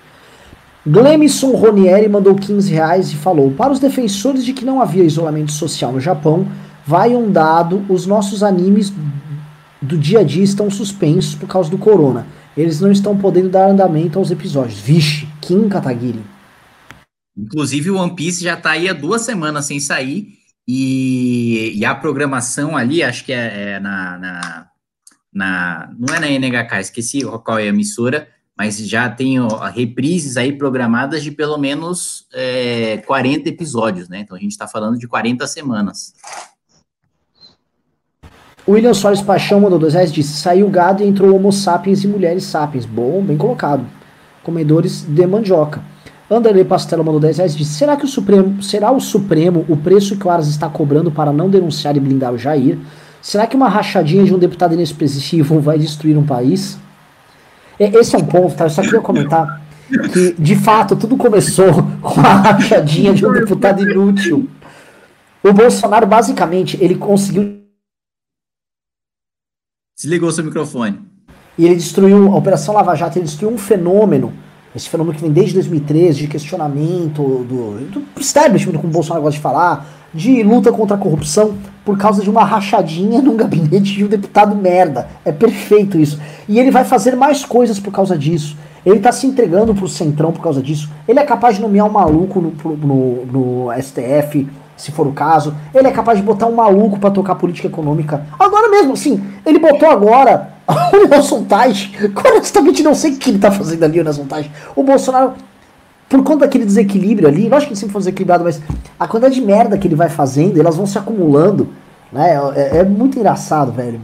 Glemison 0.85 1.51
Ronieri 1.51 2.09
mandou 2.09 2.35
15 2.35 2.71
reais 2.71 3.11
e 3.11 3.15
falou: 3.15 3.51
Para 3.51 3.71
os 3.71 3.79
defensores 3.79 4.43
de 4.43 4.51
que 4.53 4.65
não 4.65 4.81
havia 4.81 5.03
isolamento 5.03 5.51
social 5.51 5.93
no 5.93 5.99
Japão, 5.99 6.47
vai 6.85 7.15
um 7.15 7.31
dado: 7.31 7.85
os 7.87 8.05
nossos 8.05 8.43
animes 8.43 8.91
do 9.81 9.97
dia 9.97 10.19
a 10.19 10.23
dia 10.23 10.43
estão 10.43 10.69
suspensos 10.69 11.35
por 11.35 11.47
causa 11.47 11.69
do 11.69 11.77
corona. 11.77 12.27
Eles 12.55 12.79
não 12.79 12.91
estão 12.91 13.17
podendo 13.17 13.49
dar 13.49 13.69
andamento 13.69 14.19
aos 14.19 14.29
episódios. 14.29 14.79
Vixe, 14.79 15.27
Kim 15.41 15.67
Kataguiri. 15.69 16.21
Inclusive 17.35 17.89
o 17.89 17.97
One 17.97 18.15
Piece 18.15 18.43
já 18.43 18.53
está 18.53 18.71
aí 18.71 18.87
há 18.87 18.93
duas 18.93 19.23
semanas 19.23 19.65
sem 19.65 19.79
sair. 19.79 20.27
E, 20.67 21.73
e 21.75 21.83
a 21.83 21.93
programação 21.95 22.77
ali, 22.77 23.03
acho 23.03 23.25
que 23.25 23.33
é, 23.33 23.73
é 23.73 23.79
na, 23.79 24.17
na 24.17 24.67
na 25.33 25.89
não 25.97 26.13
é 26.13 26.19
na 26.19 26.27
NHK, 26.27 26.79
esqueci 26.79 27.21
qual 27.43 27.59
é 27.59 27.63
a 27.63 27.67
emissora, 27.67 28.27
mas 28.57 28.77
já 28.77 29.09
tem 29.09 29.37
reprises 29.73 30.37
aí 30.37 30.53
programadas 30.53 31.23
de 31.23 31.31
pelo 31.31 31.57
menos 31.57 32.27
é, 32.33 32.97
40 33.05 33.49
episódios, 33.49 34.07
né? 34.07 34.19
Então 34.19 34.37
a 34.37 34.39
gente 34.39 34.51
está 34.51 34.67
falando 34.67 34.97
de 34.97 35.07
40 35.07 35.45
semanas. 35.47 36.13
William 38.67 38.93
Soares 38.93 39.21
Paixão 39.21 39.59
mandou 39.59 39.77
dois 39.77 39.93
reais 39.93 40.11
disse: 40.11 40.39
saiu 40.39 40.69
gado 40.69 41.03
e 41.03 41.07
entrou 41.07 41.35
Homo 41.35 41.51
sapiens 41.51 42.03
e 42.03 42.07
mulheres 42.07 42.43
sapiens. 42.43 42.85
Bom, 42.85 43.21
bem 43.21 43.37
colocado. 43.37 43.85
Comedores 44.43 45.01
de 45.01 45.25
mandioca. 45.25 45.83
Anderley 46.29 46.63
Pastelo 46.63 47.03
mandou 47.03 47.19
10 47.19 47.37
reais 47.37 47.55
disse: 47.55 47.73
será 47.73 47.97
que 47.97 48.05
o 48.05 48.07
Supremo 48.07 48.61
será 48.63 48.91
o 48.91 48.99
Supremo 48.99 49.65
o 49.67 49.75
preço 49.75 50.17
que 50.17 50.25
o 50.25 50.29
Aras 50.29 50.47
está 50.47 50.69
cobrando 50.69 51.11
para 51.11 51.33
não 51.33 51.49
denunciar 51.49 51.97
e 51.97 51.99
blindar 51.99 52.33
o 52.33 52.37
Jair? 52.37 52.77
Será 53.23 53.47
que 53.47 53.55
uma 53.55 53.69
rachadinha 53.69 54.25
de 54.25 54.35
um 54.35 54.37
deputado 54.37 54.73
inexpressivo 54.73 55.61
vai 55.61 55.79
destruir 55.79 56.17
um 56.17 56.25
país? 56.25 56.77
Esse 57.79 58.17
é 58.17 58.19
um 58.19 58.25
ponto, 58.25 58.53
tá? 58.53 58.65
Eu 58.65 58.69
só 58.69 58.81
queria 58.81 58.99
comentar 58.99 59.61
que, 60.11 60.33
de 60.37 60.57
fato, 60.57 60.93
tudo 60.93 61.15
começou 61.15 61.71
com 62.03 62.19
a 62.19 62.33
rachadinha 62.33 63.13
de 63.13 63.25
um 63.25 63.31
deputado 63.31 63.81
inútil. 63.81 64.49
O 65.41 65.53
Bolsonaro, 65.53 66.05
basicamente, 66.05 66.77
ele 66.81 66.95
conseguiu. 66.95 67.63
Desligou 69.95 70.29
seu 70.29 70.43
microfone. 70.43 70.99
E 71.57 71.65
ele 71.65 71.75
destruiu, 71.75 72.29
a 72.33 72.35
Operação 72.35 72.73
Lava 72.73 72.93
Jato, 72.93 73.17
ele 73.17 73.25
destruiu 73.25 73.53
um 73.53 73.57
fenômeno, 73.57 74.33
esse 74.75 74.89
fenômeno 74.89 75.15
que 75.15 75.21
vem 75.21 75.31
desde 75.31 75.53
2013, 75.53 76.19
de 76.19 76.27
questionamento 76.27 77.45
do, 77.45 77.89
do 77.89 78.19
establishment, 78.19 78.73
como 78.73 78.89
o 78.89 78.91
Bolsonaro 78.91 79.21
gosta 79.21 79.37
de 79.37 79.41
falar, 79.41 80.02
de 80.13 80.43
luta 80.43 80.71
contra 80.71 80.95
a 80.95 80.99
corrupção 80.99 81.55
por 81.83 81.97
causa 81.97 82.21
de 82.21 82.29
uma 82.29 82.43
rachadinha 82.43 83.19
num 83.23 83.35
gabinete 83.35 83.93
de 83.93 84.05
um 84.05 84.07
deputado 84.07 84.55
merda. 84.55 85.07
É 85.25 85.31
perfeito 85.31 85.97
isso. 85.97 86.19
E 86.47 86.59
ele 86.59 86.71
vai 86.71 86.85
fazer 86.85 87.15
mais 87.15 87.43
coisas 87.43 87.79
por 87.79 87.91
causa 87.91 88.17
disso. 88.17 88.55
Ele 88.85 88.99
tá 88.99 89.11
se 89.11 89.25
entregando 89.25 89.73
pro 89.73 89.87
Centrão 89.87 90.31
por 90.31 90.41
causa 90.41 90.61
disso. 90.61 90.89
Ele 91.07 91.19
é 91.19 91.23
capaz 91.23 91.55
de 91.55 91.61
nomear 91.61 91.87
um 91.87 91.91
maluco 91.91 92.41
no, 92.41 92.75
no, 92.75 93.25
no 93.25 93.81
STF, 93.81 94.47
se 94.75 94.91
for 94.91 95.07
o 95.07 95.13
caso. 95.13 95.55
Ele 95.73 95.87
é 95.87 95.91
capaz 95.91 96.17
de 96.17 96.23
botar 96.23 96.47
um 96.47 96.55
maluco 96.55 96.99
para 96.99 97.09
tocar 97.09 97.35
política 97.35 97.67
econômica. 97.67 98.25
Agora 98.37 98.69
mesmo, 98.69 98.97
sim. 98.97 99.23
Ele 99.45 99.57
botou 99.57 99.89
agora 99.89 100.49
o 100.67 101.07
Nelson 101.07 101.43
Taj. 101.43 101.93
Honestamente, 102.27 102.83
não 102.83 102.93
sei 102.93 103.13
o 103.13 103.17
que 103.17 103.29
ele 103.29 103.39
tá 103.39 103.51
fazendo 103.51 103.83
ali, 103.83 104.01
o 104.01 104.03
Nelson 104.03 104.25
Taj. 104.25 104.51
O 104.75 104.83
Bolsonaro 104.83 105.33
por 106.09 106.23
conta 106.23 106.45
daquele 106.45 106.65
desequilíbrio 106.65 107.27
ali, 107.27 107.49
lógico 107.49 107.67
que 107.67 107.73
ele 107.73 107.79
sempre 107.79 107.93
foi 107.93 108.01
desequilibrado, 108.01 108.43
mas 108.43 108.61
a 108.99 109.07
quantidade 109.07 109.35
de 109.35 109.41
merda 109.41 109.77
que 109.77 109.87
ele 109.87 109.95
vai 109.95 110.09
fazendo, 110.09 110.59
elas 110.59 110.75
vão 110.75 110.85
se 110.85 110.97
acumulando, 110.97 111.69
né? 112.11 112.35
É, 112.55 112.77
é 112.77 112.83
muito 112.83 113.17
engraçado, 113.17 113.71
velho. 113.71 113.99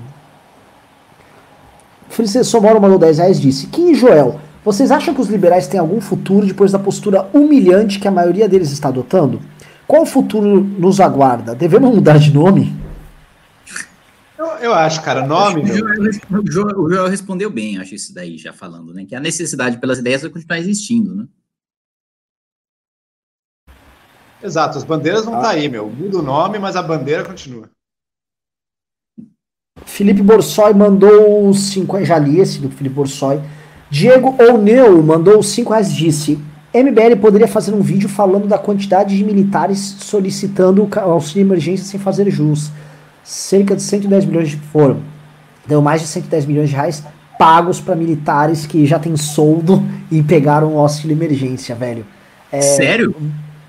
Francisco 2.09 2.45
Somoro 2.45 2.81
mandou 2.81 2.97
10 2.97 3.17
reais 3.19 3.39
disse: 3.39 3.67
Kim 3.67 3.91
e 3.91 3.95
Joel, 3.95 4.39
vocês 4.65 4.91
acham 4.91 5.13
que 5.13 5.21
os 5.21 5.29
liberais 5.29 5.67
têm 5.67 5.79
algum 5.79 6.01
futuro 6.01 6.45
depois 6.45 6.71
da 6.71 6.79
postura 6.79 7.29
humilhante 7.33 7.99
que 7.99 8.07
a 8.07 8.11
maioria 8.11 8.49
deles 8.49 8.71
está 8.71 8.89
adotando? 8.89 9.39
Qual 9.87 10.05
futuro 10.05 10.61
nos 10.61 10.99
aguarda? 10.99 11.55
Devemos 11.55 11.93
mudar 11.93 12.17
de 12.17 12.33
nome? 12.33 12.75
Eu, 14.37 14.45
eu 14.59 14.73
acho, 14.73 15.01
cara, 15.01 15.25
nome. 15.25 15.63
O 15.63 15.67
Joel, 15.67 16.09
o, 16.29 16.51
Joel, 16.51 16.79
o 16.79 16.89
Joel, 16.89 17.07
respondeu 17.07 17.49
bem, 17.49 17.77
acho 17.77 17.95
isso 17.95 18.13
daí, 18.13 18.37
já 18.37 18.53
falando, 18.53 18.93
né? 18.93 19.05
Que 19.05 19.15
a 19.15 19.19
necessidade 19.19 19.77
pelas 19.77 19.99
ideias 19.99 20.21
vai 20.21 20.31
continuar 20.31 20.59
existindo, 20.59 21.15
né? 21.15 21.25
Exato, 24.41 24.77
as 24.77 24.83
bandeiras 24.83 25.25
vão 25.25 25.35
estar 25.35 25.49
ah. 25.49 25.51
tá 25.51 25.57
aí, 25.57 25.67
meu. 25.67 25.89
Muda 25.89 26.19
o 26.19 26.21
nome, 26.21 26.59
mas 26.59 26.75
a 26.75 26.81
bandeira 26.81 27.23
continua. 27.23 27.69
Felipe 29.85 30.21
Borsoi 30.21 30.73
mandou 30.73 31.53
5 31.53 32.05
já 32.05 32.17
li 32.17 32.39
esse 32.39 32.59
do 32.59 32.69
Felipe 32.69 32.95
Borsoi. 32.95 33.41
Diego 33.89 34.35
Oneu 34.41 35.01
mandou 35.01 35.41
5 35.41 35.71
reais 35.71 35.93
disse: 35.93 36.39
MBL 36.73 37.19
poderia 37.19 37.47
fazer 37.47 37.73
um 37.73 37.81
vídeo 37.81 38.07
falando 38.07 38.47
da 38.47 38.57
quantidade 38.57 39.17
de 39.17 39.23
militares 39.23 39.79
solicitando 39.99 40.87
auxílio 40.95 41.45
de 41.45 41.51
emergência 41.51 41.85
sem 41.85 41.99
fazer 41.99 42.29
jus. 42.29 42.71
Cerca 43.23 43.75
de 43.75 43.81
110 43.81 44.25
milhões 44.25 44.49
de 44.49 44.57
foram. 44.57 45.01
Deu 45.65 45.81
mais 45.81 46.01
de 46.01 46.07
110 46.07 46.45
milhões 46.45 46.69
de 46.69 46.75
reais 46.75 47.03
pagos 47.37 47.79
para 47.79 47.95
militares 47.95 48.65
que 48.65 48.85
já 48.85 48.99
têm 48.99 49.15
soldo 49.15 49.83
e 50.11 50.21
pegaram 50.21 50.75
o 50.75 50.79
auxílio 50.79 51.15
emergência, 51.15 51.73
velho. 51.73 52.05
É, 52.51 52.61
Sério? 52.61 53.15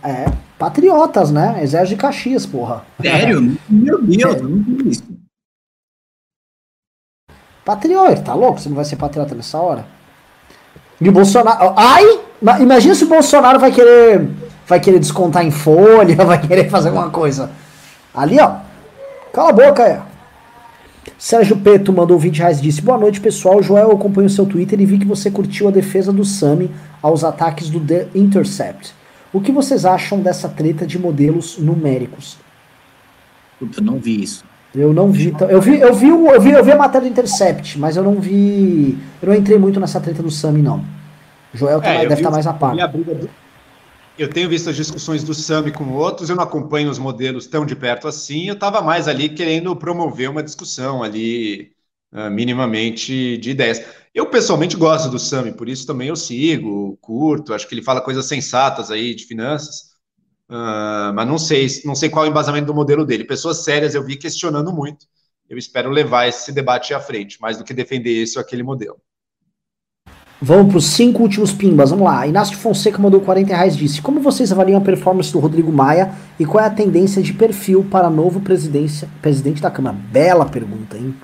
É. 0.02 0.26
Patriotas, 0.60 1.30
né? 1.30 1.60
Exército 1.62 1.96
de 1.96 2.02
Caxias, 2.02 2.44
porra. 2.44 2.84
Sério? 3.00 3.56
Meu 3.66 3.98
Deus, 4.02 4.42
não 4.42 4.62
vi 4.62 4.90
isso. 4.90 5.02
Patriota, 7.64 8.20
tá 8.20 8.34
louco? 8.34 8.60
Você 8.60 8.68
não 8.68 8.76
vai 8.76 8.84
ser 8.84 8.96
patriota 8.96 9.34
nessa 9.34 9.58
hora? 9.58 9.86
E 11.00 11.08
o 11.08 11.12
Bolsonaro. 11.12 11.72
Ai! 11.74 12.04
Imagina 12.60 12.94
se 12.94 13.04
o 13.04 13.08
Bolsonaro 13.08 13.58
vai 13.58 13.72
querer. 13.72 14.28
Vai 14.66 14.78
querer 14.78 14.98
descontar 14.98 15.46
em 15.46 15.50
folha, 15.50 16.14
vai 16.26 16.38
querer 16.38 16.68
fazer 16.68 16.88
alguma 16.88 17.08
coisa. 17.08 17.50
Ali, 18.12 18.38
ó. 18.38 18.56
Cala 19.32 19.48
a 19.48 19.52
boca, 19.54 19.82
é. 19.82 20.02
Sérgio 21.16 21.56
Peto 21.56 21.90
mandou 21.90 22.18
20 22.18 22.38
reais 22.38 22.58
e 22.58 22.62
disse: 22.62 22.82
Boa 22.82 22.98
noite, 22.98 23.18
pessoal. 23.18 23.62
Joel, 23.62 23.88
eu 23.88 23.96
acompanho 23.96 24.26
o 24.26 24.30
seu 24.30 24.44
Twitter 24.44 24.78
e 24.78 24.84
vi 24.84 24.98
que 24.98 25.06
você 25.06 25.30
curtiu 25.30 25.68
a 25.68 25.70
defesa 25.70 26.12
do 26.12 26.22
Sami 26.22 26.70
aos 27.00 27.24
ataques 27.24 27.70
do 27.70 27.80
The 27.80 28.08
Intercept. 28.14 28.99
O 29.32 29.40
que 29.40 29.52
vocês 29.52 29.84
acham 29.84 30.20
dessa 30.20 30.48
treta 30.48 30.86
de 30.86 30.98
modelos 30.98 31.58
numéricos? 31.58 32.36
Puta, 33.58 33.80
não 33.80 33.98
vi 33.98 34.22
isso. 34.22 34.44
Eu 34.74 34.92
não 34.92 35.10
vi. 35.10 35.28
Então, 35.28 35.48
eu 35.50 35.60
vi, 35.60 35.80
eu 35.80 35.94
vi, 35.94 36.08
eu 36.08 36.40
vi, 36.40 36.50
eu 36.52 36.64
vi 36.64 36.72
a 36.72 36.76
matéria 36.76 37.08
do 37.08 37.12
Intercept, 37.12 37.78
mas 37.78 37.96
eu 37.96 38.04
não 38.04 38.20
vi. 38.20 38.98
Eu 39.20 39.28
não 39.28 39.34
entrei 39.34 39.58
muito 39.58 39.80
nessa 39.80 40.00
treta 40.00 40.22
do 40.22 40.30
Sami, 40.30 40.62
não. 40.62 40.84
Joel 41.52 41.80
tá 41.80 41.88
é, 41.88 42.02
deve 42.02 42.14
estar 42.14 42.28
tá 42.28 42.30
mais 42.30 42.46
a 42.46 42.52
par. 42.52 42.74
Eu 44.18 44.28
tenho 44.28 44.48
visto 44.48 44.68
as 44.70 44.76
discussões 44.76 45.24
do 45.24 45.34
Sami 45.34 45.72
com 45.72 45.92
outros, 45.92 46.28
eu 46.28 46.36
não 46.36 46.44
acompanho 46.44 46.90
os 46.90 46.98
modelos 46.98 47.46
tão 47.46 47.64
de 47.64 47.74
perto 47.74 48.06
assim. 48.06 48.46
Eu 48.46 48.54
estava 48.54 48.80
mais 48.82 49.08
ali 49.08 49.28
querendo 49.28 49.74
promover 49.74 50.28
uma 50.28 50.42
discussão 50.42 51.02
ali, 51.02 51.72
uh, 52.12 52.30
minimamente 52.30 53.38
de 53.38 53.50
ideias. 53.50 53.82
Eu 54.14 54.26
pessoalmente 54.26 54.76
gosto 54.76 55.08
do 55.08 55.18
Sami, 55.18 55.52
por 55.52 55.68
isso 55.68 55.86
também 55.86 56.08
eu 56.08 56.16
sigo, 56.16 56.98
curto. 57.00 57.54
Acho 57.54 57.68
que 57.68 57.74
ele 57.74 57.82
fala 57.82 58.00
coisas 58.00 58.26
sensatas 58.26 58.90
aí 58.90 59.14
de 59.14 59.24
finanças. 59.24 59.90
Uh, 60.48 61.14
mas 61.14 61.28
não 61.28 61.38
sei, 61.38 61.68
não 61.84 61.94
sei 61.94 62.08
qual 62.08 62.24
é 62.24 62.28
o 62.28 62.30
embasamento 62.30 62.66
do 62.66 62.74
modelo 62.74 63.04
dele. 63.04 63.24
Pessoas 63.24 63.58
sérias 63.58 63.94
eu 63.94 64.04
vi 64.04 64.16
questionando 64.16 64.72
muito. 64.72 65.06
Eu 65.48 65.56
espero 65.56 65.90
levar 65.90 66.28
esse 66.28 66.52
debate 66.52 66.92
à 66.92 67.00
frente, 67.00 67.40
mais 67.40 67.56
do 67.58 67.64
que 67.64 67.74
defender 67.74 68.22
esse 68.22 68.36
ou 68.36 68.42
aquele 68.42 68.62
modelo. 68.62 68.96
Vamos 70.42 70.68
para 70.68 70.78
os 70.78 70.86
cinco 70.86 71.22
últimos 71.22 71.52
pimbas. 71.52 71.90
Vamos 71.90 72.06
lá. 72.06 72.26
Inácio 72.26 72.56
Fonseca 72.56 72.98
mandou 72.98 73.20
40 73.20 73.54
reais 73.54 73.76
disse: 73.76 74.00
Como 74.00 74.20
vocês 74.20 74.50
avaliam 74.50 74.78
a 74.78 74.84
performance 74.84 75.30
do 75.30 75.38
Rodrigo 75.38 75.70
Maia 75.70 76.12
e 76.38 76.46
qual 76.46 76.64
é 76.64 76.66
a 76.66 76.70
tendência 76.70 77.22
de 77.22 77.32
perfil 77.32 77.84
para 77.84 78.08
novo 78.08 78.40
presidente 78.40 79.60
da 79.60 79.70
Câmara? 79.70 79.96
Bela 79.96 80.46
pergunta, 80.46 80.96
hein? 80.96 81.14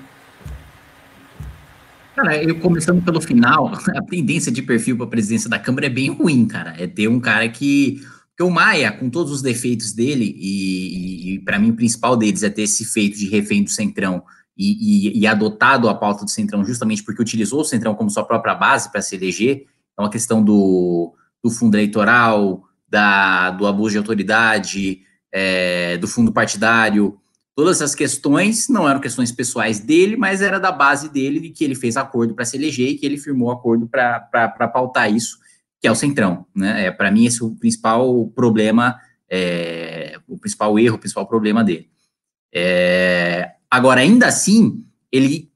Cara, 2.17 2.43
eu 2.43 2.59
começando 2.59 2.99
pelo 3.03 3.21
final, 3.21 3.67
a 3.95 4.01
tendência 4.01 4.51
de 4.51 4.63
perfil 4.63 4.97
para 4.97 5.05
a 5.05 5.09
presidência 5.09 5.47
da 5.47 5.59
Câmara 5.59 5.85
é 5.85 5.89
bem 5.89 6.09
ruim, 6.09 6.47
cara. 6.47 6.73
É 6.75 6.87
ter 6.87 7.07
um 7.07 7.19
cara 7.19 7.47
que 7.47 8.01
porque 8.29 8.43
o 8.43 8.53
Maia, 8.53 8.91
com 8.91 9.09
todos 9.09 9.31
os 9.31 9.41
defeitos 9.41 9.93
dele, 9.93 10.35
e, 10.37 11.33
e 11.33 11.39
para 11.39 11.57
mim 11.57 11.71
o 11.71 11.75
principal 11.75 12.15
deles 12.15 12.43
é 12.43 12.49
ter 12.51 12.63
esse 12.63 12.85
feito 12.85 13.17
de 13.17 13.27
refém 13.27 13.63
do 13.63 13.69
Centrão 13.71 14.23
e, 14.55 15.09
e, 15.09 15.19
e, 15.19 15.27
adotado 15.27 15.89
a 15.89 15.95
pauta 15.95 16.23
do 16.23 16.29
Centrão 16.29 16.63
justamente 16.63 17.03
porque 17.03 17.21
utilizou 17.21 17.61
o 17.61 17.65
Centrão 17.65 17.95
como 17.95 18.11
sua 18.11 18.23
própria 18.23 18.53
base 18.53 18.91
para 18.91 19.01
se 19.01 19.15
eleger. 19.15 19.65
Então 19.91 20.05
a 20.05 20.09
questão 20.09 20.43
do, 20.43 21.15
do 21.43 21.49
fundo 21.49 21.75
eleitoral, 21.75 22.63
da, 22.87 23.49
do 23.51 23.65
abuso 23.65 23.93
de 23.93 23.97
autoridade, 23.97 25.01
é, 25.31 25.97
do 25.97 26.07
fundo 26.07 26.31
partidário, 26.31 27.19
todas 27.57 27.77
essas 27.77 27.95
questões 27.95 28.69
não 28.69 28.87
eram 28.87 28.99
questões 28.99 29.31
pessoais 29.31 29.79
dele, 29.79 30.15
mas 30.15 30.43
era 30.43 30.59
da 30.59 30.71
base 30.71 31.09
dele 31.09 31.39
de 31.39 31.49
que 31.49 31.63
ele 31.63 31.73
fez 31.73 31.97
acordo 31.97 32.35
para 32.35 32.45
se 32.45 32.55
eleger 32.55 32.89
e 32.89 32.95
que 32.95 33.03
ele 33.03 33.17
firmou 33.17 33.49
acordo 33.49 33.87
para 33.87 34.67
pautar 34.71 35.11
isso 35.11 35.39
que 35.79 35.87
é 35.87 35.91
o 35.91 35.95
centrão, 35.95 36.45
né? 36.55 36.85
É, 36.85 36.91
para 36.91 37.09
mim, 37.09 37.25
esse 37.25 37.41
é 37.41 37.45
o 37.45 37.55
principal 37.55 38.27
problema, 38.27 38.99
é, 39.27 40.19
o 40.27 40.37
principal 40.37 40.77
erro, 40.77 40.97
o 40.97 40.99
principal 40.99 41.27
problema 41.27 41.63
dele. 41.63 41.89
É, 42.53 43.53
agora, 43.69 44.01
ainda 44.01 44.27
assim, 44.27 44.85
ele 45.11 45.51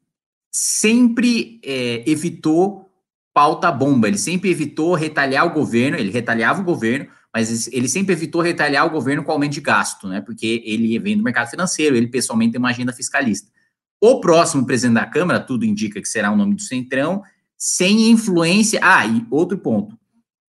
sempre 0.51 1.59
é, 1.63 2.03
evitou 2.09 2.91
pauta 3.31 3.71
bomba, 3.71 4.07
ele 4.07 4.17
sempre 4.17 4.49
evitou 4.49 4.95
retalhar 4.95 5.45
o 5.45 5.53
governo, 5.53 5.97
ele 5.97 6.11
retalhava 6.11 6.61
o 6.61 6.65
governo, 6.65 7.07
mas 7.33 7.67
ele 7.71 7.87
sempre 7.87 8.13
evitou 8.13 8.41
retalhar 8.41 8.85
o 8.85 8.89
governo 8.89 9.23
com 9.23 9.31
aumento 9.31 9.53
de 9.53 9.61
gasto, 9.61 10.07
né? 10.07 10.21
Porque 10.21 10.61
ele 10.65 10.99
vem 10.99 11.17
do 11.17 11.23
mercado 11.23 11.49
financeiro, 11.49 11.95
ele 11.95 12.07
pessoalmente 12.07 12.53
tem 12.53 12.59
uma 12.59 12.69
agenda 12.69 12.91
fiscalista. 12.93 13.49
O 14.01 14.19
próximo 14.19 14.65
presidente 14.65 14.95
da 14.95 15.05
Câmara, 15.05 15.39
tudo 15.39 15.65
indica 15.65 16.01
que 16.01 16.09
será 16.09 16.31
o 16.31 16.35
nome 16.35 16.55
do 16.55 16.61
Centrão, 16.61 17.23
sem 17.57 18.09
influência. 18.09 18.79
Ah, 18.83 19.05
e 19.05 19.25
outro 19.29 19.57
ponto 19.57 19.97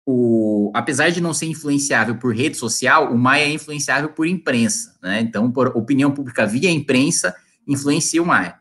o, 0.06 0.72
apesar 0.74 1.10
de 1.10 1.20
não 1.20 1.32
ser 1.32 1.46
influenciável 1.46 2.16
por 2.16 2.34
rede 2.34 2.56
social, 2.56 3.12
o 3.12 3.18
Maia 3.18 3.44
é 3.44 3.52
influenciável 3.52 4.10
por 4.10 4.26
imprensa, 4.26 4.96
né? 5.02 5.20
Então, 5.20 5.50
por 5.50 5.68
opinião 5.76 6.10
pública 6.10 6.46
via 6.46 6.70
imprensa, 6.70 7.34
influencia 7.66 8.22
o 8.22 8.26
Maia. 8.26 8.56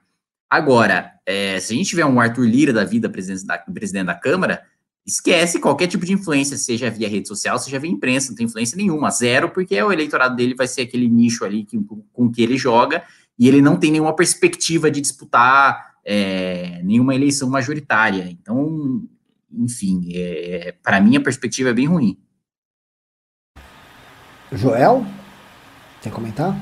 Agora, 0.50 1.14
é, 1.26 1.60
se 1.60 1.74
a 1.74 1.76
gente 1.76 1.90
tiver 1.90 2.06
um 2.06 2.20
Arthur 2.20 2.46
Lira 2.46 2.74
da 2.74 2.84
vida 2.84 3.10
presidente 3.10 3.46
da, 3.46 3.58
presidente 3.58 4.06
da 4.06 4.16
Câmara, 4.16 4.64
esquece 5.06 5.60
qualquer 5.60 5.88
tipo 5.88 6.06
de 6.06 6.14
influência, 6.14 6.58
seja 6.58 6.90
via 6.90 7.10
rede 7.10 7.28
social, 7.28 7.58
seja 7.58 7.80
via 7.80 7.90
imprensa, 7.90 8.30
não 8.30 8.36
tem 8.36 8.46
influência 8.46 8.78
nenhuma, 8.78 9.10
zero, 9.10 9.50
porque 9.50 9.82
o 9.82 9.92
eleitorado 9.92 10.36
dele 10.36 10.56
vai 10.56 10.68
ser 10.68 10.82
aquele 10.82 11.08
nicho 11.08 11.44
ali 11.44 11.64
que, 11.64 11.80
com 12.14 12.32
que 12.32 12.42
ele 12.42 12.58
joga, 12.58 13.04
e 13.38 13.48
ele 13.48 13.62
não 13.62 13.78
tem 13.78 13.92
nenhuma 13.92 14.16
perspectiva 14.16 14.92
de 14.92 15.02
disputar 15.02 15.96
é, 16.06 16.82
nenhuma 16.84 17.16
eleição 17.16 17.50
majoritária. 17.50 18.30
Então, 18.30 19.04
enfim, 19.52 20.10
é, 20.14 20.76
para 20.84 21.02
mim 21.02 21.16
a 21.16 21.22
perspectiva 21.22 21.70
é 21.70 21.74
bem 21.74 21.88
ruim. 21.88 22.18
Joel, 24.52 25.06
quer 26.02 26.12
comentar? 26.12 26.56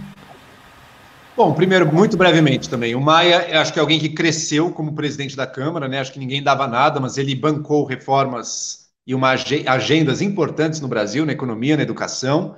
Bom, 1.40 1.54
primeiro, 1.54 1.90
muito 1.90 2.18
brevemente 2.18 2.70
também. 2.70 2.96
O 2.96 3.00
Maia, 3.00 3.62
acho 3.62 3.72
que 3.72 3.80
é 3.80 3.82
alguém 3.82 3.98
que 3.98 4.10
cresceu 4.10 4.74
como 4.74 4.94
presidente 4.94 5.38
da 5.38 5.48
Câmara, 5.48 5.88
né? 5.88 5.98
Acho 6.02 6.12
que 6.12 6.20
ninguém 6.20 6.44
dava 6.44 6.68
nada, 6.68 7.00
mas 7.00 7.18
ele 7.18 7.34
bancou 7.34 7.86
reformas 7.86 8.90
e 9.08 9.16
uma 9.16 9.30
agendas 9.30 10.22
importantes 10.22 10.82
no 10.82 10.90
Brasil, 10.90 11.26
na 11.26 11.32
economia, 11.32 11.78
na 11.78 11.84
educação. 11.84 12.58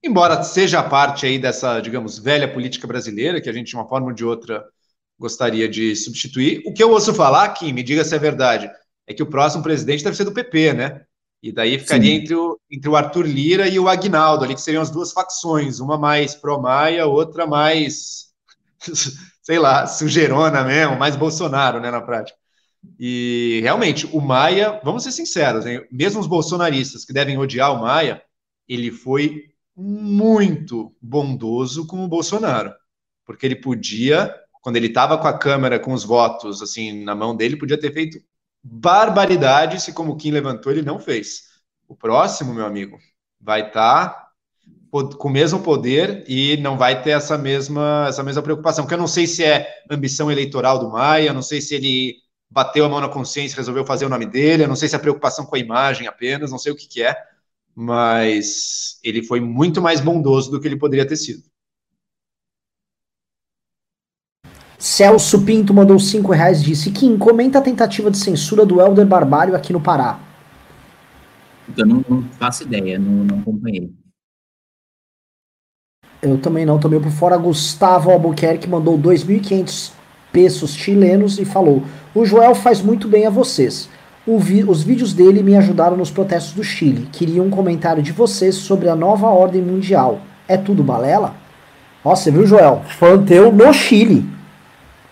Embora 0.00 0.40
seja 0.44 0.84
parte 0.84 1.26
aí 1.26 1.36
dessa, 1.36 1.80
digamos, 1.80 2.16
velha 2.16 2.46
política 2.46 2.86
brasileira, 2.86 3.40
que 3.40 3.50
a 3.50 3.52
gente, 3.52 3.70
de 3.70 3.74
uma 3.74 3.88
forma 3.88 4.06
ou 4.06 4.12
de 4.12 4.24
outra, 4.24 4.64
gostaria 5.18 5.68
de 5.68 5.96
substituir. 5.96 6.62
O 6.64 6.72
que 6.72 6.80
eu 6.80 6.92
ouço 6.92 7.12
falar, 7.12 7.48
Kim, 7.48 7.72
me 7.72 7.82
diga 7.82 8.04
se 8.04 8.14
é 8.14 8.20
verdade, 8.20 8.70
é 9.04 9.12
que 9.12 9.22
o 9.24 9.26
próximo 9.26 9.64
presidente 9.64 10.04
deve 10.04 10.16
ser 10.16 10.24
do 10.24 10.32
PP, 10.32 10.74
né? 10.74 11.00
E 11.42 11.50
daí 11.50 11.76
ficaria 11.76 12.14
entre 12.14 12.36
o, 12.36 12.58
entre 12.70 12.88
o 12.88 12.94
Arthur 12.94 13.26
Lira 13.26 13.66
e 13.66 13.78
o 13.78 13.88
Agnaldo, 13.88 14.44
ali 14.44 14.54
que 14.54 14.60
seriam 14.60 14.82
as 14.82 14.90
duas 14.90 15.10
facções, 15.10 15.80
uma 15.80 15.98
mais 15.98 16.36
pró-Maia, 16.36 17.06
outra 17.06 17.46
mais, 17.46 18.32
sei 19.42 19.58
lá, 19.58 19.86
sujeirona 19.88 20.62
mesmo, 20.62 20.96
mais 20.96 21.16
Bolsonaro, 21.16 21.80
né, 21.80 21.90
na 21.90 22.00
prática. 22.00 22.38
E 22.98 23.58
realmente, 23.62 24.06
o 24.12 24.20
Maia, 24.20 24.80
vamos 24.84 25.02
ser 25.02 25.10
sinceros, 25.10 25.66
hein? 25.66 25.84
mesmo 25.90 26.20
os 26.20 26.28
bolsonaristas 26.28 27.04
que 27.04 27.12
devem 27.12 27.36
odiar 27.38 27.72
o 27.72 27.80
Maia, 27.80 28.22
ele 28.68 28.92
foi 28.92 29.52
muito 29.76 30.94
bondoso 31.00 31.86
com 31.86 32.04
o 32.04 32.08
Bolsonaro, 32.08 32.72
porque 33.24 33.46
ele 33.46 33.56
podia, 33.56 34.32
quando 34.60 34.76
ele 34.76 34.88
estava 34.88 35.18
com 35.18 35.26
a 35.26 35.36
Câmara, 35.36 35.80
com 35.80 35.92
os 35.92 36.04
votos 36.04 36.62
assim 36.62 37.02
na 37.02 37.14
mão 37.14 37.34
dele, 37.34 37.56
podia 37.56 37.78
ter 37.78 37.92
feito 37.92 38.22
barbaridade 38.62 39.80
se, 39.80 39.92
como 39.92 40.12
o 40.12 40.16
Kim 40.16 40.30
levantou, 40.30 40.72
ele 40.72 40.82
não 40.82 40.98
fez. 40.98 41.42
O 41.88 41.96
próximo, 41.96 42.54
meu 42.54 42.64
amigo, 42.64 42.98
vai 43.40 43.68
estar 43.68 44.08
tá 44.08 44.28
com 44.90 45.28
o 45.28 45.30
mesmo 45.30 45.60
poder 45.62 46.24
e 46.28 46.56
não 46.58 46.76
vai 46.76 47.02
ter 47.02 47.10
essa 47.10 47.38
mesma, 47.38 48.06
essa 48.08 48.22
mesma 48.22 48.42
preocupação. 48.42 48.86
Que 48.86 48.94
eu 48.94 48.98
não 48.98 49.06
sei 49.06 49.26
se 49.26 49.42
é 49.42 49.68
ambição 49.90 50.30
eleitoral 50.30 50.78
do 50.78 50.90
Maia, 50.90 51.32
não 51.32 51.42
sei 51.42 51.60
se 51.60 51.74
ele 51.74 52.16
bateu 52.50 52.84
a 52.84 52.88
mão 52.88 53.00
na 53.00 53.08
consciência 53.08 53.54
e 53.54 53.56
resolveu 53.56 53.86
fazer 53.86 54.04
o 54.04 54.10
nome 54.10 54.26
dele, 54.26 54.64
eu 54.64 54.68
não 54.68 54.76
sei 54.76 54.88
se 54.88 54.94
é 54.94 54.98
preocupação 54.98 55.46
com 55.46 55.56
a 55.56 55.58
imagem 55.58 56.06
apenas, 56.06 56.50
não 56.50 56.58
sei 56.58 56.70
o 56.70 56.76
que, 56.76 56.86
que 56.86 57.02
é, 57.02 57.16
mas 57.74 58.98
ele 59.02 59.22
foi 59.22 59.40
muito 59.40 59.80
mais 59.80 60.00
bondoso 60.00 60.50
do 60.50 60.60
que 60.60 60.68
ele 60.68 60.76
poderia 60.76 61.06
ter 61.06 61.16
sido. 61.16 61.51
Celso 64.82 65.42
Pinto 65.42 65.72
mandou 65.72 65.96
5 65.96 66.32
reais 66.32 66.60
e 66.60 66.64
disse: 66.64 66.90
Kim, 66.90 67.16
comenta 67.16 67.60
a 67.60 67.62
tentativa 67.62 68.10
de 68.10 68.18
censura 68.18 68.66
do 68.66 68.80
Helder 68.80 69.06
Barbalho 69.06 69.54
aqui 69.54 69.72
no 69.72 69.80
Pará. 69.80 70.18
Eu 71.76 71.86
não, 71.86 72.04
não 72.08 72.24
faço 72.32 72.64
ideia, 72.64 72.98
não, 72.98 73.22
não 73.22 73.38
acompanhei. 73.38 73.92
Eu 76.20 76.36
também 76.36 76.66
não, 76.66 76.80
tomei 76.80 76.98
por 76.98 77.12
fora. 77.12 77.36
Gustavo 77.36 78.10
Albuquerque 78.10 78.68
mandou 78.68 78.98
2.500 78.98 79.92
pesos 80.32 80.74
chilenos 80.74 81.38
e 81.38 81.44
falou: 81.44 81.84
O 82.12 82.24
Joel 82.24 82.56
faz 82.56 82.82
muito 82.82 83.06
bem 83.06 83.24
a 83.24 83.30
vocês. 83.30 83.88
Vi 84.26 84.64
os 84.64 84.82
vídeos 84.82 85.12
dele 85.12 85.44
me 85.44 85.56
ajudaram 85.56 85.96
nos 85.96 86.10
protestos 86.10 86.54
do 86.54 86.64
Chile. 86.64 87.08
Queria 87.12 87.40
um 87.40 87.50
comentário 87.50 88.02
de 88.02 88.10
vocês 88.10 88.56
sobre 88.56 88.88
a 88.88 88.96
nova 88.96 89.28
ordem 89.28 89.62
mundial. 89.62 90.22
É 90.48 90.56
tudo 90.56 90.82
balela? 90.82 91.36
Nossa, 92.04 92.32
viu, 92.32 92.44
Joel? 92.44 92.82
Fã 92.98 93.24
teu 93.24 93.52
no 93.52 93.72
Chile. 93.72 94.31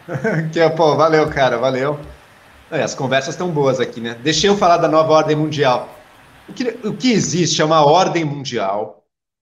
que, 0.53 0.71
pô, 0.71 0.97
valeu, 0.97 1.29
cara, 1.29 1.59
valeu. 1.59 1.99
É, 2.71 2.83
as 2.83 2.95
conversas 2.95 3.35
estão 3.35 3.51
boas 3.51 3.81
aqui, 3.81 4.01
né? 4.01 4.17
Deixa 4.23 4.47
eu 4.47 4.57
falar 4.57 4.77
da 4.77 4.89
nova 4.89 5.13
ordem 5.13 5.37
mundial. 5.37 5.89
O 6.49 6.53
que, 6.53 6.69
o 6.85 6.97
que 6.97 7.13
existe 7.13 7.61
é 7.61 7.65
uma 7.65 7.85
ordem 7.85 8.25
mundial 8.25 9.01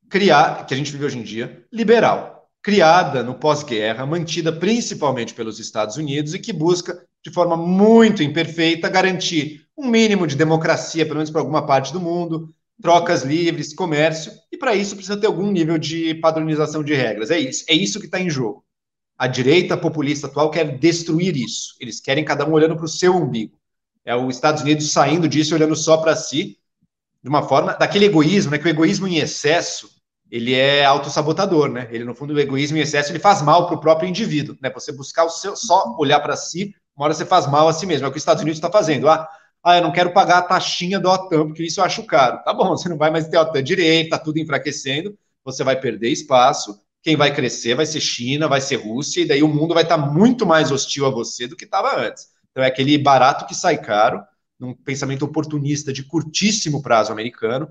criar, 0.09 0.67
que 0.67 0.75
a 0.75 0.77
gente 0.77 0.91
vive 0.91 1.05
hoje 1.05 1.19
em 1.19 1.23
dia, 1.23 1.65
liberal, 1.73 2.49
criada 2.63 3.23
no 3.23 3.35
pós-guerra, 3.35 4.07
mantida 4.07 4.53
principalmente 4.53 5.35
pelos 5.35 5.59
Estados 5.59 5.97
Unidos 5.97 6.35
e 6.35 6.39
que 6.39 6.53
busca, 6.53 7.03
de 7.23 7.31
forma 7.31 7.57
muito 7.57 8.23
imperfeita, 8.23 8.89
garantir 8.89 9.67
um 9.77 9.87
mínimo 9.87 10.27
de 10.27 10.37
democracia, 10.37 11.05
pelo 11.05 11.17
menos 11.17 11.31
para 11.31 11.41
alguma 11.41 11.67
parte 11.67 11.93
do 11.93 12.01
mundo, 12.01 12.49
trocas 12.81 13.23
livres, 13.23 13.75
comércio, 13.75 14.33
e 14.51 14.57
para 14.57 14.75
isso 14.75 14.95
precisa 14.95 15.19
ter 15.19 15.27
algum 15.27 15.51
nível 15.51 15.79
de 15.79 16.15
padronização 16.17 16.83
de 16.83 16.95
regras. 16.95 17.31
É 17.31 17.39
isso, 17.39 17.65
é 17.69 17.75
isso 17.75 18.01
que 18.01 18.07
está 18.07 18.21
em 18.21 18.31
jogo. 18.31 18.65
A 19.19 19.27
direita 19.27 19.77
populista 19.77 20.28
atual 20.28 20.49
quer 20.49 20.78
destruir 20.78 21.36
isso. 21.36 21.74
Eles 21.81 22.01
querem 22.01 22.24
cada 22.24 22.47
um 22.47 22.53
olhando 22.53 22.77
para 22.77 22.85
o 22.85 22.89
seu 22.89 23.16
umbigo. 23.16 23.59
É 24.05 24.15
os 24.15 24.36
Estados 24.36 24.62
Unidos 24.62 24.93
saindo 24.93 25.28
disso 25.28 25.55
olhando 25.55 25.74
só 25.74 25.97
para 25.97 26.15
si, 26.15 26.57
de 27.23 27.28
uma 27.28 27.43
forma, 27.43 27.74
daquele 27.74 28.07
egoísmo, 28.07 28.53
né? 28.53 28.59
Que 28.59 28.66
o 28.66 28.70
egoísmo 28.70 29.09
em 29.09 29.19
excesso, 29.19 29.90
ele 30.31 30.55
é 30.55 30.85
autossabotador, 30.85 31.69
né? 31.69 31.89
Ele, 31.90 32.05
no 32.05 32.15
fundo, 32.15 32.32
o 32.32 32.39
egoísmo 32.39 32.78
em 32.78 32.81
excesso, 32.81 33.11
ele 33.11 33.19
faz 33.19 33.43
mal 33.43 33.66
para 33.66 33.74
o 33.74 33.81
próprio 33.81 34.09
indivíduo, 34.09 34.57
né? 34.62 34.70
Você 34.70 34.93
buscar 34.93 35.24
o 35.24 35.31
seu, 35.31 35.57
só 35.57 35.97
olhar 35.99 36.20
para 36.20 36.36
si, 36.36 36.74
uma 36.97 37.07
hora 37.07 37.15
você 37.15 37.27
faz 37.27 37.47
mal 37.47 37.69
a 37.69 37.73
si 37.73 37.86
mesmo. 37.86 38.07
É 38.07 38.09
o 38.09 38.12
que 38.12 38.19
os 38.19 38.23
Estados 38.23 38.43
Unidos 38.43 38.59
está 38.59 38.70
fazendo. 38.70 39.09
Ah, 39.09 39.28
ah, 39.65 39.77
eu 39.78 39.82
não 39.82 39.93
quero 39.93 40.12
pagar 40.12 40.39
a 40.39 40.43
taxinha 40.43 41.01
do 41.01 41.09
OTAN, 41.09 41.47
porque 41.47 41.65
isso 41.65 41.81
eu 41.81 41.85
acho 41.85 42.05
caro. 42.05 42.43
Tá 42.45 42.55
bom, 42.55 42.69
você 42.77 42.89
não 42.89 42.97
vai 42.97 43.11
mais 43.11 43.28
ter 43.28 43.36
OTAN 43.36 43.62
direito, 43.62 44.11
tá 44.11 44.19
tudo 44.19 44.39
enfraquecendo, 44.39 45.19
você 45.45 45.65
vai 45.65 45.78
perder 45.78 46.11
espaço, 46.11 46.81
quem 47.03 47.16
vai 47.16 47.35
crescer 47.35 47.75
vai 47.75 47.87
ser 47.87 48.01
China, 48.01 48.49
vai 48.49 48.61
ser 48.61 48.77
Rússia, 48.77 49.23
e 49.23 49.27
daí 49.27 49.43
o 49.43 49.49
mundo 49.49 49.75
vai 49.75 49.83
estar 49.83 49.97
muito 49.97 50.45
mais 50.45 50.70
hostil 50.70 51.07
a 51.07 51.11
você 51.11 51.47
do 51.47 51.57
que 51.57 51.65
estava 51.65 51.99
antes. 52.01 52.29
Então 52.51 52.62
é 52.62 52.66
aquele 52.66 52.99
barato 52.99 53.47
que 53.47 53.55
sai 53.55 53.79
caro, 53.79 54.23
num 54.59 54.75
pensamento 54.75 55.25
oportunista 55.25 55.93
de 55.93 56.03
curtíssimo 56.03 56.83
prazo 56.83 57.12
americano. 57.12 57.69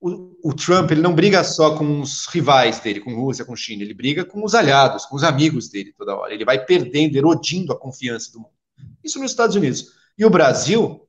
O, 0.00 0.50
o, 0.50 0.54
Trump 0.54 0.90
ele 0.90 1.00
não 1.00 1.14
briga 1.14 1.42
só 1.42 1.76
com 1.76 2.00
os 2.00 2.26
rivais 2.26 2.78
dele, 2.78 3.00
com 3.00 3.14
Rússia, 3.14 3.44
com 3.44 3.56
China, 3.56 3.82
ele 3.82 3.94
briga 3.94 4.24
com 4.24 4.44
os 4.44 4.54
aliados, 4.54 5.06
com 5.06 5.16
os 5.16 5.24
amigos 5.24 5.68
dele 5.68 5.92
toda 5.96 6.14
hora. 6.14 6.32
Ele 6.32 6.44
vai 6.44 6.64
perdendo, 6.64 7.16
erodindo 7.16 7.72
a 7.72 7.78
confiança 7.78 8.30
do 8.30 8.38
mundo. 8.38 8.52
Isso 9.02 9.18
nos 9.18 9.30
Estados 9.30 9.56
Unidos. 9.56 9.92
E 10.16 10.24
o 10.24 10.30
Brasil 10.30 11.08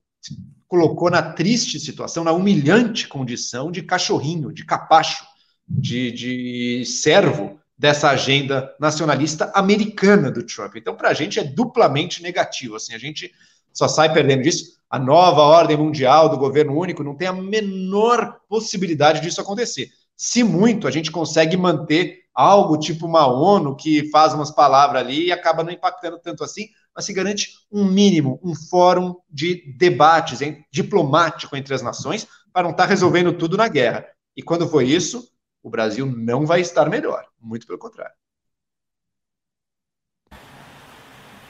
colocou 0.68 1.12
na 1.12 1.22
triste 1.22 1.80
situação, 1.80 2.24
na 2.24 2.32
humilhante 2.32 3.08
condição 3.08 3.72
de 3.72 3.84
cachorrinho, 3.84 4.52
de 4.52 4.66
capacho 4.66 5.26
de, 5.68 6.12
de 6.12 6.86
servo 6.86 7.60
dessa 7.78 8.10
agenda 8.10 8.74
nacionalista 8.80 9.52
americana 9.54 10.32
do 10.32 10.44
Trump. 10.44 10.76
Então, 10.76 10.96
para 10.96 11.10
a 11.10 11.14
gente 11.14 11.40
é 11.40 11.44
duplamente 11.44 12.24
negativo. 12.24 12.76
Assim, 12.76 12.94
a 12.94 12.98
gente 12.98 13.32
só 13.72 13.88
sai 13.88 14.12
perdendo 14.12 14.44
disso. 14.44 14.78
A 14.90 14.98
nova 14.98 15.42
ordem 15.42 15.78
mundial 15.78 16.30
do 16.30 16.38
governo 16.38 16.78
único 16.78 17.04
não 17.04 17.16
tem 17.16 17.28
a 17.28 17.34
menor 17.34 18.40
possibilidade 18.50 19.22
disso 19.22 19.42
acontecer. 19.42 19.90
Se 20.16 20.44
muito, 20.44 20.88
a 20.88 20.92
gente 20.92 21.12
consegue 21.12 21.56
manter 21.56 22.24
algo 22.34 22.78
tipo 22.78 23.06
uma 23.06 23.28
ONU 23.28 23.76
que 23.76 24.10
faz 24.10 24.34
umas 24.34 24.50
palavras 24.50 25.02
ali 25.02 25.28
e 25.28 25.32
acaba 25.32 25.64
não 25.64 25.72
impactando 25.72 26.20
tanto 26.20 26.44
assim, 26.44 26.70
mas 26.96 27.06
se 27.06 27.14
garante 27.14 27.50
um 27.72 27.86
mínimo, 27.86 28.40
um 28.44 28.56
fórum 28.56 29.16
de 29.30 29.74
debates 29.78 30.42
hein, 30.42 30.66
diplomático 30.72 31.56
entre 31.56 31.74
as 31.74 31.82
nações 31.82 32.28
para 32.52 32.64
não 32.64 32.72
estar 32.72 32.84
tá 32.84 32.90
resolvendo 32.90 33.34
tudo 33.34 33.58
na 33.58 33.68
guerra. 33.68 34.06
E 34.36 34.42
quando 34.42 34.68
foi 34.68 34.86
isso, 34.86 35.28
o 35.64 35.70
Brasil 35.70 36.06
não 36.06 36.46
vai 36.46 36.62
estar 36.62 36.90
melhor, 36.90 37.26
muito 37.40 37.68
pelo 37.68 37.80
contrário. 37.80 38.16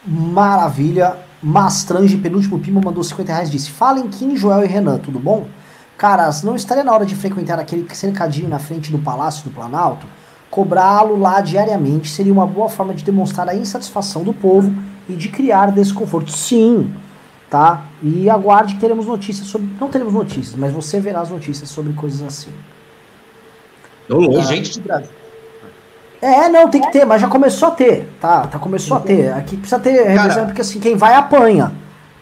Maravilha. 0.05 1.17
Mastrange, 1.41 2.17
penúltimo 2.17 2.59
Pima, 2.59 2.81
mandou 2.81 3.03
50 3.03 3.31
reais 3.31 3.51
disse: 3.51 3.69
Falem 3.69 4.09
Kim, 4.09 4.35
Joel 4.35 4.63
e 4.63 4.67
Renan, 4.67 4.97
tudo 4.97 5.19
bom? 5.19 5.47
Caras, 5.97 6.43
não 6.43 6.55
estaria 6.55 6.83
na 6.83 6.93
hora 6.93 7.05
de 7.05 7.15
frequentar 7.15 7.59
aquele 7.59 7.87
cercadinho 7.93 8.47
na 8.47 8.57
frente 8.59 8.91
do 8.91 8.99
Palácio 8.99 9.43
do 9.43 9.51
Planalto? 9.53 10.07
Cobrá-lo 10.49 11.17
lá 11.17 11.41
diariamente 11.41 12.09
seria 12.09 12.31
uma 12.31 12.47
boa 12.47 12.69
forma 12.69 12.93
de 12.93 13.03
demonstrar 13.03 13.49
a 13.49 13.55
insatisfação 13.55 14.23
do 14.23 14.33
povo 14.33 14.73
e 15.09 15.15
de 15.15 15.29
criar 15.29 15.71
desconforto. 15.71 16.31
Sim, 16.31 16.93
tá? 17.49 17.85
E 18.01 18.29
aguarde 18.29 18.75
que 18.75 18.79
teremos 18.79 19.05
notícias 19.05 19.47
sobre. 19.47 19.69
Não 19.79 19.89
teremos 19.89 20.13
notícias, 20.13 20.55
mas 20.55 20.71
você 20.71 20.99
verá 20.99 21.21
as 21.21 21.29
notícias 21.29 21.69
sobre 21.69 21.93
coisas 21.93 22.21
assim. 22.21 22.51
Ô, 24.09 24.41
gente 24.41 24.73
de 24.73 24.81
Brasil. 24.81 25.09
É, 26.21 26.49
não, 26.49 26.67
tem 26.67 26.81
que 26.81 26.91
ter, 26.91 27.05
mas 27.05 27.21
já 27.21 27.27
começou 27.27 27.67
a 27.67 27.71
ter, 27.71 28.09
tá? 28.19 28.47
tá 28.47 28.57
começou 28.57 28.97
a 28.97 28.99
ter. 28.99 29.31
Aqui 29.33 29.55
precisa 29.55 29.79
ter 29.79 30.07
revisão, 30.07 30.45
porque 30.45 30.61
assim, 30.61 30.79
quem 30.79 30.95
vai 30.95 31.13
apanha. 31.13 31.71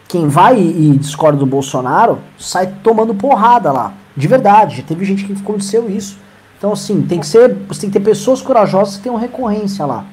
Quem 0.08 0.28
vai 0.28 0.56
e, 0.56 0.92
e 0.92 0.98
discorda 0.98 1.38
do 1.38 1.46
Bolsonaro 1.46 2.20
sai 2.38 2.74
tomando 2.82 3.14
porrada 3.14 3.72
lá. 3.72 3.92
De 4.16 4.28
verdade, 4.28 4.76
já 4.76 4.82
teve 4.82 5.04
gente 5.04 5.24
que 5.24 5.32
aconteceu 5.32 5.90
isso. 5.90 6.18
Então, 6.58 6.72
assim, 6.72 7.02
tem 7.02 7.20
que 7.20 7.26
ser. 7.26 7.54
Você 7.68 7.82
tem 7.82 7.90
que 7.90 7.98
ter 7.98 8.04
pessoas 8.04 8.40
corajosas 8.40 8.96
que 8.96 9.02
tenham 9.02 9.16
recorrência 9.16 9.84
lá. 9.84 10.04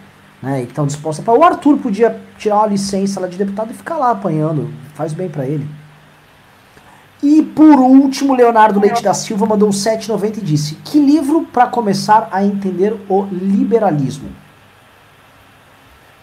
Né, 0.42 0.62
e 0.62 0.66
que 0.66 0.72
estão 0.72 0.86
dispostas 0.86 1.24
para. 1.24 1.34
O 1.34 1.44
Arthur 1.44 1.78
podia 1.78 2.20
tirar 2.38 2.58
uma 2.58 2.68
licença 2.68 3.20
lá 3.20 3.28
de 3.28 3.38
deputado 3.38 3.72
e 3.72 3.74
ficar 3.74 3.98
lá 3.98 4.12
apanhando. 4.12 4.74
Faz 4.94 5.14
bem 5.14 5.30
para 5.30 5.46
ele. 5.46 5.66
E 7.24 7.42
por 7.42 7.80
último, 7.80 8.36
Leonardo 8.36 8.82
Leite 8.82 9.02
da 9.02 9.14
Silva 9.14 9.46
mandou 9.46 9.70
um 9.70 9.72
7,90 9.72 10.40
e 10.40 10.42
disse: 10.42 10.76
Que 10.84 11.00
livro 11.00 11.46
para 11.46 11.68
começar 11.68 12.28
a 12.30 12.44
entender 12.44 12.94
o 13.08 13.24
liberalismo? 13.32 14.30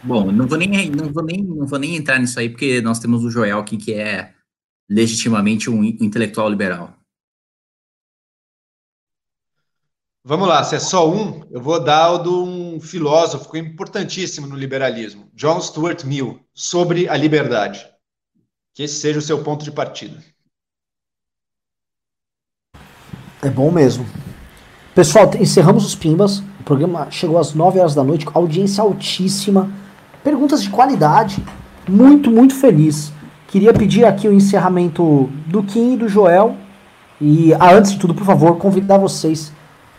Bom, 0.03 0.31
não 0.31 0.47
vou, 0.47 0.59
nem, 0.59 0.91
não, 0.91 1.11
vou 1.11 1.25
nem, 1.25 1.43
não 1.43 1.67
vou 1.67 1.79
nem 1.79 1.97
entrar 1.97 2.19
nisso 2.19 2.39
aí, 2.39 2.51
porque 2.51 2.83
nós 2.83 2.99
temos 2.99 3.25
o 3.25 3.31
Joel 3.31 3.59
aqui, 3.59 3.79
que 3.79 3.95
é 3.95 4.35
legitimamente 4.89 5.71
um 5.71 5.83
intelectual 5.83 6.51
liberal. 6.51 6.95
Vamos 10.23 10.49
lá, 10.49 10.63
se 10.65 10.77
é 10.77 10.79
só 10.79 11.11
um, 11.11 11.43
eu 11.51 11.63
vou 11.63 11.83
dar 11.83 12.13
o 12.13 12.19
de 12.19 12.29
um 12.29 12.81
filósofo 12.81 13.57
importantíssimo 13.57 14.47
no 14.47 14.55
liberalismo, 14.55 15.31
John 15.35 15.61
Stuart 15.63 16.05
Mill, 16.05 16.39
sobre 16.53 17.09
a 17.09 17.17
liberdade. 17.17 17.87
Que 18.75 18.83
esse 18.83 19.01
seja 19.01 19.19
o 19.19 19.23
seu 19.23 19.43
ponto 19.43 19.65
de 19.65 19.73
partida. 19.73 20.23
É 23.43 23.49
bom 23.49 23.71
mesmo. 23.71 24.05
Pessoal, 24.95 25.31
encerramos 25.41 25.87
os 25.87 25.95
Pimbas. 25.95 26.43
O 26.61 26.63
programa 26.63 27.07
chegou 27.11 27.39
às 27.39 27.55
9 27.55 27.79
horas 27.79 27.95
da 27.95 28.05
noite, 28.05 28.27
audiência 28.35 28.83
altíssima, 28.83 29.71
perguntas 30.23 30.63
de 30.63 30.69
qualidade. 30.69 31.43
Muito, 31.89 32.31
muito 32.31 32.55
feliz. 32.55 33.11
Queria 33.49 33.73
pedir 33.73 34.05
aqui 34.05 34.29
o 34.29 34.33
encerramento 34.33 35.31
do 35.47 35.63
Kim 35.63 35.95
e 35.95 35.97
do 35.97 36.07
Joel. 36.07 36.55
E 37.19 37.55
ah, 37.55 37.73
antes 37.73 37.93
de 37.93 37.99
tudo, 37.99 38.15
por 38.15 38.27
favor, 38.27 38.57
convidar 38.57 38.99
vocês, 38.99 39.51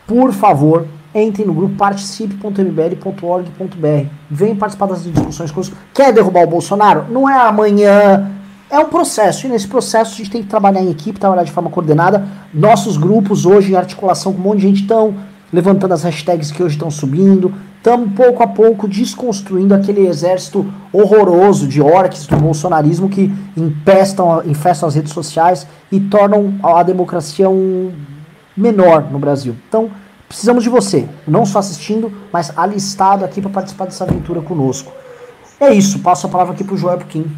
por 0.06 0.32
favor, 0.32 0.86
entrem 1.14 1.46
no 1.48 1.54
grupo 1.54 1.76
participe.mbl.org.br. 1.76 4.08
Venham 4.30 4.56
participar 4.56 4.86
das 4.86 5.04
discussões 5.04 5.50
conosco. 5.50 5.76
Quer 5.94 6.14
derrubar 6.14 6.44
o 6.44 6.48
Bolsonaro? 6.48 7.08
Não 7.10 7.28
é 7.28 7.48
amanhã, 7.48 8.30
é 8.72 8.80
um 8.80 8.86
processo, 8.86 9.46
e 9.46 9.50
nesse 9.50 9.68
processo 9.68 10.14
a 10.14 10.18
gente 10.18 10.32
tem 10.32 10.42
que 10.42 10.48
trabalhar 10.48 10.82
em 10.82 10.90
equipe, 10.90 11.20
trabalhar 11.20 11.44
de 11.44 11.52
forma 11.52 11.70
coordenada. 11.70 12.26
Nossos 12.54 12.96
grupos 12.96 13.46
hoje 13.46 13.74
em 13.74 13.76
articulação 13.76 14.32
com 14.32 14.40
um 14.40 14.44
monte 14.44 14.60
de 14.60 14.68
gente 14.68 14.82
estão 14.84 15.14
levantando 15.52 15.94
as 15.94 16.04
hashtags 16.04 16.52
que 16.52 16.64
hoje 16.64 16.76
estão 16.76 16.90
subindo. 16.90 17.54
Estamos 17.76 18.14
pouco 18.14 18.42
a 18.42 18.48
pouco 18.48 18.88
desconstruindo 18.88 19.74
aquele 19.74 20.08
exército 20.08 20.66
horroroso 20.94 21.68
de 21.68 21.82
orques 21.82 22.26
do 22.26 22.38
bolsonarismo 22.38 23.10
que 23.10 23.34
empestam, 23.58 24.42
infestam 24.46 24.88
as 24.88 24.96
redes 24.96 25.12
sociais 25.12 25.68
e 25.92 26.00
tornam 26.00 26.56
a 26.64 26.82
democracia 26.82 27.50
um 27.50 27.92
menor 28.56 29.12
no 29.12 29.20
Brasil. 29.20 29.54
Então, 29.68 29.90
precisamos 30.30 30.64
de 30.64 30.70
você, 30.70 31.10
não 31.28 31.46
só 31.46 31.60
assistindo, 31.60 32.10
mas 32.32 32.58
alistado 32.58 33.26
aqui 33.26 33.42
para 33.42 33.52
participar 33.52 33.86
dessa 33.86 34.06
aventura 34.06 34.42
conosco. 34.42 34.94
É 35.60 35.74
isso, 35.74 36.00
passo 36.00 36.28
a 36.28 36.30
palavra 36.30 36.54
aqui 36.54 36.64
para 36.64 36.76
o 36.76 36.78
Joel 36.78 37.00
Puquim. 37.00 37.30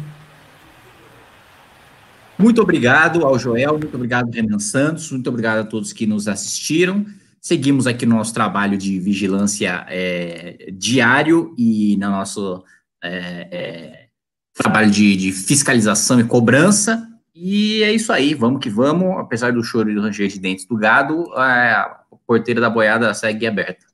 Muito 2.38 2.60
obrigado 2.60 3.24
ao 3.24 3.38
Joel, 3.38 3.78
muito 3.78 3.94
obrigado, 3.94 4.30
Renan 4.30 4.58
Santos, 4.58 5.10
muito 5.12 5.28
obrigado 5.28 5.58
a 5.60 5.64
todos 5.64 5.92
que 5.92 6.06
nos 6.06 6.26
assistiram. 6.26 7.06
Seguimos 7.40 7.86
aqui 7.86 8.04
no 8.06 8.16
nosso 8.16 8.34
trabalho 8.34 8.76
de 8.76 8.98
vigilância 8.98 9.86
é, 9.88 10.70
diário 10.72 11.54
e 11.56 11.96
no 11.96 12.10
nosso 12.10 12.64
é, 13.02 13.48
é, 13.50 14.06
trabalho 14.54 14.90
de, 14.90 15.14
de, 15.16 15.30
fiscalização 15.30 16.18
e 16.18 16.24
cobrança. 16.24 17.06
E 17.34 17.82
é 17.82 17.92
isso 17.92 18.12
aí, 18.12 18.34
vamos 18.34 18.60
que 18.60 18.70
vamos. 18.70 19.18
Apesar 19.18 19.52
do 19.52 19.62
choro 19.62 19.90
e 19.90 19.94
do 19.94 20.00
ranger 20.00 20.28
de 20.28 20.40
dentes 20.40 20.66
do 20.66 20.76
gado, 20.76 21.30
a 21.34 22.00
porteira 22.26 22.60
da 22.60 22.70
boiada 22.70 23.12
segue 23.12 23.46
aberta. 23.46 23.86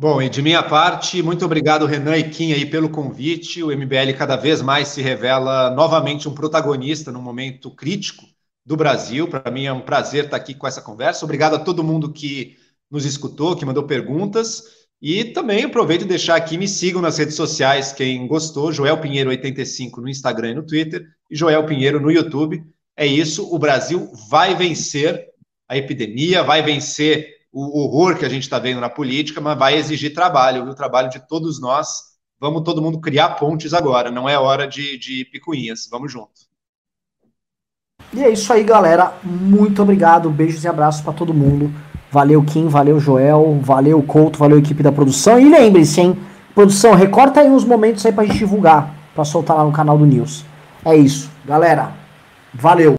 Bom, 0.00 0.22
e 0.22 0.28
de 0.28 0.40
minha 0.40 0.62
parte, 0.62 1.20
muito 1.24 1.44
obrigado, 1.44 1.84
Renan 1.84 2.16
e 2.16 2.30
Kim, 2.30 2.52
aí, 2.52 2.64
pelo 2.64 2.88
convite. 2.88 3.64
O 3.64 3.76
MBL 3.76 4.16
cada 4.16 4.36
vez 4.36 4.62
mais 4.62 4.86
se 4.86 5.02
revela 5.02 5.70
novamente 5.70 6.28
um 6.28 6.34
protagonista 6.34 7.10
num 7.10 7.20
momento 7.20 7.68
crítico 7.68 8.24
do 8.64 8.76
Brasil. 8.76 9.26
Para 9.26 9.50
mim 9.50 9.64
é 9.64 9.72
um 9.72 9.80
prazer 9.80 10.26
estar 10.26 10.36
aqui 10.36 10.54
com 10.54 10.68
essa 10.68 10.80
conversa. 10.80 11.24
Obrigado 11.24 11.54
a 11.54 11.58
todo 11.58 11.82
mundo 11.82 12.12
que 12.12 12.56
nos 12.88 13.04
escutou, 13.04 13.56
que 13.56 13.64
mandou 13.64 13.88
perguntas. 13.88 14.62
E 15.02 15.24
também 15.24 15.64
aproveito 15.64 16.02
e 16.02 16.04
deixar 16.04 16.36
aqui, 16.36 16.56
me 16.56 16.68
sigam 16.68 17.02
nas 17.02 17.18
redes 17.18 17.34
sociais, 17.34 17.92
quem 17.92 18.24
gostou, 18.28 18.72
Joel 18.72 19.00
Pinheiro 19.00 19.30
85 19.30 20.00
no 20.00 20.08
Instagram 20.08 20.50
e 20.50 20.54
no 20.54 20.66
Twitter, 20.66 21.04
e 21.28 21.34
Joel 21.34 21.66
Pinheiro 21.66 22.00
no 22.00 22.12
YouTube. 22.12 22.62
É 22.96 23.04
isso, 23.04 23.52
o 23.52 23.58
Brasil 23.58 24.12
vai 24.28 24.54
vencer 24.54 25.26
a 25.68 25.76
epidemia, 25.76 26.44
vai 26.44 26.62
vencer 26.62 27.37
o 27.58 27.80
horror 27.80 28.16
que 28.16 28.24
a 28.24 28.28
gente 28.28 28.42
está 28.42 28.58
vendo 28.58 28.80
na 28.80 28.88
política, 28.88 29.40
mas 29.40 29.58
vai 29.58 29.76
exigir 29.76 30.14
trabalho, 30.14 30.64
o 30.64 30.74
trabalho 30.74 31.10
de 31.10 31.26
todos 31.26 31.60
nós. 31.60 31.88
Vamos 32.40 32.62
todo 32.62 32.80
mundo 32.80 33.00
criar 33.00 33.30
pontes 33.30 33.74
agora, 33.74 34.10
não 34.10 34.28
é 34.28 34.38
hora 34.38 34.66
de, 34.66 34.96
de 34.96 35.24
picuinhas. 35.24 35.88
Vamos 35.90 36.12
junto. 36.12 36.48
E 38.12 38.22
é 38.22 38.30
isso 38.30 38.52
aí, 38.52 38.62
galera. 38.62 39.12
Muito 39.22 39.82
obrigado. 39.82 40.30
Beijos 40.30 40.64
e 40.64 40.68
abraços 40.68 41.02
para 41.02 41.12
todo 41.12 41.34
mundo. 41.34 41.70
Valeu, 42.10 42.42
Kim, 42.42 42.68
valeu, 42.68 42.98
Joel, 42.98 43.58
valeu, 43.60 44.02
Couto, 44.02 44.38
valeu, 44.38 44.58
equipe 44.58 44.82
da 44.82 44.90
produção. 44.90 45.38
E 45.38 45.50
lembre-se, 45.50 46.00
hein? 46.00 46.18
Produção, 46.54 46.94
recorta 46.94 47.40
aí 47.40 47.50
uns 47.50 47.64
momentos 47.64 48.04
aí 48.06 48.12
pra 48.12 48.24
gente 48.24 48.38
divulgar, 48.38 48.94
pra 49.14 49.24
soltar 49.24 49.56
lá 49.56 49.64
no 49.64 49.72
canal 49.72 49.98
do 49.98 50.06
News. 50.06 50.44
É 50.84 50.96
isso, 50.96 51.30
galera. 51.44 51.92
Valeu. 52.54 52.96